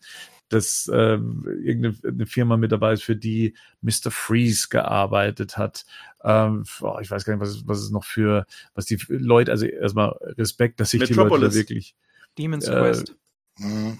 dass 0.52 0.88
äh, 0.88 1.14
irgendeine 1.14 1.94
eine 2.06 2.26
Firma 2.26 2.56
mit 2.56 2.72
dabei 2.72 2.92
ist, 2.92 3.02
für 3.02 3.16
die 3.16 3.54
Mr. 3.80 4.10
Freeze 4.10 4.68
gearbeitet 4.68 5.56
hat. 5.56 5.84
Ähm, 6.24 6.64
boah, 6.80 7.00
ich 7.00 7.10
weiß 7.10 7.24
gar 7.24 7.34
nicht, 7.34 7.40
was, 7.42 7.50
es- 7.50 7.66
was 7.66 7.80
es 7.80 7.90
noch 7.90 8.04
für, 8.04 8.46
was 8.74 8.86
die 8.86 8.98
Leute, 9.08 9.50
also 9.50 9.66
erstmal 9.66 10.10
Respekt, 10.38 10.80
dass 10.80 10.90
sich 10.90 11.00
die 11.02 11.12
Leute 11.14 11.24
Metropolis. 11.24 11.54
wirklich. 11.54 11.96
Demon's 12.38 12.66
äh, 12.68 12.78
Quest. 12.78 13.16
Mhm. 13.58 13.98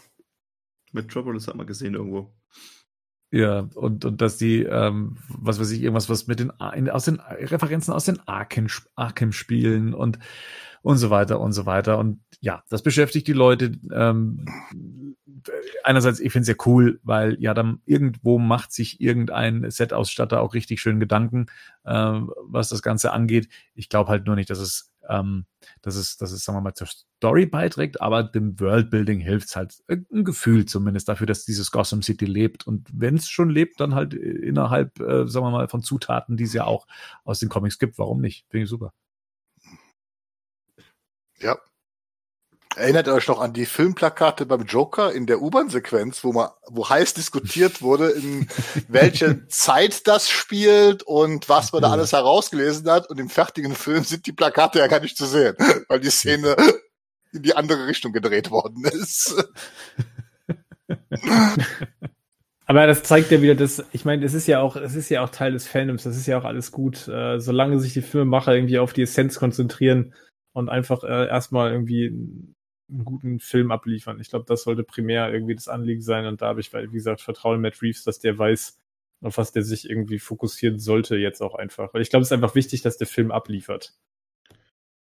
Metropolis 0.93 1.49
hat 1.49 1.55
man 1.57 1.67
gesehen 1.67 1.95
irgendwo. 1.95 2.33
Ja, 3.31 3.61
und, 3.75 4.05
und 4.05 4.21
dass 4.21 4.37
die, 4.37 4.63
ähm, 4.63 5.17
was 5.29 5.59
weiß 5.59 5.71
ich, 5.71 5.81
irgendwas, 5.83 6.11
was 6.11 6.27
mit 6.27 6.39
den, 6.39 6.51
aus 6.51 7.07
den 7.07 7.19
Referenzen 7.19 7.95
aus 7.95 8.05
den 8.05 8.21
Arkham, 8.29 8.67
Arkham-Spielen 8.95 9.95
und, 9.95 10.19
und 10.83 10.99
so 10.99 11.11
weiter 11.11 11.41
und 11.41 11.53
so 11.53 11.65
weiter. 11.65 11.99
Und 11.99 12.21
ja, 12.41 12.63
das 12.69 12.83
beschäftigt 12.83 13.29
die 13.29 13.33
Leute. 13.33 13.73
Ähm, 13.93 14.45
einerseits, 15.85 16.21
ich 16.21 16.33
finde 16.33 16.43
es 16.43 16.49
ja 16.49 16.67
cool, 16.67 17.01
weil 17.03 17.37
ja 17.41 17.55
dann 17.55 17.81
irgendwo 17.87 18.39
macht 18.39 18.73
sich 18.73 19.01
irgendein 19.01 19.71
Set-Ausstatter 19.71 20.41
auch 20.41 20.55
richtig 20.55 20.81
schön 20.81 21.01
Gedanken, 21.01 21.47
ähm, 21.87 22.33
was 22.45 22.69
das 22.69 22.83
Ganze 22.83 23.13
angeht. 23.13 23.49
Ich 23.75 23.89
glaube 23.89 24.11
halt 24.11 24.27
nur 24.27 24.35
nicht, 24.35 24.51
dass 24.51 24.59
es, 24.59 24.93
ähm, 25.09 25.47
dass 25.83 25.95
es, 25.95 26.17
dass 26.17 26.33
es, 26.33 26.45
sagen 26.45 26.59
wir 26.59 26.63
mal, 26.63 26.75
zur 26.75 26.89
Story 26.89 27.47
beiträgt, 27.47 28.01
aber 28.01 28.25
dem 28.25 28.59
Worldbuilding 28.59 29.21
hilft 29.21 29.49
es 29.49 29.57
halt 29.57 29.83
äh, 29.87 29.99
ein 30.13 30.25
Gefühl 30.25 30.65
zumindest 30.67 31.09
dafür, 31.09 31.27
dass 31.29 31.45
dieses 31.45 31.71
Gotham 31.71 32.03
City 32.03 32.25
lebt. 32.25 32.67
Und 32.67 32.89
wenn 32.93 33.17
es 33.17 33.29
schon 33.29 33.51
lebt, 33.51 33.81
dann 33.81 33.95
halt 33.95 34.15
innerhalb, 34.15 34.99
äh, 35.01 35.29
sagen 35.29 35.47
wir 35.47 35.51
mal, 35.51 35.69
von 35.69 35.83
Zutaten, 35.83 36.37
die 36.37 36.45
es 36.45 36.53
ja 36.53 36.65
auch 36.65 36.89
aus 37.25 37.39
den 37.39 37.49
Comics 37.49 37.79
gibt. 37.79 37.99
Warum 37.99 38.21
nicht? 38.21 38.47
Finde 38.49 38.65
ich 38.65 38.71
super. 38.71 38.93
Ja. 41.43 41.59
Erinnert 42.75 43.07
ihr 43.07 43.13
euch 43.13 43.29
noch 43.29 43.41
an 43.41 43.53
die 43.53 43.67
Filmplakate 43.67 44.47
beim 44.47 44.65
Joker 44.65 45.13
in 45.13 45.27
der 45.27 45.43
U-Bahn-Sequenz, 45.43 46.25
wo 46.25 46.33
man, 46.33 46.49
wo 46.69 46.89
heiß 46.89 47.13
diskutiert 47.13 47.83
wurde, 47.83 48.09
in 48.11 48.49
welche 48.89 49.47
Zeit 49.49 50.07
das 50.07 50.31
spielt 50.31 51.03
und 51.03 51.51
was 51.51 51.73
man 51.73 51.83
da 51.83 51.91
alles 51.91 52.13
herausgelesen 52.13 52.89
hat. 52.91 53.11
Und 53.11 53.21
im 53.21 53.29
fertigen 53.29 53.75
Film 53.75 54.05
sind 54.05 54.25
die 54.27 54.33
Plakate 54.33 54.79
ja 54.79 54.87
gar 54.87 55.01
nicht 55.01 55.19
zu 55.19 55.27
sehen, 55.27 55.55
weil 55.89 56.01
die 56.01 56.09
Szene 56.11 56.57
in 57.33 57.43
die 57.43 57.55
andere 57.55 57.87
Richtung 57.87 58.13
gedreht 58.13 58.51
worden 58.51 58.85
ist. 58.85 59.35
Aber 62.65 62.87
das 62.87 63.03
zeigt 63.03 63.31
ja 63.31 63.43
wieder, 63.43 63.55
dass, 63.55 63.85
ich 63.93 64.07
meine, 64.07 64.25
es 64.25 64.33
ist 64.33 64.47
ja 64.47 64.61
auch, 64.61 64.77
es 64.77 64.95
ist 64.95 65.11
ja 65.11 65.23
auch 65.23 65.29
Teil 65.29 65.53
des 65.53 65.67
Fandoms, 65.67 66.05
das 66.05 66.17
ist 66.17 66.27
ja 66.27 66.39
auch 66.39 66.45
alles 66.45 66.73
gut, 66.73 67.07
äh, 67.07 67.39
solange 67.39 67.79
sich 67.81 67.93
die 67.93 68.01
Filmemacher 68.01 68.55
irgendwie 68.55 68.79
auf 68.79 68.95
die 68.95 69.03
Essenz 69.03 69.39
konzentrieren 69.39 70.15
und 70.53 70.69
einfach 70.69 71.05
äh, 71.05 71.29
erstmal 71.29 71.73
irgendwie 71.73 72.09
einen, 72.09 72.57
guten 73.05 73.41
Film 73.41 73.71
abliefern. 73.71 74.21
Ich 74.21 74.29
glaube, 74.29 74.45
das 74.47 74.65
sollte 74.65 74.85
primär 74.85 75.33
irgendwie 75.33 75.55
das 75.55 75.67
Anliegen 75.67 76.03
sein 76.03 76.27
und 76.27 76.43
da 76.43 76.49
habe 76.49 76.61
ich, 76.61 76.73
weil, 76.75 76.91
wie 76.91 76.97
gesagt, 76.97 77.23
Vertrauen 77.23 77.57
in 77.57 77.63
Matt 77.63 77.81
Reeves, 77.81 78.05
dass 78.05 78.19
der 78.19 78.37
weiß, 78.37 78.79
auf 79.23 79.39
was 79.39 79.53
der 79.53 79.63
sich 79.63 79.89
irgendwie 79.89 80.19
fokussieren 80.19 80.79
sollte 80.79 81.17
jetzt 81.17 81.41
auch 81.41 81.55
einfach. 81.55 81.95
Weil 81.95 82.03
ich 82.03 82.11
glaube, 82.11 82.23
es 82.23 82.29
ist 82.29 82.33
einfach 82.33 82.55
wichtig, 82.55 82.83
dass 82.83 82.99
der 82.99 83.07
Film 83.07 83.31
abliefert. 83.31 83.95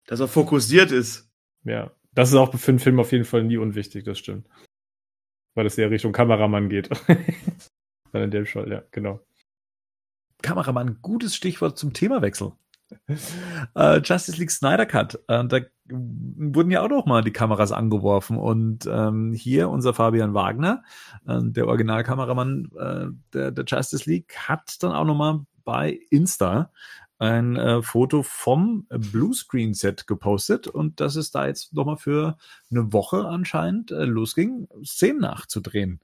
Dass 0.05 0.21
er 0.21 0.29
fokussiert 0.29 0.91
ist. 0.91 1.29
Ja, 1.63 1.91
das 2.13 2.29
ist 2.29 2.35
auch 2.35 2.53
für 2.55 2.71
einen 2.71 2.79
Film 2.79 2.99
auf 2.99 3.11
jeden 3.11 3.25
Fall 3.25 3.43
nie 3.43 3.57
unwichtig, 3.57 4.03
das 4.05 4.19
stimmt. 4.19 4.47
Weil 5.55 5.65
es 5.65 5.75
ja 5.75 5.87
Richtung 5.87 6.13
Kameramann 6.13 6.69
geht. 6.69 6.89
Dann 8.11 8.23
in 8.23 8.31
dem 8.31 8.45
Fall, 8.45 8.69
ja, 8.71 8.83
genau. 8.91 9.19
Kameramann, 10.41 10.99
gutes 11.01 11.35
Stichwort 11.35 11.77
zum 11.77 11.93
Themawechsel. 11.93 12.53
Äh, 13.75 14.01
Justice 14.03 14.37
League 14.37 14.51
Snyder 14.51 14.85
Cut. 14.85 15.15
Äh, 15.27 15.45
da 15.45 15.59
wurden 15.89 16.71
ja 16.71 16.81
auch 16.81 16.89
noch 16.89 17.05
mal 17.05 17.23
die 17.23 17.31
Kameras 17.31 17.71
angeworfen 17.71 18.37
und 18.37 18.87
ähm, 18.89 19.33
hier 19.33 19.69
unser 19.69 19.93
Fabian 19.93 20.33
Wagner, 20.33 20.83
äh, 21.27 21.39
der 21.41 21.67
Originalkameramann 21.67 22.69
äh, 22.77 23.05
der, 23.33 23.51
der 23.51 23.65
Justice 23.65 24.09
League, 24.09 24.35
hat 24.37 24.81
dann 24.83 24.93
auch 24.93 25.05
noch 25.05 25.15
mal 25.15 25.45
bei 25.63 25.99
Insta 26.09 26.71
ein 27.21 27.55
äh, 27.55 27.83
Foto 27.83 28.23
vom 28.23 28.87
Bluescreen 28.89 29.75
Set 29.75 30.07
gepostet 30.07 30.67
und 30.67 30.99
dass 30.99 31.15
es 31.15 31.29
da 31.29 31.45
jetzt 31.45 31.71
noch 31.73 31.85
mal 31.85 31.97
für 31.97 32.35
eine 32.71 32.91
Woche 32.93 33.27
anscheinend 33.27 33.91
äh, 33.91 34.05
losging, 34.05 34.67
Szenen 34.83 35.19
nachzudrehen. 35.19 35.99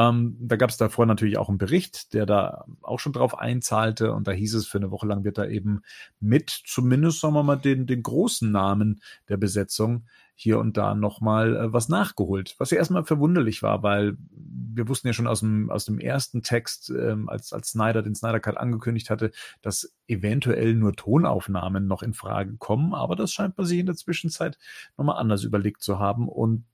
Ähm, 0.00 0.36
da 0.40 0.56
gab 0.56 0.70
es 0.70 0.78
davor 0.78 1.04
natürlich 1.04 1.36
auch 1.36 1.50
einen 1.50 1.58
Bericht, 1.58 2.14
der 2.14 2.24
da 2.24 2.64
auch 2.80 2.98
schon 2.98 3.12
drauf 3.12 3.38
einzahlte. 3.38 4.14
Und 4.14 4.26
da 4.26 4.32
hieß 4.32 4.54
es, 4.54 4.66
für 4.66 4.78
eine 4.78 4.90
Woche 4.90 5.06
lang 5.06 5.24
wird 5.24 5.36
da 5.36 5.44
eben 5.44 5.82
mit 6.20 6.48
zumindest, 6.48 7.20
sagen 7.20 7.34
wir 7.34 7.42
mal, 7.42 7.56
den, 7.56 7.86
den 7.86 8.02
großen 8.02 8.50
Namen 8.50 9.02
der 9.28 9.36
Besetzung 9.36 10.06
hier 10.34 10.58
und 10.58 10.78
da 10.78 10.94
nochmal 10.94 11.54
äh, 11.54 11.72
was 11.74 11.90
nachgeholt. 11.90 12.54
Was 12.56 12.70
ja 12.70 12.78
erstmal 12.78 13.04
verwunderlich 13.04 13.62
war, 13.62 13.82
weil 13.82 14.16
wir 14.30 14.88
wussten 14.88 15.08
ja 15.08 15.12
schon 15.12 15.26
aus 15.26 15.40
dem, 15.40 15.68
aus 15.68 15.84
dem 15.84 15.98
ersten 15.98 16.42
Text, 16.42 16.88
ähm, 16.88 17.28
als, 17.28 17.52
als 17.52 17.70
Snyder 17.70 18.00
den 18.00 18.14
Snyder 18.14 18.40
Cut 18.40 18.56
angekündigt 18.56 19.10
hatte, 19.10 19.32
dass 19.60 19.94
eventuell 20.08 20.74
nur 20.74 20.94
Tonaufnahmen 20.94 21.86
noch 21.86 22.02
in 22.02 22.14
Frage 22.14 22.56
kommen, 22.56 22.94
aber 22.94 23.16
das 23.16 23.32
scheint 23.32 23.58
man 23.58 23.66
sich 23.66 23.78
in 23.78 23.86
der 23.86 23.96
Zwischenzeit 23.96 24.58
nochmal 24.96 25.18
anders 25.18 25.44
überlegt 25.44 25.82
zu 25.82 25.98
haben. 25.98 26.26
Und 26.26 26.64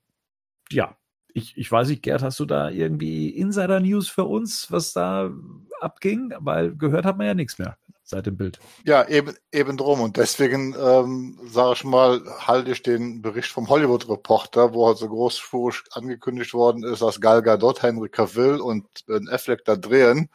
ja, 0.70 0.96
ich, 1.37 1.57
ich 1.57 1.70
weiß 1.70 1.89
nicht, 1.89 2.03
Gerd, 2.03 2.22
hast 2.22 2.41
du 2.41 2.47
da 2.47 2.70
irgendwie 2.70 3.28
Insider-News 3.28 4.09
für 4.09 4.24
uns, 4.24 4.72
was 4.72 4.95
da 4.95 5.30
abging? 5.80 6.32
Weil 6.39 6.74
gehört 6.74 7.05
hat 7.05 7.18
man 7.18 7.26
ja 7.26 7.34
nichts 7.34 7.59
mehr 7.59 7.76
seit 8.05 8.24
dem 8.24 8.37
Bild. 8.37 8.59
Ja, 8.84 9.07
eben, 9.07 9.34
eben 9.53 9.76
drum. 9.76 10.01
Und 10.01 10.16
deswegen, 10.16 10.74
ähm, 10.80 11.39
sage 11.45 11.74
ich 11.74 11.84
mal, 11.84 12.22
halte 12.39 12.70
ich 12.70 12.82
den 12.82 13.20
Bericht 13.20 13.51
vom 13.51 13.68
Hollywood 13.68 14.09
Reporter, 14.09 14.72
wo 14.72 14.87
also 14.87 15.09
großspurig 15.09 15.82
angekündigt 15.91 16.55
worden 16.55 16.84
ist, 16.84 17.03
dass 17.03 17.20
Gal 17.20 17.43
Gadot, 17.43 17.82
Henry 17.82 18.09
Cavill 18.09 18.61
und 18.61 18.87
Ben 19.07 19.28
Affleck 19.28 19.64
da 19.64 19.76
drehen, 19.76 20.30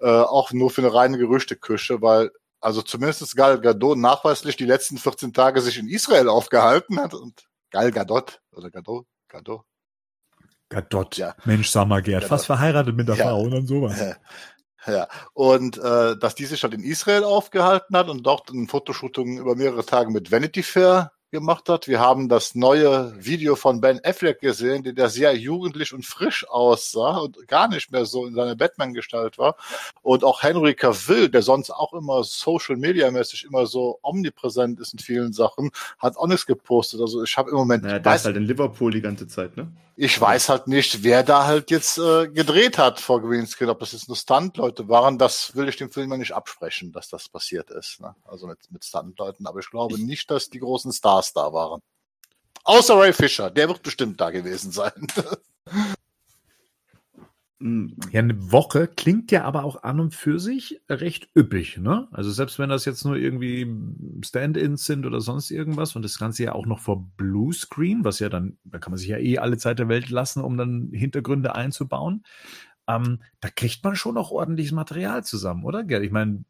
äh, 0.00 0.06
auch 0.06 0.52
nur 0.52 0.70
für 0.70 0.82
eine 0.82 0.94
reine 0.94 1.18
Gerüchteküche, 1.18 2.00
weil 2.00 2.30
also 2.60 2.82
zumindest 2.82 3.34
Gal 3.34 3.60
Gadot 3.60 3.98
nachweislich 3.98 4.56
die 4.56 4.66
letzten 4.66 4.98
14 4.98 5.32
Tage 5.32 5.62
sich 5.62 5.78
in 5.78 5.88
Israel 5.88 6.28
aufgehalten 6.28 7.00
hat 7.00 7.14
und 7.14 7.48
Gal 7.70 7.90
Gadot 7.90 8.40
oder 8.52 8.70
Gadot, 8.70 9.06
Gadot, 9.28 9.62
Gadot. 10.68 11.16
Ja. 11.16 11.34
Mensch, 11.44 11.68
sag 11.70 11.88
mal, 11.88 12.02
Gerd, 12.02 12.22
Gadot. 12.22 12.28
fast 12.28 12.46
verheiratet 12.46 12.96
mit 12.96 13.08
der 13.08 13.16
Ja. 13.16 13.26
Frau 13.26 13.42
und 13.42 13.50
dann 13.52 13.66
sowas. 13.66 13.94
Ja. 14.86 15.06
Und 15.34 15.76
äh, 15.76 16.16
dass 16.16 16.34
die 16.34 16.46
sich 16.46 16.62
halt 16.62 16.72
in 16.72 16.82
Israel 16.82 17.22
aufgehalten 17.22 17.94
hat 17.94 18.08
und 18.08 18.22
dort 18.22 18.48
ein 18.48 18.68
Fotoshooting 18.68 19.36
über 19.36 19.54
mehrere 19.54 19.84
Tage 19.84 20.10
mit 20.10 20.32
Vanity 20.32 20.62
Fair 20.62 21.12
gemacht 21.30 21.68
hat. 21.68 21.88
Wir 21.88 22.00
haben 22.00 22.28
das 22.28 22.54
neue 22.54 23.12
Video 23.24 23.56
von 23.56 23.80
Ben 23.80 24.00
Affleck 24.04 24.40
gesehen, 24.40 24.82
der 24.82 24.92
da 24.92 25.08
sehr 25.08 25.36
jugendlich 25.36 25.92
und 25.92 26.04
frisch 26.04 26.48
aussah 26.48 27.18
und 27.18 27.46
gar 27.48 27.68
nicht 27.68 27.92
mehr 27.92 28.06
so 28.06 28.26
in 28.26 28.34
seiner 28.34 28.56
Batman-Gestalt 28.56 29.38
war. 29.38 29.56
Und 30.02 30.24
auch 30.24 30.42
Henry 30.42 30.74
Cavill, 30.74 31.28
der 31.28 31.42
sonst 31.42 31.70
auch 31.70 31.92
immer 31.92 32.24
Social-Media-mäßig 32.24 33.44
immer 33.44 33.66
so 33.66 33.98
omnipräsent 34.02 34.80
ist 34.80 34.92
in 34.92 34.98
vielen 34.98 35.32
Sachen, 35.32 35.70
hat 35.98 36.16
auch 36.16 36.26
nichts 36.26 36.46
gepostet. 36.46 37.00
Also 37.00 37.22
ich 37.22 37.36
habe 37.36 37.50
im 37.50 37.56
Moment, 37.56 37.84
Naja, 37.84 37.98
der 37.98 38.12
weiß, 38.12 38.20
ist 38.20 38.26
halt 38.26 38.36
in 38.36 38.44
Liverpool 38.44 38.92
die 38.92 39.02
ganze 39.02 39.26
Zeit, 39.26 39.56
ne? 39.56 39.70
ich 40.00 40.20
weiß 40.20 40.48
halt 40.48 40.68
nicht, 40.68 41.02
wer 41.02 41.24
da 41.24 41.44
halt 41.44 41.72
jetzt 41.72 41.98
äh, 41.98 42.28
gedreht 42.28 42.78
hat 42.78 43.00
vor 43.00 43.20
Greenscreen, 43.20 43.68
ob 43.68 43.80
das 43.80 43.90
jetzt 43.90 44.06
nur 44.06 44.16
Stunt-Leute 44.16 44.88
waren, 44.88 45.18
das 45.18 45.56
will 45.56 45.68
ich 45.68 45.74
dem 45.74 45.90
Film 45.90 46.12
ja 46.12 46.16
nicht 46.16 46.30
absprechen, 46.30 46.92
dass 46.92 47.08
das 47.08 47.28
passiert 47.28 47.72
ist. 47.72 48.00
Ne? 48.00 48.14
Also 48.24 48.46
mit, 48.46 48.58
mit 48.70 48.84
Stunt-Leuten, 48.84 49.48
aber 49.48 49.58
ich 49.58 49.68
glaube 49.68 50.00
nicht, 50.00 50.30
dass 50.30 50.50
die 50.50 50.60
großen 50.60 50.92
Stars 50.92 51.17
da 51.32 51.52
waren. 51.52 51.80
Außer 52.64 52.98
Ray 52.98 53.12
Fisher, 53.12 53.50
der 53.50 53.68
wird 53.68 53.82
bestimmt 53.82 54.20
da 54.20 54.30
gewesen 54.30 54.72
sein. 54.72 55.06
hm. 57.60 57.96
Ja, 58.12 58.20
eine 58.20 58.52
Woche 58.52 58.86
klingt 58.86 59.32
ja 59.32 59.44
aber 59.44 59.64
auch 59.64 59.82
an 59.82 60.00
und 60.00 60.14
für 60.14 60.38
sich 60.38 60.80
recht 60.88 61.28
üppig, 61.34 61.78
ne? 61.78 62.08
Also 62.10 62.30
selbst 62.30 62.58
wenn 62.58 62.68
das 62.68 62.84
jetzt 62.84 63.04
nur 63.04 63.16
irgendwie 63.16 63.74
Stand-ins 64.22 64.84
sind 64.84 65.06
oder 65.06 65.20
sonst 65.20 65.50
irgendwas 65.50 65.96
und 65.96 66.02
das 66.02 66.18
Ganze 66.18 66.44
ja 66.44 66.52
auch 66.52 66.66
noch 66.66 66.80
vor 66.80 67.08
Bluescreen, 67.16 68.04
was 68.04 68.18
ja 68.18 68.28
dann, 68.28 68.58
da 68.64 68.78
kann 68.78 68.90
man 68.90 68.98
sich 68.98 69.08
ja 69.08 69.16
eh 69.16 69.38
alle 69.38 69.56
Zeit 69.56 69.78
der 69.78 69.88
Welt 69.88 70.10
lassen, 70.10 70.42
um 70.42 70.58
dann 70.58 70.90
Hintergründe 70.92 71.54
einzubauen. 71.54 72.22
Ähm, 72.88 73.20
da 73.40 73.50
kriegt 73.50 73.84
man 73.84 73.96
schon 73.96 74.14
noch 74.14 74.30
ordentliches 74.30 74.72
Material 74.72 75.22
zusammen, 75.22 75.64
oder? 75.64 75.84
Gerd? 75.84 76.02
Ich 76.04 76.10
meine. 76.10 76.44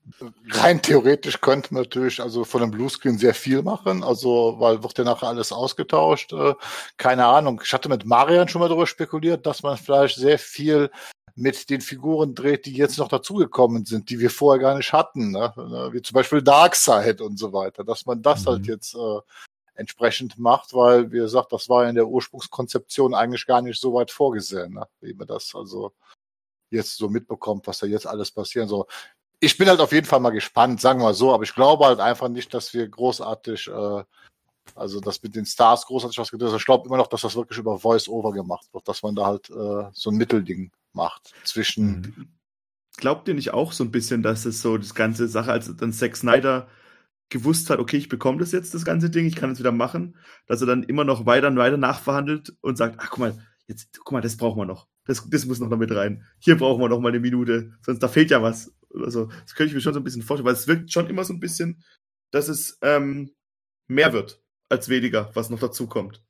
Rein 0.50 0.80
theoretisch 0.80 1.40
könnte 1.40 1.74
man 1.74 1.82
natürlich 1.82 2.20
also 2.20 2.44
von 2.44 2.62
einem 2.62 2.70
Bluescreen 2.70 3.18
sehr 3.18 3.34
viel 3.34 3.62
machen, 3.62 4.04
also 4.04 4.54
weil 4.58 4.82
wird 4.82 4.96
ja 4.98 5.04
nachher 5.04 5.28
alles 5.28 5.50
ausgetauscht. 5.50 6.32
Äh, 6.32 6.54
keine 6.96 7.26
Ahnung. 7.26 7.60
Ich 7.64 7.72
hatte 7.72 7.88
mit 7.88 8.06
Marian 8.06 8.46
schon 8.46 8.60
mal 8.60 8.68
darüber 8.68 8.86
spekuliert, 8.86 9.46
dass 9.46 9.64
man 9.64 9.76
vielleicht 9.76 10.16
sehr 10.16 10.38
viel 10.38 10.90
mit 11.34 11.70
den 11.70 11.80
Figuren 11.80 12.34
dreht, 12.34 12.66
die 12.66 12.72
jetzt 12.72 12.98
noch 12.98 13.08
dazugekommen 13.08 13.84
sind, 13.84 14.10
die 14.10 14.18
wir 14.18 14.30
vorher 14.30 14.60
gar 14.60 14.76
nicht 14.76 14.92
hatten, 14.92 15.30
ne? 15.30 15.52
wie 15.92 16.02
zum 16.02 16.14
Beispiel 16.14 16.42
Darkseid 16.42 17.20
und 17.20 17.38
so 17.38 17.52
weiter, 17.52 17.84
dass 17.84 18.06
man 18.06 18.22
das 18.22 18.44
halt 18.46 18.46
mhm. 18.46 18.50
halt 18.50 18.66
jetzt 18.66 18.94
äh, 18.96 19.20
entsprechend 19.74 20.36
macht, 20.38 20.74
weil, 20.74 21.12
wie 21.12 21.18
gesagt, 21.18 21.52
das 21.52 21.68
war 21.68 21.88
in 21.88 21.94
der 21.94 22.08
Ursprungskonzeption 22.08 23.14
eigentlich 23.14 23.46
gar 23.46 23.62
nicht 23.62 23.80
so 23.80 23.94
weit 23.94 24.10
vorgesehen, 24.10 24.74
ne? 24.74 24.86
wie 25.00 25.14
man 25.14 25.28
das 25.28 25.54
also 25.54 25.92
jetzt 26.70 26.96
so 26.96 27.08
mitbekommt, 27.08 27.66
was 27.66 27.78
da 27.78 27.86
jetzt 27.86 28.06
alles 28.06 28.30
passieren 28.30 28.68
soll. 28.68 28.86
Ich 29.40 29.56
bin 29.56 29.68
halt 29.68 29.80
auf 29.80 29.92
jeden 29.92 30.06
Fall 30.06 30.20
mal 30.20 30.30
gespannt, 30.30 30.80
sagen 30.80 31.00
wir 31.00 31.04
mal 31.04 31.14
so, 31.14 31.32
aber 31.32 31.44
ich 31.44 31.54
glaube 31.54 31.86
halt 31.86 32.00
einfach 32.00 32.28
nicht, 32.28 32.52
dass 32.52 32.74
wir 32.74 32.88
großartig, 32.88 33.68
äh, 33.68 34.02
also 34.74 35.00
das 35.00 35.22
mit 35.22 35.36
den 35.36 35.46
Stars 35.46 35.86
großartig 35.86 36.18
was 36.18 36.30
gedreht 36.30 36.52
Ich 36.54 36.64
glaube 36.64 36.86
immer 36.86 36.96
noch, 36.96 37.06
dass 37.06 37.22
das 37.22 37.36
wirklich 37.36 37.58
über 37.58 37.78
Voice-Over 37.78 38.32
gemacht 38.32 38.66
wird, 38.72 38.86
dass 38.88 39.02
man 39.02 39.14
da 39.14 39.26
halt 39.26 39.48
äh, 39.50 39.90
so 39.92 40.10
ein 40.10 40.16
Mittelding 40.16 40.72
macht 40.92 41.32
zwischen. 41.44 42.00
Mhm. 42.00 42.28
Glaubt 42.96 43.28
ihr 43.28 43.34
nicht 43.34 43.52
auch 43.52 43.72
so 43.72 43.84
ein 43.84 43.92
bisschen, 43.92 44.24
dass 44.24 44.44
es 44.44 44.60
so 44.60 44.76
das 44.76 44.94
ganze 44.94 45.28
Sache, 45.28 45.52
als 45.52 45.74
dann 45.76 45.92
Zack 45.92 46.16
Snyder 46.16 46.66
gewusst 47.28 47.70
hat, 47.70 47.78
okay, 47.78 47.96
ich 47.96 48.08
bekomme 48.08 48.38
das 48.38 48.52
jetzt, 48.52 48.74
das 48.74 48.84
ganze 48.84 49.10
Ding, 49.10 49.26
ich 49.26 49.36
kann 49.36 49.50
es 49.50 49.58
wieder 49.58 49.72
machen, 49.72 50.16
dass 50.46 50.60
er 50.60 50.66
dann 50.66 50.82
immer 50.82 51.04
noch 51.04 51.26
weiter 51.26 51.48
und 51.48 51.56
weiter 51.56 51.76
nachverhandelt 51.76 52.56
und 52.60 52.76
sagt, 52.76 52.96
ach 52.98 53.10
guck 53.10 53.18
mal, 53.18 53.46
jetzt, 53.66 53.98
guck 53.98 54.12
mal, 54.12 54.20
das 54.20 54.36
brauchen 54.36 54.58
wir 54.58 54.66
noch. 54.66 54.88
Das, 55.08 55.26
das 55.28 55.46
muss 55.46 55.58
noch 55.58 55.74
mit 55.74 55.90
rein. 55.90 56.26
Hier 56.38 56.58
brauchen 56.58 56.82
wir 56.82 56.88
noch 56.90 57.00
mal 57.00 57.08
eine 57.08 57.18
Minute, 57.18 57.72
sonst 57.80 58.00
da 58.00 58.08
fehlt 58.08 58.30
ja 58.30 58.42
was. 58.42 58.74
Oder 58.90 59.10
so. 59.10 59.26
Das 59.26 59.54
könnte 59.54 59.70
ich 59.70 59.74
mir 59.74 59.80
schon 59.80 59.94
so 59.94 60.00
ein 60.00 60.04
bisschen 60.04 60.22
vorstellen, 60.22 60.46
weil 60.46 60.52
es 60.52 60.68
wirkt 60.68 60.92
schon 60.92 61.08
immer 61.08 61.24
so 61.24 61.32
ein 61.32 61.40
bisschen, 61.40 61.82
dass 62.30 62.48
es 62.48 62.78
ähm, 62.82 63.34
mehr 63.86 64.12
wird 64.12 64.42
als 64.68 64.90
weniger, 64.90 65.30
was 65.32 65.48
noch 65.48 65.60
dazu 65.60 65.86
kommt. 65.86 66.22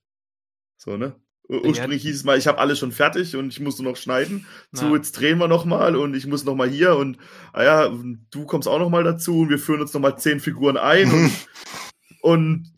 So, 0.77 0.97
ne? 0.97 1.17
Ursprünglich 1.49 2.03
hieß 2.03 2.15
es 2.15 2.25
mal, 2.25 2.39
ich 2.39 2.47
habe 2.47 2.59
alles 2.59 2.79
schon 2.79 2.93
fertig 2.93 3.35
und 3.35 3.49
ich 3.49 3.59
muss 3.59 3.81
nur 3.81 3.91
noch 3.91 3.99
schneiden. 3.99 4.47
Na. 4.71 4.81
So, 4.81 4.95
jetzt 4.95 5.13
drehen 5.13 5.39
wir 5.39 5.49
noch 5.49 5.65
mal 5.65 5.97
und 5.97 6.15
ich 6.15 6.27
muss 6.29 6.45
noch 6.45 6.55
mal 6.55 6.69
hier 6.69 6.95
und 6.97 7.19
ah 7.53 7.65
ja, 7.65 7.99
du 8.31 8.47
kommst 8.47 8.69
auch 8.69 8.79
noch 8.79 8.91
mal 8.91 9.03
dazu 9.03 9.41
und 9.41 9.49
wir 9.49 9.59
führen 9.59 9.81
uns 9.81 9.93
noch 9.93 10.01
mal 10.01 10.17
zehn 10.17 10.39
Figuren 10.39 10.77
ein 10.77 11.11
und, 11.11 11.33
und 12.23 12.73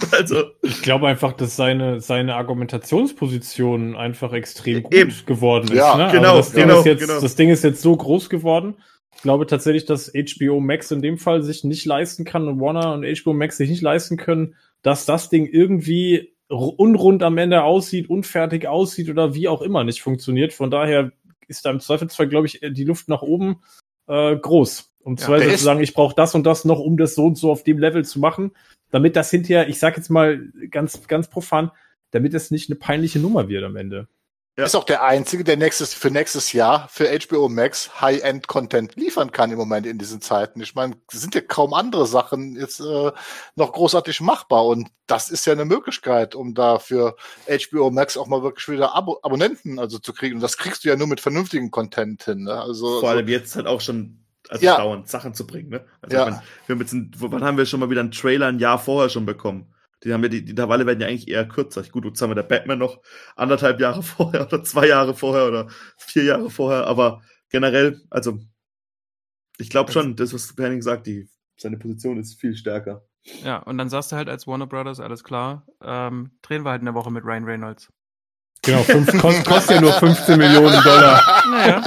Also. 0.12 0.44
Ich 0.62 0.82
glaube 0.82 1.06
einfach, 1.08 1.32
dass 1.32 1.56
seine, 1.56 2.00
seine 2.00 2.34
Argumentationsposition 2.36 3.96
einfach 3.96 4.32
extrem 4.32 4.82
gut 4.82 4.94
Eben. 4.94 5.12
geworden 5.26 5.66
ist. 5.66 5.74
Ja, 5.74 5.96
ne? 5.96 6.08
genau, 6.12 6.36
also 6.36 6.38
das, 6.38 6.52
Ding 6.52 6.62
genau, 6.62 6.78
ist 6.78 6.86
jetzt, 6.86 7.00
genau. 7.00 7.20
das 7.20 7.36
Ding 7.36 7.48
ist 7.50 7.64
jetzt 7.64 7.82
so 7.82 7.96
groß 7.96 8.28
geworden. 8.28 8.76
Ich 9.14 9.22
glaube 9.22 9.46
tatsächlich, 9.46 9.86
dass 9.86 10.12
HBO 10.12 10.60
Max 10.60 10.90
in 10.90 11.02
dem 11.02 11.18
Fall 11.18 11.42
sich 11.42 11.64
nicht 11.64 11.84
leisten 11.84 12.24
kann 12.24 12.48
und 12.48 12.60
Warner 12.60 12.94
und 12.94 13.04
HBO 13.04 13.32
Max 13.32 13.56
sich 13.56 13.68
nicht 13.68 13.82
leisten 13.82 14.16
können, 14.16 14.54
dass 14.82 15.04
das 15.04 15.28
Ding 15.28 15.46
irgendwie 15.46 16.34
unrund 16.48 17.22
am 17.22 17.38
Ende 17.38 17.62
aussieht, 17.62 18.10
unfertig 18.10 18.66
aussieht 18.66 19.08
oder 19.08 19.34
wie 19.34 19.48
auch 19.48 19.62
immer 19.62 19.84
nicht 19.84 20.02
funktioniert. 20.02 20.52
Von 20.52 20.70
daher 20.70 21.12
ist 21.46 21.64
da 21.64 21.70
im 21.70 21.80
Zweifelsfall, 21.80 22.28
glaube 22.28 22.46
ich, 22.46 22.60
die 22.60 22.84
Luft 22.84 23.08
nach 23.08 23.22
oben 23.22 23.62
äh, 24.06 24.36
groß. 24.36 24.88
Um 25.02 25.16
ja, 25.16 25.38
zu 25.38 25.56
sagen, 25.56 25.80
ich 25.80 25.94
brauche 25.94 26.14
das 26.14 26.34
und 26.34 26.44
das 26.44 26.64
noch, 26.64 26.78
um 26.78 26.96
das 26.96 27.14
so 27.14 27.24
und 27.24 27.38
so 27.38 27.50
auf 27.50 27.62
dem 27.62 27.78
Level 27.78 28.04
zu 28.04 28.18
machen 28.18 28.52
damit 28.90 29.16
das 29.16 29.30
hinterher, 29.30 29.68
ich 29.68 29.78
sag 29.78 29.96
jetzt 29.96 30.10
mal 30.10 30.50
ganz, 30.70 31.06
ganz 31.06 31.28
profan, 31.28 31.70
damit 32.10 32.34
es 32.34 32.50
nicht 32.50 32.70
eine 32.70 32.78
peinliche 32.78 33.18
Nummer 33.18 33.48
wird 33.48 33.64
am 33.64 33.76
Ende. 33.76 34.08
Ja. 34.58 34.66
Ist 34.66 34.74
auch 34.74 34.84
der 34.84 35.04
einzige, 35.04 35.44
der 35.44 35.56
nächstes, 35.56 35.94
für 35.94 36.10
nächstes 36.10 36.52
Jahr 36.52 36.88
für 36.90 37.08
HBO 37.18 37.48
Max 37.48 38.00
High-End-Content 38.00 38.96
liefern 38.96 39.30
kann 39.30 39.52
im 39.52 39.56
Moment 39.56 39.86
in 39.86 39.96
diesen 39.96 40.20
Zeiten. 40.20 40.60
Ich 40.60 40.74
meine, 40.74 40.96
sind 41.10 41.34
ja 41.34 41.40
kaum 41.40 41.72
andere 41.72 42.06
Sachen 42.06 42.56
jetzt 42.56 42.80
äh, 42.80 43.12
noch 43.54 43.72
großartig 43.72 44.20
machbar 44.20 44.66
und 44.66 44.88
das 45.06 45.30
ist 45.30 45.46
ja 45.46 45.52
eine 45.52 45.64
Möglichkeit, 45.64 46.34
um 46.34 46.54
da 46.54 46.78
für 46.78 47.16
HBO 47.48 47.90
Max 47.90 48.16
auch 48.16 48.26
mal 48.26 48.42
wirklich 48.42 48.68
wieder 48.68 48.94
Abo 48.94 49.20
Abonnenten 49.22 49.78
also 49.78 49.98
zu 49.98 50.12
kriegen. 50.12 50.34
Und 50.34 50.42
das 50.42 50.58
kriegst 50.58 50.84
du 50.84 50.88
ja 50.88 50.96
nur 50.96 51.06
mit 51.06 51.20
vernünftigen 51.20 51.70
Content 51.70 52.24
hin. 52.24 52.42
Ne? 52.44 52.60
Also 52.60 53.00
vor 53.00 53.10
allem 53.10 53.28
jetzt 53.28 53.56
halt 53.56 53.66
auch 53.66 53.80
schon 53.80 54.19
also 54.50 54.64
ja. 54.64 54.76
dauernd 54.76 55.08
Sachen 55.08 55.32
zu 55.32 55.46
bringen. 55.46 55.70
Ne? 55.70 55.84
Also 56.02 56.16
ja. 56.16 56.24
meine, 56.24 56.42
wir 56.66 56.74
haben 56.74 56.80
jetzt 56.80 56.92
ein, 56.92 57.10
wann 57.18 57.44
haben 57.44 57.56
wir 57.56 57.66
schon 57.66 57.80
mal 57.80 57.88
wieder 57.88 58.00
einen 58.00 58.10
Trailer 58.10 58.48
ein 58.48 58.58
Jahr 58.58 58.78
vorher 58.78 59.08
schon 59.08 59.24
bekommen? 59.24 59.72
Die 60.02 60.12
haben 60.12 60.22
wir, 60.22 60.28
die, 60.28 60.44
die 60.44 60.50
Intervalle 60.50 60.86
werden 60.86 61.00
ja 61.00 61.06
eigentlich 61.06 61.28
eher 61.28 61.46
kürzer. 61.46 61.82
Gut, 61.84 62.04
jetzt 62.04 62.20
haben 62.20 62.30
wir 62.30 62.34
der 62.34 62.42
Batman 62.42 62.78
noch 62.78 63.00
anderthalb 63.36 63.80
Jahre 63.80 64.02
vorher 64.02 64.46
oder 64.46 64.64
zwei 64.64 64.88
Jahre 64.88 65.14
vorher 65.14 65.46
oder 65.46 65.68
vier 65.96 66.24
Jahre 66.24 66.50
vorher, 66.50 66.86
aber 66.86 67.22
generell, 67.48 68.00
also 68.10 68.40
ich 69.58 69.70
glaube 69.70 69.92
schon, 69.92 70.16
das, 70.16 70.34
was 70.34 70.54
Henning 70.56 70.82
sagt, 70.82 71.06
die, 71.06 71.28
seine 71.56 71.76
Position 71.76 72.18
ist 72.18 72.40
viel 72.40 72.56
stärker. 72.56 73.04
Ja, 73.44 73.58
und 73.58 73.76
dann 73.76 73.90
sagst 73.90 74.10
du 74.10 74.16
halt 74.16 74.28
als 74.28 74.46
Warner 74.46 74.66
Brothers, 74.66 74.98
alles 74.98 75.22
klar, 75.22 75.66
ähm, 75.82 76.30
drehen 76.42 76.64
wir 76.64 76.70
halt 76.70 76.80
eine 76.80 76.94
Woche 76.94 77.10
mit 77.10 77.24
Ryan 77.24 77.44
Reynolds. 77.44 77.92
Genau, 78.62 78.82
fünf, 78.82 79.18
kost, 79.18 79.44
kostet 79.46 79.76
ja 79.76 79.80
nur 79.80 79.92
15 79.92 80.36
Millionen 80.38 80.82
Dollar. 80.82 81.22
Naja. 81.50 81.82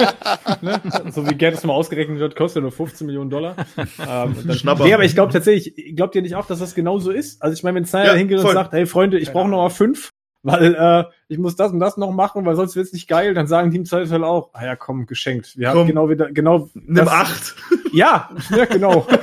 Ne? 0.60 0.80
So 1.12 1.28
wie 1.28 1.34
Geld 1.36 1.54
es 1.54 1.62
mal 1.64 1.72
ausgerechnet 1.72 2.18
wird, 2.18 2.34
kostet 2.34 2.56
ja 2.56 2.62
nur 2.62 2.72
15 2.72 3.06
Millionen 3.06 3.30
Dollar. 3.30 3.54
Ähm, 3.76 4.34
dann, 4.44 4.78
nee, 4.78 4.92
aber 4.92 5.04
ich 5.04 5.14
glaube 5.14 5.32
tatsächlich, 5.32 5.94
glaubt 5.94 6.16
ihr 6.16 6.22
nicht 6.22 6.34
auch, 6.34 6.46
dass 6.46 6.58
das 6.58 6.74
genau 6.74 6.98
so 6.98 7.12
ist? 7.12 7.40
Also 7.40 7.54
ich 7.54 7.62
meine, 7.62 7.76
wenn 7.76 7.84
Snyder 7.84 8.12
ja, 8.12 8.14
hingeht 8.14 8.40
voll. 8.40 8.50
und 8.50 8.56
sagt, 8.56 8.72
hey 8.72 8.86
Freunde, 8.86 9.18
ich 9.18 9.32
brauche 9.32 9.48
noch 9.48 9.58
mal 9.58 9.70
fünf, 9.70 10.10
weil 10.42 10.74
äh, 10.74 11.04
ich 11.28 11.38
muss 11.38 11.54
das 11.54 11.70
und 11.70 11.78
das 11.78 11.96
noch 11.96 12.10
machen, 12.10 12.44
weil 12.44 12.56
sonst 12.56 12.74
wird's 12.74 12.92
nicht 12.92 13.08
geil, 13.08 13.34
dann 13.34 13.46
sagen 13.46 13.70
die 13.70 13.76
im 13.76 13.84
Zweifelsfall 13.84 14.24
auch, 14.24 14.50
ah 14.52 14.64
ja, 14.64 14.74
komm, 14.74 15.06
geschenkt. 15.06 15.56
Wir 15.56 15.68
komm, 15.68 15.80
haben 15.80 15.86
genau 15.86 16.08
wieder, 16.08 16.32
genau. 16.32 16.70
Nimm 16.74 16.96
das, 16.96 17.08
acht. 17.08 17.54
Ja, 17.92 18.30
ja, 18.50 18.64
genau. 18.64 19.06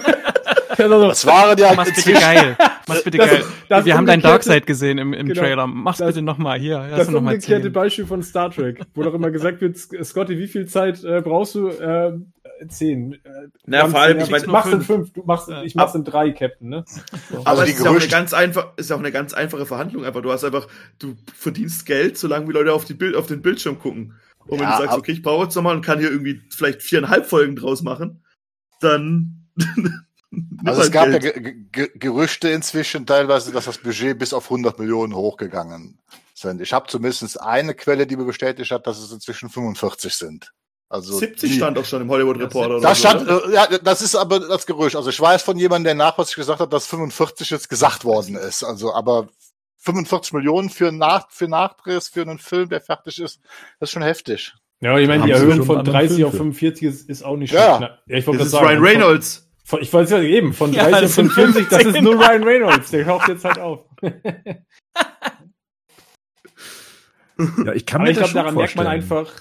Das 0.77 1.25
waren 1.25 1.57
ja. 1.57 1.83
Bitte 1.83 2.13
geil. 2.13 2.57
Mach's 2.87 3.03
bitte 3.03 3.17
das, 3.17 3.29
geil. 3.29 3.43
Das 3.69 3.85
Wir 3.85 3.97
haben 3.97 4.05
dein 4.05 4.21
Darkseid 4.21 4.65
gesehen 4.65 4.97
im, 4.97 5.13
im 5.13 5.27
genau, 5.27 5.41
Trailer. 5.41 5.67
Mach's 5.67 5.99
das, 5.99 6.07
bitte 6.07 6.21
nochmal 6.21 6.59
hier. 6.59 6.87
Das 6.89 7.09
noch 7.09 7.19
umgekehrte 7.19 7.69
Beispiel 7.69 8.05
von 8.05 8.23
Star 8.23 8.51
Trek, 8.51 8.81
wo 8.93 9.03
doch 9.03 9.13
immer 9.13 9.31
gesagt 9.31 9.61
wird, 9.61 9.77
Scotty, 9.77 10.37
wie 10.37 10.47
viel 10.47 10.67
Zeit 10.67 11.03
äh, 11.03 11.21
brauchst 11.21 11.55
du? 11.55 11.67
Äh, 11.67 12.13
zehn. 12.67 13.13
Äh, 13.13 13.19
Na, 13.65 13.87
vor 13.87 14.01
allem, 14.01 14.19
ich 14.19 14.29
meine, 14.29 14.47
machst 14.47 14.73
in 14.73 14.81
fünf, 14.81 15.13
du 15.13 15.23
machst, 15.23 15.49
ich 15.63 15.75
mach's 15.75 15.95
in 15.95 16.03
drei, 16.03 16.31
Captain, 16.31 16.69
ne? 16.69 16.85
So. 17.29 17.41
Aber 17.45 17.63
es 17.63 17.79
ist 17.79 17.87
auch 17.87 17.95
eine 17.95 18.07
ganz 18.07 18.33
einfach, 18.33 18.73
ist 18.77 18.91
auch 18.91 18.99
eine 18.99 19.11
ganz 19.11 19.33
einfache 19.33 19.65
Verhandlung. 19.65 20.05
Einfach, 20.05 20.21
du 20.21 20.31
hast 20.31 20.43
einfach, 20.43 20.67
du 20.99 21.15
verdienst 21.33 21.85
Geld, 21.85 22.17
solange 22.17 22.47
wie 22.47 22.53
Leute 22.53 22.73
auf 22.73 22.85
die 22.85 22.93
Bild, 22.93 23.15
auf 23.15 23.27
den 23.27 23.41
Bildschirm 23.41 23.79
gucken. 23.79 24.13
Und 24.47 24.59
wenn 24.59 24.67
ja, 24.67 24.77
du 24.77 24.83
sagst, 24.83 24.97
okay, 24.97 25.11
ich 25.11 25.21
brauche 25.21 25.43
jetzt 25.43 25.55
nochmal 25.55 25.75
und 25.75 25.85
kann 25.85 25.99
hier 25.99 26.09
irgendwie 26.09 26.41
vielleicht 26.49 26.81
viereinhalb 26.81 27.25
Folgen 27.25 27.55
draus 27.55 27.83
machen, 27.83 28.23
dann 28.79 29.47
Also 30.65 30.81
es 30.81 30.91
gab 30.91 31.09
Geld. 31.09 31.23
ja 31.23 31.31
G 31.31 31.61
G 31.71 31.89
Gerüchte 31.95 32.49
inzwischen 32.49 33.05
teilweise, 33.05 33.51
dass 33.51 33.65
das 33.65 33.77
Budget 33.77 34.17
bis 34.17 34.33
auf 34.33 34.45
100 34.45 34.79
Millionen 34.79 35.13
hochgegangen 35.13 35.99
sind. 36.33 36.61
Ich 36.61 36.71
habe 36.73 36.87
zumindest 36.87 37.41
eine 37.41 37.73
Quelle, 37.73 38.07
die 38.07 38.15
mir 38.15 38.25
bestätigt 38.25 38.71
hat, 38.71 38.87
dass 38.87 38.99
es 38.99 39.11
inzwischen 39.11 39.49
45 39.49 40.13
sind. 40.13 40.51
Also 40.91 41.17
70 41.17 41.49
die, 41.49 41.55
stand 41.55 41.77
auch 41.77 41.85
schon 41.85 42.01
im 42.01 42.09
Hollywood 42.09 42.39
Reporter. 42.39 42.81
Das 42.81 42.99
stand, 42.99 43.27
so, 43.27 43.45
äh, 43.45 43.53
ja, 43.53 43.65
das 43.65 44.01
ist 44.01 44.13
aber 44.13 44.41
das 44.41 44.65
Gerücht. 44.65 44.97
Also 44.97 45.09
ich 45.09 45.19
weiß 45.19 45.41
von 45.41 45.57
jemandem, 45.57 45.85
der 45.85 45.95
nachweislich 45.95 46.35
gesagt 46.35 46.59
hat, 46.59 46.73
dass 46.73 46.85
45 46.87 47.49
jetzt 47.49 47.69
gesagt 47.69 48.03
worden 48.03 48.35
ist. 48.35 48.63
Also, 48.63 48.93
aber 48.93 49.29
45 49.77 50.33
Millionen 50.33 50.69
für, 50.69 50.91
Nach 50.91 51.29
für 51.29 51.47
Nachdrehs, 51.47 52.09
für 52.09 52.21
einen 52.21 52.39
Film, 52.39 52.67
der 52.67 52.81
fertig 52.81 53.19
ist, 53.19 53.39
das 53.79 53.89
ist 53.89 53.93
schon 53.93 54.03
heftig. 54.03 54.53
Ja, 54.81 54.97
ich 54.97 55.07
meine, 55.07 55.23
die 55.23 55.31
Erhöhung 55.31 55.63
von 55.63 55.85
30 55.85 56.25
auf 56.25 56.31
45 56.31 56.83
ist, 56.83 57.09
ist 57.09 57.23
auch 57.23 57.37
nicht 57.37 57.53
ja. 57.53 57.77
schlecht. 57.77 57.93
Ja, 58.07 58.17
ich 58.17 58.27
wollte 58.27 58.43
das 58.43 58.51
sagen. 58.51 58.65
Ryan 58.65 58.83
Reynolds. 58.83 59.50
Von, 59.63 59.81
ich 59.81 59.91
wollte 59.93 60.15
es 60.15 60.23
ja 60.23 60.27
eben, 60.27 60.53
von 60.53 60.71
30 60.71 60.91
ja, 60.91 61.05
auf 61.05 61.13
45, 61.13 61.67
das 61.69 61.85
ist 61.85 62.01
nur 62.01 62.15
Ryan 62.15 62.43
Reynolds, 62.43 62.91
der 62.91 63.05
taucht 63.05 63.29
jetzt 63.29 63.45
halt 63.45 63.59
auf. 63.59 63.85
ja, 64.01 64.11
ich 67.73 67.85
kann 67.85 68.01
mir 68.01 68.09
Aber 68.09 68.11
ich 68.11 68.17
glaube, 68.17 68.33
daran 68.33 68.55
merkt 68.55 68.75
man 68.75 68.87
einfach, 68.87 69.31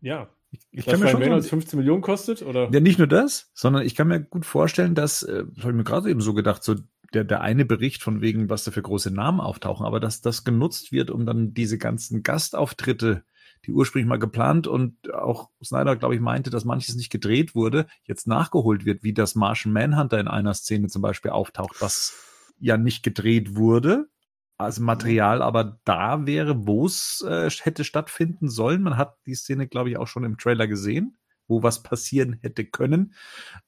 ja, 0.00 0.28
ich, 0.50 0.60
ich 0.70 0.84
dass 0.84 0.94
kann 0.94 1.02
mir 1.02 1.10
schon 1.10 1.22
Reynolds 1.22 1.48
15 1.48 1.78
Millionen 1.78 2.02
kostet, 2.02 2.42
oder? 2.42 2.70
Ja, 2.72 2.80
nicht 2.80 2.98
nur 2.98 3.08
das, 3.08 3.50
sondern 3.54 3.84
ich 3.84 3.94
kann 3.94 4.08
mir 4.08 4.20
gut 4.20 4.46
vorstellen, 4.46 4.94
dass, 4.94 5.22
äh, 5.22 5.44
das 5.54 5.64
habe 5.64 5.72
ich 5.72 5.76
mir 5.76 5.84
gerade 5.84 6.10
eben 6.10 6.20
so 6.20 6.34
gedacht, 6.34 6.62
so 6.62 6.76
der, 7.12 7.24
der 7.24 7.40
eine 7.40 7.64
Bericht 7.64 8.02
von 8.02 8.20
wegen, 8.20 8.50
was 8.50 8.64
da 8.64 8.70
für 8.70 8.82
große 8.82 9.10
Namen 9.10 9.40
auftauchen, 9.40 9.86
aber 9.86 10.00
dass 10.00 10.20
das 10.20 10.44
genutzt 10.44 10.92
wird, 10.92 11.10
um 11.10 11.26
dann 11.26 11.54
diese 11.54 11.78
ganzen 11.78 12.22
Gastauftritte 12.22 13.24
die 13.66 13.72
ursprünglich 13.72 14.08
mal 14.08 14.18
geplant 14.18 14.66
und 14.66 15.12
auch 15.12 15.50
Snyder, 15.62 15.96
glaube 15.96 16.14
ich, 16.14 16.20
meinte, 16.20 16.50
dass 16.50 16.64
manches 16.64 16.94
nicht 16.94 17.10
gedreht 17.10 17.54
wurde, 17.54 17.86
jetzt 18.04 18.26
nachgeholt 18.26 18.84
wird, 18.84 19.02
wie 19.02 19.12
das 19.12 19.34
Martian 19.34 19.72
Manhunter 19.72 20.20
in 20.20 20.28
einer 20.28 20.54
Szene 20.54 20.88
zum 20.88 21.02
Beispiel 21.02 21.32
auftaucht, 21.32 21.80
was 21.80 22.14
ja 22.58 22.76
nicht 22.76 23.02
gedreht 23.02 23.56
wurde, 23.56 24.08
also 24.58 24.82
Material 24.82 25.42
aber 25.42 25.80
da 25.84 26.26
wäre, 26.26 26.66
wo 26.66 26.86
es 26.86 27.24
äh, 27.28 27.50
hätte 27.50 27.84
stattfinden 27.84 28.48
sollen. 28.48 28.82
Man 28.82 28.96
hat 28.96 29.16
die 29.26 29.34
Szene, 29.34 29.68
glaube 29.68 29.90
ich, 29.90 29.98
auch 29.98 30.06
schon 30.06 30.24
im 30.24 30.38
Trailer 30.38 30.66
gesehen, 30.66 31.18
wo 31.46 31.62
was 31.62 31.82
passieren 31.82 32.38
hätte 32.40 32.64
können, 32.64 33.14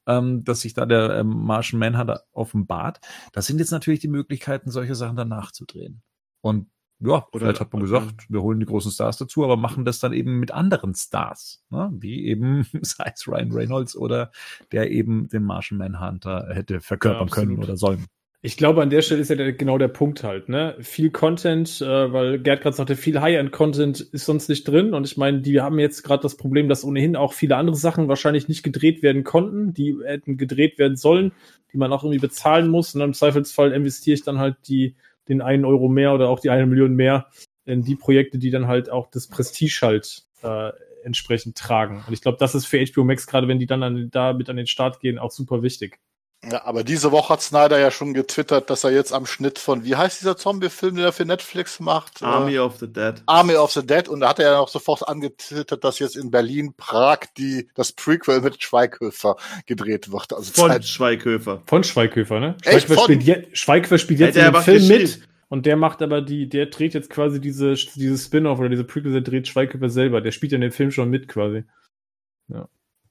ähm, 0.07 0.43
dass 0.43 0.61
sich 0.61 0.73
da 0.73 0.85
der 0.85 1.19
ähm, 1.19 1.27
Martian 1.27 1.79
Manhunter 1.79 2.23
offenbart. 2.31 2.99
Das 3.33 3.45
sind 3.45 3.59
jetzt 3.59 3.71
natürlich 3.71 3.99
die 3.99 4.07
Möglichkeiten, 4.07 4.71
solche 4.71 4.95
Sachen 4.95 5.15
dann 5.15 5.29
nachzudrehen. 5.29 6.01
Und 6.41 6.69
ja, 7.01 7.25
Oder- 7.31 7.39
vielleicht 7.39 7.59
hat 7.61 7.73
man 7.73 7.81
gesagt, 7.81 8.25
wir 8.29 8.41
holen 8.41 8.59
die 8.59 8.65
großen 8.65 8.91
Stars 8.91 9.17
dazu, 9.17 9.43
aber 9.43 9.57
machen 9.57 9.85
das 9.85 9.99
dann 9.99 10.13
eben 10.13 10.39
mit 10.39 10.51
anderen 10.51 10.93
Stars, 10.95 11.63
ne? 11.69 11.89
wie 11.93 12.25
eben 12.25 12.65
sei 12.81 13.11
es 13.13 13.27
Ryan 13.27 13.51
Reynolds 13.51 13.95
oder 13.95 14.31
der 14.71 14.91
eben 14.91 15.27
den 15.29 15.43
Martian 15.43 15.77
Manhunter 15.77 16.49
hätte 16.51 16.81
verkörpern 16.81 17.27
Ja, 17.27 17.33
können 17.33 17.57
oder 17.57 17.77
sollen. 17.77 18.05
Ich 18.41 18.55
glaube, 18.55 18.81
an 18.81 18.89
der 18.89 19.01
Stelle 19.01 19.19
ist 19.19 19.29
ja 19.29 19.35
der, 19.35 19.51
genau 19.51 19.77
der 19.77 19.89
Punkt 19.89 20.23
halt, 20.23 20.47
ne? 20.47 20.77
Viel 20.79 21.09
Content, 21.09 21.81
äh, 21.81 22.13
weil 22.13 22.39
Gerd 22.39 22.61
gerade 22.61 22.75
sagte, 22.75 22.95
viel 22.95 23.19
High-End-Content 23.19 23.99
ist 23.99 24.25
sonst 24.25 24.47
nicht 24.47 24.65
drin. 24.65 24.93
Und 24.93 25.05
ich 25.05 25.17
meine, 25.17 25.41
die 25.41 25.59
haben 25.59 25.77
jetzt 25.77 26.03
gerade 26.03 26.23
das 26.23 26.37
Problem, 26.37 26.69
dass 26.69 26.85
ohnehin 26.85 27.17
auch 27.17 27.33
viele 27.33 27.57
andere 27.57 27.75
Sachen 27.75 28.07
wahrscheinlich 28.07 28.47
nicht 28.47 28.63
gedreht 28.63 29.03
werden 29.03 29.25
konnten, 29.25 29.73
die 29.73 29.97
hätten 30.05 30.37
gedreht 30.37 30.79
werden 30.79 30.95
sollen, 30.95 31.33
die 31.73 31.77
man 31.77 31.91
auch 31.91 32.05
irgendwie 32.05 32.21
bezahlen 32.21 32.69
muss. 32.69 32.95
Und 32.95 33.01
im 33.01 33.13
Zweifelsfall 33.13 33.73
investiere 33.73 34.13
ich 34.13 34.23
dann 34.23 34.39
halt 34.39 34.55
die, 34.69 34.95
den 35.29 35.41
einen 35.41 35.65
Euro 35.65 35.87
mehr 35.87 36.13
oder 36.13 36.29
auch 36.29 36.39
die 36.39 36.49
eine 36.49 36.65
Million 36.65 36.95
mehr 36.95 37.27
in 37.65 37.83
die 37.83 37.95
Projekte, 37.95 38.39
die 38.39 38.49
dann 38.49 38.67
halt 38.67 38.89
auch 38.89 39.09
das 39.11 39.27
Prestige 39.27 39.79
halt 39.81 40.23
äh, 40.41 40.71
entsprechend 41.03 41.57
tragen. 41.57 42.03
Und 42.05 42.13
ich 42.13 42.21
glaube, 42.21 42.37
das 42.39 42.55
ist 42.55 42.65
für 42.65 42.83
HBO 42.83 43.03
Max, 43.03 43.27
gerade 43.27 43.47
wenn 43.47 43.59
die 43.59 43.67
dann 43.67 43.83
an, 43.83 44.09
da 44.11 44.33
mit 44.33 44.49
an 44.49 44.57
den 44.57 44.67
Start 44.67 44.99
gehen, 44.99 45.19
auch 45.19 45.31
super 45.31 45.61
wichtig. 45.61 45.99
Ja, 46.41 46.63
aber 46.63 46.85
diese 46.85 47.11
Woche 47.11 47.33
hat 47.33 47.41
Snyder 47.41 47.79
ja 47.79 47.91
schon 47.91 48.13
getwittert, 48.13 48.69
dass 48.69 48.85
er 48.85 48.91
jetzt 48.91 49.11
am 49.11 49.25
Schnitt 49.25 49.59
von, 49.59 49.83
wie 49.83 49.97
heißt 49.97 50.21
dieser 50.21 50.37
Zombie-Film, 50.37 50.95
den 50.95 51.03
er 51.03 51.11
für 51.11 51.25
Netflix 51.25 51.81
macht? 51.81 52.23
Army 52.23 52.55
Äh, 52.55 52.59
of 52.59 52.77
the 52.77 52.87
Dead. 52.87 53.21
Army 53.25 53.55
of 53.55 53.73
the 53.73 53.85
Dead. 53.85 54.07
Und 54.07 54.21
da 54.21 54.29
hat 54.29 54.39
er 54.39 54.51
ja 54.53 54.59
auch 54.59 54.69
sofort 54.69 55.05
angetwittert, 55.05 55.83
dass 55.83 55.99
jetzt 55.99 56.15
in 56.15 56.31
Berlin, 56.31 56.73
Prag, 56.77 57.19
die, 57.37 57.67
das 57.75 57.91
Prequel 57.91 58.39
mit 58.39 58.63
Schweighöfer 58.63 59.35
gedreht 59.65 60.13
wird. 60.13 60.31
Also 60.31 60.53
Von 60.53 60.71
Zeit, 60.71 60.85
Schweighöfer. 60.85 61.61
Von 61.65 61.83
Schweighöfer, 61.83 62.39
ne? 62.39 62.55
Echt? 62.63 62.87
Schweighöfer 62.87 63.03
spielt, 63.03 63.23
je, 63.23 63.47
Schweighöfer 63.51 63.97
spielt 63.97 64.19
jetzt 64.21 64.35
Ja, 64.37 64.43
der 64.43 64.47
in 64.47 64.53
dem 64.53 64.53
macht 64.53 64.65
Film 64.65 64.87
mit 64.87 65.21
und 65.49 65.65
der 65.65 65.75
macht 65.75 66.01
aber 66.01 66.21
die, 66.21 66.47
der 66.47 66.67
dreht 66.67 66.93
jetzt 66.93 67.09
quasi 67.09 67.41
diese, 67.41 67.73
diese 67.73 68.17
Spin-off 68.17 68.59
oder 68.59 68.69
diese 68.69 68.85
Prequel, 68.85 69.11
der 69.11 69.21
dreht 69.21 69.49
Schweighöfer 69.49 69.89
selber. 69.89 70.21
Der 70.21 70.31
spielt 70.31 70.53
in 70.53 70.61
dem 70.61 70.71
Film 70.71 70.91
schon 70.91 71.09
mit 71.09 71.27
quasi. 71.27 71.65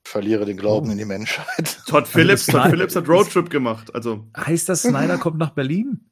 Verliere 0.09 0.44
den 0.44 0.56
Glauben 0.56 0.90
in 0.90 0.98
die 0.98 1.05
Menschheit. 1.05 1.80
Todd 1.86 2.09
Phillips, 2.09 2.47
das 2.47 2.55
Todd 2.55 2.70
Phillips 2.70 2.97
hat 2.97 3.09
Roadtrip 3.09 3.51
gemacht. 3.51 3.94
Also 3.94 4.26
Heißt 4.36 4.68
das, 4.68 4.82
Snyder 4.82 5.18
kommt 5.18 5.39
nach 5.39 5.51
Berlin? 5.51 6.10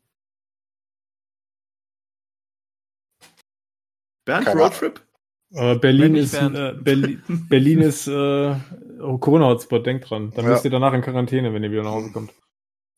Bernd 4.24 4.46
Keine 4.46 4.60
Roadtrip? 4.60 5.00
Aber 5.54 5.76
Berlin 5.78 6.12
nicht 6.12 6.24
ist, 6.24 6.32
Bernd. 6.32 6.56
äh, 6.56 6.72
Berlin, 6.82 7.22
Berlin 7.48 7.80
ist 7.80 8.08
äh, 8.08 8.56
oh, 9.00 9.18
Corona-Hotspot, 9.18 9.86
denkt 9.86 10.10
dran. 10.10 10.32
Dann 10.34 10.44
Ja. 10.44 10.50
müsst 10.52 10.64
ihr 10.64 10.70
danach 10.70 10.92
in 10.92 11.02
Quarantäne, 11.02 11.54
wenn 11.54 11.62
ihr 11.62 11.70
wieder 11.70 11.84
nach 11.84 11.92
Hause 11.92 12.10
kommt. 12.12 12.32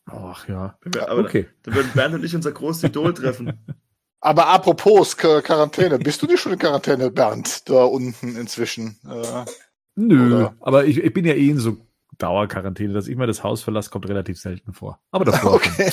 Ach 0.06 0.48
ja. 0.48 0.78
Wir- 0.84 1.10
Aber 1.10 1.20
Okay. 1.20 1.46
dann 1.64 1.74
würden 1.74 1.92
Bernd 1.94 2.14
und 2.14 2.24
ich 2.24 2.34
unser 2.34 2.52
großes 2.52 2.84
Idol 2.84 3.12
treffen. 3.12 3.52
Aber 4.20 4.46
apropos 4.48 5.16
Qu- 5.16 5.42
Quarantäne, 5.42 5.98
bist 5.98 6.22
du 6.22 6.26
nicht 6.26 6.40
schon 6.40 6.52
in 6.54 6.58
Quarantäne, 6.58 7.10
Bernd, 7.10 7.68
da 7.68 7.84
unten 7.84 8.36
inzwischen? 8.36 8.96
Äh, 9.06 9.44
Nö, 10.00 10.36
Oder? 10.36 10.54
aber 10.60 10.84
ich, 10.86 10.98
ich 11.02 11.12
bin 11.12 11.24
ja 11.24 11.34
eh 11.34 11.48
in 11.50 11.58
so 11.58 11.76
Dauerquarantäne, 12.18 12.92
dass 12.92 13.08
ich 13.08 13.16
mal 13.16 13.26
das 13.26 13.42
Haus 13.42 13.62
verlasse, 13.62 13.90
kommt 13.90 14.08
relativ 14.08 14.38
selten 14.40 14.72
vor. 14.72 15.00
Aber 15.10 15.24
davor. 15.24 15.54
okay. 15.56 15.90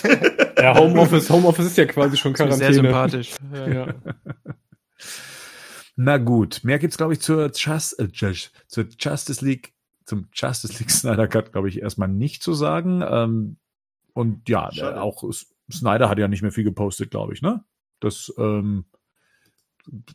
Ja, 0.57 0.77
Homeoffice, 0.77 1.29
Homeoffice 1.29 1.65
ist 1.67 1.77
ja 1.77 1.85
quasi 1.85 2.15
schon 2.17 2.33
Das 2.33 2.37
Quarantäne. 2.41 2.73
sehr 2.73 2.83
sympathisch. 2.83 3.35
Ja. 3.53 3.67
Ja. 3.67 3.93
Na 5.95 6.17
gut, 6.17 6.61
mehr 6.63 6.77
gibt's 6.79 6.97
glaube 6.97 7.13
ich 7.13 7.21
zur, 7.21 7.51
Just, 7.53 7.99
äh, 7.99 8.09
Just, 8.11 8.51
zur 8.67 8.85
Justice 8.99 9.43
League, 9.45 9.73
zum 10.03 10.27
Justice 10.33 10.77
League 10.79 10.91
Snyder 10.91 11.27
Cut 11.27 11.51
glaube 11.51 11.69
ich 11.69 11.81
erstmal 11.81 12.09
nicht 12.09 12.43
zu 12.43 12.53
sagen. 12.53 13.01
Ähm, 13.07 13.57
und 14.13 14.47
ja, 14.49 14.71
Schade. 14.71 14.97
äh, 14.97 14.99
auch 14.99 15.23
S- 15.23 15.53
Snyder 15.71 16.09
hat 16.09 16.19
ja 16.19 16.27
nicht 16.27 16.41
mehr 16.41 16.51
viel 16.51 16.63
gepostet, 16.63 17.11
glaube 17.11 17.33
ich, 17.33 17.41
ne? 17.41 17.63
Das 17.99 18.31
ähm, 18.37 18.85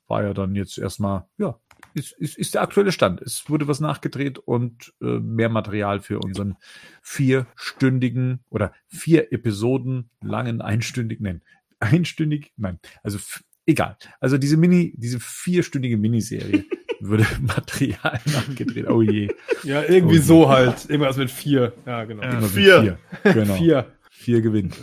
war 0.06 0.22
ja 0.22 0.34
dann 0.34 0.54
jetzt 0.54 0.78
erstmal, 0.78 1.24
ja, 1.38 1.58
ist, 1.94 2.12
ist, 2.12 2.38
ist 2.38 2.54
der 2.54 2.62
aktuelle 2.62 2.92
Stand. 2.92 3.20
Es 3.22 3.48
wurde 3.48 3.68
was 3.68 3.80
nachgedreht 3.80 4.38
und 4.38 4.92
äh, 5.00 5.18
mehr 5.18 5.48
Material 5.48 6.00
für 6.00 6.18
unseren 6.18 6.56
vierstündigen 7.02 8.40
oder 8.48 8.72
vier 8.88 9.32
Episoden 9.32 10.10
langen 10.22 10.60
einstündigen, 10.60 11.24
nein, 11.24 11.42
einstündig, 11.80 12.52
nein, 12.56 12.78
also 13.02 13.18
egal. 13.66 13.96
Also 14.20 14.38
diese 14.38 14.56
Mini, 14.56 14.94
diese 14.96 15.20
vierstündige 15.20 15.96
Miniserie 15.96 16.64
würde 17.00 17.26
Material 17.40 18.20
nachgedreht. 18.26 18.88
Oh 18.88 19.02
je. 19.02 19.30
ja, 19.64 19.82
irgendwie 19.82 20.18
Oh, 20.18 20.22
so 20.22 20.48
halt. 20.48 20.88
Irgendwas 20.88 21.16
mit 21.16 21.30
vier. 21.30 21.72
Ja, 21.86 22.04
genau. 22.04 22.22
Ja. 22.22 22.40
Vier. 22.42 22.98
vier. 23.22 23.32
Genau. 23.32 23.54
Vier. 23.54 23.92
Vier 24.10 24.42
gewinnt. 24.42 24.76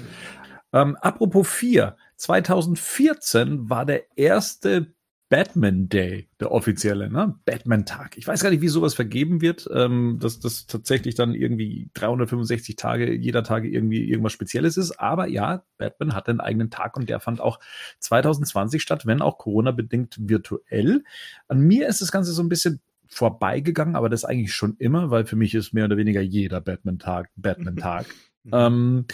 Ähm, 0.73 0.95
apropos 0.97 1.47
vier. 1.47 1.95
2014 2.17 3.69
war 3.69 3.85
der 3.85 4.17
erste 4.17 4.93
Batman 5.29 5.89
Day, 5.89 6.29
der 6.39 6.51
offizielle, 6.51 7.09
ne? 7.09 7.35
Batman-Tag. 7.43 8.17
Ich 8.17 8.27
weiß 8.27 8.41
gar 8.41 8.49
nicht, 8.49 8.61
wie 8.61 8.69
sowas 8.69 8.93
vergeben 8.93 9.41
wird, 9.41 9.67
ähm, 9.73 10.19
dass 10.21 10.39
das 10.39 10.67
tatsächlich 10.67 11.15
dann 11.15 11.33
irgendwie 11.33 11.89
365 11.95 12.77
Tage, 12.77 13.13
jeder 13.13 13.43
Tage 13.43 13.67
irgendwie 13.67 14.09
irgendwas 14.09 14.31
Spezielles 14.31 14.77
ist. 14.77 14.99
Aber 14.99 15.27
ja, 15.27 15.63
Batman 15.77 16.15
hat 16.15 16.29
einen 16.29 16.39
eigenen 16.39 16.69
Tag 16.69 16.95
und 16.95 17.09
der 17.09 17.19
fand 17.19 17.41
auch 17.41 17.59
2020 17.99 18.81
statt, 18.81 19.05
wenn 19.05 19.21
auch 19.21 19.37
Corona-bedingt 19.37 20.15
virtuell. 20.19 21.03
An 21.49 21.59
mir 21.59 21.89
ist 21.89 22.01
das 22.01 22.11
Ganze 22.11 22.31
so 22.31 22.41
ein 22.41 22.49
bisschen 22.49 22.79
vorbeigegangen, 23.09 23.95
aber 23.95 24.09
das 24.09 24.23
eigentlich 24.23 24.53
schon 24.53 24.75
immer, 24.77 25.11
weil 25.11 25.25
für 25.25 25.35
mich 25.35 25.53
ist 25.55 25.73
mehr 25.73 25.85
oder 25.85 25.97
weniger 25.97 26.21
jeder 26.21 26.61
Batman-Tag 26.61 27.29
Batman-Tag. 27.35 28.05
Ähm, 28.51 29.05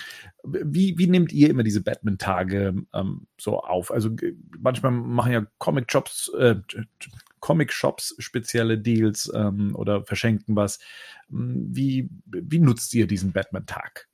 wie, 0.44 0.98
wie 0.98 1.08
nehmt 1.08 1.32
ihr 1.32 1.50
immer 1.50 1.64
diese 1.64 1.82
Batman-Tage 1.82 2.76
ähm, 2.94 3.28
so 3.40 3.60
auf? 3.60 3.92
Also 3.92 4.10
manchmal 4.60 4.92
machen 4.92 5.32
ja 5.32 5.46
Comic-Shops, 5.58 6.32
äh, 6.38 6.56
Comic-Shops 7.40 8.16
spezielle 8.20 8.78
Deals 8.78 9.32
ähm, 9.34 9.76
oder 9.76 10.04
verschenken 10.06 10.56
was. 10.56 10.80
Hm, 11.30 11.68
Wie, 11.76 12.10
wie 12.26 12.60
nutzt 12.60 12.94
ihr 12.94 13.08
diesen 13.08 13.32
Batman-Tag? 13.32 14.08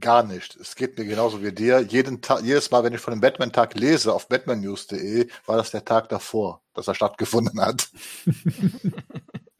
Gar 0.00 0.24
nicht. 0.24 0.56
Es 0.56 0.74
geht 0.74 0.98
mir 0.98 1.04
genauso 1.04 1.42
wie 1.42 1.52
dir. 1.52 1.80
Jeden 1.80 2.20
Tag, 2.20 2.42
jedes 2.42 2.70
Mal, 2.70 2.82
wenn 2.82 2.92
ich 2.94 3.00
von 3.00 3.14
dem 3.14 3.20
Batman-Tag 3.20 3.74
lese 3.74 4.12
auf 4.12 4.28
batmannews.de, 4.28 5.28
war 5.46 5.56
das 5.56 5.70
der 5.70 5.84
Tag 5.84 6.08
davor, 6.08 6.62
dass 6.74 6.88
er 6.88 6.94
stattgefunden 6.94 7.60
hat. 7.60 7.90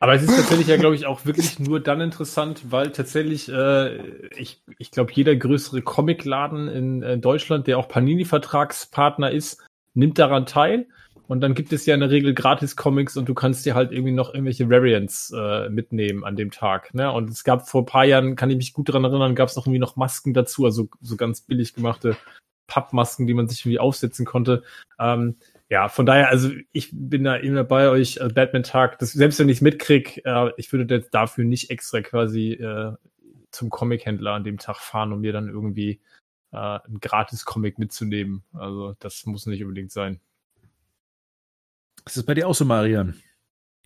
Aber 0.00 0.14
es 0.14 0.22
ist 0.22 0.36
tatsächlich 0.36 0.68
ja, 0.68 0.76
glaube 0.76 0.94
ich, 0.94 1.06
auch 1.06 1.24
wirklich 1.24 1.58
nur 1.58 1.80
dann 1.80 2.00
interessant, 2.00 2.70
weil 2.70 2.90
tatsächlich, 2.90 3.48
äh, 3.48 3.96
ich, 4.36 4.62
ich 4.78 4.90
glaube, 4.90 5.12
jeder 5.12 5.34
größere 5.36 5.82
Comicladen 5.82 6.68
in, 6.68 7.02
äh, 7.02 7.18
Deutschland, 7.18 7.66
der 7.66 7.78
auch 7.78 7.88
Panini-Vertragspartner 7.88 9.30
ist, 9.30 9.60
nimmt 9.94 10.18
daran 10.18 10.46
teil. 10.46 10.86
Und 11.28 11.40
dann 11.40 11.54
gibt 11.54 11.72
es 11.72 11.86
ja 11.86 11.94
in 11.94 12.00
der 12.00 12.10
Regel 12.10 12.34
Gratis-Comics 12.34 13.16
und 13.16 13.28
du 13.28 13.34
kannst 13.34 13.64
dir 13.64 13.74
halt 13.74 13.92
irgendwie 13.92 14.12
noch 14.12 14.34
irgendwelche 14.34 14.68
Variants 14.68 15.32
äh, 15.34 15.68
mitnehmen 15.70 16.24
an 16.24 16.36
dem 16.36 16.50
Tag. 16.50 16.92
Ne? 16.94 17.10
Und 17.10 17.30
es 17.30 17.44
gab 17.44 17.68
vor 17.68 17.82
ein 17.82 17.86
paar 17.86 18.04
Jahren, 18.04 18.36
kann 18.36 18.50
ich 18.50 18.56
mich 18.56 18.72
gut 18.72 18.88
daran 18.88 19.04
erinnern, 19.04 19.34
gab 19.34 19.48
es 19.48 19.56
noch 19.56 19.66
irgendwie 19.66 19.78
noch 19.78 19.96
Masken 19.96 20.34
dazu, 20.34 20.64
also 20.64 20.88
so 21.00 21.16
ganz 21.16 21.40
billig 21.40 21.74
gemachte 21.74 22.16
Pappmasken, 22.66 23.26
die 23.26 23.34
man 23.34 23.48
sich 23.48 23.60
irgendwie 23.60 23.78
aufsetzen 23.78 24.26
konnte. 24.26 24.62
Ähm, 24.98 25.36
ja, 25.72 25.88
von 25.88 26.04
daher, 26.04 26.28
also 26.28 26.50
ich 26.72 26.90
bin 26.92 27.24
da 27.24 27.34
immer 27.34 27.64
bei 27.64 27.88
euch, 27.88 28.18
äh, 28.18 28.28
Batman-Tag, 28.28 28.98
das, 28.98 29.12
selbst 29.12 29.38
wenn 29.38 29.48
ich 29.48 29.56
es 29.56 29.62
mitkrieg, 29.62 30.20
äh, 30.26 30.50
ich 30.58 30.70
würde 30.70 30.94
jetzt 30.94 31.14
dafür 31.14 31.44
nicht 31.44 31.70
extra 31.70 32.02
quasi 32.02 32.52
äh, 32.52 32.92
zum 33.52 33.70
Comic-Händler 33.70 34.32
an 34.32 34.44
dem 34.44 34.58
Tag 34.58 34.76
fahren, 34.76 35.14
um 35.14 35.22
mir 35.22 35.32
dann 35.32 35.48
irgendwie 35.48 36.02
äh, 36.50 36.58
ein 36.58 37.00
Gratis-Comic 37.00 37.78
mitzunehmen. 37.78 38.44
Also 38.52 38.96
das 38.98 39.24
muss 39.24 39.46
nicht 39.46 39.62
unbedingt 39.62 39.92
sein. 39.92 40.20
Ist 42.04 42.18
das 42.18 42.24
bei 42.24 42.34
dir 42.34 42.48
auch 42.48 42.54
so, 42.54 42.66
Marian? 42.66 43.14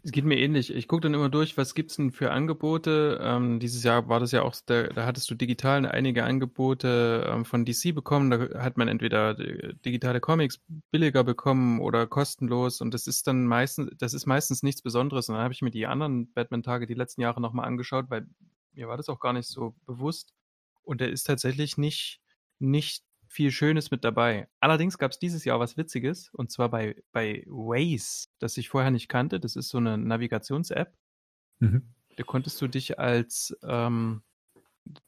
Es 0.06 0.12
geht 0.12 0.24
mir 0.24 0.38
ähnlich. 0.38 0.72
Ich 0.72 0.86
gucke 0.86 1.00
dann 1.00 1.14
immer 1.14 1.28
durch, 1.28 1.56
was 1.56 1.74
gibt's 1.74 1.96
denn 1.96 2.12
für 2.12 2.30
Angebote. 2.30 3.18
Ähm, 3.20 3.58
dieses 3.58 3.82
Jahr 3.82 4.08
war 4.08 4.20
das 4.20 4.30
ja 4.30 4.42
auch, 4.42 4.54
da, 4.64 4.84
da 4.84 5.04
hattest 5.04 5.28
du 5.28 5.34
digital 5.34 5.84
einige 5.84 6.22
Angebote 6.22 7.28
ähm, 7.28 7.44
von 7.44 7.64
DC 7.64 7.92
bekommen. 7.92 8.30
Da 8.30 8.62
hat 8.62 8.76
man 8.76 8.86
entweder 8.86 9.36
äh, 9.36 9.74
digitale 9.84 10.20
Comics 10.20 10.60
billiger 10.92 11.24
bekommen 11.24 11.80
oder 11.80 12.06
kostenlos. 12.06 12.80
Und 12.80 12.94
das 12.94 13.08
ist 13.08 13.26
dann 13.26 13.46
meistens, 13.46 13.90
das 13.98 14.14
ist 14.14 14.26
meistens 14.26 14.62
nichts 14.62 14.80
Besonderes. 14.80 15.28
Und 15.28 15.34
dann 15.34 15.42
habe 15.42 15.54
ich 15.54 15.62
mir 15.62 15.72
die 15.72 15.88
anderen 15.88 16.32
Batman-Tage 16.32 16.86
die 16.86 16.94
letzten 16.94 17.22
Jahre 17.22 17.40
nochmal 17.40 17.66
angeschaut, 17.66 18.06
weil 18.08 18.28
mir 18.74 18.86
war 18.86 18.96
das 18.96 19.08
auch 19.08 19.18
gar 19.18 19.32
nicht 19.32 19.48
so 19.48 19.74
bewusst. 19.86 20.34
Und 20.84 21.00
da 21.00 21.06
ist 21.06 21.24
tatsächlich 21.24 21.78
nicht, 21.78 22.20
nicht 22.60 23.02
viel 23.36 23.50
Schönes 23.50 23.90
mit 23.90 24.02
dabei. 24.02 24.48
Allerdings 24.60 24.96
gab 24.96 25.10
es 25.10 25.18
dieses 25.18 25.44
Jahr 25.44 25.60
was 25.60 25.76
Witziges, 25.76 26.30
und 26.32 26.50
zwar 26.50 26.70
bei, 26.70 26.96
bei 27.12 27.44
Waze, 27.46 28.28
das 28.38 28.56
ich 28.56 28.70
vorher 28.70 28.90
nicht 28.90 29.08
kannte. 29.08 29.38
Das 29.38 29.56
ist 29.56 29.68
so 29.68 29.76
eine 29.76 29.98
Navigations-App. 29.98 30.96
Mhm. 31.58 31.94
Da 32.16 32.24
konntest 32.24 32.60
du 32.62 32.66
dich 32.66 32.98
als, 32.98 33.54
ähm, 33.62 34.22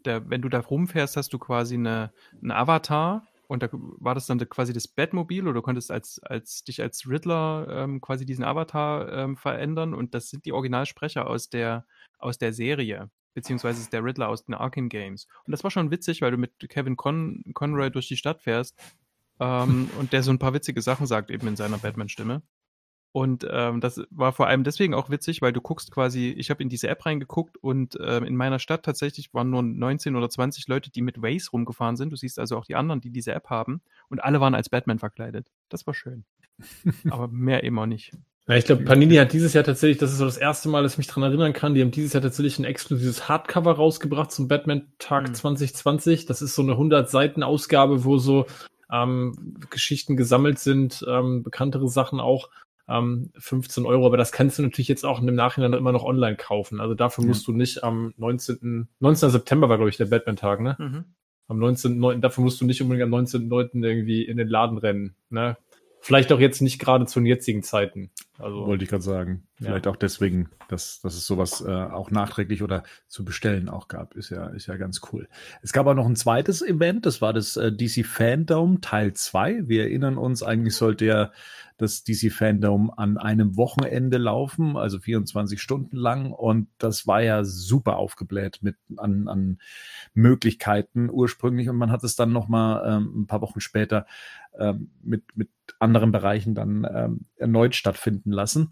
der, 0.04 0.28
wenn 0.28 0.42
du 0.42 0.50
da 0.50 0.60
rumfährst, 0.60 1.16
hast 1.16 1.32
du 1.32 1.38
quasi 1.38 1.76
eine, 1.76 2.12
einen 2.42 2.50
Avatar 2.50 3.26
und 3.46 3.62
da 3.62 3.70
war 3.72 4.14
das 4.14 4.26
dann 4.26 4.38
quasi 4.50 4.74
das 4.74 4.88
Batmobil 4.88 5.44
oder 5.44 5.54
du 5.54 5.62
konntest 5.62 5.90
als, 5.90 6.18
als 6.22 6.64
dich 6.64 6.82
als 6.82 7.08
Riddler 7.08 7.66
ähm, 7.70 8.02
quasi 8.02 8.26
diesen 8.26 8.44
Avatar 8.44 9.10
ähm, 9.10 9.38
verändern 9.38 9.94
und 9.94 10.12
das 10.12 10.28
sind 10.28 10.44
die 10.44 10.52
Originalsprecher 10.52 11.26
aus 11.26 11.48
der, 11.48 11.86
aus 12.18 12.36
der 12.36 12.52
Serie, 12.52 13.10
beziehungsweise 13.34 13.80
ist 13.80 13.92
der 13.92 14.04
Riddler 14.04 14.28
aus 14.28 14.44
den 14.44 14.54
Arkham 14.54 14.88
Games. 14.88 15.26
Und 15.44 15.52
das 15.52 15.64
war 15.64 15.70
schon 15.70 15.90
witzig, 15.90 16.22
weil 16.22 16.30
du 16.30 16.36
mit 16.36 16.52
Kevin 16.68 16.96
Con 16.96 17.42
Conroy 17.54 17.90
durch 17.90 18.08
die 18.08 18.16
Stadt 18.16 18.40
fährst 18.42 18.76
ähm, 19.40 19.90
und 19.98 20.12
der 20.12 20.22
so 20.22 20.30
ein 20.30 20.38
paar 20.38 20.54
witzige 20.54 20.82
Sachen 20.82 21.06
sagt 21.06 21.30
eben 21.30 21.46
in 21.48 21.56
seiner 21.56 21.78
Batman-Stimme. 21.78 22.42
Und 23.12 23.46
ähm, 23.50 23.80
das 23.80 24.02
war 24.10 24.32
vor 24.32 24.48
allem 24.48 24.64
deswegen 24.64 24.92
auch 24.92 25.08
witzig, 25.08 25.40
weil 25.40 25.52
du 25.52 25.62
guckst 25.62 25.90
quasi, 25.90 26.28
ich 26.28 26.50
habe 26.50 26.62
in 26.62 26.68
diese 26.68 26.88
App 26.88 27.06
reingeguckt 27.06 27.56
und 27.56 27.98
ähm, 28.00 28.24
in 28.24 28.36
meiner 28.36 28.58
Stadt 28.58 28.84
tatsächlich 28.84 29.32
waren 29.32 29.48
nur 29.48 29.62
19 29.62 30.14
oder 30.14 30.28
20 30.28 30.68
Leute, 30.68 30.90
die 30.90 31.00
mit 31.00 31.22
Waze 31.22 31.50
rumgefahren 31.50 31.96
sind. 31.96 32.10
Du 32.10 32.16
siehst 32.16 32.38
also 32.38 32.58
auch 32.58 32.66
die 32.66 32.76
anderen, 32.76 33.00
die 33.00 33.10
diese 33.10 33.32
App 33.32 33.48
haben. 33.48 33.80
Und 34.08 34.22
alle 34.22 34.40
waren 34.40 34.54
als 34.54 34.68
Batman 34.68 34.98
verkleidet. 34.98 35.48
Das 35.70 35.86
war 35.86 35.94
schön. 35.94 36.24
Aber 37.10 37.28
mehr 37.28 37.64
immer 37.64 37.86
nicht. 37.86 38.12
Ja, 38.48 38.56
ich 38.56 38.64
glaube, 38.64 38.84
Panini 38.84 39.16
hat 39.16 39.34
dieses 39.34 39.52
Jahr 39.52 39.62
tatsächlich, 39.62 39.98
das 39.98 40.10
ist 40.10 40.18
so 40.18 40.24
das 40.24 40.38
erste 40.38 40.70
Mal, 40.70 40.82
dass 40.82 40.92
ich 40.92 40.98
mich 40.98 41.06
dran 41.06 41.22
erinnern 41.22 41.52
kann, 41.52 41.74
die 41.74 41.82
haben 41.82 41.90
dieses 41.90 42.14
Jahr 42.14 42.22
tatsächlich 42.22 42.58
ein 42.58 42.64
exklusives 42.64 43.28
Hardcover 43.28 43.72
rausgebracht 43.72 44.32
zum 44.32 44.48
Batman-Tag 44.48 45.28
mhm. 45.28 45.34
2020. 45.34 46.24
Das 46.24 46.40
ist 46.40 46.54
so 46.54 46.62
eine 46.62 46.72
100-Seiten-Ausgabe, 46.72 48.04
wo 48.04 48.16
so 48.16 48.46
ähm, 48.90 49.56
Geschichten 49.68 50.16
gesammelt 50.16 50.58
sind, 50.58 51.04
ähm, 51.06 51.42
bekanntere 51.42 51.88
Sachen 51.90 52.20
auch 52.20 52.48
ähm, 52.88 53.30
15 53.36 53.84
Euro, 53.84 54.06
aber 54.06 54.16
das 54.16 54.32
kannst 54.32 54.58
du 54.58 54.62
natürlich 54.62 54.88
jetzt 54.88 55.04
auch 55.04 55.20
im 55.20 55.34
Nachhinein 55.34 55.74
immer 55.74 55.92
noch 55.92 56.04
online 56.04 56.36
kaufen. 56.36 56.80
Also 56.80 56.94
dafür 56.94 57.24
ja. 57.24 57.28
musst 57.28 57.46
du 57.46 57.52
nicht 57.52 57.84
am 57.84 58.14
19. 58.16 58.88
19. 59.00 59.28
September 59.28 59.68
war, 59.68 59.76
glaube 59.76 59.90
ich, 59.90 59.98
der 59.98 60.06
Batman-Tag, 60.06 60.60
ne? 60.60 60.74
Mhm. 60.78 61.04
Am 61.48 61.58
19. 61.58 62.20
dafür 62.22 62.44
musst 62.44 62.60
du 62.62 62.64
nicht 62.64 62.80
unbedingt 62.80 63.12
am 63.12 63.20
19.9. 63.20 63.84
irgendwie 63.86 64.22
in 64.22 64.38
den 64.38 64.48
Laden 64.48 64.78
rennen, 64.78 65.14
ne? 65.28 65.58
Vielleicht 66.08 66.32
auch 66.32 66.40
jetzt 66.40 66.62
nicht 66.62 66.78
gerade 66.78 67.04
zu 67.04 67.20
den 67.20 67.26
jetzigen 67.26 67.62
Zeiten. 67.62 68.08
Also, 68.38 68.66
Wollte 68.66 68.82
ich 68.82 68.88
gerade 68.88 69.02
sagen. 69.02 69.42
Vielleicht 69.56 69.84
ja. 69.84 69.92
auch 69.92 69.96
deswegen, 69.96 70.48
dass, 70.70 71.02
dass 71.02 71.14
es 71.14 71.26
sowas 71.26 71.60
äh, 71.60 71.70
auch 71.70 72.10
nachträglich 72.10 72.62
oder 72.62 72.82
zu 73.08 73.26
bestellen 73.26 73.68
auch 73.68 73.88
gab. 73.88 74.14
Ist 74.14 74.30
ja, 74.30 74.46
ist 74.46 74.68
ja 74.68 74.78
ganz 74.78 75.02
cool. 75.12 75.28
Es 75.60 75.74
gab 75.74 75.86
auch 75.86 75.92
noch 75.92 76.06
ein 76.06 76.16
zweites 76.16 76.62
Event, 76.62 77.04
das 77.04 77.20
war 77.20 77.34
das 77.34 77.58
äh, 77.58 77.70
DC 77.70 78.06
Fandom 78.06 78.80
Teil 78.80 79.12
2. 79.12 79.68
Wir 79.68 79.82
erinnern 79.82 80.16
uns, 80.16 80.42
eigentlich 80.42 80.76
sollte 80.76 81.04
ja 81.04 81.30
das 81.76 82.04
DC 82.04 82.32
Fandom 82.32 82.90
an 82.90 83.18
einem 83.18 83.56
Wochenende 83.58 84.16
laufen, 84.16 84.78
also 84.78 84.98
24 84.98 85.60
Stunden 85.60 85.96
lang. 85.96 86.32
Und 86.32 86.68
das 86.78 87.06
war 87.06 87.22
ja 87.22 87.44
super 87.44 87.96
aufgebläht 87.96 88.60
mit 88.62 88.76
an, 88.96 89.28
an 89.28 89.58
Möglichkeiten 90.14 91.10
ursprünglich. 91.10 91.68
Und 91.68 91.76
man 91.76 91.92
hat 91.92 92.02
es 92.02 92.16
dann 92.16 92.32
noch 92.32 92.48
mal 92.48 92.96
ähm, 92.96 93.22
ein 93.22 93.26
paar 93.26 93.42
Wochen 93.42 93.60
später 93.60 94.06
ähm, 94.58 94.90
mit, 95.02 95.24
mit 95.34 95.50
anderen 95.78 96.12
Bereichen 96.12 96.54
dann 96.54 96.86
ähm, 96.90 97.20
erneut 97.36 97.74
stattfinden 97.74 98.30
lassen. 98.32 98.70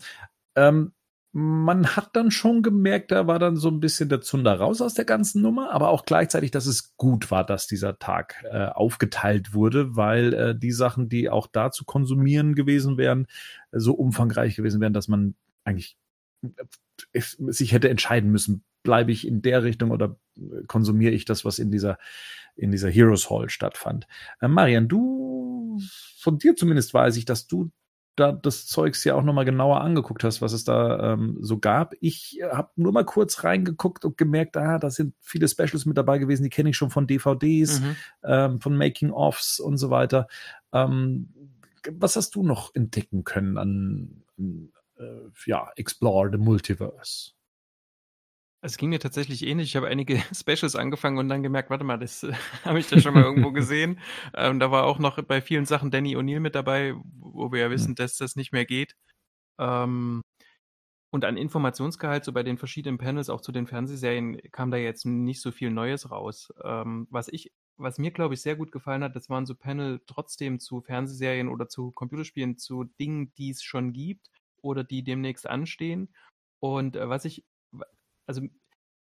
Ähm, 0.54 0.92
man 1.38 1.88
hat 1.88 2.16
dann 2.16 2.30
schon 2.30 2.62
gemerkt, 2.62 3.10
da 3.10 3.26
war 3.26 3.38
dann 3.38 3.56
so 3.56 3.68
ein 3.68 3.78
bisschen 3.78 4.08
der 4.08 4.22
Zunder 4.22 4.54
raus 4.54 4.80
aus 4.80 4.94
der 4.94 5.04
ganzen 5.04 5.42
Nummer, 5.42 5.70
aber 5.70 5.90
auch 5.90 6.06
gleichzeitig, 6.06 6.50
dass 6.50 6.64
es 6.64 6.96
gut 6.96 7.30
war, 7.30 7.44
dass 7.44 7.66
dieser 7.66 7.98
Tag 7.98 8.42
äh, 8.50 8.68
aufgeteilt 8.68 9.52
wurde, 9.52 9.96
weil 9.96 10.32
äh, 10.32 10.58
die 10.58 10.72
Sachen, 10.72 11.10
die 11.10 11.28
auch 11.28 11.46
da 11.46 11.70
zu 11.70 11.84
konsumieren 11.84 12.54
gewesen 12.54 12.96
wären, 12.96 13.26
äh, 13.70 13.78
so 13.78 13.92
umfangreich 13.92 14.56
gewesen 14.56 14.80
wären, 14.80 14.94
dass 14.94 15.08
man 15.08 15.34
eigentlich 15.64 15.98
äh, 16.42 17.20
sich 17.20 17.72
hätte 17.72 17.90
entscheiden 17.90 18.30
müssen, 18.32 18.64
bleibe 18.82 19.12
ich 19.12 19.26
in 19.26 19.42
der 19.42 19.62
Richtung 19.62 19.90
oder 19.90 20.16
konsumiere 20.66 21.12
ich 21.12 21.24
das, 21.24 21.44
was 21.44 21.58
in 21.58 21.70
dieser, 21.70 21.98
in 22.56 22.70
dieser 22.70 22.90
Heroes 22.90 23.30
Hall 23.30 23.48
stattfand. 23.48 24.06
Äh, 24.40 24.48
Marian, 24.48 24.88
du, 24.88 25.78
von 26.18 26.38
dir 26.38 26.56
zumindest 26.56 26.94
weiß 26.94 27.16
ich, 27.16 27.24
dass 27.24 27.46
du 27.46 27.70
da 28.16 28.32
das 28.32 28.66
Zeugs 28.66 29.04
ja 29.04 29.14
auch 29.14 29.22
nochmal 29.22 29.44
genauer 29.44 29.82
angeguckt 29.82 30.24
hast, 30.24 30.40
was 30.40 30.52
es 30.52 30.64
da 30.64 31.12
ähm, 31.12 31.36
so 31.40 31.58
gab. 31.58 31.94
Ich 32.00 32.40
äh, 32.40 32.48
habe 32.48 32.70
nur 32.76 32.92
mal 32.92 33.04
kurz 33.04 33.44
reingeguckt 33.44 34.04
und 34.06 34.16
gemerkt, 34.16 34.56
ah, 34.56 34.78
da 34.78 34.90
sind 34.90 35.14
viele 35.20 35.46
Specials 35.48 35.84
mit 35.84 35.98
dabei 35.98 36.18
gewesen, 36.18 36.42
die 36.42 36.48
kenne 36.48 36.70
ich 36.70 36.76
schon 36.76 36.90
von 36.90 37.06
DVDs, 37.06 37.80
mhm. 37.80 37.96
ähm, 38.24 38.60
von 38.60 38.76
Making-ofs 38.76 39.60
und 39.60 39.76
so 39.76 39.90
weiter. 39.90 40.28
Ähm, 40.72 41.28
was 41.90 42.16
hast 42.16 42.34
du 42.34 42.42
noch 42.42 42.74
entdecken 42.74 43.22
können 43.22 43.58
an, 43.58 44.24
äh, 44.98 45.04
ja, 45.44 45.70
Explore 45.76 46.30
the 46.32 46.38
Multiverse? 46.38 47.35
Es 48.66 48.78
ging 48.78 48.88
mir 48.88 48.98
tatsächlich 48.98 49.46
ähnlich. 49.46 49.68
Ich 49.68 49.76
habe 49.76 49.86
einige 49.86 50.18
Specials 50.34 50.74
angefangen 50.74 51.18
und 51.18 51.28
dann 51.28 51.44
gemerkt, 51.44 51.70
warte 51.70 51.84
mal, 51.84 51.98
das 51.98 52.24
äh, 52.24 52.32
habe 52.64 52.80
ich 52.80 52.88
da 52.88 52.98
schon 52.98 53.14
mal 53.14 53.22
irgendwo 53.22 53.52
gesehen. 53.52 54.00
Ähm, 54.34 54.58
da 54.58 54.72
war 54.72 54.84
auch 54.84 54.98
noch 54.98 55.22
bei 55.22 55.40
vielen 55.40 55.66
Sachen 55.66 55.92
Danny 55.92 56.16
O'Neill 56.16 56.40
mit 56.40 56.56
dabei, 56.56 56.94
wo 57.14 57.52
wir 57.52 57.60
ja 57.60 57.70
wissen, 57.70 57.94
dass 57.94 58.16
das 58.16 58.34
nicht 58.34 58.52
mehr 58.52 58.64
geht. 58.66 58.96
Ähm, 59.60 60.20
und 61.12 61.24
an 61.24 61.36
Informationsgehalt, 61.36 62.24
so 62.24 62.32
bei 62.32 62.42
den 62.42 62.58
verschiedenen 62.58 62.98
Panels, 62.98 63.30
auch 63.30 63.40
zu 63.40 63.52
den 63.52 63.68
Fernsehserien, 63.68 64.40
kam 64.50 64.72
da 64.72 64.78
jetzt 64.78 65.06
nicht 65.06 65.40
so 65.40 65.52
viel 65.52 65.70
Neues 65.70 66.10
raus. 66.10 66.52
Ähm, 66.64 67.06
was 67.10 67.28
ich, 67.28 67.52
was 67.76 67.98
mir, 67.98 68.10
glaube 68.10 68.34
ich, 68.34 68.42
sehr 68.42 68.56
gut 68.56 68.72
gefallen 68.72 69.04
hat, 69.04 69.14
das 69.14 69.30
waren 69.30 69.46
so 69.46 69.54
Panel 69.54 70.00
trotzdem 70.08 70.58
zu 70.58 70.80
Fernsehserien 70.80 71.48
oder 71.48 71.68
zu 71.68 71.92
Computerspielen, 71.92 72.58
zu 72.58 72.82
Dingen, 72.98 73.32
die 73.38 73.50
es 73.50 73.62
schon 73.62 73.92
gibt 73.92 74.28
oder 74.60 74.82
die 74.82 75.04
demnächst 75.04 75.48
anstehen. 75.48 76.12
Und 76.58 76.96
äh, 76.96 77.08
was 77.08 77.24
ich 77.24 77.44
also 78.26 78.42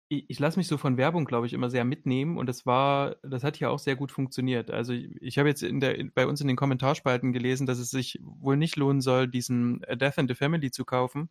ich, 0.07 0.25
ich 0.29 0.39
lasse 0.39 0.59
mich 0.59 0.67
so 0.67 0.77
von 0.77 0.97
Werbung, 0.97 1.25
glaube 1.25 1.47
ich, 1.47 1.53
immer 1.53 1.69
sehr 1.69 1.85
mitnehmen 1.85 2.37
und 2.37 2.47
das 2.47 2.65
war, 2.65 3.15
das 3.23 3.43
hat 3.43 3.59
ja 3.59 3.69
auch 3.69 3.79
sehr 3.79 3.95
gut 3.95 4.11
funktioniert. 4.11 4.69
Also 4.69 4.93
ich, 4.93 5.09
ich 5.21 5.37
habe 5.37 5.49
jetzt 5.49 5.63
in 5.63 5.79
der, 5.79 6.03
bei 6.13 6.27
uns 6.27 6.41
in 6.41 6.47
den 6.47 6.57
Kommentarspalten 6.57 7.33
gelesen, 7.33 7.65
dass 7.65 7.79
es 7.79 7.89
sich 7.89 8.19
wohl 8.21 8.57
nicht 8.57 8.75
lohnen 8.75 9.01
soll, 9.01 9.27
diesen 9.27 9.81
Death 9.91 10.17
in 10.17 10.27
the 10.27 10.35
Family 10.35 10.71
zu 10.71 10.85
kaufen. 10.85 11.29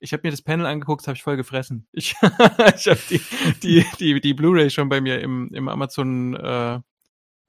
Ich 0.00 0.12
habe 0.12 0.22
mir 0.24 0.30
das 0.30 0.42
Panel 0.42 0.66
angeguckt, 0.66 1.06
habe 1.06 1.16
ich 1.16 1.22
voll 1.22 1.36
gefressen. 1.36 1.86
Ich, 1.92 2.14
ich 2.20 2.86
habe 2.88 3.00
die, 3.08 3.20
die, 3.62 3.86
die, 3.98 4.20
die 4.20 4.34
Blu-ray 4.34 4.68
schon 4.68 4.88
bei 4.88 5.00
mir 5.00 5.20
im, 5.20 5.48
im 5.54 5.68
Amazon, 5.68 6.34
äh, 6.34 6.74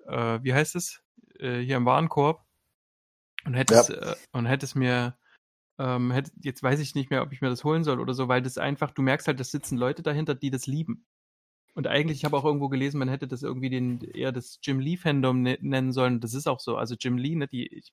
äh, 0.08 0.40
wie 0.42 0.54
heißt 0.54 0.76
es, 0.76 1.02
äh, 1.40 1.60
hier 1.60 1.76
im 1.76 1.86
Warenkorb 1.86 2.46
und 3.46 3.56
hätte 3.56 3.74
ja. 3.74 3.82
es, 3.82 3.90
äh, 3.90 4.16
und 4.32 4.46
hätte 4.46 4.66
es 4.66 4.76
mir 4.76 5.18
ähm, 5.78 6.12
hätte, 6.12 6.32
jetzt 6.42 6.64
weiß 6.64 6.80
ich 6.80 6.96
nicht 6.96 7.10
mehr, 7.10 7.22
ob 7.22 7.34
ich 7.34 7.42
mir 7.42 7.50
das 7.50 7.64
holen 7.64 7.84
soll 7.84 8.00
oder 8.00 8.14
so, 8.14 8.28
weil 8.28 8.42
das 8.42 8.58
einfach, 8.58 8.92
du 8.92 9.02
merkst 9.02 9.28
halt, 9.28 9.40
da 9.40 9.44
sitzen 9.44 9.78
Leute 9.78 10.04
dahinter, 10.04 10.36
die 10.36 10.52
das 10.52 10.68
lieben. 10.68 11.06
Und 11.76 11.88
eigentlich, 11.88 12.20
ich 12.20 12.26
habe 12.26 12.38
auch 12.38 12.46
irgendwo 12.46 12.70
gelesen, 12.70 13.00
man 13.00 13.10
hätte 13.10 13.28
das 13.28 13.44
irgendwie 13.44 13.70
den 13.70 14.00
eher 14.14 14.32
das 14.32 14.60
Jim 14.64 14.80
Lee 14.80 14.96
Fandom 14.96 15.42
ne, 15.42 15.58
nennen 15.60 15.92
sollen. 15.92 16.22
Das 16.22 16.34
ist 16.34 16.48
auch 16.48 16.62
so. 16.62 16.78
Also 16.78 16.96
Jim 16.98 17.18
Lee, 17.18 17.36
ne, 17.36 17.50
die, 17.50 17.68
ich, 17.68 17.92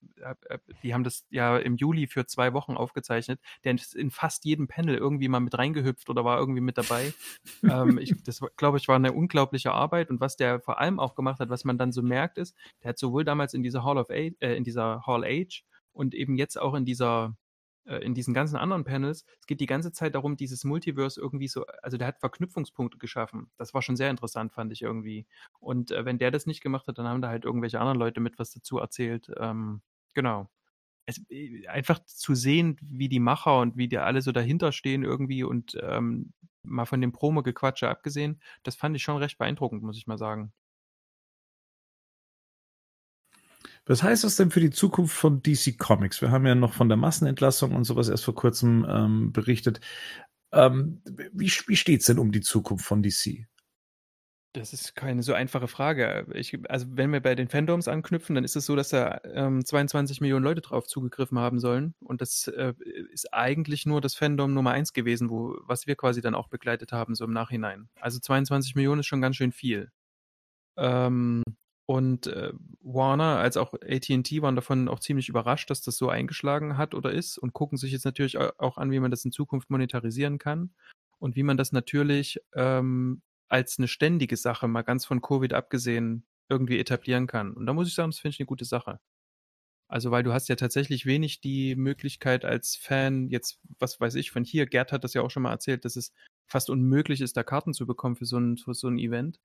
die 0.85 0.95
haben 0.95 1.03
das 1.03 1.27
ja 1.31 1.59
im 1.59 1.77
Juli 1.77 2.07
für 2.07 2.25
zwei 2.27 2.53
Wochen 2.53 2.77
aufgezeichnet. 2.77 3.41
Der 3.65 3.75
ist 3.75 3.97
in 3.97 4.13
fast 4.13 4.45
jedem 4.45 4.69
Panel 4.69 4.95
irgendwie 4.95 5.27
mal 5.27 5.41
mit 5.41 5.59
reingehüpft 5.59 6.09
oder 6.11 6.25
war 6.25 6.39
irgendwie 6.39 6.61
mit 6.61 6.79
dabei. 6.79 7.13
ähm, 7.69 7.99
ich, 7.99 8.15
das 8.23 8.41
glaube 8.57 8.79
ich 8.79 8.87
war 8.87 8.95
eine 8.95 9.13
unglaubliche 9.15 9.73
Arbeit. 9.73 10.11
Und 10.11 10.21
was 10.21 10.37
der 10.37 10.61
vor 10.61 10.79
allem 10.79 11.01
auch 11.01 11.17
gemacht 11.17 11.41
hat, 11.41 11.51
was 11.51 11.65
man 11.65 11.77
dann 11.77 11.91
so 11.91 12.03
merkt, 12.03 12.39
ist, 12.39 12.57
der 12.85 12.91
hat 12.91 12.99
sowohl 12.99 13.25
damals 13.25 13.53
in 13.53 13.65
dieser 13.65 13.83
Hall 13.83 13.99
of 13.99 14.11
Age, 14.11 14.37
äh, 14.39 14.55
in 14.55 14.63
dieser 14.63 15.03
Hall 15.09 15.25
Age 15.25 15.65
und 15.93 16.15
eben 16.15 16.37
jetzt 16.37 16.57
auch 16.57 16.75
in 16.75 16.85
dieser 16.85 17.35
äh, 17.35 17.42
in 17.85 18.15
diesen 18.15 18.35
ganzen 18.35 18.57
anderen 18.57 18.85
Panels, 18.85 19.25
es 19.41 19.47
geht 19.47 19.61
die 19.61 19.67
ganze 19.67 19.93
Zeit 19.93 20.15
darum, 20.15 20.37
dieses 20.37 20.65
Multiverse 20.65 21.21
irgendwie 21.21 21.49
so, 21.49 21.67
also 21.83 21.97
der 21.97 22.07
hat 22.07 22.21
Verknüpfungspunkte 22.21 22.99
geschaffen. 22.99 23.51
Das 23.59 23.75
war 23.75 23.83
schon 23.83 23.97
sehr 23.97 24.11
interessant, 24.11 24.53
fand 24.53 24.73
ich 24.73 24.83
irgendwie. 24.83 25.27
Und 25.59 25.91
äh, 25.91 26.05
wenn 26.05 26.19
der 26.19 26.31
das 26.31 26.47
nicht 26.47 26.63
gemacht 26.63 26.87
hat, 26.87 26.99
dann 26.99 27.09
haben 27.09 27.23
da 27.23 27.29
halt 27.29 27.45
irgendwelche 27.45 27.81
anderen 27.81 27.99
Leute 27.99 28.21
mit 28.21 28.39
was 28.39 28.53
dazu 28.53 28.79
erzählt. 28.79 29.31
Ähm, 29.39 29.83
genau. 30.15 30.49
Es, 31.07 31.21
äh, 31.31 31.67
einfach 31.69 31.99
zu 32.05 32.35
sehen, 32.35 32.77
wie 32.83 33.09
die 33.09 33.21
Macher 33.21 33.61
und 33.61 33.77
wie 33.77 33.89
die 33.89 33.99
alle 33.99 34.23
so 34.23 34.33
dahinter 34.33 34.73
stehen 34.73 35.03
irgendwie 35.03 35.43
und 35.45 35.77
ähm, 35.83 36.33
mal 36.63 36.87
von 36.87 37.01
dem 37.01 37.13
Promo-Gequatsche 37.13 37.89
abgesehen, 37.89 38.41
das 38.63 38.77
fand 38.77 38.95
ich 38.97 39.03
schon 39.03 39.17
recht 39.17 39.39
beeindruckend, 39.39 39.83
muss 39.83 39.99
ich 39.99 40.07
mal 40.07 40.19
sagen. 40.19 40.53
Was 43.87 44.03
heißt 44.03 44.23
das 44.25 44.37
denn 44.37 44.51
für 44.51 44.61
die 44.61 44.71
Zukunft 44.71 45.15
von 45.15 45.43
DC 45.43 45.77
Comics? 45.79 46.21
Wir 46.23 46.31
haben 46.31 46.47
ja 46.47 46.55
noch 46.55 46.73
von 46.73 46.89
der 46.89 46.97
Massenentlassung 46.97 47.75
und 47.75 47.85
sowas 47.85 48.09
erst 48.09 48.25
vor 48.25 48.35
kurzem 48.35 48.87
ähm, 48.89 49.33
berichtet. 49.33 49.81
Ähm, 50.53 51.03
wie 51.33 51.51
wie 51.67 51.77
steht 51.77 52.01
es 52.01 52.07
denn 52.07 52.19
um 52.19 52.31
die 52.31 52.43
Zukunft 52.43 52.85
von 52.85 53.03
DC? 53.03 53.47
Das 54.55 54.75
ist 54.75 54.95
keine 54.95 55.23
so 55.23 55.33
einfache 55.33 55.67
Frage. 55.67 56.27
Ich, 56.35 56.59
also 56.69 56.87
wenn 56.91 57.11
wir 57.11 57.21
bei 57.21 57.35
den 57.35 57.49
Fandoms 57.49 57.89
anknüpfen, 57.89 58.35
dann 58.35 58.45
ist 58.45 58.55
es 58.55 58.67
so, 58.67 58.77
dass 58.77 58.91
da 58.91 59.19
ähm, 59.25 59.65
22 59.65 60.21
Millionen 60.21 60.45
Leute 60.45 60.61
drauf 60.61 60.87
zugegriffen 60.87 61.39
haben 61.39 61.59
sollen. 61.59 61.95
Und 62.01 62.21
das 62.21 62.49
äh, 62.49 62.75
ist 63.13 63.33
eigentlich 63.33 63.87
nur 63.87 64.03
das 64.03 64.15
Fandom 64.15 64.53
Nummer 64.53 64.73
eins 64.73 64.93
gewesen, 64.93 65.31
wo, 65.31 65.57
was 65.63 65.87
wir 65.87 65.97
quasi 65.97 66.21
dann 66.21 66.35
auch 66.35 66.49
begleitet 66.49 66.93
haben, 66.93 67.15
so 67.15 67.25
im 67.25 67.33
Nachhinein. 67.33 67.89
Also 67.99 68.21
22 68.21 68.75
Millionen 68.75 69.01
ist 69.01 69.07
schon 69.07 69.23
ganz 69.23 69.37
schön 69.37 69.53
viel. 69.53 69.91
Ähm, 70.77 71.43
und 71.87 72.29
äh, 72.29 72.53
Warner 72.81 73.39
als 73.39 73.57
auch 73.57 73.75
AT&T 73.75 74.43
waren 74.43 74.57
davon 74.57 74.89
auch 74.89 75.01
ziemlich 75.01 75.29
überrascht, 75.29 75.71
dass 75.71 75.83
das 75.83 75.97
so 75.97 76.09
eingeschlagen 76.09 76.77
hat 76.77 76.95
oder 76.95 77.13
ist 77.13 77.39
und 77.39 77.53
gucken 77.53 77.79
sich 77.79 77.93
jetzt 77.93 78.05
natürlich 78.05 78.39
auch 78.39 78.79
an, 78.79 78.91
wie 78.91 79.01
man 79.01 79.11
das 79.11 79.25
in 79.25 79.33
Zukunft 79.33 79.71
monetarisieren 79.71 80.39
kann 80.39 80.75
und 81.19 81.37
wie 81.37 81.43
man 81.43 81.57
das 81.57 81.73
natürlich 81.73 82.41
ähm, 82.55 83.23
als 83.49 83.79
eine 83.79 83.89
ständige 83.89 84.37
Sache, 84.37 84.69
mal 84.69 84.83
ganz 84.83 85.05
von 85.05 85.21
Covid 85.21 85.53
abgesehen, 85.53 86.25
irgendwie 86.49 86.79
etablieren 86.79 87.27
kann. 87.27 87.53
Und 87.53 87.67
da 87.67 87.73
muss 87.73 87.89
ich 87.89 87.95
sagen, 87.95 88.11
das 88.11 88.21
finde 88.21 88.35
ich 88.35 88.41
eine 88.41 88.47
gute 88.47 88.65
Sache. 88.65 89.01
Also, 89.89 90.11
weil 90.11 90.23
du 90.23 90.33
hast 90.33 90.49
ja 90.49 90.57
tatsächlich 90.57 91.05
wenig 91.05 91.43
die 91.43 91.77
Möglichkeit 91.77 92.47
als 92.47 92.77
Fan, 92.77 93.29
jetzt, 93.29 93.61
was 93.79 94.01
weiß 94.01 94.15
ich, 94.15 94.31
von 94.31 94.43
hier, 94.43 94.65
Gerd 94.65 94.91
hat 94.91 95.05
das 95.05 95.13
ja 95.13 95.21
auch 95.21 95.31
schon 95.31 95.43
mal 95.43 95.51
erzählt, 95.51 95.85
dass 95.85 95.97
es 95.97 96.13
fast 96.47 96.71
unmöglich 96.71 97.21
ist, 97.21 97.37
da 97.37 97.43
Karten 97.43 97.75
zu 97.75 97.87
bekommen 97.87 98.17
für 98.17 98.25
so 98.25 98.39
ein, 98.39 98.57
für 98.57 98.73
so 98.73 98.89
ein 98.89 98.99
Event. 98.99 99.39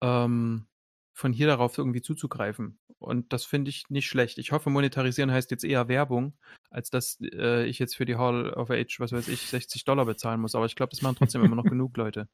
Ähm, 0.00 0.66
von 1.12 1.32
hier 1.32 1.46
darauf 1.46 1.78
irgendwie 1.78 2.02
zuzugreifen. 2.02 2.78
Und 2.98 3.32
das 3.32 3.44
finde 3.44 3.68
ich 3.70 3.90
nicht 3.90 4.06
schlecht. 4.06 4.38
Ich 4.38 4.52
hoffe, 4.52 4.70
monetarisieren 4.70 5.32
heißt 5.32 5.50
jetzt 5.50 5.64
eher 5.64 5.88
Werbung, 5.88 6.34
als 6.70 6.90
dass 6.90 7.18
äh, 7.20 7.66
ich 7.66 7.78
jetzt 7.78 7.96
für 7.96 8.04
die 8.04 8.16
Hall 8.16 8.50
of 8.50 8.70
Age, 8.70 9.00
was 9.00 9.12
weiß 9.12 9.28
ich, 9.28 9.48
60 9.48 9.84
Dollar 9.84 10.06
bezahlen 10.06 10.40
muss. 10.40 10.54
Aber 10.54 10.66
ich 10.66 10.76
glaube, 10.76 10.90
das 10.90 11.02
machen 11.02 11.16
trotzdem 11.18 11.44
immer 11.44 11.56
noch 11.56 11.64
genug 11.64 11.96
Leute. 11.96 12.28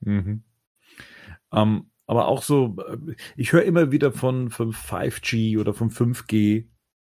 Mhm. 0.00 0.44
Ähm, 1.52 1.90
aber 2.06 2.28
auch 2.28 2.42
so, 2.42 2.76
äh, 2.88 3.14
ich 3.36 3.52
höre 3.52 3.64
immer 3.64 3.90
wieder 3.92 4.12
von, 4.12 4.50
von 4.50 4.72
5G 4.72 5.58
oder 5.58 5.74
von 5.74 5.90
5G, 5.90 6.68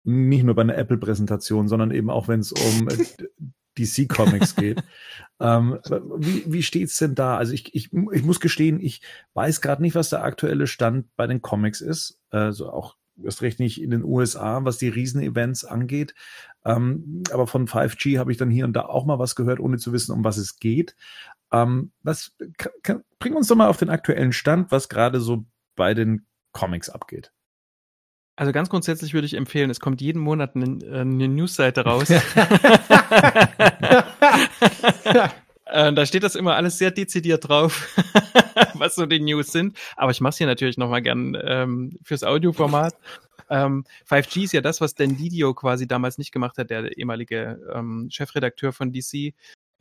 nicht 0.03 0.43
nur 0.43 0.55
bei 0.55 0.61
einer 0.61 0.77
Apple-Präsentation, 0.77 1.67
sondern 1.67 1.91
eben 1.91 2.09
auch, 2.09 2.27
wenn 2.27 2.41
es 2.41 2.51
um 2.51 2.89
äh, 2.89 2.97
DC 3.77 4.07
Comics 4.07 4.55
geht. 4.55 4.83
ähm, 5.39 5.79
wie 6.17 6.43
wie 6.51 6.63
steht's 6.63 6.97
denn 6.97 7.15
da? 7.15 7.37
Also 7.37 7.53
ich, 7.53 7.73
ich, 7.73 7.91
ich 7.93 8.23
muss 8.23 8.39
gestehen, 8.39 8.79
ich 8.79 9.01
weiß 9.33 9.61
gerade 9.61 9.81
nicht, 9.81 9.95
was 9.95 10.09
der 10.09 10.23
aktuelle 10.23 10.67
Stand 10.67 11.07
bei 11.15 11.27
den 11.27 11.41
Comics 11.41 11.81
ist. 11.81 12.19
Also 12.29 12.71
auch 12.71 12.95
erst 13.21 13.41
recht 13.41 13.59
nicht 13.59 13.81
in 13.81 13.91
den 13.91 14.03
USA, 14.03 14.63
was 14.63 14.77
die 14.77 14.89
Riesenevents 14.89 15.65
angeht. 15.65 16.15
Ähm, 16.65 17.23
aber 17.31 17.47
von 17.47 17.67
5G 17.67 18.17
habe 18.17 18.31
ich 18.31 18.37
dann 18.37 18.49
hier 18.49 18.65
und 18.65 18.73
da 18.73 18.83
auch 18.83 19.05
mal 19.05 19.19
was 19.19 19.35
gehört, 19.35 19.59
ohne 19.59 19.77
zu 19.77 19.93
wissen, 19.93 20.13
um 20.13 20.23
was 20.23 20.37
es 20.37 20.59
geht. 20.59 20.95
Ähm, 21.51 21.91
was 22.01 22.35
kann, 22.81 23.03
bring 23.19 23.35
uns 23.35 23.47
doch 23.47 23.55
mal 23.55 23.67
auf 23.67 23.77
den 23.77 23.89
aktuellen 23.89 24.33
Stand, 24.33 24.71
was 24.71 24.89
gerade 24.89 25.19
so 25.19 25.45
bei 25.75 25.93
den 25.93 26.25
Comics 26.51 26.89
abgeht. 26.89 27.31
Also 28.35 28.51
ganz 28.51 28.69
grundsätzlich 28.69 29.13
würde 29.13 29.27
ich 29.27 29.35
empfehlen, 29.35 29.69
es 29.69 29.79
kommt 29.79 30.01
jeden 30.01 30.19
Monat 30.19 30.55
eine, 30.55 31.01
eine 31.01 31.27
Newsseite 31.27 31.81
raus. 31.81 32.09
Äh, 35.73 35.91
da 35.91 36.05
steht 36.05 36.21
das 36.21 36.35
immer 36.35 36.55
alles 36.55 36.77
sehr 36.77 36.91
dezidiert 36.91 37.47
drauf, 37.47 37.99
was 38.75 38.93
so 38.93 39.07
die 39.07 39.19
News 39.19 39.51
sind. 39.51 39.75
Aber 39.95 40.11
ich 40.11 40.21
mache 40.21 40.31
es 40.31 40.37
hier 40.37 40.45
natürlich 40.45 40.77
nochmal 40.77 41.01
gern 41.01 41.35
ähm, 41.43 41.97
fürs 42.03 42.23
Audioformat. 42.23 42.95
Ähm, 43.49 43.83
5G 44.07 44.43
ist 44.43 44.53
ja 44.53 44.61
das, 44.61 44.81
was 44.81 44.93
Dan 44.93 45.17
Didio 45.17 45.55
quasi 45.55 45.87
damals 45.87 46.19
nicht 46.19 46.31
gemacht 46.31 46.59
hat, 46.59 46.69
der 46.69 46.95
ehemalige 46.95 47.59
ähm, 47.73 48.07
Chefredakteur 48.11 48.71
von 48.71 48.91
DC. 48.91 49.33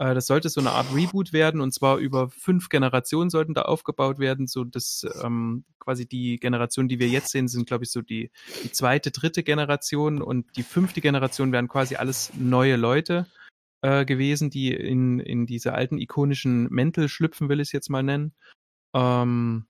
Äh, 0.03 0.15
das 0.15 0.27
sollte 0.27 0.49
so 0.49 0.61
eine 0.61 0.73
Art 0.73 0.93
Reboot 0.93 1.33
werden 1.33 1.61
und 1.61 1.73
zwar 1.73 1.99
über 1.99 2.29
fünf 2.29 2.69
Generationen 2.69 3.31
sollten 3.31 3.55
da 3.55 3.62
aufgebaut 3.62 4.19
werden. 4.19 4.49
So 4.49 4.65
dass 4.65 5.07
ähm, 5.23 5.65
quasi 5.79 6.07
die 6.09 6.39
Generation, 6.41 6.89
die 6.89 6.99
wir 6.99 7.09
jetzt 7.09 7.31
sehen, 7.31 7.47
sind, 7.47 7.66
glaube 7.66 7.85
ich, 7.85 7.93
so 7.93 8.03
die, 8.03 8.31
die 8.65 8.73
zweite, 8.73 9.12
dritte 9.12 9.45
Generation 9.45 10.20
und 10.20 10.57
die 10.57 10.65
fünfte 10.65 11.01
Generation 11.01 11.53
wären 11.53 11.69
quasi 11.69 11.95
alles 11.97 12.33
neue 12.37 12.77
Leute 12.77 13.27
äh, 13.83 14.05
gewesen, 14.05 14.51
die 14.51 14.74
in, 14.74 15.20
in 15.20 15.47
diese 15.47 15.73
alten 15.74 15.99
ikonischen 15.99 16.69
Mäntel 16.70 17.09
schlüpfen, 17.09 17.49
will 17.49 17.61
ich 17.61 17.69
es 17.69 17.73
jetzt 17.73 17.91
mal 17.91 18.03
nennen. 18.03 18.35
Ähm, 18.95 19.66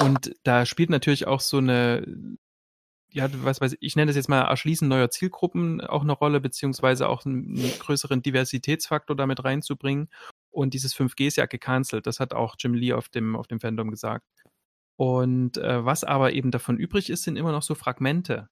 und 0.00 0.34
da 0.42 0.64
spielt 0.64 0.88
natürlich 0.88 1.26
auch 1.26 1.40
so 1.40 1.58
eine 1.58 2.38
ja, 3.10 3.28
was 3.44 3.60
weiß 3.60 3.72
ich, 3.74 3.78
ich 3.80 3.96
nenne 3.96 4.08
das 4.08 4.16
jetzt 4.16 4.28
mal 4.28 4.42
Erschließen 4.42 4.86
neuer 4.86 5.10
Zielgruppen 5.10 5.80
auch 5.80 6.02
eine 6.02 6.12
Rolle, 6.12 6.40
beziehungsweise 6.40 7.08
auch 7.08 7.24
einen, 7.24 7.54
größeren 7.78 8.22
Diversitätsfaktor 8.22 9.16
damit 9.16 9.44
reinzubringen. 9.44 10.08
Und 10.50 10.74
dieses 10.74 10.94
5G 10.94 11.26
ist 11.26 11.36
ja 11.36 11.46
gecancelt. 11.46 12.06
Das 12.06 12.20
hat 12.20 12.34
auch 12.34 12.56
Jim 12.58 12.74
Lee 12.74 12.92
auf 12.92 13.08
dem, 13.08 13.36
auf 13.36 13.46
dem 13.46 13.60
Fandom 13.60 13.90
gesagt. 13.90 14.26
Und 14.96 15.56
äh, 15.58 15.84
was 15.84 16.04
aber 16.04 16.32
eben 16.32 16.50
davon 16.50 16.76
übrig 16.76 17.08
ist, 17.10 17.22
sind 17.22 17.36
immer 17.36 17.52
noch 17.52 17.62
so 17.62 17.74
Fragmente. 17.74 18.48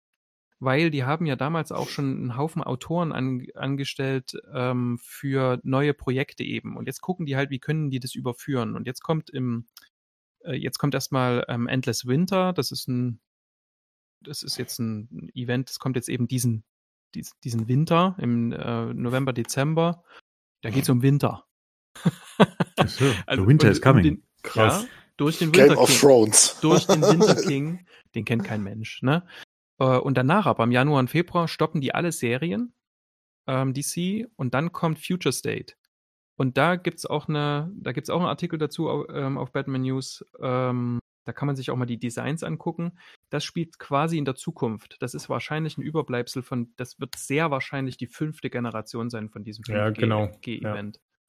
Weil 0.58 0.90
die 0.90 1.04
haben 1.04 1.26
ja 1.26 1.36
damals 1.36 1.70
auch 1.70 1.88
schon 1.88 2.16
einen 2.16 2.36
Haufen 2.36 2.62
Autoren 2.62 3.12
an, 3.12 3.46
angestellt 3.54 4.32
ähm, 4.54 4.98
für 5.02 5.60
neue 5.64 5.92
Projekte 5.92 6.44
eben. 6.44 6.76
Und 6.76 6.86
jetzt 6.86 7.02
gucken 7.02 7.26
die 7.26 7.36
halt, 7.36 7.50
wie 7.50 7.58
können 7.58 7.90
die 7.90 8.00
das 8.00 8.14
überführen. 8.14 8.74
Und 8.74 8.86
jetzt 8.86 9.02
kommt 9.02 9.28
im, 9.28 9.66
äh, 10.44 10.54
jetzt 10.54 10.78
kommt 10.78 10.94
erstmal 10.94 11.44
ähm, 11.48 11.68
Endless 11.68 12.06
Winter. 12.06 12.54
Das 12.54 12.72
ist 12.72 12.88
ein 12.88 13.20
das 14.20 14.43
ist 14.43 14.59
jetzt 14.59 14.78
ein 14.78 15.30
Event, 15.34 15.68
das 15.68 15.78
kommt 15.78 15.97
jetzt 15.97 16.09
eben 16.09 16.28
diesen, 16.28 16.64
diesen 17.14 17.68
Winter 17.68 18.16
im 18.18 18.52
äh, 18.52 18.93
November, 18.94 19.32
Dezember. 19.32 20.05
Da 20.62 20.70
geht 20.70 20.84
es 20.84 20.88
um 20.88 21.02
Winter. 21.02 21.47
so, 22.86 23.05
also, 23.26 23.47
Winter 23.47 23.70
is 23.70 23.80
coming. 23.80 24.02
Den, 24.02 24.22
Krass. 24.43 24.82
Ja, 24.82 24.88
durch 25.16 25.38
den 25.38 25.55
Winter 25.55 25.68
Game 25.68 25.78
of 25.78 26.01
Thrones. 26.01 26.59
Durch 26.60 26.86
den 26.86 27.02
Winter 27.02 27.36
King, 27.36 27.86
den 28.14 28.24
kennt 28.24 28.44
kein 28.44 28.62
Mensch. 28.62 29.02
Ne? 29.02 29.26
Äh, 29.78 29.98
und 29.98 30.16
danach, 30.16 30.47
aber 30.47 30.64
im 30.64 30.72
Januar 30.72 31.01
und 31.01 31.10
Februar, 31.10 31.48
stoppen 31.48 31.80
die 31.80 31.94
alle 31.94 32.12
Serien, 32.12 32.74
ähm, 33.47 33.74
DC, 33.74 34.26
und 34.36 34.55
dann 34.55 34.72
kommt 34.72 34.98
Future 34.98 35.32
State. 35.32 35.74
Und 36.36 36.59
da 36.59 36.76
gibt's 36.76 37.06
auch 37.06 37.28
eine, 37.28 37.72
da 37.74 37.93
gibt's 37.93 38.10
auch 38.10 38.20
einen 38.20 38.28
Artikel 38.28 38.59
dazu 38.59 38.90
auf, 38.90 39.06
ähm, 39.10 39.38
auf 39.38 39.52
Batman 39.52 39.82
News. 39.82 40.24
Ähm, 40.40 41.01
da 41.27 41.32
kann 41.32 41.47
man 41.47 41.57
sich 41.57 41.70
auch 41.70 41.77
mal 41.77 41.86
die 41.86 41.98
Designs 41.98 42.43
angucken. 42.43 42.93
Das 43.28 43.44
spielt 43.44 43.78
quasi 43.78 44.16
in 44.16 44.24
der 44.24 44.36
Zukunft. 44.36 44.97
Das 45.01 45.12
ist 45.12 45.28
wahrscheinlich 45.28 45.77
ein 45.77 45.82
Überbleibsel 45.82 46.43
von, 46.43 46.73
das 46.77 47.01
wird 47.01 47.16
sehr 47.16 47.51
wahrscheinlich 47.51 47.98
die 47.98 48.07
fünfte 48.07 48.48
Generation 48.48 49.11
sein 49.11 49.28
von 49.28 49.43
diesem 49.43 49.65
5G-Event. 49.65 49.77
Ja, 49.77 49.90
genau. 49.90 50.31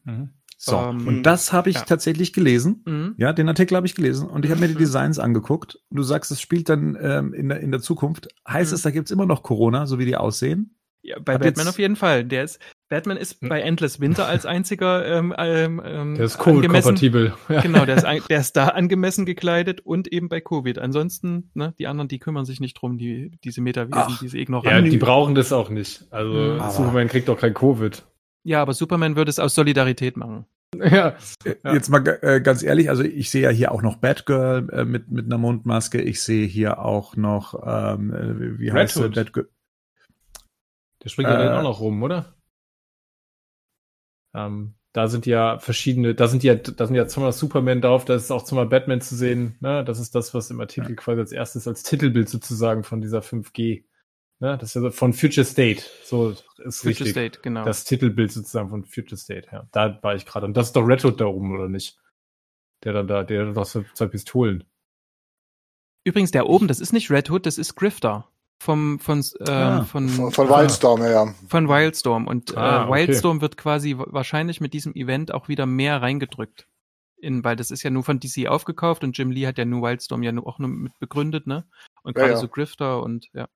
Ja. 0.06 0.14
Mhm. 0.14 0.30
So, 0.60 0.78
ähm, 0.78 1.08
und 1.08 1.24
das 1.24 1.52
habe 1.52 1.70
ich 1.70 1.76
ja. 1.76 1.84
tatsächlich 1.84 2.34
gelesen. 2.34 2.84
Mhm. 2.86 3.16
Ja, 3.18 3.34
den 3.34 3.48
Artikel 3.48 3.76
habe 3.76 3.86
ich 3.86 3.96
gelesen 3.96 4.28
und 4.28 4.46
ich 4.46 4.52
habe 4.52 4.62
mir 4.62 4.68
die 4.68 4.76
mhm. 4.76 4.80
Designs 4.80 5.20
angeguckt. 5.20 5.80
Du 5.92 6.04
sagst, 6.04 6.32
es 6.32 6.42
spielt 6.42 6.70
dann 6.70 6.98
ähm, 7.00 7.34
in, 7.34 7.50
der, 7.50 7.60
in 7.60 7.72
der 7.72 7.82
Zukunft. 7.82 8.28
Heißt 8.48 8.72
mhm. 8.72 8.76
es, 8.76 8.82
da 8.84 8.92
gibt's 8.92 9.12
immer 9.12 9.26
noch 9.26 9.44
Corona, 9.44 9.86
so 9.86 10.00
wie 10.00 10.06
die 10.06 10.16
aussehen? 10.16 10.77
Ja, 11.08 11.20
bei 11.24 11.36
Hab 11.36 11.42
Batman 11.42 11.70
auf 11.70 11.80
jeden 11.80 11.96
Fall. 11.96 12.26
Der 12.26 12.44
ist, 12.44 12.60
Batman 12.90 13.16
ist 13.16 13.40
hm. 13.40 13.48
bei 13.48 13.62
Endless 13.62 14.02
Winter 14.02 14.28
als 14.28 14.46
einziger 14.46 15.06
ähm, 15.06 15.34
ähm, 15.38 15.82
ähm 15.86 16.16
Der 16.16 16.26
ist 16.26 16.38
Covid-kompatibel. 16.38 17.34
Ja. 17.50 17.62
Genau, 17.62 17.86
der 17.86 17.96
ist, 17.96 18.30
der 18.30 18.40
ist 18.40 18.58
da 18.58 18.68
angemessen 18.68 19.26
gekleidet 19.26 19.80
und 19.80 20.12
eben 20.12 20.28
bei 20.28 20.42
Covid. 20.42 20.80
Ansonsten, 20.80 21.50
ne, 21.54 21.74
die 21.80 21.88
anderen, 21.88 22.10
die 22.10 22.20
kümmern 22.20 22.44
sich 22.44 22.60
nicht 22.60 22.74
drum, 22.74 22.98
die, 22.98 23.32
diese 23.42 23.62
Metawesen, 23.62 23.94
Ach, 23.96 24.20
diese 24.20 24.38
Ignoranten. 24.38 24.84
Ja, 24.84 24.92
die 24.92 24.98
brauchen 24.98 25.34
das 25.34 25.54
auch 25.54 25.70
nicht. 25.70 26.04
Also 26.12 26.34
mhm. 26.34 26.70
Superman 26.72 27.08
kriegt 27.08 27.30
doch 27.30 27.40
kein 27.40 27.54
Covid. 27.54 28.04
Ja, 28.44 28.62
aber 28.62 28.74
Superman 28.74 29.16
würde 29.16 29.30
es 29.30 29.40
aus 29.40 29.56
Solidarität 29.56 30.18
machen. 30.18 30.46
Ja. 30.78 31.16
ja. 31.64 31.74
Jetzt 31.74 31.88
mal 31.90 32.06
äh, 32.22 32.42
ganz 32.42 32.62
ehrlich, 32.62 32.90
also 32.90 33.02
ich 33.02 33.30
sehe 33.30 33.44
ja 33.44 33.50
hier 33.50 33.72
auch 33.72 33.82
noch 33.82 33.96
Batgirl 33.96 34.70
äh, 34.74 34.84
mit, 34.84 35.10
mit 35.10 35.26
einer 35.26 35.38
Mundmaske. 35.38 36.02
Ich 36.02 36.22
sehe 36.22 36.46
hier 36.46 36.80
auch 36.80 37.16
noch, 37.16 37.64
ähm, 37.66 38.14
äh, 38.14 38.60
wie 38.60 38.68
Red 38.68 38.74
heißt 38.76 39.00
der 39.00 39.08
Batgirl? 39.08 39.48
Der 41.04 41.10
springt 41.10 41.30
ja 41.30 41.38
dann 41.38 41.54
äh, 41.54 41.58
auch 41.58 41.64
noch 41.64 41.80
rum, 41.80 42.02
oder? 42.04 42.36
Ähm, 44.34 44.76
da 44.94 45.08
sind 45.08 45.26
ja 45.26 45.60
verschiedene, 45.60 46.16
da 46.16 46.28
sind 46.28 46.44
ja, 46.44 46.56
da 46.56 46.88
sind 46.88 46.96
ja 46.96 47.08
zweimal 47.08 47.32
Superman 47.32 47.82
drauf, 47.82 48.06
da 48.06 48.16
ist 48.16 48.32
auch 48.32 48.44
zweimal 48.44 48.66
Batman 48.66 49.02
zu 49.02 49.16
sehen. 49.16 49.56
Ne? 49.60 49.84
Das 49.86 50.00
ist 50.00 50.16
das, 50.16 50.34
was 50.34 50.50
im 50.50 50.60
Artikel 50.60 50.92
ja. 50.92 50.96
quasi 50.96 51.20
als 51.20 51.32
erstes 51.32 51.68
als 51.68 51.84
Titelbild 51.84 52.30
sozusagen 52.30 52.84
von 52.84 53.02
dieser 53.02 53.20
5G. 53.20 53.84
Ne? 54.40 54.58
Das 54.58 54.76
ist 54.76 54.82
ja 54.82 54.90
von 54.90 55.14
Future 55.14 55.46
State. 55.46 55.84
So 56.04 56.32
ist 56.32 56.82
Future 56.82 56.88
richtig. 56.88 57.10
State, 57.12 57.40
genau. 57.42 57.64
Das 57.64 57.84
Titelbild 57.84 58.32
sozusagen 58.32 58.70
von 58.70 58.86
Future 58.86 59.18
State. 59.18 59.48
Ja, 59.52 59.68
da 59.72 60.00
war 60.02 60.16
ich 60.16 60.26
gerade. 60.26 60.46
Und 60.46 60.58
das 60.58 60.68
ist 60.68 60.76
doch 60.76 60.88
Red 60.88 61.06
Hood 61.06 61.22
da 61.22 61.26
oben, 61.26 61.54
oder 61.54 61.70
nicht? 61.70 62.00
Der 62.84 62.94
dann 62.94 63.08
da, 63.08 63.24
der 63.24 63.48
hat 63.48 63.58
doch 63.58 63.66
zwei 63.66 64.08
Pistolen. 64.08 64.64
Übrigens, 66.04 66.32
der 66.32 66.48
oben, 66.48 66.68
das 66.68 66.80
ist 66.80 66.94
nicht 66.94 67.12
Red 67.12 67.30
Hood, 67.30 67.46
das 67.46 67.58
ist 67.58 67.76
Grifter 67.76 68.30
vom 68.60 69.00
von 69.00 69.24
äh, 69.40 69.52
ah, 69.52 69.84
von, 69.84 70.10
von, 70.10 70.32
von 70.32 70.50
Wildstorm, 70.50 71.04
ja. 71.04 71.34
Von 71.48 71.70
Wildstorm 71.70 72.28
und 72.28 72.54
äh, 72.54 72.58
ah, 72.58 72.86
äh, 72.86 72.90
Wildstorm 72.90 73.38
okay. 73.38 73.42
wird 73.42 73.58
quasi 73.58 73.96
wahrscheinlich 73.98 74.62
mit 74.62 74.74
diesem 74.74 74.94
Event 74.96 75.34
auch 75.34 75.48
wieder 75.48 75.66
mehr 75.66 76.02
reingedrückt. 76.02 76.68
In, 77.20 77.44
weil 77.44 77.56
das 77.56 77.72
ist 77.72 77.82
ja 77.82 77.90
nur 77.90 78.04
von 78.04 78.20
DC 78.20 78.48
aufgekauft 78.48 79.04
und 79.04 79.18
Jim 79.18 79.32
Lee 79.32 79.48
hat 79.48 79.58
ja 79.58 79.66
nur 79.66 79.82
Wildstorm 79.82 80.22
ja 80.22 80.32
nur 80.32 80.46
auch 80.46 80.60
nur 80.60 80.70
mit 80.70 80.98
begründet, 81.00 81.48
ne? 81.48 81.68
Und 82.04 82.16
gerade 82.16 82.30
ja, 82.30 82.36
ja. 82.36 82.42
so 82.42 82.48
Grifter 82.48 83.02
und 83.02 83.28
ja. 83.34 83.48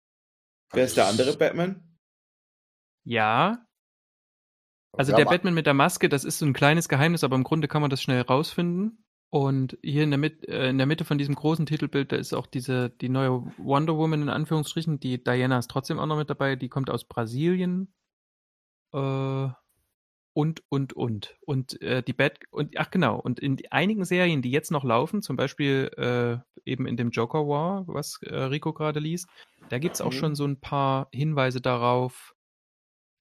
Wer 0.72 0.86
ist 0.86 0.98
der 0.98 1.08
andere 1.08 1.36
Batman? 1.38 1.98
Ja. 3.04 3.66
Also 4.94 5.12
ja, 5.12 5.18
der 5.18 5.26
Batman 5.26 5.54
mit 5.54 5.66
der 5.68 5.74
Maske, 5.74 6.10
das 6.10 6.24
ist 6.24 6.40
so 6.40 6.46
ein 6.46 6.54
kleines 6.54 6.90
Geheimnis, 6.90 7.24
aber 7.24 7.36
im 7.36 7.44
Grunde 7.44 7.68
kann 7.68 7.82
man 7.82 7.90
das 7.90 8.02
schnell 8.02 8.22
rausfinden. 8.22 9.06
Und 9.32 9.78
hier 9.82 10.04
in 10.04 10.12
der, 10.12 10.18
Mit 10.18 10.48
äh, 10.50 10.70
in 10.70 10.78
der 10.78 10.86
Mitte 10.86 11.06
von 11.06 11.18
diesem 11.18 11.36
großen 11.36 11.66
Titelbild, 11.66 12.12
da 12.12 12.18
ist 12.18 12.34
auch 12.34 12.48
diese, 12.48 12.90
die 12.90 13.08
neue 13.08 13.44
Wonder 13.58 13.98
Woman 13.98 14.24
in 14.24 14.30
Anführungsstrichen. 14.30 15.00
Die 15.00 15.24
Diana 15.24 15.58
ist 15.58 15.72
trotzdem 15.72 16.00
auch 16.00 16.06
noch 16.06 16.18
mit 16.18 16.30
dabei. 16.30 16.58
Die 16.58 16.68
kommt 16.68 16.90
aus 16.90 17.06
Brasilien. 17.06 17.94
Äh, 18.94 19.48
und, 20.34 20.64
und, 20.70 20.94
und. 20.94 21.38
Und 21.46 21.82
äh, 21.82 22.04
die 22.04 22.12
Bad, 22.12 22.40
und, 22.52 22.78
ach 22.78 22.92
genau, 22.92 23.20
und 23.20 23.40
in 23.40 23.58
einigen 23.72 24.04
Serien, 24.04 24.42
die 24.42 24.52
jetzt 24.52 24.70
noch 24.70 24.84
laufen, 24.84 25.22
zum 25.22 25.38
Beispiel 25.38 25.90
äh, 25.98 26.70
eben 26.70 26.86
in 26.86 26.98
dem 26.98 27.12
Joker 27.12 27.48
War, 27.48 27.88
was 27.88 28.20
äh, 28.24 28.36
Rico 28.36 28.74
gerade 28.74 29.00
liest, 29.00 29.30
da 29.70 29.80
gibt 29.80 29.96
es 29.96 30.02
auch 30.02 30.12
mhm. 30.12 30.18
schon 30.18 30.36
so 30.36 30.46
ein 30.46 30.60
paar 30.60 31.08
Hinweise 31.14 31.62
darauf, 31.62 32.36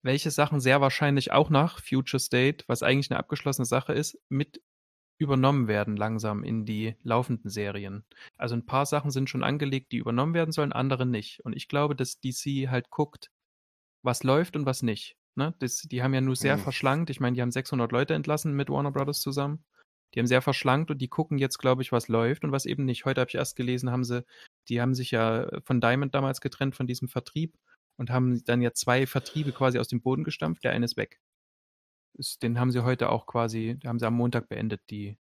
welche 0.02 0.32
Sachen 0.32 0.58
sehr 0.58 0.80
wahrscheinlich 0.80 1.30
auch 1.30 1.50
nach 1.50 1.80
Future 1.80 2.20
State, 2.20 2.64
was 2.66 2.82
eigentlich 2.82 3.10
eine 3.10 3.18
abgeschlossene 3.20 3.66
Sache 3.66 3.92
ist, 3.92 4.18
mit 4.28 4.60
übernommen 5.20 5.68
werden 5.68 5.96
langsam 5.96 6.42
in 6.42 6.64
die 6.64 6.96
laufenden 7.02 7.50
Serien. 7.50 8.04
Also 8.38 8.54
ein 8.56 8.66
paar 8.66 8.86
Sachen 8.86 9.10
sind 9.10 9.28
schon 9.30 9.44
angelegt, 9.44 9.92
die 9.92 9.98
übernommen 9.98 10.34
werden 10.34 10.52
sollen, 10.52 10.72
andere 10.72 11.06
nicht. 11.06 11.40
Und 11.44 11.54
ich 11.54 11.68
glaube, 11.68 11.94
dass 11.94 12.20
DC 12.20 12.68
halt 12.68 12.90
guckt, 12.90 13.30
was 14.02 14.22
läuft 14.24 14.56
und 14.56 14.66
was 14.66 14.82
nicht. 14.82 15.16
Ne? 15.36 15.54
Das, 15.58 15.82
die 15.82 16.02
haben 16.02 16.14
ja 16.14 16.20
nur 16.22 16.36
sehr 16.36 16.56
Mhm. 16.56 16.62
verschlankt. 16.62 17.10
Ich 17.10 17.20
meine, 17.20 17.34
die 17.34 17.42
haben 17.42 17.50
600 17.52 17.92
Leute 17.92 18.14
entlassen 18.14 18.54
mit 18.54 18.70
Warner 18.70 18.92
Brothers 18.92 19.20
zusammen. 19.20 19.64
Die 20.14 20.18
haben 20.18 20.26
sehr 20.26 20.42
verschlankt 20.42 20.90
und 20.90 20.98
die 20.98 21.08
gucken 21.08 21.38
jetzt, 21.38 21.58
glaube 21.58 21.82
ich, 21.82 21.92
was 21.92 22.08
läuft 22.08 22.42
und 22.44 22.50
was 22.50 22.66
eben 22.66 22.84
nicht. 22.84 23.04
Heute 23.04 23.20
habe 23.20 23.28
ich 23.28 23.36
erst 23.36 23.56
gelesen, 23.56 23.90
haben 23.90 24.04
sie, 24.04 24.24
die 24.68 24.80
haben 24.80 24.94
sich 24.94 25.12
ja 25.12 25.48
von 25.64 25.80
Diamond 25.80 26.14
damals 26.14 26.40
getrennt 26.40 26.74
von 26.74 26.86
diesem 26.86 27.08
Vertrieb 27.08 27.56
und 27.96 28.10
haben 28.10 28.42
dann 28.44 28.62
ja 28.62 28.72
zwei 28.72 29.06
Vertriebe 29.06 29.52
quasi 29.52 29.78
aus 29.78 29.88
dem 29.88 30.00
Boden 30.00 30.24
gestampft. 30.24 30.64
Der 30.64 30.72
eine 30.72 30.86
ist 30.86 30.96
weg. 30.96 31.20
Ist, 32.14 32.42
den 32.42 32.58
haben 32.58 32.70
sie 32.70 32.84
heute 32.84 33.10
auch 33.10 33.26
quasi, 33.26 33.78
haben 33.84 33.98
sie 33.98 34.06
am 34.06 34.14
Montag 34.14 34.48
beendet, 34.48 34.80
die. 34.90 35.16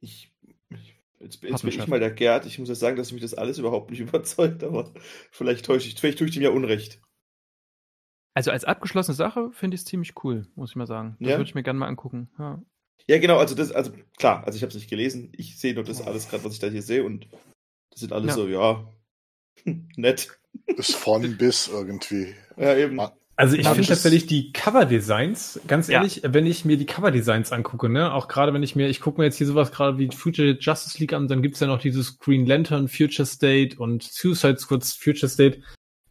Ich, 0.00 0.32
ich, 0.70 0.96
jetzt, 1.20 1.42
jetzt 1.42 1.62
bin 1.62 1.68
ich 1.72 1.86
mal 1.86 2.00
der 2.00 2.10
Gerd. 2.10 2.46
Ich 2.46 2.58
muss 2.58 2.68
ja 2.68 2.74
sagen, 2.74 2.96
dass 2.96 3.12
mich 3.12 3.22
das 3.22 3.34
alles 3.34 3.58
überhaupt 3.58 3.90
nicht 3.90 4.00
überzeugt, 4.00 4.62
aber 4.64 4.92
vielleicht 5.30 5.64
täusche 5.64 5.88
ich, 5.88 5.98
vielleicht 5.98 6.18
tue 6.18 6.26
ich 6.28 6.34
dem 6.34 6.42
ja 6.42 6.50
Unrecht. 6.50 7.00
Also 8.34 8.50
als 8.50 8.64
abgeschlossene 8.64 9.14
Sache 9.14 9.50
finde 9.52 9.74
ich 9.74 9.82
es 9.82 9.84
ziemlich 9.86 10.14
cool, 10.24 10.46
muss 10.54 10.70
ich 10.70 10.76
mal 10.76 10.86
sagen. 10.86 11.16
Das 11.20 11.30
Ja? 11.30 11.36
würde 11.36 11.48
ich 11.48 11.54
mir 11.54 11.62
gerne 11.62 11.78
mal 11.78 11.88
angucken. 11.88 12.30
Ja. 12.38 12.62
Ja, 13.08 13.18
genau, 13.18 13.38
also 13.38 13.54
das, 13.54 13.72
also 13.72 13.92
klar, 14.16 14.44
also 14.46 14.56
ich 14.56 14.62
habe 14.62 14.68
es 14.70 14.76
nicht 14.76 14.88
gelesen. 14.88 15.32
Ich 15.36 15.58
sehe 15.58 15.74
nur 15.74 15.84
das 15.84 16.00
alles 16.00 16.28
gerade, 16.28 16.44
was 16.44 16.54
ich 16.54 16.60
da 16.60 16.68
hier 16.68 16.82
sehe 16.82 17.04
und 17.04 17.26
das 17.90 18.00
sind 18.00 18.12
alles 18.12 18.28
Ja. 18.28 18.34
so, 18.34 18.48
ja, 18.48 18.88
nett. 19.96 20.38
Ist 20.66 20.94
von 20.94 21.22
bis 21.38 21.68
irgendwie. 21.68 22.34
Ja, 22.56 22.76
eben. 22.76 22.96
Ma- 22.96 23.16
Also 23.34 23.56
ich 23.56 23.66
finde 23.66 23.86
tatsächlich 23.86 24.26
die 24.26 24.52
Cover-Designs, 24.52 25.60
ganz 25.66 25.88
Ja. 25.88 25.98
ehrlich, 25.98 26.20
wenn 26.24 26.46
ich 26.46 26.64
mir 26.64 26.76
die 26.76 26.84
Cover-Designs 26.86 27.50
angucke, 27.50 27.88
ne, 27.88 28.12
auch 28.12 28.28
gerade 28.28 28.52
wenn 28.52 28.62
ich 28.62 28.76
mir, 28.76 28.88
ich 28.88 29.00
gucke 29.00 29.20
mir 29.20 29.24
jetzt 29.26 29.36
hier 29.38 29.46
sowas 29.46 29.72
gerade 29.72 29.98
wie 29.98 30.08
Future 30.14 30.56
Justice 30.60 30.98
League 30.98 31.14
an, 31.14 31.28
dann 31.28 31.42
gibt's 31.42 31.60
ja 31.60 31.66
noch 31.66 31.80
dieses 31.80 32.18
Green 32.18 32.44
Lantern 32.46 32.88
Future 32.88 33.26
State 33.26 33.78
und 33.78 34.02
Suicide 34.02 34.58
Squad's 34.58 34.92
Future 34.92 35.28
State. 35.30 35.60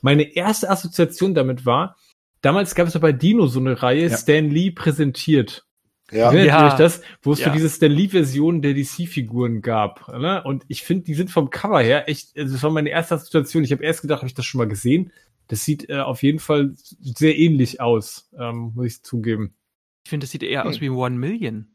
Meine 0.02 0.36
erste 0.36 0.70
Assoziation 0.70 1.36
damit 1.36 1.66
war, 1.66 1.96
damals 2.42 2.74
gab 2.74 2.88
es 2.88 2.96
ja 2.96 3.00
bei 3.00 3.12
Dino 3.12 3.46
so 3.46 3.60
eine 3.60 3.82
Reihe, 3.82 4.08
Ja. 4.08 4.18
Stan 4.18 4.50
Lee 4.50 4.72
präsentiert. 4.72 5.64
Ja, 6.12 6.26
Erinnert 6.26 6.48
Ja. 6.48 6.68
euch 6.68 6.74
das? 6.74 7.02
Wo 7.22 7.32
es 7.34 7.40
Ja. 7.40 7.48
so 7.48 7.54
diese 7.54 7.70
Stan 7.70 7.92
Lee-Version 7.92 8.62
der 8.62 8.74
DC-Figuren 8.74 9.62
gab. 9.62 10.08
Ne? 10.10 10.44
Und 10.44 10.64
ich 10.68 10.84
finde, 10.84 11.06
die 11.06 11.14
sind 11.14 11.32
vom 11.32 11.50
Cover 11.50 11.82
her 11.82 12.10
echt, 12.10 12.38
also 12.38 12.54
das 12.54 12.64
war 12.64 12.70
meine 12.72 12.90
erste 12.90 13.18
Situation. 13.18 13.64
Ich 13.64 13.72
habe 13.72 13.84
erst 13.84 14.02
gedacht, 14.02 14.20
habe 14.20 14.28
ich 14.28 14.34
das 14.34 14.46
schon 14.46 14.60
mal 14.60 14.68
gesehen? 14.68 15.12
Das 15.48 15.64
sieht 15.66 15.90
äh, 15.90 16.00
auf 16.00 16.22
jeden 16.24 16.40
Fall 16.40 16.74
sehr 16.76 17.38
ähnlich 17.38 17.82
aus, 17.82 18.30
ähm, 18.38 18.72
muss 18.76 18.86
ich 18.88 19.04
zugeben. 19.04 19.56
Ich 20.04 20.10
finde, 20.10 20.26
das 20.26 20.32
sieht 20.32 20.44
eher 20.44 20.66
aus 20.66 20.76
Hm. 20.76 20.82
wie 20.82 20.90
One 20.90 21.18
Million. 21.18 21.68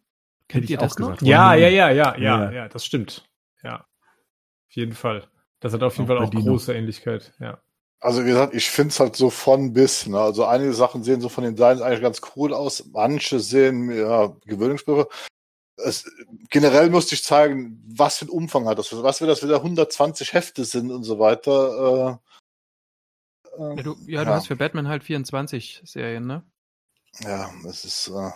Kennt 0.49 0.71
ihr 0.71 0.79
das 0.79 0.99
noch? 0.99 1.21
Ja, 1.23 1.55
ja, 1.55 1.69
ja, 1.69 1.91
ja, 1.91 2.17
ja, 2.19 2.53
Ja. 2.53 2.69
das 2.69 2.85
stimmt. 2.85 3.29
Ja. 3.63 3.81
Auf 4.69 4.73
jeden 4.77 4.93
Fall. 4.93 5.27
Das 5.61 5.73
hat 5.73 5.83
auf 5.83 5.97
jeden 5.97 6.11
Auch 6.11 6.17
Fall 6.17 6.25
auch 6.25 6.31
große 6.31 6.75
Ähnlichkeit, 6.75 7.33
ja. 7.41 7.61
Also 8.01 8.23
wie 8.25 8.29
gesagt, 8.29 8.55
ich 8.55 8.71
finde 8.71 8.91
es 8.91 9.01
halt 9.01 9.17
so 9.17 9.31
von 9.31 9.73
bis. 9.73 10.07
Ne? 10.07 10.21
Also 10.21 10.45
einige 10.45 10.75
Sachen 10.75 11.03
sehen 11.03 11.21
so 11.21 11.29
von 11.29 11.45
den 11.45 11.57
Designs 11.57 11.81
eigentlich 11.81 12.03
ganz 12.03 12.21
cool 12.37 12.53
aus, 12.53 12.85
manche 12.93 13.41
sehen 13.41 13.91
ja 13.91 14.29
Gewöhnungsbegriffe. 14.45 15.09
Es, 15.79 16.05
generell 16.51 16.89
musste 16.91 17.15
ich 17.15 17.23
zeigen, 17.25 17.83
was 17.87 18.19
für 18.19 18.27
ein 18.27 18.31
Umfang 18.31 18.67
hat 18.67 18.79
das, 18.79 18.91
was 19.03 19.21
wenn 19.21 19.29
das 19.29 19.43
wieder 19.43 19.57
120 19.57 20.33
Hefte 20.33 20.65
sind 20.65 20.91
und 20.91 21.05
so 21.05 21.19
weiter. 21.19 22.21
Äh, 23.55 23.63
äh, 23.63 23.77
Ja, 23.77 23.83
du, 23.83 23.97
ja, 24.07 24.25
du 24.25 24.31
Ja. 24.31 24.37
hast 24.37 24.47
für 24.47 24.57
Batman 24.57 24.89
halt 24.89 25.05
24 25.05 25.83
Serien, 25.85 26.27
ne? 26.27 26.43
ja, 27.21 27.51
es 27.69 27.85
ist. 27.85 28.09
Äh, 28.09 28.31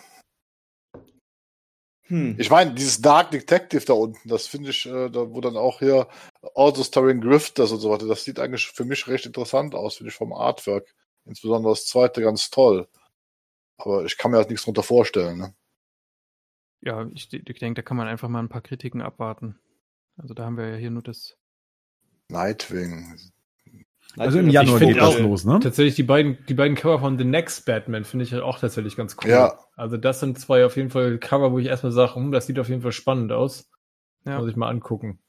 Hm. 2.11 2.35
ich 2.39 2.51
meine, 2.51 2.75
dieses 2.75 3.01
Dark 3.01 3.31
Detective 3.31 3.85
da 3.85 3.93
unten, 3.93 4.29
das 4.29 4.49
finde 4.49 4.71
ich, 4.71 4.85
äh, 4.85 5.09
da 5.11 5.31
wo 5.31 5.41
dann 5.41 5.57
auch 5.57 5.79
hier 5.79 6.09
also 6.57 6.83
Starring 6.83 7.21
Grifters 7.21 7.71
und 7.71 7.79
so 7.79 7.89
weiter, 7.89 8.09
das 8.09 8.25
sieht 8.25 8.41
eigentlich 8.41 8.67
für 8.67 8.85
mich 8.85 9.07
recht 9.07 9.27
interessant 9.27 9.77
aus, 9.77 9.97
finde 9.97 10.11
ich 10.11 10.17
vom 10.17 10.33
Artwork. 10.33 10.93
Insbesondere 11.25 11.73
das 11.73 11.87
zweite 11.87 12.21
ganz 12.21 12.51
toll. 12.51 12.89
Aber 13.77 14.05
ich 14.05 14.19
kann 14.19 14.33
mir 14.33 14.39
halt 14.39 14.51
nichts 14.51 14.65
drunter 14.65 14.83
vorstellen. 14.83 15.39
Ne? 15.39 15.55
Ja, 16.81 17.07
ich, 17.15 17.33
ich 17.33 17.59
denke, 17.61 17.81
da 17.81 17.83
kann 17.83 17.97
man 17.97 18.09
einfach 18.09 18.29
mal 18.29 18.41
ein 18.41 18.49
paar 18.49 18.63
Kritiken 18.63 19.03
abwarten. 19.03 19.57
Also 20.17 20.35
da 20.35 20.45
haben 20.47 20.57
wir 20.57 20.69
ja 20.69 20.77
hier 20.77 20.91
nur 20.91 21.03
das. 21.03 21.37
Nightwing. 22.27 23.21
Also 24.19 24.39
im 24.41 24.49
Januar 24.51 24.81
geht 24.81 24.97
das 24.97 25.19
los, 25.21 25.45
ne? 25.45 25.61
Tatsächlich 25.63 25.95
die 25.95 26.03
beiden, 26.03 26.39
die 26.49 26.55
beiden 26.55 26.77
Cover 26.77 26.99
von 26.99 27.17
The 27.19 27.25
Next 27.25 27.65
Batman 27.67 28.05
finde 28.05 28.25
ich 28.25 28.33
halt 28.33 28.43
auch 28.43 28.59
tatsächlich 28.59 28.97
ganz 28.97 29.17
cool. 29.23 29.31
Ja. 29.31 29.59
Also 29.77 29.97
das 29.97 30.21
sind 30.21 30.39
zwei 30.39 30.65
auf 30.65 30.77
jeden 30.77 30.91
Fall 30.91 31.19
Cover, 31.19 31.53
wo 31.53 31.59
ich 31.59 31.67
erstmal 31.67 31.93
sage, 31.93 32.17
hm, 32.17 32.33
das 32.33 32.47
sieht 32.47 32.59
auf 32.59 32.69
jeden 32.69 32.83
Fall 32.83 32.93
spannend 32.93 33.31
aus. 33.33 33.71
Ja. 34.27 34.39
Muss 34.39 34.51
ich 34.51 34.57
mal 34.57 34.69
angucken. 34.69 35.21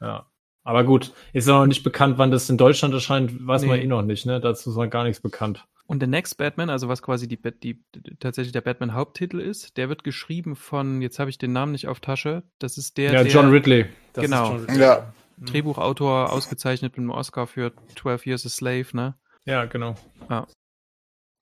Ja. 0.00 0.26
Aber 0.62 0.84
gut, 0.84 1.12
ist 1.32 1.46
noch 1.48 1.66
nicht 1.66 1.82
bekannt, 1.84 2.18
wann 2.18 2.30
das 2.30 2.48
in 2.50 2.58
Deutschland 2.58 2.92
erscheint, 2.94 3.46
weiß 3.46 3.64
man 3.64 3.78
Nee. 3.78 3.84
eh 3.84 3.86
noch 3.86 4.02
nicht, 4.02 4.26
ne? 4.26 4.40
Dazu 4.40 4.70
ist 4.70 4.76
noch 4.76 4.86
gar 4.88 5.04
nichts 5.04 5.20
bekannt. 5.20 5.64
Und 5.86 6.00
The 6.00 6.06
Next 6.06 6.36
Batman, 6.38 6.70
also 6.70 6.86
was 6.88 7.02
quasi 7.02 7.26
die, 7.26 7.38
die, 7.42 7.82
die 7.94 8.16
tatsächlich 8.20 8.52
der 8.52 8.60
Batman-Haupttitel 8.60 9.40
ist, 9.40 9.76
der 9.76 9.88
wird 9.88 10.04
geschrieben 10.04 10.54
von, 10.56 11.02
jetzt 11.02 11.18
habe 11.18 11.30
ich 11.30 11.38
den 11.38 11.52
Namen 11.52 11.72
nicht 11.72 11.88
auf 11.88 11.98
Tasche, 12.00 12.44
das 12.58 12.78
ist 12.78 12.96
der, 12.96 13.12
ja, 13.12 13.22
der 13.24 13.32
John 13.32 13.50
Ridley. 13.50 13.86
Das 14.12 14.24
Genau. 14.24 14.50
John 14.52 14.60
Ridley. 14.66 14.80
Ja. 14.80 15.12
Drehbuchautor 15.46 16.32
ausgezeichnet 16.32 16.92
mit 16.92 17.04
dem 17.04 17.10
Oscar 17.10 17.46
für 17.46 17.72
12 17.96 18.26
Years 18.26 18.46
a 18.46 18.48
Slave, 18.48 18.86
ne? 18.92 19.14
Ja, 19.44 19.64
genau. 19.64 19.96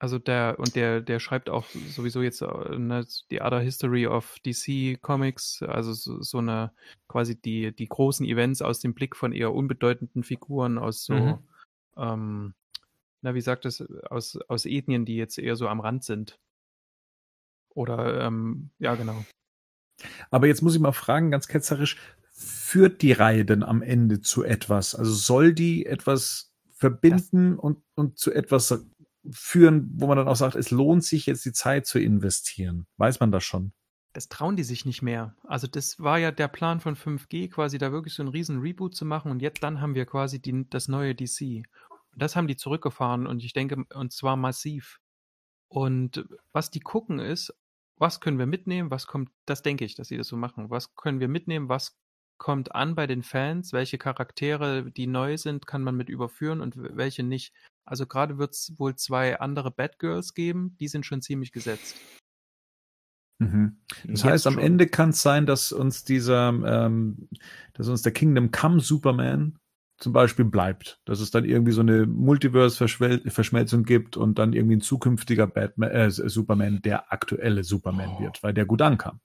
Also 0.00 0.20
der, 0.20 0.56
und 0.58 0.76
der, 0.76 1.00
der 1.00 1.18
schreibt 1.18 1.50
auch 1.50 1.66
sowieso 1.70 2.22
jetzt 2.22 2.40
äh, 2.40 2.78
ne, 2.78 3.04
die 3.32 3.40
Other 3.40 3.58
History 3.58 4.06
of 4.06 4.38
DC 4.46 5.02
Comics, 5.02 5.60
also 5.62 5.92
so, 5.92 6.22
so 6.22 6.38
eine, 6.38 6.72
quasi 7.08 7.40
die, 7.40 7.74
die 7.74 7.88
großen 7.88 8.24
Events 8.24 8.62
aus 8.62 8.78
dem 8.78 8.94
Blick 8.94 9.16
von 9.16 9.32
eher 9.32 9.52
unbedeutenden 9.52 10.22
Figuren 10.22 10.78
aus 10.78 11.04
so, 11.04 11.14
Mhm. 11.14 11.38
ähm, 11.96 12.54
na, 13.22 13.34
wie 13.34 13.40
sagt 13.40 13.66
es, 13.66 13.80
aus, 13.80 14.38
aus 14.46 14.66
Ethnien, 14.66 15.04
die 15.04 15.16
jetzt 15.16 15.36
eher 15.36 15.56
so 15.56 15.66
am 15.66 15.80
Rand 15.80 16.04
sind. 16.04 16.38
Oder, 17.74 18.24
ähm, 18.24 18.70
ja, 18.78 18.94
genau. 18.94 19.24
Aber 20.30 20.46
jetzt 20.46 20.62
muss 20.62 20.76
ich 20.76 20.80
mal 20.80 20.92
fragen, 20.92 21.32
ganz 21.32 21.48
ketzerisch, 21.48 21.96
führt 22.68 23.00
die 23.00 23.12
Reihe 23.12 23.46
denn 23.46 23.62
am 23.62 23.80
Ende 23.80 24.20
zu 24.20 24.44
etwas? 24.44 24.94
Also 24.94 25.14
soll 25.14 25.54
die 25.54 25.86
etwas 25.86 26.52
verbinden 26.70 27.58
und, 27.58 27.82
und 27.94 28.18
zu 28.18 28.30
etwas 28.30 28.84
führen, 29.30 29.90
wo 29.94 30.06
man 30.06 30.18
dann 30.18 30.28
auch 30.28 30.36
sagt, 30.36 30.54
es 30.54 30.70
lohnt 30.70 31.02
sich 31.02 31.24
jetzt 31.24 31.46
die 31.46 31.52
Zeit 31.52 31.86
zu 31.86 31.98
investieren? 31.98 32.86
Weiß 32.98 33.20
man 33.20 33.32
das 33.32 33.42
schon? 33.42 33.72
Das 34.12 34.28
trauen 34.28 34.54
die 34.54 34.64
sich 34.64 34.84
nicht 34.84 35.00
mehr. 35.00 35.34
Also 35.44 35.66
das 35.66 35.98
war 35.98 36.18
ja 36.18 36.30
der 36.30 36.48
Plan 36.48 36.80
von 36.80 36.94
5G, 36.94 37.48
quasi 37.50 37.78
da 37.78 37.90
wirklich 37.90 38.12
so 38.12 38.22
einen 38.22 38.32
riesen 38.32 38.60
Reboot 38.60 38.94
zu 38.94 39.06
machen 39.06 39.30
und 39.30 39.40
jetzt 39.40 39.62
dann 39.62 39.80
haben 39.80 39.94
wir 39.94 40.04
quasi 40.04 40.38
die, 40.38 40.68
das 40.68 40.88
neue 40.88 41.14
DC. 41.14 41.40
Und 42.12 42.22
das 42.22 42.36
haben 42.36 42.48
die 42.48 42.56
zurückgefahren 42.56 43.26
und 43.26 43.42
ich 43.42 43.54
denke, 43.54 43.82
und 43.94 44.12
zwar 44.12 44.36
massiv. 44.36 45.00
Und 45.68 46.28
was 46.52 46.70
die 46.70 46.80
gucken 46.80 47.18
ist, 47.18 47.54
was 47.96 48.20
können 48.20 48.38
wir 48.38 48.46
mitnehmen, 48.46 48.90
was 48.90 49.06
kommt, 49.06 49.30
das 49.46 49.62
denke 49.62 49.86
ich, 49.86 49.94
dass 49.94 50.08
sie 50.08 50.18
das 50.18 50.28
so 50.28 50.36
machen. 50.36 50.68
Was 50.68 50.94
können 50.94 51.18
wir 51.18 51.28
mitnehmen, 51.28 51.70
was 51.70 51.98
kommt 52.38 52.74
an 52.74 52.94
bei 52.94 53.06
den 53.06 53.22
Fans, 53.22 53.72
welche 53.72 53.98
Charaktere, 53.98 54.90
die 54.90 55.06
neu 55.06 55.36
sind, 55.36 55.66
kann 55.66 55.82
man 55.82 55.96
mit 55.96 56.08
überführen 56.08 56.60
und 56.60 56.74
welche 56.76 57.22
nicht. 57.22 57.52
Also 57.84 58.06
gerade 58.06 58.38
wird 58.38 58.54
es 58.54 58.74
wohl 58.78 58.96
zwei 58.96 59.40
andere 59.40 59.70
Batgirls 59.70 60.34
geben, 60.34 60.76
die 60.78 60.88
sind 60.88 61.04
schon 61.06 61.22
ziemlich 61.22 61.52
gesetzt. 61.52 61.96
Mhm. 63.38 63.78
Das 63.88 64.22
Jetzt 64.22 64.24
heißt, 64.24 64.46
am 64.46 64.54
schon. 64.54 64.62
Ende 64.62 64.86
kann 64.86 65.10
es 65.10 65.22
sein, 65.22 65.46
dass 65.46 65.72
uns 65.72 66.04
dieser, 66.04 66.48
ähm, 66.48 67.28
dass 67.74 67.88
uns 67.88 68.02
der 68.02 68.12
Kingdom 68.12 68.50
Come 68.50 68.80
Superman 68.80 69.58
zum 69.98 70.12
Beispiel 70.12 70.44
bleibt. 70.44 71.00
Dass 71.04 71.20
es 71.20 71.30
dann 71.30 71.44
irgendwie 71.44 71.72
so 71.72 71.80
eine 71.80 72.06
Multiverse-Verschmelzung 72.06 73.84
gibt 73.84 74.16
und 74.16 74.38
dann 74.38 74.52
irgendwie 74.52 74.76
ein 74.76 74.80
zukünftiger 74.80 75.46
Batman, 75.46 75.90
äh, 75.90 76.10
Superman 76.10 76.82
der 76.82 77.12
aktuelle 77.12 77.64
Superman 77.64 78.18
wird, 78.20 78.42
weil 78.42 78.54
der 78.54 78.66
gut 78.66 78.82
ankam. 78.82 79.20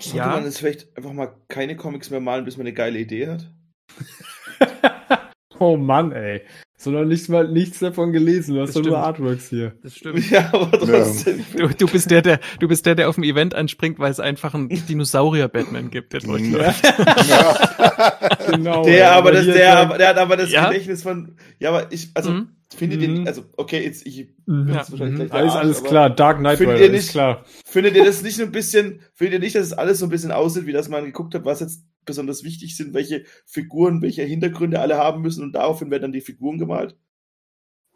Sollte 0.00 0.18
Ja. 0.18 0.26
man 0.28 0.44
jetzt 0.44 0.58
vielleicht 0.58 0.96
einfach 0.96 1.12
mal 1.12 1.34
keine 1.48 1.76
Comics 1.76 2.10
mehr 2.10 2.20
malen, 2.20 2.44
bis 2.44 2.56
man 2.56 2.66
eine 2.66 2.74
geile 2.74 2.98
Idee 2.98 3.28
hat? 3.28 3.50
oh 5.58 5.76
Mann, 5.76 6.12
ey. 6.12 6.42
So 6.78 6.90
noch 6.90 7.04
nicht 7.06 7.30
mal 7.30 7.48
nichts 7.48 7.78
davon 7.78 8.12
gelesen. 8.12 8.54
Du 8.54 8.60
hast 8.60 8.68
Das 8.68 8.74
doch 8.74 8.82
nur 8.82 8.92
stimmt. 8.92 9.06
Artworks 9.06 9.48
hier. 9.48 9.72
Das 9.82 9.94
stimmt. 9.96 10.30
Ja, 10.30 10.50
aber 10.52 10.78
trotzdem. 10.78 11.42
Du, 11.56 11.68
du 11.68 11.86
bist 11.86 12.10
der, 12.10 12.20
der, 12.20 12.38
du 12.60 12.68
bist 12.68 12.84
der, 12.84 12.94
der 12.94 13.08
auf 13.08 13.14
dem 13.14 13.24
Event 13.24 13.54
anspringt, 13.54 13.98
weil 13.98 14.10
es 14.10 14.20
einfach 14.20 14.52
einen 14.54 14.68
Dinosaurier-Batman 14.68 15.90
gibt, 15.90 16.12
der 16.12 16.20
durchläuft. 16.20 16.84
Ja. 16.84 18.28
genau. 18.50 18.84
Der, 18.84 19.12
aber 19.12 19.32
das, 19.32 19.46
der, 19.46 19.96
der 19.96 20.08
hat 20.08 20.18
aber 20.18 20.36
das 20.36 20.52
Ja. 20.52 20.68
Gedächtnis 20.68 21.02
von. 21.02 21.36
Ja, 21.58 21.70
aber 21.70 21.90
ich, 21.90 22.10
also, 22.12 22.30
Mhm. 22.32 22.48
Findet 22.74 23.00
ihr, 23.02 23.08
Mhm. 23.08 23.26
also, 23.26 23.44
okay, 23.56 23.82
jetzt, 23.84 24.06
ich 24.06 24.28
Mhm. 24.46 24.68
wahrscheinlich 24.68 25.00
Mhm. 25.00 25.14
gleich 25.16 25.28
der 25.28 25.34
Alles, 25.34 25.52
Arsch, 25.52 25.64
alles 25.64 25.84
klar. 25.84 26.10
Dark 26.10 26.38
Knight 26.38 26.58
Findet 26.58 26.80
ihr 26.80 26.90
nicht- 26.90 27.10
klar. 27.10 27.44
Findet 27.64 27.94
ihr 27.96 28.04
das 28.04 28.22
nicht 28.22 28.40
ein 28.40 28.50
bisschen, 28.52 29.00
findet 29.14 29.34
ihr 29.34 29.38
nicht, 29.40 29.54
dass 29.56 29.66
es 29.66 29.72
alles 29.72 29.98
so 30.00 30.06
ein 30.06 30.10
bisschen 30.10 30.32
aussieht, 30.32 30.66
wie 30.66 30.72
dass 30.72 30.88
man 30.88 31.04
geguckt 31.04 31.34
hat, 31.34 31.44
was 31.44 31.60
jetzt 31.60 31.84
besonders 32.04 32.44
wichtig 32.44 32.76
sind, 32.76 32.94
welche 32.94 33.24
Figuren, 33.46 34.00
welche 34.02 34.22
Hintergründe 34.22 34.80
alle 34.80 34.96
haben 34.96 35.22
müssen 35.22 35.42
und 35.42 35.52
daraufhin 35.52 35.90
werden 35.90 36.02
dann 36.02 36.12
die 36.12 36.20
Figuren 36.20 36.58
gemalt? 36.58 36.96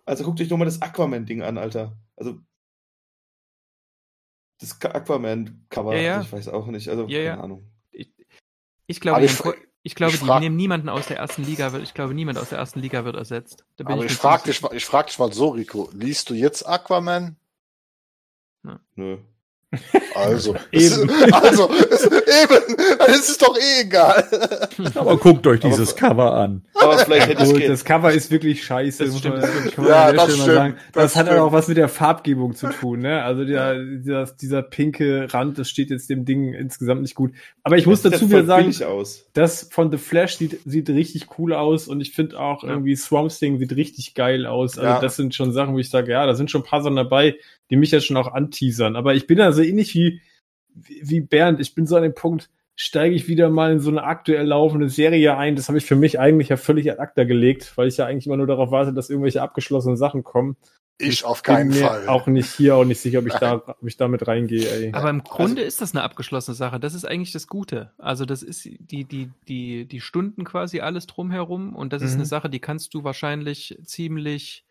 Also 0.05 0.25
guckt 0.25 0.41
euch 0.41 0.49
doch 0.49 0.57
mal 0.57 0.65
das 0.65 0.83
Aquaman-Ding 0.83 1.43
an, 1.43 1.59
Alter. 1.59 1.97
Also, 2.17 2.39
das 4.61 4.81
Aquaman-Cover, 4.83 5.97
Ja, 5.97 6.03
ja. 6.03 6.21
ich 6.23 6.33
weiß 6.33 6.49
auch 6.49 6.67
nicht, 6.67 6.89
also 6.89 7.03
Ja, 7.07 7.19
keine 7.19 7.25
ja. 7.25 7.41
Ahnung. 7.41 7.71
Ich, 7.93 8.13
ich 8.87 9.01
glaube, 9.01 9.25
ich 9.25 9.33
ich 9.83 9.95
glaube, 9.95 10.15
ich 10.15 10.21
die 10.21 10.39
nehmen 10.41 10.57
niemanden 10.57 10.89
aus 10.89 11.07
der 11.07 11.17
ersten 11.17 11.43
Liga. 11.43 11.77
Ich 11.79 11.95
glaube, 11.95 12.15
niemand 12.15 12.39
aus 12.39 12.51
der 12.51 12.59
ersten 12.59 12.81
Liga 12.81 13.05
wird 13.05 13.17
ersetzt. 13.17 13.65
Da 13.77 13.85
bin 13.85 13.95
Aber 13.95 14.05
ich 14.05 14.11
mir 14.11 14.17
frage 14.17 14.45
dich, 14.45 14.61
mal- 14.61 14.75
ich 14.75 14.85
frag 14.85 15.07
dich 15.07 15.19
mal 15.19 15.33
so, 15.33 15.49
Rico. 15.51 15.89
Liest 15.93 16.29
du 16.31 16.35
jetzt 16.35 16.67
Aquaman? 16.67 17.37
Nö. 18.95 19.19
Also, 20.17 20.57
Eben. 20.73 21.09
Es, 21.09 21.33
also, 21.33 21.71
es, 21.91 22.05
eben, 22.05 22.77
dann 22.99 23.11
ist 23.11 23.31
es 23.31 23.39
doch 23.39 23.57
eh 23.57 23.83
egal. 23.83 24.25
Aber 24.97 25.17
guckt 25.17 25.47
euch 25.47 25.61
Aber- 25.61 25.69
dieses 25.71 25.95
Cover 25.95 26.35
an. 26.35 26.63
Aber 26.75 26.99
vielleicht 26.99 27.29
hätte 27.29 27.43
es 27.45 27.51
Gut, 27.51 27.61
geht. 27.61 27.69
das 27.71 27.85
Cover 27.85 28.11
ist 28.13 28.31
wirklich 28.33 28.65
scheiße. 28.65 29.05
Das 29.05 29.13
muss 29.13 29.21
stimmt, 29.21 29.43
das 29.43 29.51
stimmt. 29.71 29.89
Ja, 29.89 30.13
das 30.13 30.33
stimmt, 30.35 30.47
sagen. 30.47 30.75
das 30.93 31.03
Das, 31.05 31.17
hat 31.17 31.27
stimmt. 31.27 31.39
aber 31.39 31.49
auch 31.49 31.53
was 31.53 31.69
mit 31.69 31.77
der 31.77 31.89
Farbgebung 31.89 32.55
zu 32.57 32.69
tun. 32.69 33.01
Ne? 33.01 33.23
Also 33.23 33.45
der, 33.45 33.79
dieser, 33.85 34.25
dieser 34.27 34.63
pinke 34.63 35.29
Rand, 35.33 35.57
das 35.59 35.69
steht 35.71 35.91
jetzt 35.91 36.11
dem 36.11 36.25
Ding 36.25 36.53
insgesamt 36.53 37.03
nicht 37.03 37.15
gut. 37.15 37.33
Aber 37.63 37.77
ich 37.77 37.87
muss 37.87 38.03
Das 38.03 38.13
dazu 38.13 38.29
wieder 38.29 38.45
sagen, 38.45 38.75
das 39.35 39.69
von 39.71 39.93
The 39.93 39.99
Flash 39.99 40.37
sieht, 40.37 40.59
sieht 40.65 40.89
richtig 40.91 41.39
cool 41.39 41.53
aus 41.55 41.87
und 41.87 42.01
ich 42.01 42.13
finde 42.13 42.41
auch 42.41 42.65
Ja. 42.65 42.71
irgendwie 42.71 42.97
Swamp 42.97 43.31
Thing 43.31 43.59
sieht 43.59 43.77
richtig 43.77 44.15
geil 44.15 44.47
aus. 44.47 44.79
Also 44.79 44.91
Ja. 44.91 45.01
das 45.01 45.15
sind 45.17 45.35
schon 45.35 45.53
Sachen, 45.53 45.75
wo 45.75 45.79
ich 45.79 45.91
sage, 45.91 46.11
ja, 46.11 46.27
da 46.27 46.35
sind 46.35 46.51
schon 46.51 46.63
ein 46.63 46.67
paar 46.67 46.83
Sachen 46.83 46.97
dabei, 46.97 47.37
die 47.71 47.77
mich 47.77 47.91
jetzt 47.93 48.07
schon 48.07 48.17
auch 48.17 48.33
anteasern. 48.33 48.97
Aber 48.97 49.15
ich 49.15 49.27
bin 49.27 49.39
da 49.39 49.53
so 49.53 49.63
ähnlich 49.63 49.95
wie, 49.95 50.21
wie, 50.75 51.21
Bernd. 51.21 51.61
Ich 51.61 51.75
bin 51.75 51.87
so 51.87 51.97
an 51.97 52.03
dem 52.03 52.15
Punkt, 52.15 52.51
steige 52.77 53.15
ich 53.15 53.29
wieder 53.29 53.51
mal 53.51 53.73
in 53.73 53.81
so 53.81 53.91
eine 53.91 54.03
aktuell 54.05 54.47
laufende 54.47 54.89
Serie 54.89 55.37
ein. 55.37 55.57
Das 55.57 55.69
habe 55.69 55.79
ich 55.79 55.85
für 55.85 55.97
mich 55.97 56.19
eigentlich 56.19 56.49
ja 56.49 56.57
völlig 56.57 56.91
ad 56.91 57.01
acta 57.01 57.25
gelegt, 57.25 57.73
weil 57.77 57.89
ich 57.89 57.97
ja 57.97 58.07
eigentlich 58.07 58.27
immer 58.27 58.37
nur 58.37 58.47
darauf 58.47 58.71
warte, 58.71 58.93
dass 58.93 59.11
irgendwelche 59.11 59.43
abgeschlossenen 59.43 59.97
Sachen 59.97 60.25
kommen. 60.25 60.57
Ich 61.03 61.25
auf 61.25 61.43
Bin 61.43 61.55
keinen 61.55 61.69
mir 61.71 61.87
Fall. 61.87 62.09
auch 62.09 62.27
nicht 62.27 62.51
hier 62.55 62.77
auch 62.77 62.85
nicht 62.85 63.01
sicher, 63.01 63.21
ob 63.21 63.27
ich 63.27 63.33
da, 63.35 63.55
ob 63.67 63.87
ich 63.87 63.97
damit 63.97 64.27
reingehe, 64.29 64.69
ey. 64.71 64.91
Aber 64.93 65.09
im 65.09 65.25
Grunde 65.25 65.63
ist 65.63 65.81
das 65.81 65.95
eine 65.95 66.03
abgeschlossene 66.03 66.55
Sache. 66.55 66.79
Das 66.79 66.93
ist 66.93 67.07
eigentlich 67.07 67.33
das 67.33 67.47
Gute. 67.47 67.93
Also 67.97 68.27
das 68.27 68.43
ist 68.43 68.65
die, 68.67 69.05
die, 69.05 69.31
die, 69.49 69.87
die 69.87 70.01
Stunden 70.03 70.45
quasi 70.45 70.81
alles 70.81 71.07
drumherum 71.07 71.75
und 71.75 71.95
das 71.95 72.03
ist 72.03 72.13
Mhm. 72.13 72.17
eine 72.21 72.27
Sache, 72.27 72.51
die 72.51 72.61
kannst 72.61 72.93
du 72.93 73.03
wahrscheinlich 73.03 73.79
ziemlich 73.85 74.65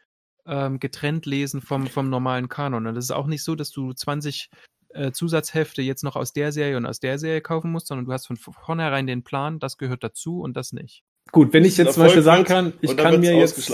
ähm, 0.45 0.79
getrennt 0.79 1.25
lesen 1.25 1.61
vom, 1.61 1.87
vom 1.87 2.09
normalen 2.09 2.49
Kanon. 2.49 2.87
Und 2.87 2.95
das 2.95 3.05
ist 3.05 3.11
auch 3.11 3.27
nicht 3.27 3.43
so, 3.43 3.55
dass 3.55 3.71
du 3.71 3.93
20 3.93 4.49
äh, 4.89 5.11
Zusatzhefte 5.11 5.81
jetzt 5.81 6.03
noch 6.03 6.15
aus 6.15 6.33
der 6.33 6.51
Serie 6.51 6.77
und 6.77 6.85
aus 6.85 6.99
der 6.99 7.19
Serie 7.19 7.41
kaufen 7.41 7.71
musst, 7.71 7.87
sondern 7.87 8.05
du 8.05 8.11
hast 8.13 8.27
von 8.27 8.37
vornherein 8.37 9.05
den 9.07 9.23
Plan, 9.23 9.59
das 9.59 9.77
gehört 9.77 10.03
dazu 10.03 10.41
und 10.41 10.57
das 10.57 10.73
nicht. 10.73 11.03
Gut, 11.31 11.53
wenn 11.53 11.63
ich 11.65 11.77
jetzt 11.77 11.93
zum 11.93 12.03
Beispiel 12.03 12.23
sagen 12.23 12.43
kann, 12.43 12.73
ich 12.81 12.97
kann 12.97 13.19
mir 13.19 13.35
jetzt. 13.37 13.71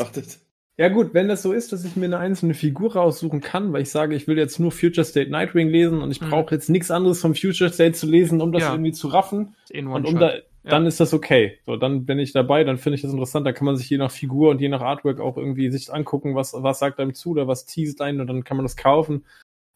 Ja 0.77 0.89
gut, 0.89 1.13
wenn 1.13 1.29
das 1.29 1.41
so 1.41 1.53
ist, 1.53 1.71
dass 1.71 1.85
ich 1.85 1.95
mir 1.95 2.05
eine 2.05 2.17
einzelne 2.17 2.53
Figur 2.53 2.95
raussuchen 2.95 3.39
kann, 3.39 3.71
weil 3.71 3.83
ich 3.83 3.89
sage, 3.91 4.13
ich 4.13 4.27
will 4.27 4.37
jetzt 4.37 4.59
nur 4.59 4.73
Future 4.73 5.05
State 5.05 5.31
Nightwing 5.31 5.69
lesen 5.69 6.01
und 6.01 6.11
ich 6.11 6.19
Mhm. 6.19 6.31
brauche 6.31 6.53
jetzt 6.53 6.69
nichts 6.69 6.91
anderes 6.91 7.21
vom 7.21 7.33
Future 7.33 7.71
State 7.71 7.93
zu 7.93 8.07
lesen, 8.07 8.41
um 8.41 8.51
das 8.51 8.63
Ja. 8.63 8.73
irgendwie 8.73 8.91
zu 8.91 9.07
raffen. 9.07 9.55
In 9.69 9.87
Und 9.87 10.05
um 10.05 10.13
Shot. 10.13 10.21
da, 10.21 10.33
dann 10.69 10.85
ist 10.85 10.99
das 10.99 11.13
okay. 11.13 11.59
So, 11.65 11.77
dann 11.77 12.05
bin 12.05 12.19
ich 12.19 12.33
dabei, 12.33 12.63
dann 12.63 12.77
finde 12.77 12.95
ich 12.95 13.01
das 13.01 13.11
interessant. 13.11 13.45
Da 13.45 13.53
kann 13.53 13.65
man 13.65 13.77
sich 13.77 13.89
je 13.89 13.97
nach 13.97 14.11
Figur 14.11 14.49
und 14.49 14.61
je 14.61 14.69
nach 14.69 14.81
Artwork 14.81 15.19
auch 15.19 15.37
irgendwie 15.37 15.69
sich 15.71 15.93
angucken, 15.93 16.35
was, 16.35 16.53
was 16.53 16.79
sagt 16.79 16.99
einem 16.99 17.13
zu 17.13 17.31
oder 17.31 17.47
was 17.47 17.65
teast 17.65 18.01
einen 18.01 18.21
und 18.21 18.27
dann 18.27 18.43
kann 18.43 18.57
man 18.57 18.65
das 18.65 18.75
kaufen. 18.75 19.25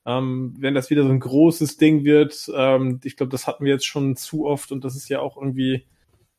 Ähm, 0.05 0.55
wenn 0.57 0.73
das 0.73 0.89
wieder 0.89 1.03
so 1.03 1.09
ein 1.09 1.19
großes 1.19 1.77
Ding 1.77 2.03
wird, 2.03 2.49
ähm, 2.55 2.99
ich 3.03 3.17
glaube, 3.17 3.31
das 3.31 3.47
hatten 3.47 3.65
wir 3.65 3.73
jetzt 3.73 3.85
schon 3.85 4.15
zu 4.15 4.45
oft 4.45 4.71
und 4.71 4.83
das 4.83 4.95
ist 4.95 5.09
ja 5.09 5.19
auch 5.19 5.37
irgendwie 5.37 5.85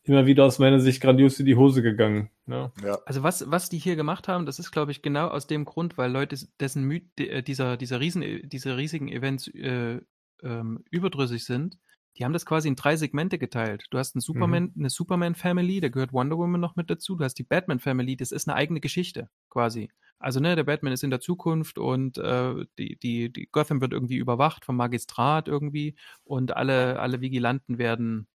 immer 0.02 0.26
wieder 0.26 0.46
aus 0.46 0.58
meiner 0.58 0.80
Sicht 0.80 1.02
grandios 1.02 1.38
in 1.38 1.46
die 1.46 1.56
Hose 1.56 1.82
gegangen. 1.82 2.30
Ne? 2.46 2.72
Also 3.04 3.22
was, 3.22 3.50
was 3.50 3.68
die 3.68 3.78
hier 3.78 3.96
gemacht 3.96 4.28
haben, 4.28 4.46
das 4.46 4.58
ist, 4.58 4.72
glaube 4.72 4.92
ich, 4.92 5.02
genau 5.02 5.28
aus 5.28 5.46
dem 5.46 5.66
Grund, 5.66 5.98
weil 5.98 6.10
Leute 6.10 6.36
dessen 6.58 6.88
de- 7.18 7.28
äh, 7.28 7.42
dieser, 7.42 7.76
dieser 7.76 8.00
Riesen, 8.00 8.24
diese 8.44 8.76
riesigen 8.76 9.08
Events 9.08 9.46
äh, 9.48 10.00
ähm, 10.42 10.84
überdrüssig 10.90 11.44
sind, 11.44 11.78
die 12.16 12.24
haben 12.24 12.32
das 12.32 12.44
quasi 12.46 12.68
in 12.68 12.76
drei 12.76 12.96
Segmente 12.96 13.38
geteilt. 13.38 13.86
Du 13.90 13.98
hast 13.98 14.14
einen 14.14 14.20
Superman, 14.20 14.72
eine 14.76 14.90
Superman-Family, 14.90 15.80
da 15.80 15.88
gehört 15.88 16.12
Wonder 16.12 16.36
Woman 16.38 16.60
noch 16.60 16.76
mit 16.76 16.90
dazu. 16.90 17.16
Du 17.16 17.24
hast 17.24 17.34
die 17.34 17.44
Batman-Family, 17.44 18.16
das 18.16 18.32
ist 18.32 18.48
eine 18.48 18.56
eigene 18.56 18.80
Geschichte, 18.80 19.30
quasi. 19.48 19.90
Also, 20.18 20.38
ne, 20.38 20.54
der 20.54 20.64
Batman 20.64 20.92
ist 20.92 21.02
in 21.02 21.10
der 21.10 21.20
Zukunft 21.20 21.78
und 21.78 22.18
äh, 22.18 22.66
die, 22.78 22.98
die, 22.98 23.32
die 23.32 23.48
Gotham 23.50 23.80
wird 23.80 23.92
irgendwie 23.92 24.16
überwacht 24.16 24.66
vom 24.66 24.76
Magistrat 24.76 25.48
irgendwie 25.48 25.96
und 26.24 26.54
alle, 26.56 26.98
alle 26.98 27.22
Vigilanten 27.22 27.78
werden, 27.78 28.28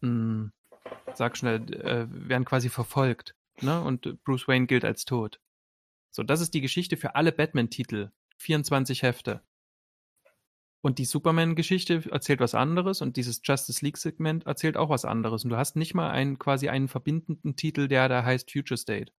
mh, 0.00 0.50
sag 1.14 1.36
schnell, 1.36 1.72
äh, 1.74 2.06
werden 2.10 2.44
quasi 2.44 2.68
verfolgt. 2.68 3.36
Ne? 3.60 3.80
Und 3.80 4.22
Bruce 4.24 4.48
Wayne 4.48 4.66
gilt 4.66 4.84
als 4.84 5.04
tot. 5.04 5.40
So, 6.10 6.22
das 6.22 6.40
ist 6.40 6.54
die 6.54 6.60
Geschichte 6.60 6.96
für 6.96 7.14
alle 7.14 7.32
Batman-Titel. 7.32 8.10
24 8.38 9.02
Hefte. 9.02 9.42
Und 10.80 10.98
die 10.98 11.04
Superman-Geschichte 11.04 12.04
erzählt 12.10 12.38
was 12.40 12.54
anderes 12.54 13.02
und 13.02 13.16
dieses 13.16 13.40
Justice 13.42 13.84
League-Segment 13.84 14.46
erzählt 14.46 14.76
auch 14.76 14.90
was 14.90 15.04
anderes. 15.04 15.42
Und 15.44 15.50
du 15.50 15.56
hast 15.56 15.74
nicht 15.74 15.94
mal 15.94 16.10
einen 16.10 16.38
quasi 16.38 16.68
einen 16.68 16.86
verbindenden 16.86 17.56
Titel, 17.56 17.88
der 17.88 18.08
da 18.08 18.24
heißt 18.24 18.52
Future 18.52 18.78
State. 18.78 19.12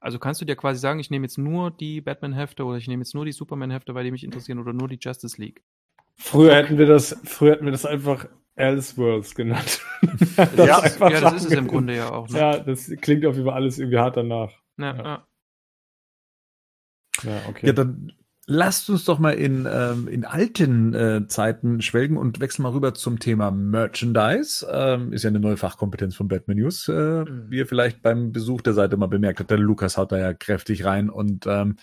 Also 0.00 0.18
kannst 0.18 0.40
du 0.40 0.44
dir 0.44 0.56
quasi 0.56 0.80
sagen, 0.80 1.00
ich 1.00 1.10
nehme 1.10 1.26
jetzt 1.26 1.38
nur 1.38 1.70
die 1.70 2.00
Batman-Hefte 2.00 2.64
oder 2.64 2.78
ich 2.78 2.88
nehme 2.88 3.02
jetzt 3.02 3.14
nur 3.14 3.24
die 3.24 3.32
Superman-Hefte, 3.32 3.94
weil 3.94 4.04
die 4.04 4.10
mich 4.10 4.24
interessieren 4.24 4.58
oder 4.58 4.72
nur 4.72 4.88
die 4.88 4.98
Justice 5.00 5.40
League. 5.40 5.62
Früher 6.16 6.54
hätten 6.54 6.78
wir 6.78 6.86
das, 6.86 7.18
früher 7.24 7.52
hätten 7.52 7.64
wir 7.64 7.72
das 7.72 7.84
einfach 7.84 8.26
Elseworlds 8.54 9.34
genannt. 9.34 9.80
Das 10.36 10.54
Ja, 10.66 10.80
einfach 10.80 11.10
ja, 11.10 11.20
das 11.20 11.34
ist 11.34 11.46
es 11.46 11.52
im. 11.52 11.66
Grunde 11.66 11.96
ja 11.96 12.10
auch. 12.12 12.28
Ne? 12.28 12.38
Ja, 12.38 12.58
das 12.58 12.92
klingt 13.00 13.24
auf 13.24 13.36
jeden 13.36 13.46
Fall 13.46 13.54
alles 13.54 13.78
irgendwie 13.78 13.98
hart 13.98 14.18
danach. 14.18 14.52
Ja, 14.76 14.94
ja. 14.94 15.02
ja. 15.02 15.26
Ja, 17.22 17.42
okay. 17.48 17.66
Ja, 17.68 17.72
dann 17.72 18.12
lasst 18.46 18.90
uns 18.90 19.04
doch 19.04 19.18
mal 19.18 19.32
in, 19.34 19.66
ähm, 19.70 20.08
in 20.08 20.24
alten 20.24 20.94
äh, 20.94 21.26
Zeiten 21.28 21.80
schwelgen 21.82 22.16
und 22.16 22.40
wechseln 22.40 22.62
mal 22.64 22.72
rüber 22.72 22.94
zum 22.94 23.18
Thema 23.18 23.50
Merchandise. 23.50 24.66
Ähm, 24.70 25.12
ist 25.12 25.22
ja 25.24 25.28
eine 25.30 25.40
neue 25.40 25.56
Fachkompetenz 25.56 26.14
von 26.14 26.28
Batman 26.28 26.58
News, 26.58 26.88
äh, 26.88 27.24
Mhm. 27.24 27.46
wie 27.50 27.58
ihr 27.58 27.66
vielleicht 27.66 28.02
beim 28.02 28.32
Besuch 28.32 28.60
der 28.60 28.74
Seite 28.74 28.96
mal 28.96 29.06
bemerkt 29.06 29.40
habt. 29.40 29.50
Der 29.50 29.58
Lukas 29.58 29.96
haut 29.96 30.12
da 30.12 30.18
ja 30.18 30.34
kräftig 30.34 30.84
rein 30.84 31.10
und 31.10 31.46
ähm, 31.46 31.76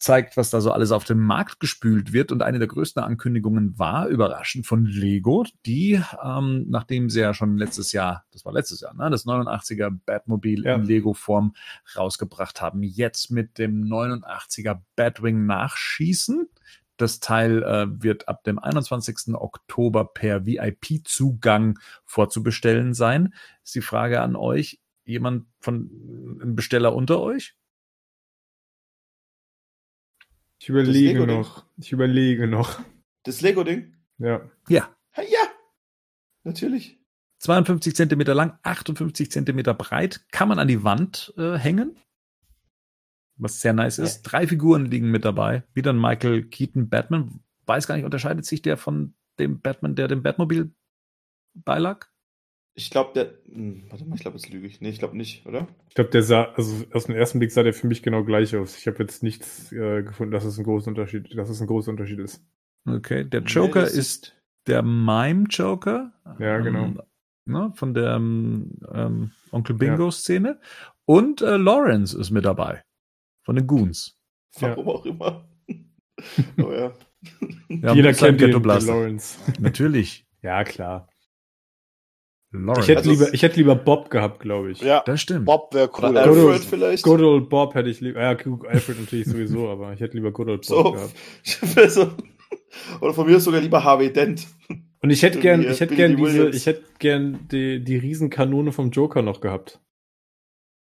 zeigt, 0.00 0.36
was 0.38 0.48
da 0.48 0.60
so 0.62 0.72
alles 0.72 0.92
auf 0.92 1.04
den 1.04 1.18
Markt 1.18 1.60
gespült 1.60 2.12
wird. 2.12 2.32
Und 2.32 2.42
eine 2.42 2.58
der 2.58 2.68
größten 2.68 3.02
Ankündigungen 3.02 3.78
war 3.78 4.08
überraschend 4.08 4.66
von 4.66 4.86
Lego, 4.86 5.44
die, 5.66 6.00
ähm, 6.24 6.64
nachdem 6.68 7.10
sie 7.10 7.20
ja 7.20 7.34
schon 7.34 7.58
letztes 7.58 7.92
Jahr, 7.92 8.24
das 8.32 8.44
war 8.46 8.52
letztes 8.54 8.80
Jahr, 8.80 8.94
ne, 8.94 9.10
das 9.10 9.26
89er 9.26 9.90
Batmobil 10.06 10.64
Ja. 10.64 10.74
in 10.76 10.84
Lego-Form 10.84 11.54
rausgebracht 11.94 12.62
haben, 12.62 12.82
jetzt 12.82 13.30
mit 13.30 13.58
dem 13.58 13.84
89er 13.84 14.80
Batwing 14.96 15.44
nachschießen. 15.44 16.48
Das 16.96 17.20
Teil 17.20 17.62
äh, 17.62 17.86
wird 18.02 18.26
ab 18.28 18.42
dem 18.44 18.58
21. 18.58 19.34
Oktober 19.34 20.06
per 20.06 20.44
VIP-Zugang 20.46 21.78
vorzubestellen 22.04 22.94
sein. 22.94 23.34
Ist 23.64 23.74
die 23.74 23.80
Frage 23.82 24.20
an 24.22 24.34
euch, 24.34 24.80
jemand 25.04 25.46
von 25.60 25.90
einem 26.40 26.56
Besteller 26.56 26.94
unter 26.94 27.20
euch? 27.20 27.54
Ich 30.60 30.68
überlege 30.68 31.26
noch. 31.26 31.64
Ich 31.78 31.90
überlege 31.90 32.46
noch. 32.46 32.80
Das 33.24 33.40
Lego-Ding? 33.40 33.94
Ja. 34.18 34.48
Ja. 34.68 34.94
Ja, 35.16 35.48
natürlich. 36.44 36.98
52 37.38 37.96
Zentimeter 37.96 38.34
lang, 38.34 38.58
58 38.62 39.30
Zentimeter 39.30 39.72
breit, 39.72 40.26
kann 40.30 40.48
man 40.48 40.58
an 40.58 40.68
die 40.68 40.84
Wand 40.84 41.32
äh, 41.38 41.56
hängen. 41.56 41.96
Was 43.36 43.60
sehr 43.62 43.72
nice 43.72 43.98
ist. 43.98 44.22
Drei 44.22 44.46
Figuren 44.46 44.84
liegen 44.84 45.10
mit 45.10 45.24
dabei. 45.24 45.64
Wieder 45.72 45.94
ein 45.94 46.00
Michael 46.00 46.44
Keaton 46.44 46.90
Batman. 46.90 47.40
Weiß 47.64 47.86
gar 47.86 47.96
nicht, 47.96 48.04
unterscheidet 48.04 48.44
sich 48.44 48.60
der 48.60 48.76
von 48.76 49.14
dem 49.38 49.60
Batman, 49.60 49.94
der 49.94 50.08
dem 50.08 50.22
Batmobil 50.22 50.74
beilag? 51.54 52.09
Ich 52.80 52.88
glaube, 52.88 53.10
der. 53.14 53.34
Hm, 53.54 53.84
warte 53.90 54.06
mal, 54.06 54.14
ich 54.14 54.22
glaube, 54.22 54.38
jetzt 54.38 54.48
lüge 54.48 54.66
ich. 54.66 54.80
Nee, 54.80 54.88
ich 54.88 54.98
glaube 54.98 55.14
nicht, 55.14 55.44
oder? 55.44 55.68
Ich 55.90 55.94
glaube, 55.94 56.08
der 56.08 56.22
sah, 56.22 56.44
also 56.54 56.86
aus 56.94 57.04
dem 57.04 57.14
ersten 57.14 57.38
Blick 57.38 57.52
sah 57.52 57.62
der 57.62 57.74
für 57.74 57.86
mich 57.86 58.02
genau 58.02 58.24
gleich 58.24 58.56
aus. 58.56 58.78
Ich 58.78 58.86
habe 58.86 58.98
jetzt 59.00 59.22
nichts 59.22 59.70
äh, 59.70 60.02
gefunden, 60.02 60.32
dass 60.32 60.46
es 60.46 60.56
ein 60.56 60.64
großer 60.64 60.88
Unterschied, 60.88 61.36
dass 61.36 61.50
es 61.50 61.60
ein 61.60 61.66
großer 61.66 61.90
Unterschied 61.90 62.20
ist. 62.20 62.42
Okay, 62.86 63.24
der 63.24 63.42
Joker 63.42 63.80
Nee, 63.80 63.84
das 63.84 63.94
ist 63.94 64.34
der 64.66 64.82
Mime-Joker. 64.82 66.14
Ja, 66.38 66.58
genau. 66.60 66.84
Ähm, 66.84 67.02
ne, 67.44 67.70
von 67.74 67.92
der 67.92 68.16
ähm, 68.16 69.30
Onkel 69.52 69.76
Bingo-Szene. 69.76 70.58
Und 71.04 71.42
äh, 71.42 71.58
Lawrence 71.58 72.18
ist 72.18 72.30
mit 72.30 72.46
dabei. 72.46 72.82
Von 73.42 73.56
den 73.56 73.66
Goons. 73.66 74.18
Ja. 74.56 74.70
Warum 74.70 74.88
auch 74.88 75.04
immer. 75.04 75.46
oh 76.62 76.72
ja. 76.72 76.94
Ja, 77.68 77.92
Jeder 77.92 78.14
kennt 78.14 78.40
den, 78.40 78.52
den. 78.52 78.62
Lawrence. 78.62 79.38
Natürlich. 79.60 80.26
Ja, 80.42 80.64
klar. 80.64 81.06
Lawrence. 82.52 82.80
Ich 82.82 82.88
hätte, 82.88 82.98
Also 82.98 83.10
lieber, 83.12 83.34
ich 83.34 83.42
hätte 83.42 83.56
lieber 83.56 83.76
Bob 83.76 84.10
gehabt, 84.10 84.40
glaube 84.40 84.72
ich. 84.72 84.80
Ja, 84.80 85.02
das 85.06 85.20
stimmt. 85.20 85.44
Bob 85.46 85.72
wäre 85.72 85.88
Oder 85.90 86.08
cool. 86.08 86.16
Alfred 86.18 86.36
Alfred 86.46 86.64
vielleicht? 86.64 87.02
Good 87.04 87.20
old 87.20 87.48
Bob 87.48 87.74
hätte 87.74 87.88
ich 87.88 88.00
lieber. 88.00 88.20
Ja, 88.20 88.30
Alfred 88.30 89.00
natürlich 89.00 89.26
sowieso, 89.26 89.68
aber 89.68 89.92
ich 89.92 90.00
hätte 90.00 90.16
lieber 90.16 90.32
Good 90.32 90.48
old 90.48 90.66
Bob 90.66 90.86
So. 90.86 90.92
gehabt. 90.92 91.14
so. 91.92 92.10
Oder 93.00 93.14
von 93.14 93.26
mir 93.26 93.36
ist 93.36 93.44
sogar 93.44 93.60
lieber 93.60 93.84
Harvey 93.84 94.12
Dent. 94.12 94.46
Und 95.02 95.10
ich 95.10 95.22
hätte 95.22 95.38
gern, 95.38 95.62
ich 95.62 95.80
hätte 95.80 95.94
gern 95.94 96.16
diese, 96.16 96.48
ich 96.50 96.66
hätte 96.66 96.82
gern 96.98 97.46
die, 97.50 97.82
die 97.82 97.96
Riesenkanone 97.96 98.72
vom 98.72 98.90
Joker 98.90 99.22
noch 99.22 99.40
gehabt. 99.40 99.80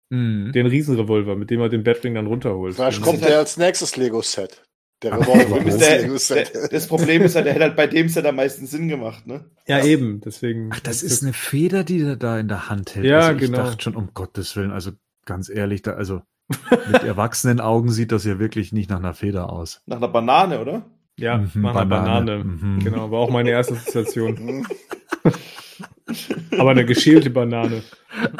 Mhm. 0.09 0.51
Den 0.53 0.65
Riesenrevolver, 0.65 1.35
mit 1.35 1.51
dem 1.51 1.61
er 1.61 1.69
den 1.69 1.83
Batwing 1.83 2.15
dann 2.15 2.27
runterholt. 2.27 2.75
Vielleicht 2.75 3.01
kommt 3.01 3.23
der 3.23 3.37
als 3.37 3.57
nächstes 3.57 3.95
Lego-Set. 3.95 4.63
Der 5.01 5.13
Revolver 5.13 5.65
ist, 5.65 6.29
der, 6.29 6.43
der, 6.43 6.67
das 6.67 6.87
Problem 6.87 7.21
ist 7.21 7.35
halt, 7.35 7.45
der 7.45 7.53
hätte 7.53 7.63
halt 7.63 7.75
bei 7.77 7.87
dem 7.87 8.09
Set 8.09 8.25
am 8.25 8.35
meisten 8.35 8.65
Sinn 8.67 8.89
gemacht, 8.89 9.27
ne? 9.27 9.45
Ja, 9.65 9.81
eben, 9.83 10.19
deswegen. 10.19 10.71
Ach, 10.73 10.79
das 10.81 11.03
ist 11.03 11.23
eine 11.23 11.31
Feder, 11.31 11.85
die 11.85 12.01
er 12.01 12.17
da 12.17 12.37
in 12.37 12.49
der 12.49 12.69
Hand 12.69 12.95
hält. 12.95 13.05
Ja, 13.05 13.19
also 13.19 13.31
ich 13.35 13.39
genau. 13.39 13.59
dachte 13.59 13.81
schon, 13.83 13.95
um 13.95 14.09
Gottes 14.13 14.55
Willen, 14.57 14.71
also 14.71 14.91
ganz 15.25 15.47
ehrlich, 15.47 15.83
da, 15.83 15.93
also 15.93 16.21
mit 16.91 17.03
erwachsenen 17.03 17.61
Augen 17.61 17.91
sieht 17.91 18.11
das 18.11 18.25
ja 18.25 18.39
wirklich 18.39 18.73
nicht 18.73 18.89
nach 18.89 18.97
einer 18.99 19.13
Feder 19.13 19.53
aus. 19.53 19.81
Nach 19.85 19.97
einer 19.97 20.09
Banane, 20.09 20.59
oder? 20.59 20.85
Ja, 21.17 21.37
Mhm, 21.37 21.51
mach 21.55 21.73
mal 21.75 21.85
Banane. 21.85 22.37
Banane. 22.39 22.43
Mhm. 22.43 22.79
Genau, 22.83 23.09
war 23.11 23.19
auch 23.19 23.29
meine 23.29 23.51
erste 23.51 23.75
Assoziation. 23.75 24.35
Hm. 24.37 24.67
Aber 26.59 26.71
eine 26.71 26.85
geschälte 26.85 27.29
Banane. 27.29 27.83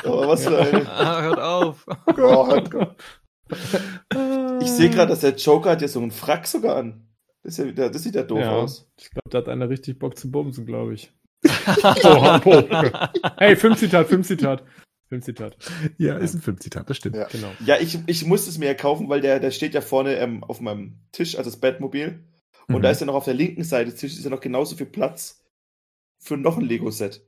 Aber 0.03 0.27
was 0.27 0.44
für 0.45 0.57
eine. 0.57 0.90
Ah, 0.90 1.22
hört 1.22 1.40
auf. 1.40 1.86
Oh, 2.18 2.48
halt- 2.48 2.69
Ich 4.61 4.69
sehe 4.72 4.90
gerade, 4.90 5.10
dass 5.10 5.22
der 5.22 5.36
Joker 5.36 5.72
hat 5.72 5.81
ja 5.81 5.88
so 5.88 5.99
einen 5.99 6.11
Frack 6.11 6.48
sogar 6.48 6.76
an. 6.77 7.07
Das, 7.44 7.53
ist 7.53 7.57
ja, 7.60 7.65
wieder- 7.65 7.90
das 7.90 8.03
sieht 8.03 8.15
ja 8.15 8.23
doof 8.23 8.40
Ja. 8.40 8.52
aus. 8.57 8.90
Ich 8.99 9.10
glaube, 9.11 9.30
da 9.30 9.38
hat 9.40 9.48
einer 9.49 9.69
richtig 9.69 9.98
Bock 9.99 10.18
zu 10.18 10.30
bumsen, 10.31 10.65
glaube 10.65 10.94
ich. 10.94 11.11
Oh. 12.03 12.64
Hey, 13.38 13.56
Filmzitat, 13.56 14.07
Filmzitat. 14.07 14.64
Filmzitat, 15.07 15.57
Ja, 15.98 16.18
ist 16.18 16.36
ein 16.36 16.41
Filmzitat, 16.41 16.88
das 16.88 16.98
stimmt. 16.98 17.15
Ja. 17.15 17.27
genau. 17.27 17.49
Ja, 17.65 17.77
ich, 17.80 17.98
ich 18.06 18.26
musste 18.26 18.49
es 18.52 18.60
mir 18.60 18.68
ja 18.68 18.73
kaufen, 18.76 19.10
weil 19.10 19.22
der, 19.22 19.40
der 19.40 19.49
steht 19.49 19.73
ja 19.73 19.81
vorne 19.81 20.15
ähm, 20.18 20.44
auf 20.44 20.61
meinem 20.61 20.99
Tisch, 21.11 21.36
also 21.36 21.49
das 21.49 21.60
Batmobil. 21.60 22.23
Und 22.68 22.76
Mhm. 22.77 22.81
da 22.84 22.91
ist 22.91 22.99
ja 23.02 23.07
noch 23.07 23.15
auf 23.15 23.26
der 23.26 23.34
linken 23.34 23.64
Seite 23.64 23.90
des 23.90 23.99
Tisches 23.99 24.19
ist 24.19 24.26
ja 24.26 24.30
noch 24.30 24.40
genauso 24.41 24.76
viel 24.76 24.86
Platz 24.86 25.44
für 26.19 26.38
noch 26.38 26.57
ein 26.57 26.65
Lego-Set. 26.65 27.26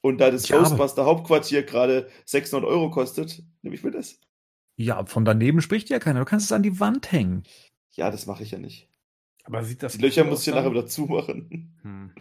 Und 0.00 0.18
da 0.22 0.30
das 0.30 0.48
Ja, 0.48 0.58
Ghostbuster 0.58 1.04
Hauptquartier 1.04 1.64
gerade 1.64 2.08
600 2.24 2.66
Euro 2.68 2.90
kostet, 2.90 3.42
nehme 3.60 3.74
ich 3.76 3.82
mir 3.84 3.90
das. 3.90 4.18
Ja, 4.76 5.04
von 5.06 5.24
daneben 5.24 5.60
spricht 5.60 5.88
ja 5.88 5.98
keiner. 5.98 6.20
Du 6.20 6.24
kannst 6.26 6.46
es 6.46 6.52
an 6.52 6.62
die 6.62 6.80
Wand 6.80 7.12
hängen. 7.12 7.44
Ja, 7.92 8.10
das 8.10 8.26
mache 8.26 8.42
ich 8.42 8.50
ja 8.50 8.58
nicht. 8.58 8.88
Aber 9.44 9.62
sieht 9.62 9.82
das 9.82 9.92
Die 9.92 10.02
Löcher 10.02 10.24
muss 10.24 10.40
ich 10.40 10.46
ja 10.46 10.54
nachher 10.54 10.70
wieder 10.70 10.86
zumachen. 10.86 11.76
Hm. 11.82 12.12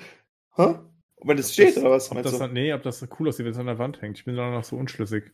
Hä? 0.55 0.75
Und 1.15 1.29
wenn 1.29 1.37
das 1.37 1.53
steht, 1.53 1.75
Das- 1.77 1.77
oder 1.83 1.91
was? 1.91 2.09
Ob 2.09 2.15
meinst 2.15 2.25
das 2.27 2.33
du? 2.33 2.39
dann, 2.39 2.53
nee, 2.53 2.73
ob 2.73 2.83
das 2.83 3.07
cool 3.19 3.29
aussieht, 3.29 3.45
wenn 3.45 3.53
es 3.53 3.57
an 3.57 3.65
der 3.65 3.79
Wand 3.79 4.01
hängt. 4.01 4.17
Ich 4.17 4.25
bin 4.25 4.35
da 4.35 4.51
noch 4.51 4.63
so 4.63 4.75
unschlüssig. 4.75 5.31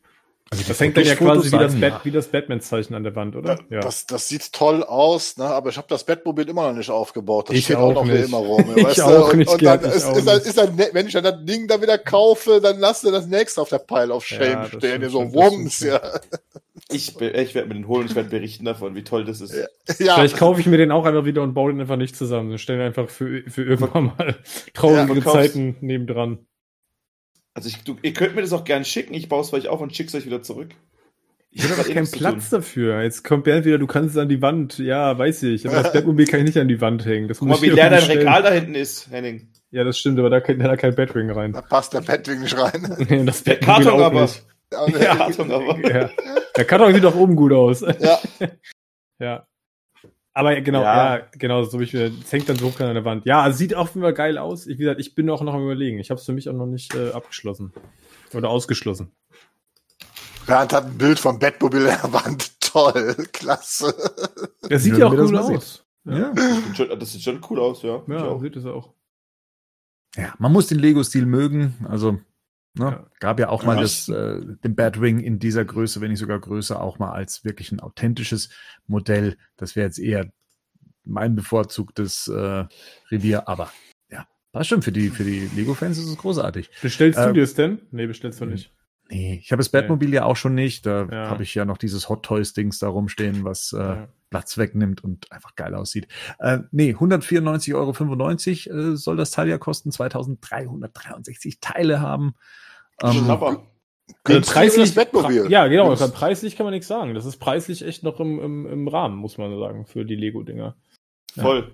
Also 0.52 0.64
Das 0.68 0.80
hängt 0.80 0.98
dann 0.98 1.04
ja 1.06 1.16
quasi 1.16 1.52
wie 1.52 1.58
das, 1.60 1.80
Bat, 1.80 2.06
wie 2.06 2.12
das 2.12 2.28
Batman-Zeichen 2.28 2.96
an 2.96 3.04
der 3.04 3.16
Wand, 3.16 3.36
oder? 3.36 3.60
Ja, 3.70 3.82
Das, 3.82 4.08
das 4.08 4.28
sieht 4.28 4.52
toll 4.52 4.84
aus, 4.84 5.38
ne? 5.38 5.46
aber 5.46 5.70
ich 5.70 5.78
habe 5.78 5.88
das 5.90 6.04
Bettmobil 6.04 6.50
immer 6.50 6.68
noch 6.70 6.76
nicht 6.78 6.90
aufgebaut. 6.90 7.50
Das 7.50 7.56
Ich 7.56 7.66
steht 7.66 7.76
auch 7.78 7.90
auch 7.90 7.94
noch 7.94 8.06
nicht. 8.06 8.26
immer 8.26 8.38
rum. 8.38 8.66
Ich 8.76 8.84
weißt 8.84 8.98
du? 8.98 9.04
auch 9.04 9.32
und, 9.32 9.38
nicht, 9.38 9.50
und 9.52 9.64
dann 9.64 9.80
Gerd, 9.82 9.92
ich 9.92 9.98
ist, 9.98 10.06
auch 10.06 10.16
ist, 10.18 10.28
dann, 10.28 10.38
nicht. 10.38 10.48
ist 10.48 10.58
dann, 10.58 10.78
wenn 10.94 11.06
ich 11.08 11.14
dann 11.14 11.24
das 11.24 11.46
Ding 11.46 11.68
da 11.68 11.82
wieder 11.82 11.98
kaufe, 12.00 12.60
dann 12.62 12.80
lass 12.80 13.02
dir 13.02 13.12
das 13.12 13.28
nächste 13.28 13.62
auf 13.62 13.70
der 13.70 13.78
Pile 13.80 14.12
of 14.14 14.26
Shame 14.26 14.42
Ja, 14.42 14.66
stehen. 14.66 14.80
stimmt 14.80 15.12
so 15.12 15.34
Wumms, 15.34 15.82
ja. 15.82 16.02
Ich, 16.92 17.22
ich 17.22 17.54
werde 17.54 17.68
mir 17.68 17.76
den 17.76 17.88
holen 17.88 18.02
und 18.02 18.10
ich 18.10 18.16
werde 18.16 18.30
berichten 18.30 18.66
davon, 18.66 18.96
wie 18.96 19.04
toll 19.04 19.24
das 19.26 19.42
ist. 19.42 19.54
Ja. 19.54 19.68
ja. 20.00 20.16
Vielleicht 20.16 20.38
kaufe 20.38 20.60
ich 20.60 20.66
mir 20.66 20.78
den 20.78 20.92
auch 20.92 21.06
einfach 21.06 21.26
wieder 21.26 21.44
und 21.44 21.54
baue 21.54 21.72
den 21.72 21.80
einfach 21.82 21.98
nicht 21.98 22.16
zusammen. 22.16 22.50
Dann 22.50 22.58
stellen 22.58 22.80
wir 22.80 22.86
einfach 22.88 23.10
für, 23.10 23.44
für 23.48 23.64
irgendwann 23.64 24.06
mal 24.18 24.36
traurige 24.74 25.24
Zeiten 25.24 25.76
nebendran. 25.82 26.40
Also 27.54 27.70
ich, 27.70 27.84
du, 27.84 27.98
ihr 28.02 28.14
könnt 28.14 28.36
mir 28.36 28.42
das 28.42 28.54
auch 28.54 28.64
gern 28.64 28.86
schicken, 28.86 29.14
ich 29.14 29.28
baue 29.30 29.42
es 29.42 29.50
vielleicht 29.50 29.68
auf 29.68 29.82
und 29.82 29.96
schick's 29.96 30.16
euch 30.16 30.26
wieder 30.26 30.42
zurück. 30.42 30.70
Ich 31.52 31.64
habe 31.64 31.82
eh 31.90 31.94
keinen 31.94 32.10
Platz 32.10 32.50
dafür. 32.50 33.02
Jetzt 33.02 33.24
kommt 33.24 33.44
Bernd 33.44 33.66
wieder, 33.66 33.78
du 33.80 33.88
kannst 33.88 34.16
es 34.16 34.22
an 34.22 34.30
die 34.30 34.42
Wand. 34.42 34.78
Ja, 34.78 35.18
weiß 35.18 35.44
ich. 35.44 35.68
Aber 35.68 35.82
das 35.82 35.94
Batmobil 35.94 36.28
kann 36.28 36.40
ich 36.42 36.46
nicht 36.46 36.58
an 36.58 36.68
die 36.68 36.80
Wand 36.80 37.06
hängen. 37.06 37.28
Das 37.28 37.40
Guck 37.40 37.48
muss 37.48 37.58
mal, 37.58 37.64
wie 37.64 37.70
ich 37.70 37.76
leer 37.76 37.90
dein 37.90 38.02
stellen. 38.02 38.20
Regal 38.20 38.44
da 38.44 38.52
hinten 38.52 38.76
ist, 38.76 39.10
Henning. 39.12 39.52
Ja, 39.72 39.84
das 39.84 39.98
stimmt, 40.00 40.20
aber 40.20 40.30
da 40.30 40.40
kann 40.42 40.60
da 40.60 40.76
kein 40.78 40.96
Batwing 40.96 41.30
rein. 41.32 41.54
Da 41.54 41.62
passt 41.62 41.94
der 41.94 42.02
Bettwing 42.02 42.42
nicht 42.42 42.58
rein. 42.58 42.96
Nee, 43.10 43.26
das 43.26 43.44
Der 43.44 43.56
Batmobil 43.56 43.84
Karton 43.86 44.02
auch 44.02 44.06
aber. 44.06 44.22
nicht. 44.22 44.46
Ja, 45.02 45.16
Karton 45.16 45.52
aber. 45.52 45.90
Ja. 45.90 46.10
Der 46.56 46.66
Karton 46.66 46.94
sieht 46.94 47.04
doch 47.04 47.16
oben 47.16 47.36
gut 47.36 47.52
aus. 47.54 47.82
Ja. 47.82 48.20
Ja. 49.20 49.48
Aber 50.40 50.62
genau, 50.62 50.82
ja, 50.82 51.18
Ja. 51.18 51.26
genau, 51.38 51.64
so 51.64 51.80
wie 51.82 51.84
ich 51.84 51.94
mir, 51.94 52.12
es 52.24 52.32
hängt 52.32 52.48
dann 52.48 52.56
so 52.56 52.68
hoch 52.68 52.80
an 52.80 52.94
der 52.94 53.04
Wand. 53.04 53.26
Ja, 53.26 53.42
also 53.42 53.58
sieht 53.58 53.76
auch 53.76 53.94
immer 53.94 54.14
geil 54.14 54.38
aus. 54.38 54.68
Ich, 54.68 54.78
wie 54.78 54.84
gesagt, 54.84 55.02
ich 55.02 55.14
bin 55.14 55.30
auch 55.30 55.42
noch 55.42 55.54
am 55.54 55.64
überlegen. 55.64 56.00
Ich 56.00 56.12
habe 56.12 56.20
es 56.20 56.26
für 56.26 56.32
mich 56.32 56.48
auch 56.48 56.54
noch 56.54 56.66
nicht 56.66 56.96
äh, 56.96 57.12
abgeschlossen. 57.12 57.74
Oder 58.34 58.50
ausgeschlossen. 58.50 59.12
Bernd 60.48 60.72
hat 60.72 60.86
ein 60.86 60.98
Bild 60.98 61.20
vom 61.20 61.40
Bettmobil 61.40 61.90
an 61.90 62.00
der 62.04 62.14
Wand. 62.14 62.60
Toll, 62.62 63.16
klasse. 63.34 63.94
Das 64.70 64.84
sieht 64.84 64.94
Ja, 64.94 65.00
ja 65.00 65.06
auch 65.08 65.12
cool 65.14 65.30
mal 65.32 65.56
aus. 65.56 65.86
Ja. 66.06 66.32
Das 66.34 66.46
sieht 66.56 66.78
schon, 66.78 67.00
das 67.00 67.12
sieht 67.12 67.22
schon 67.24 67.42
cool 67.50 67.60
aus, 67.60 67.82
ja. 67.84 68.02
Ja, 68.08 68.24
auch. 68.26 68.42
sieht 68.42 68.56
es 68.56 68.66
auch. 68.66 68.94
ja, 70.16 70.34
man 70.40 70.54
muss 70.54 70.68
den 70.68 70.80
Lego-Stil 70.80 71.26
mögen. 71.26 71.76
Also, 71.90 72.20
ne, 72.80 72.86
Ja. 72.86 73.06
gab 73.20 73.40
ja 73.40 73.50
auch 73.50 73.64
mal 73.64 73.76
Ja. 73.76 73.82
das, 73.82 74.10
äh, 74.10 74.42
den 74.64 74.76
Batwing 74.76 75.20
in 75.20 75.38
dieser 75.38 75.64
Größe, 75.66 76.02
wenn 76.02 76.10
nicht 76.10 76.20
sogar 76.20 76.40
größer, 76.40 76.82
auch 76.82 76.98
mal 76.98 77.12
als 77.12 77.44
wirklich 77.46 77.72
ein 77.72 77.80
authentisches 77.80 78.50
Modell. 78.88 79.38
Das 79.58 79.76
wäre 79.76 79.86
jetzt 79.86 80.00
eher 80.00 80.32
mein 81.04 81.36
bevorzugtes 81.36 82.28
äh, 82.28 82.66
Revier, 83.12 83.48
aber 83.48 83.72
ja, 84.10 84.28
passt 84.52 84.70
schon. 84.70 84.82
Für 84.82 84.92
die, 84.92 85.10
für 85.10 85.24
die 85.24 85.50
Lego-Fans 85.56 85.98
ist 85.98 86.08
es 86.08 86.18
großartig. 86.18 86.70
Bestellst 86.82 87.20
du 87.20 87.24
Ähm, 87.24 87.34
dir 87.36 87.44
es 87.44 87.54
denn? 87.54 87.82
Nee, 87.92 88.08
bestellst 88.08 88.42
du 88.42 88.46
nicht. 88.46 88.74
Nee, 89.12 89.40
ich 89.44 89.52
habe 89.52 89.60
das 89.60 89.70
Batmobil 89.70 90.14
ja 90.14 90.24
auch 90.26 90.36
schon 90.36 90.54
nicht. 90.54 90.86
Da 90.86 91.08
Ja. 91.12 91.30
habe 91.30 91.42
ich 91.42 91.56
ja 91.56 91.66
noch 91.66 91.80
dieses 91.80 92.10
Hot 92.10 92.24
Toys-Dings 92.24 92.78
da 92.78 92.90
rumstehen, 92.90 93.44
was 93.44 93.74
äh, 93.74 93.78
Ja. 93.80 94.08
Platz 94.30 94.60
wegnimmt 94.60 95.04
und 95.04 95.32
einfach 95.32 95.56
geil 95.56 95.74
aussieht. 95.74 96.08
Äh, 96.38 96.60
nee, 96.70 96.94
194,95 96.94 98.70
Euro 98.70 98.92
äh, 98.92 98.96
soll 98.96 99.18
das 99.18 99.32
Teil 99.32 99.48
ja 99.50 99.58
kosten. 99.58 99.92
2363 99.92 101.60
Teile 101.60 102.00
haben. 102.02 102.36
Ähm. 103.04 103.60
Günstiger 104.24 104.60
als 104.62 104.76
das 104.76 104.92
Bettmobil. 104.96 105.46
Ja, 105.50 105.68
genau. 105.68 105.90
Das- 105.96 106.12
preislich 106.12 106.56
kann 106.56 106.66
man 106.66 106.74
nichts 106.74 106.88
sagen. 106.88 107.14
Das 107.14 107.26
ist 107.26 107.38
preislich 107.38 107.86
echt 107.86 108.04
noch 108.04 108.20
im, 108.20 108.40
im, 108.40 108.66
im 108.66 108.88
Rahmen, 108.88 109.16
muss 109.18 109.38
man 109.38 109.58
sagen, 109.60 109.86
für 109.86 110.04
die 110.06 110.16
Lego-Dinger. 110.16 110.76
Voll. 111.38 111.72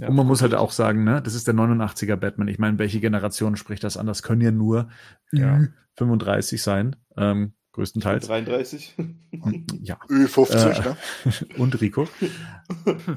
Ja. 0.00 0.08
und 0.08 0.14
man 0.14 0.26
muss 0.26 0.42
halt 0.42 0.54
auch 0.54 0.70
sagen, 0.70 1.02
ne, 1.04 1.20
das 1.20 1.34
ist 1.34 1.46
der 1.48 1.54
89er 1.54 2.16
Batman. 2.16 2.46
Ich 2.48 2.58
meine, 2.60 2.78
welche 2.78 3.00
Generation 3.00 3.56
spricht 3.56 3.82
das 3.84 3.96
an? 3.96 4.06
Das 4.06 4.22
können 4.22 4.40
ja 4.40 4.50
nur 4.52 4.88
Ja. 5.32 5.60
35 5.96 6.62
sein, 6.62 6.94
ähm, 7.16 7.52
größtenteils. 7.72 8.26
33. 8.28 8.94
Und, 9.42 9.72
ja, 9.82 9.96
Ü50, 10.08 10.54
Äh, 10.54 10.88
ne? 10.88 10.96
und 11.58 11.80
Rico. 11.80 12.06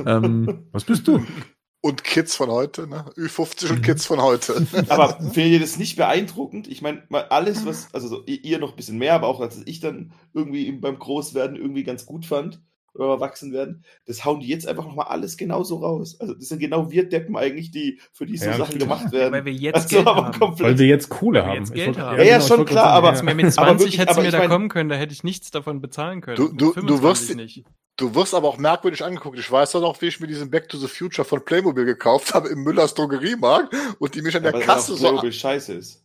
ähm, 0.05 0.68
was 0.72 0.84
bist 0.84 1.07
du? 1.07 1.23
Und 1.81 2.03
Kids 2.03 2.35
von 2.35 2.51
heute, 2.51 2.87
ne? 2.87 3.05
Ü50 3.17 3.71
und 3.71 3.79
Mhm. 3.79 3.81
Kids 3.81 4.05
von 4.05 4.21
heute. 4.21 4.67
Aber 4.89 5.19
findet 5.19 5.53
ihr 5.53 5.59
das 5.59 5.77
nicht 5.77 5.95
beeindruckend? 5.95 6.67
Ich 6.67 6.81
meine, 6.81 7.03
mal 7.09 7.23
alles, 7.29 7.65
was, 7.65 7.91
also 7.93 8.07
so, 8.07 8.23
ihr 8.25 8.59
noch 8.59 8.71
ein 8.71 8.75
bisschen 8.75 8.99
mehr, 8.99 9.15
aber 9.15 9.27
auch 9.27 9.39
als 9.41 9.61
ich 9.65 9.79
dann 9.79 10.13
irgendwie 10.33 10.71
beim 10.73 10.99
Großwerden 10.99 11.55
irgendwie 11.57 11.83
ganz 11.83 12.05
gut 12.05 12.25
fand 12.25 12.61
oder 12.93 13.07
erwachsen 13.09 13.53
werden, 13.53 13.84
das 14.05 14.26
hauen 14.26 14.39
die 14.41 14.47
jetzt 14.47 14.68
einfach 14.68 14.84
nochmal 14.85 15.07
alles 15.07 15.38
genauso 15.38 15.77
raus. 15.77 16.18
Also 16.19 16.34
das 16.34 16.47
sind 16.49 16.59
genau 16.59 16.91
wir 16.91 17.07
Deppen 17.07 17.38
eigentlich, 17.38 17.72
die 17.72 17.99
für 18.11 18.26
die 18.26 18.38
so 18.38 18.45
Ja, 18.45 18.57
Sachen 18.57 18.80
gemacht 18.80 19.11
werden. 19.11 19.34
Weil 19.34 19.45
wir 19.45 19.53
jetzt 19.53 19.76
also 19.76 19.88
Geld 19.95 20.07
aber 20.07 20.26
haben. 20.26 20.39
komplett. 20.39 20.68
Weil 20.68 20.77
wir 20.80 20.88
jetzt 20.88 21.09
Kohle 21.09 21.45
haben. 21.45 21.55
jetzt 21.59 21.73
Geld 21.73 21.97
haben. 21.97 22.18
Ja, 22.18 22.23
ja, 22.23 22.38
genau, 22.38 22.47
schon 22.47 22.65
klar, 22.65 22.88
aber- 22.88 23.11
mit 23.11 23.30
Aber 23.45 23.49
20 23.51 23.80
wirklich, 23.80 23.97
hättest 23.99 24.09
du 24.18 24.19
aber 24.19 24.26
mir 24.26 24.31
da 24.31 24.38
mein- 24.39 24.49
kommen 24.49 24.69
können, 24.69 24.89
da 24.89 24.95
hätte 24.95 25.13
ich 25.13 25.23
nichts 25.23 25.51
davon 25.51 25.80
bezahlen 25.81 26.22
können. 26.22 26.38
Du- 26.38 26.49
du- 26.49 26.68
du 26.68 26.73
25 26.73 27.01
wirst- 27.30 27.35
nicht. 27.38 27.63
Du 27.97 28.15
wirst 28.15 28.34
aber 28.34 28.47
auch 28.47 28.57
merkwürdig 28.57 29.03
angeguckt. 29.03 29.38
Ich 29.38 29.51
weiß 29.51 29.72
doch 29.73 29.81
noch, 29.81 30.01
wie 30.01 30.07
ich 30.07 30.19
mir 30.19 30.27
diesen 30.27 30.49
Back 30.49 30.69
to 30.69 30.77
the 30.77 30.88
Future 30.88 31.23
von 31.26 31.43
Playmobil 31.45 31.85
gekauft 31.85 32.34
habe 32.34 32.49
im 32.49 32.63
Müllers 32.63 32.93
Drogeriemarkt 32.95 33.73
und 33.99 34.15
die 34.15 34.22
mich 34.22 34.35
an 34.35 34.43
der 34.43 34.53
aber 34.55 34.63
Kasse 34.63 34.93
so. 34.95 34.99
Playmobil 34.99 35.31
scheiße 35.31 35.73
ist. 35.73 36.03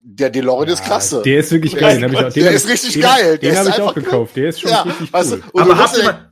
Der 0.00 0.30
DeLorean 0.30 0.68
ist 0.68 0.78
Ja, 0.80 0.84
klasse. 0.86 1.22
Der 1.22 1.40
ist 1.40 1.50
wirklich 1.50 1.72
Der 1.72 1.80
geil. 1.80 1.96
ist- 1.96 2.02
Den 2.02 2.12
ich 2.12 2.18
auch, 2.18 2.32
den 2.32 2.42
der 2.44 2.52
ist 2.52 2.64
ich- 2.64 2.70
richtig 2.70 2.92
den, 2.94 3.02
geil. 3.02 3.24
Der 3.24 3.38
Den 3.38 3.50
ist 3.52 3.58
habe 3.58 3.68
ich 3.70 3.80
auch 3.80 3.94
gekauft. 3.94 4.36
Der 4.36 4.48
ist 4.48 4.60
schon 4.60 4.70
ja, 4.70 4.82
richtig 4.82 5.12
weißt 5.12 5.32
cool. 5.32 5.40
du, 5.40 5.50
und 5.50 5.62
Aber 5.62 5.74
du 5.74 5.78
habt 5.80 5.96
ihr 5.96 6.04
mal, 6.04 6.30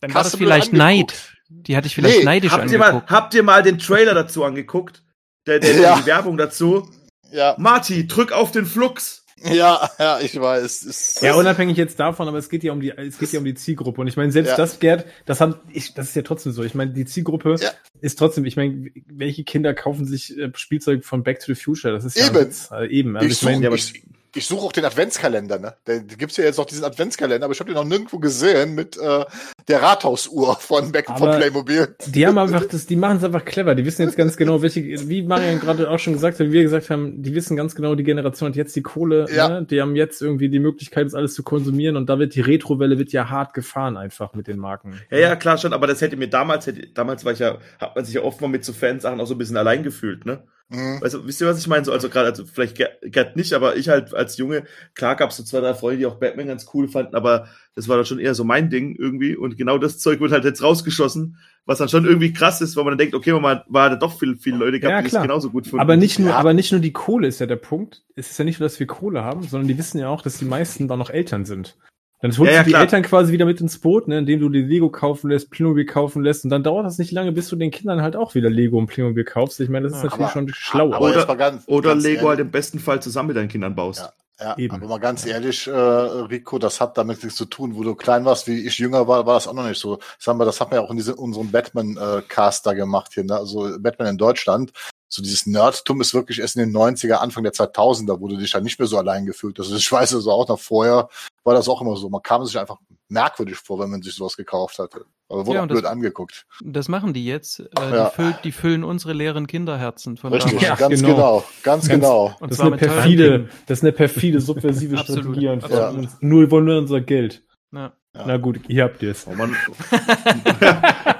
Dann 0.00 0.10
war 0.14 0.22
das 0.22 0.24
Hast 0.26 0.34
du 0.34 0.38
vielleicht 0.38 0.72
Neid. 0.72 0.92
angeguckt? 1.00 1.32
Die 1.48 1.76
hatte 1.76 1.86
ich 1.86 1.94
vielleicht 1.94 2.18
Nee, 2.18 2.24
neidisch 2.24 2.50
habt 2.52 2.70
ihr, 2.70 2.78
mal, 2.78 2.84
angeguckt. 2.90 3.10
habt 3.10 3.34
ihr 3.34 3.42
mal 3.42 3.62
den 3.62 3.78
Trailer 3.78 4.12
dazu 4.14 4.44
angeguckt? 4.44 5.02
Der, 5.46 5.58
der, 5.60 5.76
Ja. 5.80 5.96
Die 5.98 6.06
Werbung 6.06 6.36
dazu? 6.36 6.88
ja, 7.32 7.54
Marty, 7.58 8.06
drück 8.06 8.32
auf 8.32 8.50
den 8.52 8.66
Flux. 8.66 9.24
Ja, 9.44 9.90
ja, 9.98 10.20
ich 10.20 10.38
weiß. 10.40 10.82
Ist, 10.84 11.22
Ja, 11.22 11.34
unabhängig 11.34 11.76
jetzt 11.76 12.00
davon, 12.00 12.26
aber 12.28 12.38
es 12.38 12.48
geht 12.48 12.64
ja 12.64 12.72
um 12.72 12.80
die, 12.80 12.90
es 12.90 13.18
geht 13.18 13.32
ja 13.32 13.38
um 13.38 13.44
die 13.44 13.54
Zielgruppe. 13.54 14.00
Und 14.00 14.06
ich 14.08 14.16
meine, 14.16 14.32
selbst 14.32 14.50
Ja. 14.50 14.56
das, 14.56 14.78
Gerd, 14.78 15.06
das 15.26 15.40
haben, 15.40 15.56
ich, 15.72 15.94
das 15.94 16.08
ist 16.08 16.16
ja 16.16 16.22
trotzdem 16.22 16.52
so. 16.52 16.62
Ich 16.64 16.74
meine, 16.74 16.92
die 16.92 17.04
Zielgruppe 17.04 17.56
Ja. 17.60 17.70
ist 18.00 18.18
trotzdem, 18.18 18.44
ich 18.46 18.56
meine, 18.56 18.90
welche 19.06 19.44
Kinder 19.44 19.74
kaufen 19.74 20.06
sich 20.06 20.36
äh, 20.38 20.50
Spielzeug 20.54 21.04
von 21.04 21.22
Back 21.22 21.40
to 21.40 21.46
the 21.46 21.54
Future? 21.54 21.92
Das 21.94 22.04
ist 22.04 22.18
ja 22.18 22.28
Eben. 22.28 22.50
Äh, 22.72 22.86
eben. 22.88 23.16
Also 23.16 23.28
ich 23.28 23.32
ich 23.34 23.42
meine, 23.42 23.66
aber- 23.66 23.76
ich, 23.76 24.02
ich 24.36 24.46
such 24.46 24.62
auch 24.64 24.72
den 24.72 24.84
Adventskalender, 24.84 25.58
ne? 25.58 25.74
Da 25.84 25.98
gibt's 25.98 26.36
ja 26.36 26.44
jetzt 26.44 26.56
noch 26.58 26.66
diesen 26.66 26.84
Adventskalender, 26.84 27.44
aber 27.44 27.52
ich 27.54 27.60
habe 27.60 27.70
den 27.70 27.74
noch 27.76 27.84
nirgendwo 27.84 28.18
gesehen 28.18 28.74
mit 28.74 28.96
äh, 28.96 29.24
der 29.68 29.82
Rathausuhr 29.82 30.56
von 30.56 30.92
Back 30.92 31.06
von 31.06 31.16
Aber- 31.16 31.36
Playmobil. 31.38 31.94
Die 32.06 32.26
haben 32.26 32.38
einfach 32.38 32.64
das, 32.66 32.86
die 32.86 32.96
machen 32.96 33.16
es 33.18 33.24
einfach 33.24 33.44
clever. 33.44 33.74
Die 33.74 33.84
wissen 33.84 34.02
jetzt 34.02 34.16
ganz 34.16 34.36
genau, 34.36 34.62
welche, 34.62 34.82
wie 35.08 35.22
Marian 35.22 35.58
gerade 35.60 35.90
auch 35.90 35.98
schon 35.98 36.12
gesagt 36.12 36.38
hat, 36.38 36.46
wie 36.46 36.52
wir 36.52 36.62
gesagt 36.62 36.90
haben, 36.90 37.22
die 37.22 37.34
wissen 37.34 37.56
ganz 37.56 37.74
genau, 37.74 37.94
die 37.94 38.04
Generation 38.04 38.48
hat 38.50 38.56
jetzt 38.56 38.76
die 38.76 38.82
Kohle, 38.82 39.26
Ja. 39.34 39.48
ne? 39.48 39.64
die 39.66 39.80
haben 39.80 39.96
jetzt 39.96 40.22
irgendwie 40.22 40.48
die 40.48 40.58
Möglichkeit, 40.60 41.06
das 41.06 41.14
alles 41.14 41.34
zu 41.34 41.42
konsumieren 41.42 41.96
und 41.96 42.08
da 42.08 42.18
wird 42.18 42.34
die 42.34 42.40
Retrowelle 42.42 42.98
wird 42.98 43.12
ja 43.12 43.28
hart 43.30 43.54
gefahren 43.54 43.96
einfach 43.96 44.34
mit 44.34 44.46
den 44.46 44.58
Marken. 44.58 45.00
Ja, 45.10 45.18
ja, 45.18 45.36
klar 45.36 45.58
schon, 45.58 45.72
aber 45.72 45.86
das 45.86 46.00
hätte 46.00 46.16
mir 46.16 46.28
damals, 46.28 46.66
hätte, 46.66 46.86
damals 46.88 47.24
war 47.24 47.32
ich 47.32 47.38
ja, 47.40 47.58
hat 47.80 47.96
man 47.96 48.04
sich 48.04 48.14
ja 48.14 48.22
oft 48.22 48.40
mal 48.40 48.48
mit 48.48 48.64
so 48.64 48.72
Fansachen 48.72 49.20
auch 49.20 49.26
so 49.26 49.34
ein 49.34 49.38
bisschen 49.38 49.56
allein 49.56 49.82
gefühlt, 49.82 50.26
ne? 50.26 50.42
Mhm. 50.68 50.98
Also, 51.00 51.26
wisst 51.26 51.40
ihr, 51.40 51.46
was 51.46 51.58
ich 51.58 51.68
meine? 51.68 51.84
So, 51.84 51.92
also 51.92 52.08
gerade, 52.08 52.28
also 52.28 52.44
vielleicht 52.44 52.76
Gerd 52.76 53.36
nicht, 53.36 53.52
aber 53.52 53.76
ich 53.76 53.88
halt 53.88 54.12
als 54.14 54.36
Junge, 54.36 54.64
klar 54.94 55.14
gab 55.14 55.30
es 55.30 55.36
so 55.36 55.44
zwei, 55.44 55.60
drei 55.60 55.74
Freunde, 55.74 55.98
die 55.98 56.06
auch 56.06 56.16
Batman 56.16 56.48
ganz 56.48 56.66
cool 56.74 56.88
fanden, 56.88 57.14
aber 57.14 57.48
das 57.76 57.88
war 57.88 57.96
dann 57.96 58.06
schon 58.06 58.18
eher 58.18 58.34
so 58.34 58.42
mein 58.42 58.68
Ding 58.68 58.96
irgendwie. 58.96 59.36
Und 59.36 59.56
genau 59.56 59.78
das 59.78 59.98
Zeug 59.98 60.18
wird 60.20 60.32
halt 60.32 60.44
jetzt 60.44 60.62
rausgeschossen, 60.62 61.38
was 61.66 61.78
dann 61.78 61.88
schon 61.88 62.04
irgendwie 62.04 62.32
krass 62.32 62.60
ist, 62.60 62.76
weil 62.76 62.84
man 62.84 62.92
dann 62.92 62.98
denkt, 62.98 63.14
okay, 63.14 63.32
man 63.38 63.62
war 63.68 63.90
da 63.90 63.96
doch 63.96 64.18
viel, 64.18 64.36
viele 64.36 64.56
Leute 64.56 64.80
gehabt, 64.80 64.92
ja, 64.92 65.02
die 65.02 65.14
es 65.14 65.22
genauso 65.22 65.50
gut 65.50 65.66
finden. 65.66 65.80
Aber 65.80 65.96
nicht 65.96 66.18
nur, 66.18 66.30
ja. 66.30 66.36
aber 66.36 66.52
nicht 66.52 66.72
nur 66.72 66.80
die 66.80 66.92
Kohle 66.92 67.28
ist 67.28 67.38
ja 67.38 67.46
der 67.46 67.56
Punkt. 67.56 68.02
Es 68.16 68.30
ist 68.30 68.38
ja 68.38 68.44
nicht 68.44 68.58
nur, 68.58 68.68
dass 68.68 68.80
wir 68.80 68.86
Kohle 68.88 69.22
haben, 69.22 69.42
sondern 69.42 69.68
die 69.68 69.78
wissen 69.78 69.98
ja 69.98 70.08
auch, 70.08 70.22
dass 70.22 70.38
die 70.38 70.44
meisten 70.46 70.88
da 70.88 70.96
noch 70.96 71.10
Eltern 71.10 71.44
sind. 71.44 71.76
Dann 72.20 72.30
holst 72.30 72.50
ja, 72.50 72.58
ja, 72.58 72.58
du 72.60 72.64
die 72.64 72.70
klar. 72.70 72.82
Eltern 72.82 73.02
quasi 73.02 73.32
wieder 73.32 73.44
mit 73.44 73.60
ins 73.60 73.78
Boot, 73.78 74.08
ne, 74.08 74.18
indem 74.18 74.40
du 74.40 74.48
die 74.48 74.62
Lego 74.62 74.88
kaufen 74.88 75.30
lässt, 75.30 75.50
Playmobil 75.50 75.84
kaufen 75.84 76.22
lässt 76.22 76.44
und 76.44 76.50
dann 76.50 76.62
dauert 76.62 76.86
das 76.86 76.98
nicht 76.98 77.12
lange, 77.12 77.32
bis 77.32 77.48
du 77.48 77.56
den 77.56 77.70
Kindern 77.70 78.00
halt 78.00 78.16
auch 78.16 78.34
wieder 78.34 78.48
Lego 78.48 78.78
und 78.78 78.86
Playmobil 78.86 79.24
kaufst. 79.24 79.60
Ich 79.60 79.68
meine, 79.68 79.88
das 79.88 79.96
ist 79.96 79.98
ja, 79.98 80.04
natürlich 80.04 80.26
aber, 80.26 80.32
schon 80.32 80.48
schlau. 80.48 80.92
Aber 80.92 81.00
oder, 81.00 81.36
ganz, 81.36 81.64
oder 81.66 81.90
ganz 81.90 82.04
Lego 82.04 82.16
ehrlich. 82.16 82.28
halt 82.28 82.40
im 82.40 82.50
besten 82.50 82.78
Fall 82.78 83.02
zusammen 83.02 83.28
mit 83.28 83.36
deinen 83.36 83.48
Kindern 83.48 83.74
baust. 83.74 84.00
Ja. 84.00 84.12
Ja, 84.38 84.54
Eben. 84.58 84.74
aber 84.74 84.86
mal 84.86 84.98
ganz 84.98 85.24
ehrlich, 85.24 85.66
äh, 85.66 85.70
Rico, 85.70 86.58
das 86.58 86.78
hat 86.78 86.98
damit 86.98 87.22
nichts 87.22 87.38
zu 87.38 87.46
tun. 87.46 87.74
Wo 87.74 87.82
du 87.82 87.94
klein 87.94 88.26
warst, 88.26 88.46
wie 88.46 88.66
ich 88.66 88.78
jünger 88.78 89.08
war, 89.08 89.24
war 89.24 89.34
das 89.34 89.48
auch 89.48 89.54
noch 89.54 89.66
nicht 89.66 89.80
so. 89.80 89.96
Das 89.96 90.26
haben 90.26 90.38
wir, 90.38 90.44
das 90.44 90.60
haben 90.60 90.70
wir 90.70 90.76
ja 90.76 90.84
auch 90.84 90.90
in 90.90 90.98
diesem, 90.98 91.14
unserem 91.14 91.50
Batman-Cast 91.50 92.66
äh, 92.66 92.68
da 92.68 92.74
gemacht 92.74 93.12
hier, 93.14 93.24
ne? 93.24 93.34
also 93.34 93.78
Batman 93.78 94.08
in 94.08 94.18
Deutschland 94.18 94.72
so 95.08 95.22
dieses 95.22 95.46
Nerdtum 95.46 96.00
ist 96.00 96.14
wirklich 96.14 96.40
erst 96.40 96.56
in 96.56 96.62
den 96.62 96.76
90er, 96.76 97.14
Anfang 97.14 97.44
der 97.44 97.52
2000er, 97.52 98.20
wo 98.20 98.28
du 98.28 98.36
dich 98.36 98.50
dann 98.50 98.64
nicht 98.64 98.78
mehr 98.78 98.88
so 98.88 98.98
allein 98.98 99.26
gefühlt 99.26 99.58
hast. 99.58 99.66
Also 99.66 99.76
ich 99.76 99.90
weiß 99.90 100.14
also 100.14 100.30
auch 100.30 100.48
noch 100.48 100.58
vorher 100.58 101.08
war 101.44 101.54
das 101.54 101.68
auch 101.68 101.80
immer 101.80 101.96
so. 101.96 102.08
Man 102.08 102.22
kam 102.22 102.44
sich 102.44 102.58
einfach 102.58 102.78
merkwürdig 103.08 103.56
vor, 103.56 103.78
wenn 103.78 103.90
man 103.90 104.02
sich 104.02 104.14
sowas 104.14 104.36
gekauft 104.36 104.78
hatte. 104.78 105.04
Aber 105.28 105.46
wurde 105.46 105.56
ja, 105.56 105.64
auch 105.64 105.68
blöd 105.68 105.84
das, 105.84 105.90
angeguckt. 105.90 106.46
Das 106.62 106.88
machen 106.88 107.12
die 107.12 107.24
jetzt. 107.24 107.60
Äh, 107.60 107.66
ja. 107.78 108.08
die, 108.08 108.14
füllen, 108.14 108.34
die, 108.44 108.52
füllen, 108.52 108.84
unsere 108.84 109.12
leeren 109.12 109.46
Kinderherzen 109.46 110.16
von 110.16 110.32
Richtig, 110.32 110.60
ja, 110.60 110.74
ganz 110.74 111.00
genau. 111.00 111.14
genau 111.14 111.44
ganz, 111.62 111.88
ganz, 111.88 112.00
genau. 112.00 112.36
Und 112.40 112.50
das, 112.50 112.58
ist 112.58 112.64
eine 112.64 112.76
perfide, 112.76 113.48
das 113.66 113.78
ist 113.78 113.84
eine 113.84 113.92
perfide, 113.92 114.40
subversive 114.40 114.98
Strategie. 115.04 115.44
Ja. 115.44 115.94
Nur, 116.20 116.50
wollen 116.50 116.64
nur 116.64 116.78
unser 116.78 117.00
Geld. 117.00 117.44
Ja. 117.72 117.92
Na 118.26 118.36
gut, 118.36 118.60
hier 118.66 118.84
habt 118.84 119.02
ihr 119.02 119.10
es. 119.10 119.26
Oh 119.26 119.34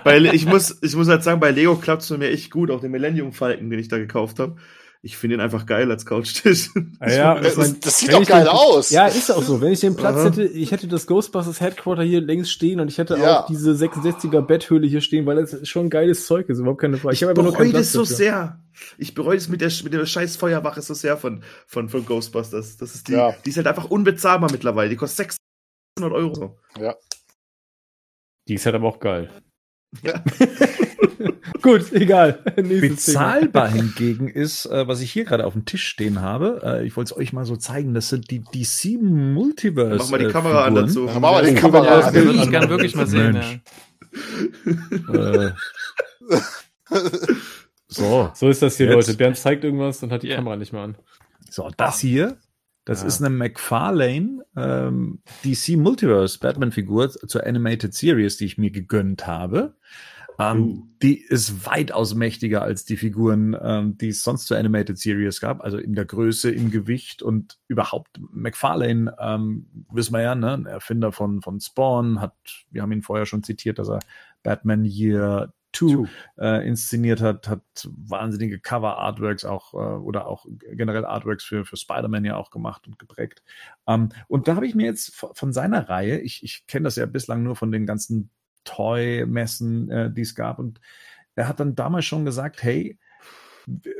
bei, 0.04 0.18
ich, 0.18 0.46
muss, 0.46 0.78
ich 0.82 0.94
muss 0.94 1.08
halt 1.08 1.22
sagen, 1.22 1.40
bei 1.40 1.50
Lego 1.50 1.76
klappt 1.76 2.02
es 2.02 2.10
mir 2.10 2.30
echt 2.30 2.50
gut. 2.50 2.70
Auch 2.70 2.80
den 2.80 2.90
Millennium 2.90 3.32
Falken, 3.32 3.70
den 3.70 3.78
ich 3.78 3.88
da 3.88 3.98
gekauft 3.98 4.38
habe. 4.38 4.56
Ich 5.02 5.16
finde 5.16 5.36
ihn 5.36 5.40
einfach 5.40 5.66
geil 5.66 5.90
als 5.90 6.04
Couchtisch. 6.04 6.70
Ah 6.98 7.10
ja, 7.10 7.38
das, 7.38 7.56
mein, 7.56 7.76
das 7.80 7.98
sieht 7.98 8.12
doch 8.12 8.26
geil 8.26 8.44
den, 8.44 8.48
aus. 8.48 8.90
Ja, 8.90 9.06
ist 9.06 9.30
auch 9.30 9.42
so. 9.42 9.60
Wenn 9.60 9.70
ich 9.70 9.80
den 9.80 9.96
Platz 9.96 10.24
hätte, 10.24 10.44
ich 10.44 10.72
hätte 10.72 10.88
das 10.88 11.06
Ghostbusters 11.06 11.60
Headquarter 11.60 12.02
hier 12.02 12.22
längs 12.22 12.50
stehen 12.50 12.80
und 12.80 12.88
ich 12.88 12.96
hätte 12.96 13.18
ja. 13.18 13.40
auch 13.40 13.46
diese 13.46 13.72
66er 13.72 14.40
Betthöhle 14.40 14.86
hier 14.86 15.02
stehen, 15.02 15.26
weil 15.26 15.36
das 15.36 15.68
schon 15.68 15.90
geiles 15.90 16.26
Zeug 16.26 16.48
ist. 16.48 16.58
Überhaupt 16.58 16.80
keine 16.80 16.96
Frage. 16.96 17.12
Ich, 17.12 17.20
ich 17.20 17.28
habe 17.28 17.32
einfach 17.32 17.42
nur 17.44 17.52
keinen 17.52 17.70
Platz 17.70 17.92
so 17.92 18.00
dafür. 18.00 18.16
sehr. 18.16 18.60
Ich 18.98 19.14
bereue 19.14 19.36
es 19.36 19.48
mit 19.48 19.60
der, 19.60 19.70
mit 19.84 19.92
der 19.92 20.06
scheiß 20.06 20.36
Feuerwache 20.36 20.80
so 20.80 20.94
sehr 20.94 21.16
von, 21.16 21.42
von, 21.66 21.88
von 21.90 22.06
Ghostbusters. 22.06 22.78
Das 22.78 22.94
ist 22.94 23.08
die, 23.08 23.12
ja. 23.12 23.34
die 23.44 23.50
ist 23.50 23.58
halt 23.58 23.66
einfach 23.66 23.84
unbezahlbar 23.84 24.50
mittlerweile. 24.50 24.88
Die 24.88 24.96
kostet 24.96 25.28
600 25.28 25.45
Euro. 26.04 26.58
Ja. 26.78 26.94
Die 28.48 28.54
ist 28.54 28.66
halt 28.66 28.74
aber 28.74 28.88
auch 28.88 29.00
geil. 29.00 29.30
Ja. 30.02 30.22
Gut, 31.62 31.92
egal. 31.92 32.44
Bezahlbar 32.54 33.70
hingegen 33.70 34.28
ist, 34.28 34.66
äh, 34.66 34.86
was 34.86 35.00
ich 35.00 35.10
hier 35.10 35.24
gerade 35.24 35.46
auf 35.46 35.54
dem 35.54 35.64
Tisch 35.64 35.86
stehen 35.86 36.20
habe. 36.20 36.60
Äh, 36.62 36.86
ich 36.86 36.96
wollte 36.96 37.14
es 37.14 37.18
euch 37.18 37.32
mal 37.32 37.44
so 37.44 37.56
zeigen. 37.56 37.94
Das 37.94 38.08
sind 38.08 38.30
die 38.30 38.40
DC 38.40 39.00
Multiverse. 39.00 39.96
Mach 39.96 40.10
mal 40.10 40.18
die 40.18 40.30
Kamera 40.30 40.64
Figuren. 40.64 40.78
an 40.78 40.86
dazu. 40.86 41.10
Mach 41.12 41.20
mal 41.20 41.44
die 41.44 41.54
Kamera 41.54 42.00
an. 42.00 42.14
Ich 42.14 42.52
kann 42.52 42.68
wirklich 42.68 42.94
mal 42.94 43.06
sehen. 43.06 43.60
Ja. 45.12 45.46
Äh. 45.46 45.52
so. 47.88 48.30
So 48.34 48.48
ist 48.48 48.62
das 48.62 48.76
hier, 48.76 48.86
Jetzt. 48.86 48.94
Leute. 48.94 49.14
Bernd 49.16 49.36
zeigt 49.38 49.64
irgendwas 49.64 50.02
und 50.02 50.12
hat 50.12 50.22
die 50.22 50.28
yeah. 50.28 50.36
Kamera 50.36 50.56
nicht 50.56 50.72
mehr 50.72 50.82
an. 50.82 50.96
So, 51.50 51.70
das 51.76 52.00
hier 52.00 52.36
das 52.86 53.02
ja. 53.02 53.08
ist 53.08 53.20
eine 53.20 53.34
McFarlane 53.34 54.46
ähm, 54.56 55.18
DC 55.44 55.76
Multiverse 55.76 56.38
Batman-Figur 56.38 57.10
zur 57.10 57.44
Animated 57.44 57.92
Series, 57.92 58.36
die 58.36 58.46
ich 58.46 58.58
mir 58.58 58.70
gegönnt 58.70 59.26
habe. 59.26 59.74
Ähm, 60.38 60.60
uh. 60.62 60.86
Die 61.02 61.20
ist 61.20 61.66
weitaus 61.66 62.14
mächtiger 62.14 62.62
als 62.62 62.84
die 62.84 62.96
Figuren, 62.96 63.56
ähm, 63.60 63.98
die 63.98 64.08
es 64.08 64.22
sonst 64.22 64.46
zur 64.46 64.56
Animated 64.56 64.98
Series 64.98 65.40
gab, 65.40 65.64
also 65.64 65.78
in 65.78 65.94
der 65.94 66.04
Größe, 66.04 66.50
im 66.50 66.70
Gewicht 66.70 67.22
und 67.22 67.58
überhaupt. 67.66 68.20
McFarlane, 68.30 69.16
ähm, 69.18 69.66
wissen 69.90 70.12
wir 70.12 70.22
ja, 70.22 70.36
ne, 70.36 70.54
ein 70.54 70.66
Erfinder 70.66 71.10
von, 71.10 71.42
von 71.42 71.58
Spawn, 71.58 72.20
hat, 72.20 72.34
wir 72.70 72.82
haben 72.82 72.92
ihn 72.92 73.02
vorher 73.02 73.26
schon 73.26 73.42
zitiert, 73.42 73.80
dass 73.80 73.88
er 73.88 73.98
Batman 74.44 74.84
Year 74.84 75.52
2 75.78 76.08
äh, 76.38 76.66
inszeniert 76.66 77.20
hat, 77.20 77.48
hat 77.48 77.62
wahnsinnige 77.84 78.58
Cover-Artworks 78.60 79.44
auch 79.44 79.74
äh, 79.74 79.76
oder 79.76 80.26
auch 80.26 80.46
generell 80.72 81.04
Artworks 81.04 81.44
für, 81.44 81.64
für 81.64 81.76
Spider-Man 81.76 82.24
ja 82.24 82.36
auch 82.36 82.50
gemacht 82.50 82.86
und 82.86 82.98
geprägt. 82.98 83.42
Ähm, 83.86 84.10
und 84.28 84.48
da 84.48 84.56
habe 84.56 84.66
ich 84.66 84.74
mir 84.74 84.86
jetzt 84.86 85.14
von 85.14 85.52
seiner 85.52 85.88
Reihe, 85.88 86.18
ich, 86.18 86.42
ich 86.42 86.66
kenne 86.66 86.84
das 86.84 86.96
ja 86.96 87.06
bislang 87.06 87.42
nur 87.42 87.56
von 87.56 87.70
den 87.72 87.86
ganzen 87.86 88.30
Toy-Messen, 88.64 89.90
äh, 89.90 90.10
die 90.12 90.22
es 90.22 90.34
gab, 90.34 90.58
und 90.58 90.80
er 91.34 91.48
hat 91.48 91.60
dann 91.60 91.74
damals 91.74 92.06
schon 92.06 92.24
gesagt, 92.24 92.62
hey, 92.62 92.98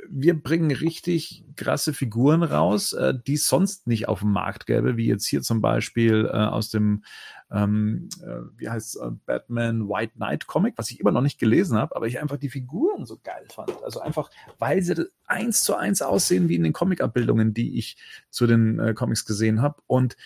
wir 0.09 0.41
bringen 0.41 0.71
richtig 0.71 1.45
krasse 1.57 1.93
Figuren 1.93 2.43
raus, 2.43 2.93
äh, 2.93 3.15
die 3.27 3.35
es 3.35 3.49
sonst 3.49 3.87
nicht 3.87 4.09
auf 4.09 4.21
dem 4.21 4.31
Markt 4.31 4.67
gäbe, 4.67 4.97
wie 4.97 5.07
jetzt 5.07 5.27
hier 5.27 5.43
zum 5.43 5.61
Beispiel 5.61 6.31
äh, 6.33 6.37
aus 6.37 6.71
dem, 6.71 7.03
ähm, 7.51 8.09
äh, 8.23 8.41
wie 8.57 8.69
heißt 8.69 8.97
äh, 8.97 9.11
Batman 9.25 9.89
White 9.89 10.15
Knight 10.15 10.47
Comic, 10.47 10.75
was 10.77 10.91
ich 10.91 10.99
immer 11.01 11.13
noch 11.13 11.21
nicht 11.21 11.39
gelesen 11.39 11.79
habe, 11.79 11.95
aber 11.95 12.07
ich 12.07 12.21
einfach 12.21 12.39
die 12.39 12.49
Figuren 12.49 13.07
so 13.07 13.19
geil 13.23 13.47
fand. 13.53 13.83
Also 13.85 14.01
einfach, 14.01 14.31
weil 14.59 14.83
sie 14.83 15.09
eins 15.27 15.63
zu 15.63 15.77
eins 15.77 16.03
aussehen 16.03 16.49
wie 16.49 16.57
in 16.57 16.65
den 16.65 16.73
Comic-Abbildungen, 16.73 17.55
die 17.55 17.79
ich 17.79 17.97
zu 18.31 18.47
den 18.47 18.81
äh, 18.81 18.95
Comics 18.95 19.25
gesehen 19.25 19.63
habe. 19.63 19.81
Und 19.87 20.17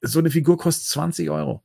so 0.00 0.20
eine 0.20 0.30
Figur 0.30 0.58
kostet 0.58 0.86
20 0.88 1.30
Euro. 1.30 1.64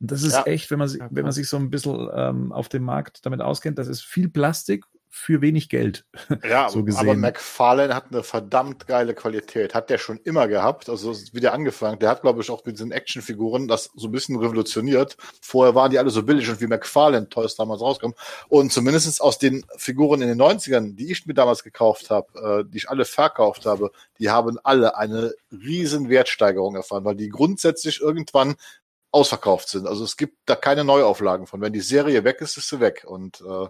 Und 0.00 0.10
das 0.10 0.22
ist 0.22 0.34
ja. 0.34 0.44
echt, 0.44 0.70
wenn 0.70 0.78
man, 0.78 0.90
wenn 1.10 1.24
man 1.24 1.32
sich 1.32 1.48
so 1.48 1.56
ein 1.56 1.70
bisschen 1.70 2.08
ähm, 2.14 2.52
auf 2.52 2.68
dem 2.68 2.84
Markt 2.84 3.26
damit 3.26 3.40
auskennt, 3.40 3.78
das 3.78 3.88
ist 3.88 4.02
viel 4.02 4.28
Plastik 4.28 4.84
für 5.12 5.40
wenig 5.40 5.68
Geld. 5.68 6.06
Ja, 6.48 6.68
so 6.68 6.84
gesehen. 6.84 7.00
aber 7.00 7.16
McFarlane 7.16 7.94
hat 7.94 8.06
eine 8.10 8.22
verdammt 8.22 8.86
geile 8.86 9.14
Qualität. 9.14 9.74
Hat 9.74 9.90
der 9.90 9.98
schon 9.98 10.18
immer 10.18 10.48
gehabt. 10.48 10.88
Also 10.88 11.14
wie 11.32 11.40
der 11.40 11.52
angefangen. 11.52 11.98
Der 11.98 12.08
hat, 12.08 12.22
glaube 12.22 12.40
ich, 12.40 12.50
auch 12.50 12.64
mit 12.64 12.76
diesen 12.76 12.92
Actionfiguren 12.92 13.68
das 13.68 13.90
so 13.94 14.08
ein 14.08 14.12
bisschen 14.12 14.38
revolutioniert. 14.38 15.16
Vorher 15.42 15.74
waren 15.74 15.90
die 15.90 15.98
alle 15.98 16.10
so 16.10 16.22
billig 16.22 16.48
und 16.48 16.60
wie 16.60 16.66
McFarlane 16.66 17.28
Toys 17.28 17.56
damals 17.56 17.82
rauskam. 17.82 18.12
Und 18.48 18.72
zumindest 18.72 19.20
aus 19.20 19.38
den 19.38 19.64
Figuren 19.76 20.22
in 20.22 20.28
den 20.28 20.40
90ern, 20.40 20.94
die 20.94 21.10
ich 21.10 21.26
mir 21.26 21.34
damals 21.34 21.62
gekauft 21.62 22.10
habe, 22.10 22.62
äh, 22.62 22.70
die 22.70 22.78
ich 22.78 22.88
alle 22.88 23.04
verkauft 23.04 23.66
habe, 23.66 23.90
die 24.18 24.30
haben 24.30 24.58
alle 24.62 24.96
eine 24.96 25.34
riesen 25.50 26.08
Wertsteigerung 26.08 26.76
erfahren, 26.76 27.04
weil 27.04 27.16
die 27.16 27.28
grundsätzlich 27.28 28.00
irgendwann 28.00 28.54
ausverkauft 29.12 29.68
sind. 29.68 29.86
Also 29.86 30.04
es 30.04 30.16
gibt 30.16 30.38
da 30.46 30.54
keine 30.54 30.84
Neuauflagen 30.84 31.46
von. 31.46 31.60
Wenn 31.60 31.72
die 31.72 31.80
Serie 31.80 32.24
weg 32.24 32.40
ist, 32.40 32.56
ist 32.56 32.68
sie 32.68 32.80
weg. 32.80 33.04
Und 33.06 33.40
äh, 33.40 33.66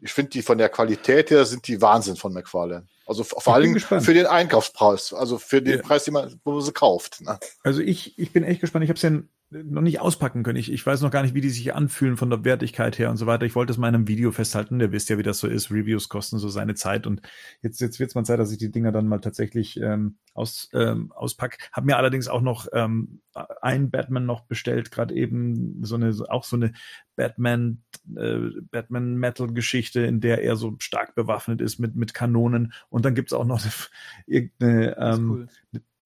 ich 0.00 0.12
finde 0.12 0.30
die 0.30 0.42
von 0.42 0.58
der 0.58 0.68
Qualität 0.68 1.30
her 1.30 1.44
sind 1.44 1.66
die 1.66 1.80
Wahnsinn 1.80 2.16
von 2.16 2.32
McFarlane. 2.32 2.86
Also 3.06 3.24
vor 3.24 3.54
allem 3.54 3.78
für 3.78 4.14
den 4.14 4.26
Einkaufspreis, 4.26 5.12
also 5.12 5.38
für 5.38 5.60
den 5.60 5.78
ja. 5.78 5.82
Preis, 5.82 6.04
den 6.04 6.14
man, 6.14 6.40
wo 6.44 6.52
man 6.52 6.62
sie 6.62 6.72
kauft. 6.72 7.20
Ne? 7.22 7.38
Also 7.64 7.80
ich, 7.80 8.18
ich 8.18 8.32
bin 8.32 8.44
echt 8.44 8.60
gespannt. 8.60 8.84
Ich 8.84 8.88
habe 8.88 8.96
es 8.96 9.02
ja 9.02 9.10
noch 9.50 9.82
nicht 9.82 10.00
auspacken 10.00 10.44
können. 10.44 10.58
Ich, 10.58 10.70
ich 10.70 10.84
weiß 10.86 11.00
noch 11.00 11.10
gar 11.10 11.22
nicht, 11.22 11.34
wie 11.34 11.40
die 11.40 11.50
sich 11.50 11.74
anfühlen 11.74 12.16
von 12.16 12.30
der 12.30 12.44
Wertigkeit 12.44 12.98
her 12.98 13.10
und 13.10 13.16
so 13.16 13.26
weiter. 13.26 13.46
Ich 13.46 13.56
wollte 13.56 13.72
es 13.72 13.78
mal 13.78 13.88
in 13.88 13.96
einem 13.96 14.08
Video 14.08 14.30
festhalten. 14.30 14.78
Ihr 14.80 14.92
wisst 14.92 15.08
ja, 15.08 15.18
wie 15.18 15.24
das 15.24 15.38
so 15.38 15.48
ist. 15.48 15.72
Reviews 15.72 16.08
kosten 16.08 16.38
so 16.38 16.48
seine 16.48 16.74
Zeit 16.74 17.06
und 17.06 17.20
jetzt, 17.60 17.80
jetzt 17.80 17.98
wird 17.98 18.10
es 18.10 18.14
mal 18.14 18.24
Zeit, 18.24 18.38
dass 18.38 18.52
ich 18.52 18.58
die 18.58 18.70
Dinger 18.70 18.92
dann 18.92 19.08
mal 19.08 19.20
tatsächlich 19.20 19.76
ähm, 19.80 20.18
aus, 20.34 20.70
ähm, 20.72 21.10
auspack. 21.12 21.58
Hab 21.72 21.84
mir 21.84 21.96
allerdings 21.96 22.28
auch 22.28 22.42
noch 22.42 22.68
ähm, 22.72 23.22
ein 23.60 23.90
Batman 23.90 24.24
noch 24.24 24.42
bestellt, 24.42 24.92
gerade 24.92 25.14
eben 25.14 25.84
so 25.84 25.96
eine, 25.96 26.14
auch 26.28 26.44
so 26.44 26.54
eine 26.54 26.72
Batman, 27.16 27.82
äh, 28.16 28.38
Batman 28.70 29.16
Metal 29.16 29.52
Geschichte, 29.52 30.02
in 30.02 30.20
der 30.20 30.42
er 30.42 30.54
so 30.54 30.76
stark 30.78 31.16
bewaffnet 31.16 31.60
ist 31.60 31.80
mit, 31.80 31.96
mit 31.96 32.14
Kanonen. 32.14 32.72
Und 32.88 33.04
dann 33.04 33.16
gibt's 33.16 33.32
auch 33.32 33.44
noch 33.44 33.60
eine, 33.62 33.72
irgendeine, 34.26 34.96
ähm, 34.96 35.48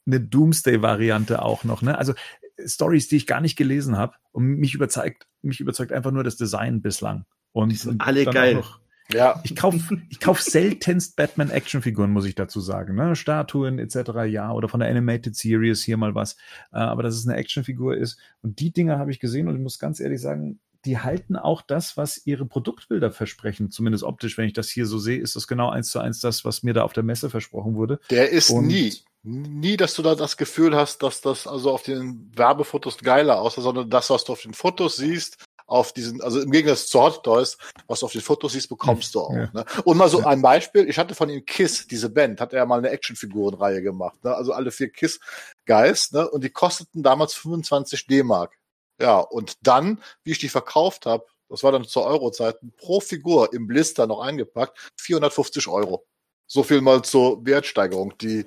eine 0.06 0.20
Doomsday-Variante 0.20 1.42
auch 1.42 1.64
noch. 1.64 1.82
Ne? 1.82 1.98
Also 1.98 2.14
Stories, 2.64 3.08
die 3.08 3.16
ich 3.16 3.26
gar 3.26 3.40
nicht 3.40 3.56
gelesen 3.56 3.96
habe. 3.96 4.14
Und 4.32 4.44
mich 4.44 4.74
überzeugt, 4.74 5.26
mich 5.42 5.60
überzeugt 5.60 5.92
einfach 5.92 6.10
nur 6.10 6.24
das 6.24 6.36
Design 6.36 6.82
bislang. 6.82 7.24
Und 7.52 7.70
die 7.70 7.76
sind 7.76 8.00
alle 8.00 8.24
geil. 8.24 8.56
Noch, 8.56 8.80
ja. 9.12 9.40
Ich 9.44 9.54
kaufe 9.54 9.78
ich 10.08 10.20
kauf 10.20 10.40
seltenst 10.40 11.16
Batman-Actionfiguren, 11.16 12.10
muss 12.10 12.24
ich 12.24 12.34
dazu 12.34 12.60
sagen. 12.60 12.94
Ne? 12.94 13.16
Statuen 13.16 13.78
etc. 13.78 14.24
ja, 14.26 14.52
oder 14.52 14.68
von 14.68 14.80
der 14.80 14.88
Animated 14.88 15.36
Series 15.36 15.82
hier 15.82 15.96
mal 15.96 16.14
was. 16.14 16.34
Äh, 16.72 16.78
aber 16.78 17.02
dass 17.02 17.14
es 17.14 17.26
eine 17.26 17.36
Actionfigur 17.36 17.96
ist. 17.96 18.18
Und 18.42 18.60
die 18.60 18.72
Dinge 18.72 18.98
habe 18.98 19.10
ich 19.10 19.20
gesehen 19.20 19.48
und 19.48 19.56
ich 19.56 19.62
muss 19.62 19.78
ganz 19.78 20.00
ehrlich 20.00 20.20
sagen, 20.20 20.58
die 20.84 20.98
halten 20.98 21.36
auch 21.36 21.62
das, 21.62 21.96
was 21.96 22.26
ihre 22.26 22.44
Produktbilder 22.44 23.10
versprechen. 23.10 23.70
Zumindest 23.70 24.04
optisch, 24.04 24.36
wenn 24.36 24.46
ich 24.46 24.52
das 24.52 24.68
hier 24.68 24.86
so 24.86 24.98
sehe, 24.98 25.18
ist 25.18 25.34
das 25.34 25.48
genau 25.48 25.70
eins 25.70 25.90
zu 25.90 25.98
eins 25.98 26.20
das, 26.20 26.44
was 26.44 26.62
mir 26.62 26.74
da 26.74 26.82
auf 26.82 26.92
der 26.92 27.02
Messe 27.02 27.30
versprochen 27.30 27.74
wurde. 27.74 28.00
Der 28.10 28.30
ist 28.30 28.50
und 28.50 28.66
nie 28.66 28.92
nie, 29.24 29.76
dass 29.76 29.94
du 29.94 30.02
da 30.02 30.14
das 30.14 30.36
Gefühl 30.36 30.76
hast, 30.76 31.02
dass 31.02 31.20
das 31.20 31.46
also 31.46 31.72
auf 31.72 31.82
den 31.82 32.30
Werbefotos 32.36 32.98
geiler 32.98 33.40
aussieht, 33.40 33.64
sondern 33.64 33.90
das, 33.90 34.10
was 34.10 34.24
du 34.24 34.32
auf 34.32 34.42
den 34.42 34.54
Fotos 34.54 34.96
siehst, 34.96 35.42
auf 35.66 35.92
diesen, 35.92 36.20
also 36.20 36.40
im 36.42 36.50
Gegensatz 36.50 36.86
zu 36.88 37.00
Hot 37.00 37.24
Toys, 37.24 37.56
was 37.86 38.00
du 38.00 38.06
auf 38.06 38.12
den 38.12 38.20
Fotos 38.20 38.52
siehst, 38.52 38.68
bekommst 38.68 39.14
du 39.14 39.20
auch. 39.20 39.32
Ja. 39.32 39.50
Ne? 39.52 39.64
Und 39.84 39.96
mal 39.96 40.10
so 40.10 40.22
ein 40.22 40.42
Beispiel, 40.42 40.88
ich 40.88 40.98
hatte 40.98 41.14
von 41.14 41.30
ihm 41.30 41.44
Kiss, 41.46 41.86
diese 41.86 42.10
Band, 42.10 42.40
hat 42.40 42.52
er 42.52 42.60
ja 42.60 42.66
mal 42.66 42.78
eine 42.78 42.90
Actionfigurenreihe 42.90 43.82
gemacht, 43.82 44.22
ne? 44.24 44.34
also 44.34 44.52
alle 44.52 44.70
vier 44.70 44.90
Kiss 44.90 45.20
Guys, 45.66 46.12
ne? 46.12 46.28
und 46.30 46.44
die 46.44 46.50
kosteten 46.50 47.02
damals 47.02 47.32
25 47.34 48.06
D-Mark. 48.06 48.58
Ja, 49.00 49.18
und 49.18 49.54
dann, 49.62 50.02
wie 50.22 50.32
ich 50.32 50.38
die 50.38 50.50
verkauft 50.50 51.06
habe, 51.06 51.24
das 51.48 51.62
war 51.62 51.72
dann 51.72 51.84
zur 51.84 52.04
Euro-Zeiten, 52.04 52.72
pro 52.76 53.00
Figur 53.00 53.52
im 53.52 53.66
Blister 53.66 54.06
noch 54.06 54.20
eingepackt, 54.20 54.78
450 55.00 55.66
Euro. 55.68 56.06
So 56.46 56.62
viel 56.62 56.80
mal 56.80 57.02
zur 57.02 57.44
Wertsteigerung, 57.46 58.16
die 58.18 58.46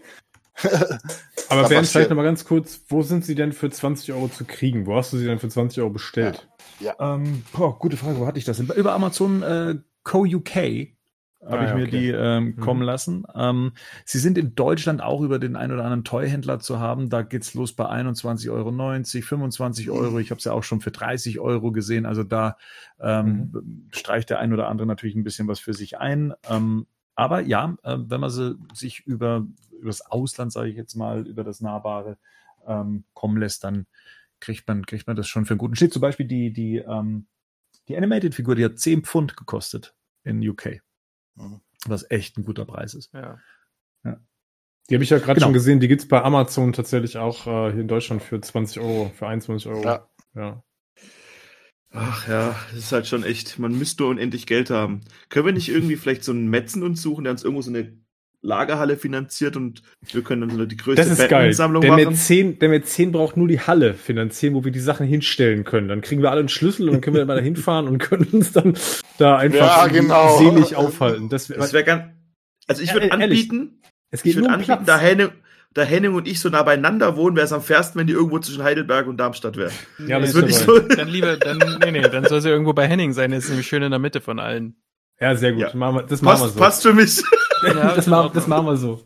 Aber 1.50 1.68
Bernd, 1.70 1.88
vielleicht 1.88 2.10
noch 2.10 2.18
mal 2.18 2.24
ganz 2.24 2.46
kurz, 2.46 2.82
wo 2.90 3.02
sind 3.02 3.26
sie 3.26 3.36
denn 3.36 3.54
für 3.54 3.70
20 3.70 4.14
Euro 4.14 4.28
zu 4.28 4.46
kriegen? 4.46 4.86
Wo 4.86 4.96
hast 4.96 5.14
du 5.14 5.18
sie 5.18 5.26
denn 5.26 5.40
für 5.40 5.50
20 5.50 5.82
Euro 5.82 5.92
bestellt? 5.92 6.48
Ähm, 7.00 7.44
boah, 7.54 7.78
gute 7.78 7.98
Frage, 7.98 8.20
wo 8.20 8.28
hatte 8.28 8.40
ich 8.40 8.46
das? 8.46 8.58
denn? 8.58 8.68
Über 8.76 8.94
Amazon 8.94 9.44
äh, 9.44 9.76
Co 10.04 10.26
UK 10.26 10.96
habe 11.46 11.60
Ah, 11.60 11.64
ich 11.64 11.70
ja, 11.70 11.76
mir 11.76 11.84
okay. 11.84 11.92
die 11.92 12.10
ähm, 12.10 12.46
Mhm. 12.46 12.60
kommen 12.60 12.82
lassen. 12.82 13.26
Ähm, 13.36 13.72
sie 14.06 14.20
sind 14.20 14.38
in 14.38 14.56
Deutschland 14.56 15.02
auch 15.02 15.22
über 15.22 15.40
den 15.40 15.56
ein 15.56 15.72
oder 15.72 15.84
anderen 15.84 16.04
Toyhändler 16.04 16.60
zu 16.60 16.80
haben. 16.80 17.10
Da 17.10 17.22
geht's 17.22 17.54
los 17.54 17.74
bei 17.74 17.86
21,90 17.86 18.52
Euro, 18.52 18.72
25 19.22 19.90
Euro. 19.92 20.20
Ich 20.20 20.32
habe 20.32 20.40
es 20.40 20.46
ja 20.46 20.54
auch 20.54 20.64
schon 20.64 20.82
für 20.82 20.92
30 20.92 21.40
Euro 21.40 21.72
gesehen. 21.72 22.06
Also 22.06 22.24
da 22.24 22.58
ähm, 23.00 23.88
streicht 23.92 24.30
der 24.30 24.40
ein 24.40 24.52
oder 24.52 24.68
andere 24.68 24.88
natürlich 24.88 25.16
ein 25.16 25.24
bisschen 25.24 25.48
was 25.48 25.60
für 25.60 25.74
sich 25.74 26.00
ein. 26.00 26.34
Ähm, 26.50 26.88
aber 27.16 27.42
ja, 27.42 27.78
äh, 27.84 27.98
wenn 28.00 28.20
man 28.20 28.30
sie 28.30 28.58
sich 28.74 29.06
über 29.06 29.46
übers 29.78 30.02
Ausland, 30.02 30.52
sage 30.52 30.70
ich 30.70 30.76
jetzt 30.76 30.96
mal, 30.96 31.28
über 31.28 31.44
das 31.44 31.62
Nahbare 31.62 32.18
ähm, 32.66 33.06
kommen 33.14 33.38
lässt, 33.38 33.64
dann 33.64 33.88
kriegt 34.40 34.68
man, 34.68 34.86
kriegt 34.86 35.08
man 35.08 35.16
das 35.16 35.28
schon 35.28 35.46
für 35.46 35.52
einen 35.52 35.60
guten 35.60 35.76
Schnitt. 35.76 35.94
Zum 35.94 36.02
Beispiel 36.02 36.28
die, 36.28 36.52
die, 36.52 36.78
ähm, 36.78 37.28
die 37.88 37.98
Animated-Figur, 37.98 38.56
die 38.56 38.66
hat 38.66 38.80
10 38.80 39.04
Pfund 39.04 39.38
gekostet 39.38 39.96
in 40.24 40.48
UK. 40.48 40.82
Mhm. 41.36 41.62
Was 41.86 42.10
echt 42.10 42.38
ein 42.38 42.44
guter 42.44 42.66
Preis 42.66 42.94
ist. 42.94 43.14
Ja. 43.14 43.40
Die 44.90 44.96
habe 44.96 45.04
ich 45.04 45.10
ja 45.10 45.18
gerade 45.18 45.34
Genau. 45.36 45.48
schon 45.48 45.54
gesehen, 45.54 45.80
die 45.80 45.88
gibt's 45.88 46.08
bei 46.08 46.22
Amazon 46.24 46.72
tatsächlich 46.72 47.18
auch 47.18 47.46
äh, 47.46 47.72
hier 47.72 47.82
in 47.82 47.88
Deutschland 47.88 48.22
für 48.22 48.40
20 48.40 48.80
Euro, 48.80 49.12
für 49.14 49.28
21 49.28 49.68
Euro. 49.70 49.84
Ja. 49.84 50.10
ja. 50.34 50.64
Ach 51.92 52.28
ja, 52.28 52.56
das 52.72 52.80
ist 52.80 52.92
halt 52.92 53.08
schon 53.08 53.24
echt, 53.24 53.60
man 53.60 53.78
müsste 53.78 54.06
unendlich 54.06 54.46
Geld 54.46 54.70
haben. 54.70 55.02
Können 55.30 55.46
wir 55.46 55.54
nicht 55.54 55.70
irgendwie 55.70 55.96
vielleicht 55.96 56.24
so 56.24 56.32
einen 56.32 56.48
Metzen 56.50 56.84
uns 56.84 57.02
suchen, 57.02 57.24
der 57.24 57.32
uns 57.32 57.44
irgendwo 57.44 57.62
so 57.62 57.70
eine 57.72 57.98
Lagerhalle 58.42 58.98
finanziert 58.98 59.56
und 59.58 59.82
wir 60.12 60.22
können 60.22 60.42
dann 60.48 60.58
so 60.58 60.66
die 60.66 60.78
größte 60.78 61.02
Das 61.02 61.08
ist 61.12 61.18
geil. 61.18 61.30
Batman-Sammlung 61.30 61.82
Der 61.82 61.92
machen? 61.92 62.06
Mäzen, 62.10 62.60
der 62.60 62.70
Mäzen 62.70 63.12
braucht 63.12 63.36
nur 63.36 63.48
die 63.48 63.60
Halle 63.60 63.94
finanzieren, 63.96 64.54
wo 64.54 64.64
wir 64.64 64.72
die 64.72 64.80
Sachen 64.80 65.08
hinstellen 65.08 65.64
können. 65.64 65.88
Dann 65.88 66.02
kriegen 66.02 66.22
wir 66.22 66.30
alle 66.32 66.40
einen 66.42 66.50
Schlüssel 66.50 66.88
und 66.88 66.94
dann 66.94 67.02
können 67.02 67.16
wir 67.16 67.20
dann 67.22 67.28
mal 67.28 67.36
da 67.38 67.42
hinfahren 67.42 67.88
und 67.88 67.98
können 67.98 68.28
uns 68.32 68.52
dann 68.52 68.78
da 69.18 69.38
einfach 69.38 69.58
Ja, 69.60 69.88
genau. 69.88 70.38
selig 70.38 70.76
aufhalten. 70.76 71.30
Das, 71.30 71.48
Das 71.48 71.74
wäre 71.74 71.84
ganz. 71.84 72.04
Also 72.68 72.82
ich 72.84 72.94
würde 72.94 73.08
ehrlich. 73.08 73.50
anbieten, 73.50 73.82
es 74.12 74.20
ich 74.20 74.24
geht 74.24 74.36
würde 74.36 74.42
nur 74.42 74.50
um 74.50 74.54
anbieten, 74.62 74.84
Platz. 74.84 74.86
da 74.86 74.98
Henning, 75.00 75.30
da 75.74 75.82
Henning 75.84 76.14
und 76.14 76.28
ich 76.28 76.40
so 76.40 76.50
nah 76.50 76.64
beieinander 76.64 77.16
wohnen, 77.16 77.36
wäre 77.36 77.46
es 77.46 77.54
am 77.54 77.62
fairsten, 77.62 78.00
wenn 78.00 78.08
die 78.08 78.14
irgendwo 78.14 78.40
zwischen 78.40 78.62
Heidelberg 78.64 79.08
und 79.08 79.18
Darmstadt 79.18 79.58
wären. 79.58 79.72
Ja, 80.08 80.20
Das 80.20 80.34
würde 80.34 80.50
ich 80.50 80.56
so. 80.58 80.78
Dann 80.96 81.08
lieber, 81.08 81.38
dann, 81.38 81.58
nee, 81.84 81.92
nee, 81.92 82.02
dann 82.02 82.26
soll 82.26 82.42
sie 82.42 82.50
irgendwo 82.50 82.74
bei 82.74 82.88
Henning 82.88 83.14
sein. 83.14 83.32
Der 83.32 83.40
ist 83.40 83.50
nämlich 83.50 83.68
schön 83.68 83.82
in 83.84 83.90
der 83.92 84.00
Mitte 84.00 84.22
von 84.22 84.40
allen. 84.40 84.76
Ja, 85.20 85.34
sehr 85.36 85.54
gut. 85.54 85.62
Ja. 85.62 85.76
Machen 85.76 85.96
wir, 85.96 86.04
das 86.04 86.22
machen 86.22 86.42
wir 86.44 86.50
so. 86.50 86.60
passt 86.60 86.84
für 86.84 86.94
mich. 86.94 87.24
Ja, 87.64 87.92
das, 87.96 88.08
machen, 88.08 88.32
das 88.34 88.48
machen 88.48 88.66
wir 88.66 88.78
so. 88.78 89.04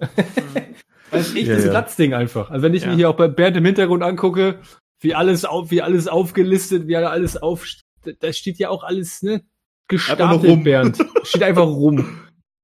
Das 1.12 1.28
ist 1.28 1.36
echt 1.36 1.48
Ja, 1.48 1.56
das 1.56 1.66
ja. 1.66 1.70
Platzding 1.72 2.14
einfach. 2.14 2.50
Also 2.50 2.64
wenn 2.64 2.74
ich 2.74 2.84
Ja. 2.84 2.90
mir 2.90 2.96
hier 2.96 3.10
auch 3.10 3.16
bei 3.16 3.28
Bernd 3.28 3.58
im 3.58 3.66
Hintergrund 3.66 4.04
angucke, 4.04 4.60
wie 5.00 5.16
alles 5.16 5.46
auf, 5.46 5.72
wie 5.72 5.82
alles 5.82 6.08
aufgelistet, 6.08 6.88
wie 6.88 6.96
alles 6.96 7.38
auf, 7.38 7.66
da 8.20 8.34
steht 8.34 8.58
ja 8.60 8.70
auch 8.70 8.84
alles, 8.84 9.22
ne? 9.22 9.44
Gestapelt. 9.88 10.64
Bernd. 10.64 10.98
Steht 11.24 11.44
einfach 11.44 11.66
rum. 11.66 12.20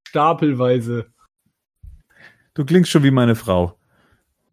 Stapelweise. 0.08 1.06
Du 2.54 2.64
klingst 2.64 2.90
schon 2.90 3.02
wie 3.02 3.10
meine 3.10 3.34
Frau. 3.34 3.78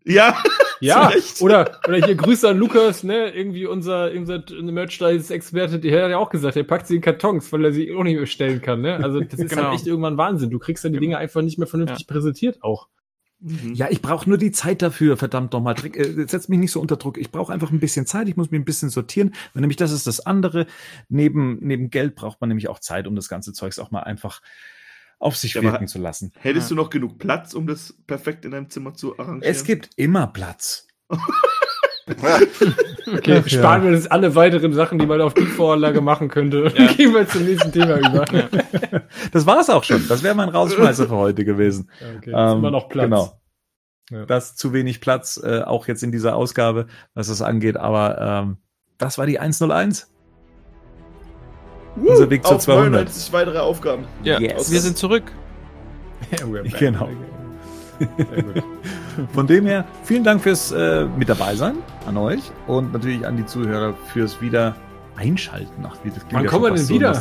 Ja, 0.03 0.38
Ja, 0.80 1.12
oder, 1.40 1.80
oder 1.88 1.98
hier 2.06 2.16
Grüße 2.16 2.50
an 2.50 2.58
Lukas, 2.58 3.04
ne? 3.04 3.30
Irgendwie 3.30 3.66
unser, 3.66 4.12
unser 4.12 4.44
Merchandise-Experte, 4.62 5.80
der 5.80 6.04
hat 6.04 6.12
ja 6.12 6.18
auch 6.18 6.30
gesagt, 6.30 6.56
der 6.56 6.64
packt 6.64 6.88
sie 6.88 6.96
in 6.98 7.02
Kartons, 7.02 7.52
weil 7.54 7.66
er 7.66 7.74
sie 7.74 7.94
auch 7.94 8.04
nicht 8.04 8.18
mehr 8.18 8.26
stellen 8.26 8.62
kann, 8.62 8.82
ne? 8.82 8.98
Also 8.98 9.20
das 9.22 9.40
ist 9.40 9.50
Genau. 9.50 9.64
halt 9.64 9.76
echt 9.76 9.88
irgendwann 9.88 10.18
Wahnsinn. 10.18 10.50
Du 10.50 10.60
kriegst 10.60 10.84
dann 10.86 10.94
die 10.94 11.00
Dinge 11.00 11.18
einfach 11.18 11.42
nicht 11.42 11.58
mehr 11.58 11.68
vernünftig 11.68 12.08
präsentiert 12.08 12.62
auch. 12.62 12.88
Ja, 13.74 13.88
ich 13.92 14.02
brauche 14.02 14.28
nur 14.28 14.38
die 14.38 14.52
Zeit 14.52 14.82
dafür, 14.82 15.18
verdammt 15.18 15.54
nochmal. 15.54 15.76
Äh, 15.94 16.26
setz 16.28 16.48
mich 16.48 16.58
nicht 16.58 16.72
so 16.72 16.80
unter 16.80 16.96
Druck. 16.96 17.18
Ich 17.18 17.32
brauche 17.32 17.54
einfach 17.54 17.70
ein 17.70 17.80
bisschen 17.80 18.06
Zeit, 18.08 18.28
ich 18.30 18.38
muss 18.38 18.50
mich 18.50 18.60
ein 18.60 18.66
bisschen 18.66 18.90
sortieren. 18.90 19.36
Und 19.54 19.62
nämlich 19.62 19.78
das 19.78 19.92
ist 19.92 20.08
das 20.08 20.26
andere. 20.26 20.66
Neben, 21.10 21.60
neben 21.62 21.90
Geld 21.90 22.16
braucht 22.16 22.40
man 22.42 22.48
nämlich 22.48 22.70
auch 22.70 22.80
Zeit, 22.80 23.08
um 23.08 23.16
das 23.16 23.30
ganze 23.30 23.54
Zeugs 23.54 23.78
auch 23.78 23.92
mal 23.92 24.00
einfach 24.02 24.42
auf 25.26 25.36
sich 25.36 25.56
Ja, 25.56 25.64
wirken 25.64 25.88
zu 25.88 26.00
lassen. 26.00 26.32
Hättest 26.40 26.72
du 26.72 26.76
noch 26.76 26.90
genug 26.90 27.18
Platz, 27.18 27.54
um 27.54 27.68
das 27.68 27.94
perfekt 28.08 28.46
in 28.46 28.52
deinem 28.52 28.70
Zimmer 28.70 28.94
zu 28.94 29.18
arrangieren? 29.20 29.52
Es 29.52 29.64
gibt 29.64 29.90
immer 29.96 30.28
Platz. 30.28 30.88
Okay, 32.08 33.42
Ach, 33.44 33.50
sparen 33.50 33.84
ja. 33.84 33.90
wir 33.90 33.98
uns 33.98 34.08
alle 34.08 34.36
weiteren 34.36 34.74
Sachen, 34.74 35.00
die 35.00 35.08
man 35.08 35.22
auf 35.22 35.34
die 35.34 35.46
Vorlage 35.46 36.02
machen 36.02 36.28
könnte. 36.30 36.72
Ja. 36.76 36.88
Gehen 36.94 37.14
wir 37.14 37.28
zum 37.28 37.46
nächsten 37.46 37.72
Thema 37.72 37.98
über. 37.98 38.26
Das 39.32 39.46
war's 39.48 39.70
auch 39.70 39.84
schon. 39.84 40.08
Das 40.08 40.22
wäre 40.22 40.36
mein 40.36 40.50
Rausschmeißer 40.50 41.08
für 41.08 41.16
heute 41.16 41.46
gewesen. 41.46 41.90
Okay, 42.00 42.30
jetzt 42.30 42.36
Ähm, 42.38 42.58
immer 42.60 42.72
noch 42.72 42.90
Platz. 42.90 43.06
Genau. 43.06 43.42
Ja. 44.12 44.26
Das 44.28 44.56
zu 44.56 44.72
wenig 44.72 45.02
Platz, 45.02 45.42
äh, 45.44 45.62
auch 45.62 45.88
jetzt 45.88 46.04
in 46.04 46.12
dieser 46.12 46.36
Ausgabe, 46.36 46.86
was 47.16 47.28
das 47.28 47.42
angeht. 47.42 47.78
Aber 47.78 48.20
ähm, 48.22 48.58
das 49.00 49.18
war 49.18 49.26
die 49.26 49.40
101. 49.40 50.12
Woo, 51.96 52.10
unser 52.12 52.30
Weg 52.30 52.46
zur 52.46 52.56
auf 52.58 52.62
200. 52.64 52.92
99 52.92 53.34
weitere 53.34 53.60
Aufgaben. 53.60 54.06
Ja, 54.24 54.40
Yes. 54.40 54.72
wir 54.72 54.82
sind 54.82 54.98
zurück. 54.98 55.24
Back. 56.32 56.78
Genau. 56.80 57.10
Sehr 58.00 58.44
gut. 58.44 58.64
Von 59.34 59.48
dem 59.48 59.66
her, 59.66 59.86
vielen 60.04 60.24
Dank 60.24 60.42
fürs 60.42 60.72
äh, 60.72 61.06
mit 61.18 61.30
dabei 61.30 61.56
sein 61.56 61.76
an 62.06 62.18
euch 62.18 62.42
und 62.68 62.92
natürlich 62.92 63.26
an 63.26 63.38
die 63.38 63.46
Zuhörer 63.46 63.94
fürs 64.12 64.42
wieder 64.42 64.76
einschalten. 65.16 65.86
Ach, 65.88 65.96
wie 66.04 66.10
das 66.10 66.20
Wann 66.32 66.44
ja 66.44 66.50
kommen 66.50 66.66
wir 66.66 66.72
denn 66.74 66.90
wieder? 66.90 67.14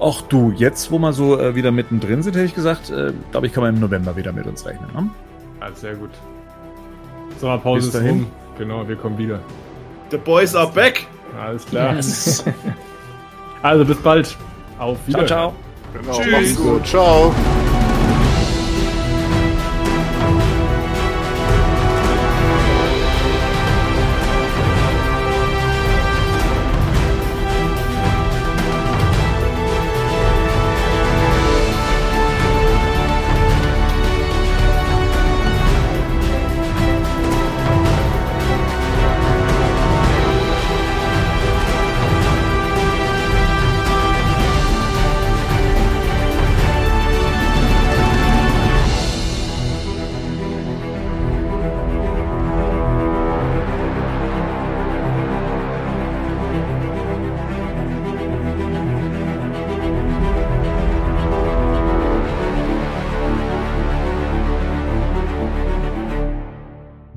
Ach 0.00 0.20
du, 0.22 0.52
jetzt, 0.56 0.90
wo 0.90 0.98
wir 0.98 1.12
so 1.12 1.38
äh, 1.40 1.54
wieder 1.54 1.70
mittendrin 1.70 2.22
sind, 2.22 2.34
hätte 2.34 2.44
ich 2.46 2.54
gesagt, 2.54 2.90
äh, 2.90 3.12
glaube 3.30 3.46
ich, 3.46 3.52
kann 3.52 3.62
man 3.62 3.74
im 3.74 3.80
November 3.80 4.16
wieder 4.16 4.32
mit 4.32 4.46
uns 4.46 4.66
rechnen. 4.66 4.88
Ne? 4.92 5.08
Ah, 5.60 5.68
sehr 5.74 5.94
gut. 5.94 6.10
Sommerpause 7.38 7.86
ist 7.86 7.94
dahin. 7.94 8.10
rum. 8.10 8.26
Genau, 8.58 8.86
wir 8.88 8.96
kommen 8.96 9.16
wieder. 9.16 9.40
The 10.10 10.18
boys 10.18 10.54
are 10.54 10.70
back. 10.70 11.06
Alles 11.40 11.64
klar. 11.66 11.94
Also 13.62 13.84
bis 13.84 13.96
bald. 13.98 14.36
Auf 14.78 14.98
Ciao, 14.98 15.06
Wiedersehen. 15.06 15.26
ciao. 15.28 15.54
Genau, 15.94 16.20
Tschüss. 16.20 16.56
gut. 16.56 16.86
Ciao. 16.86 17.34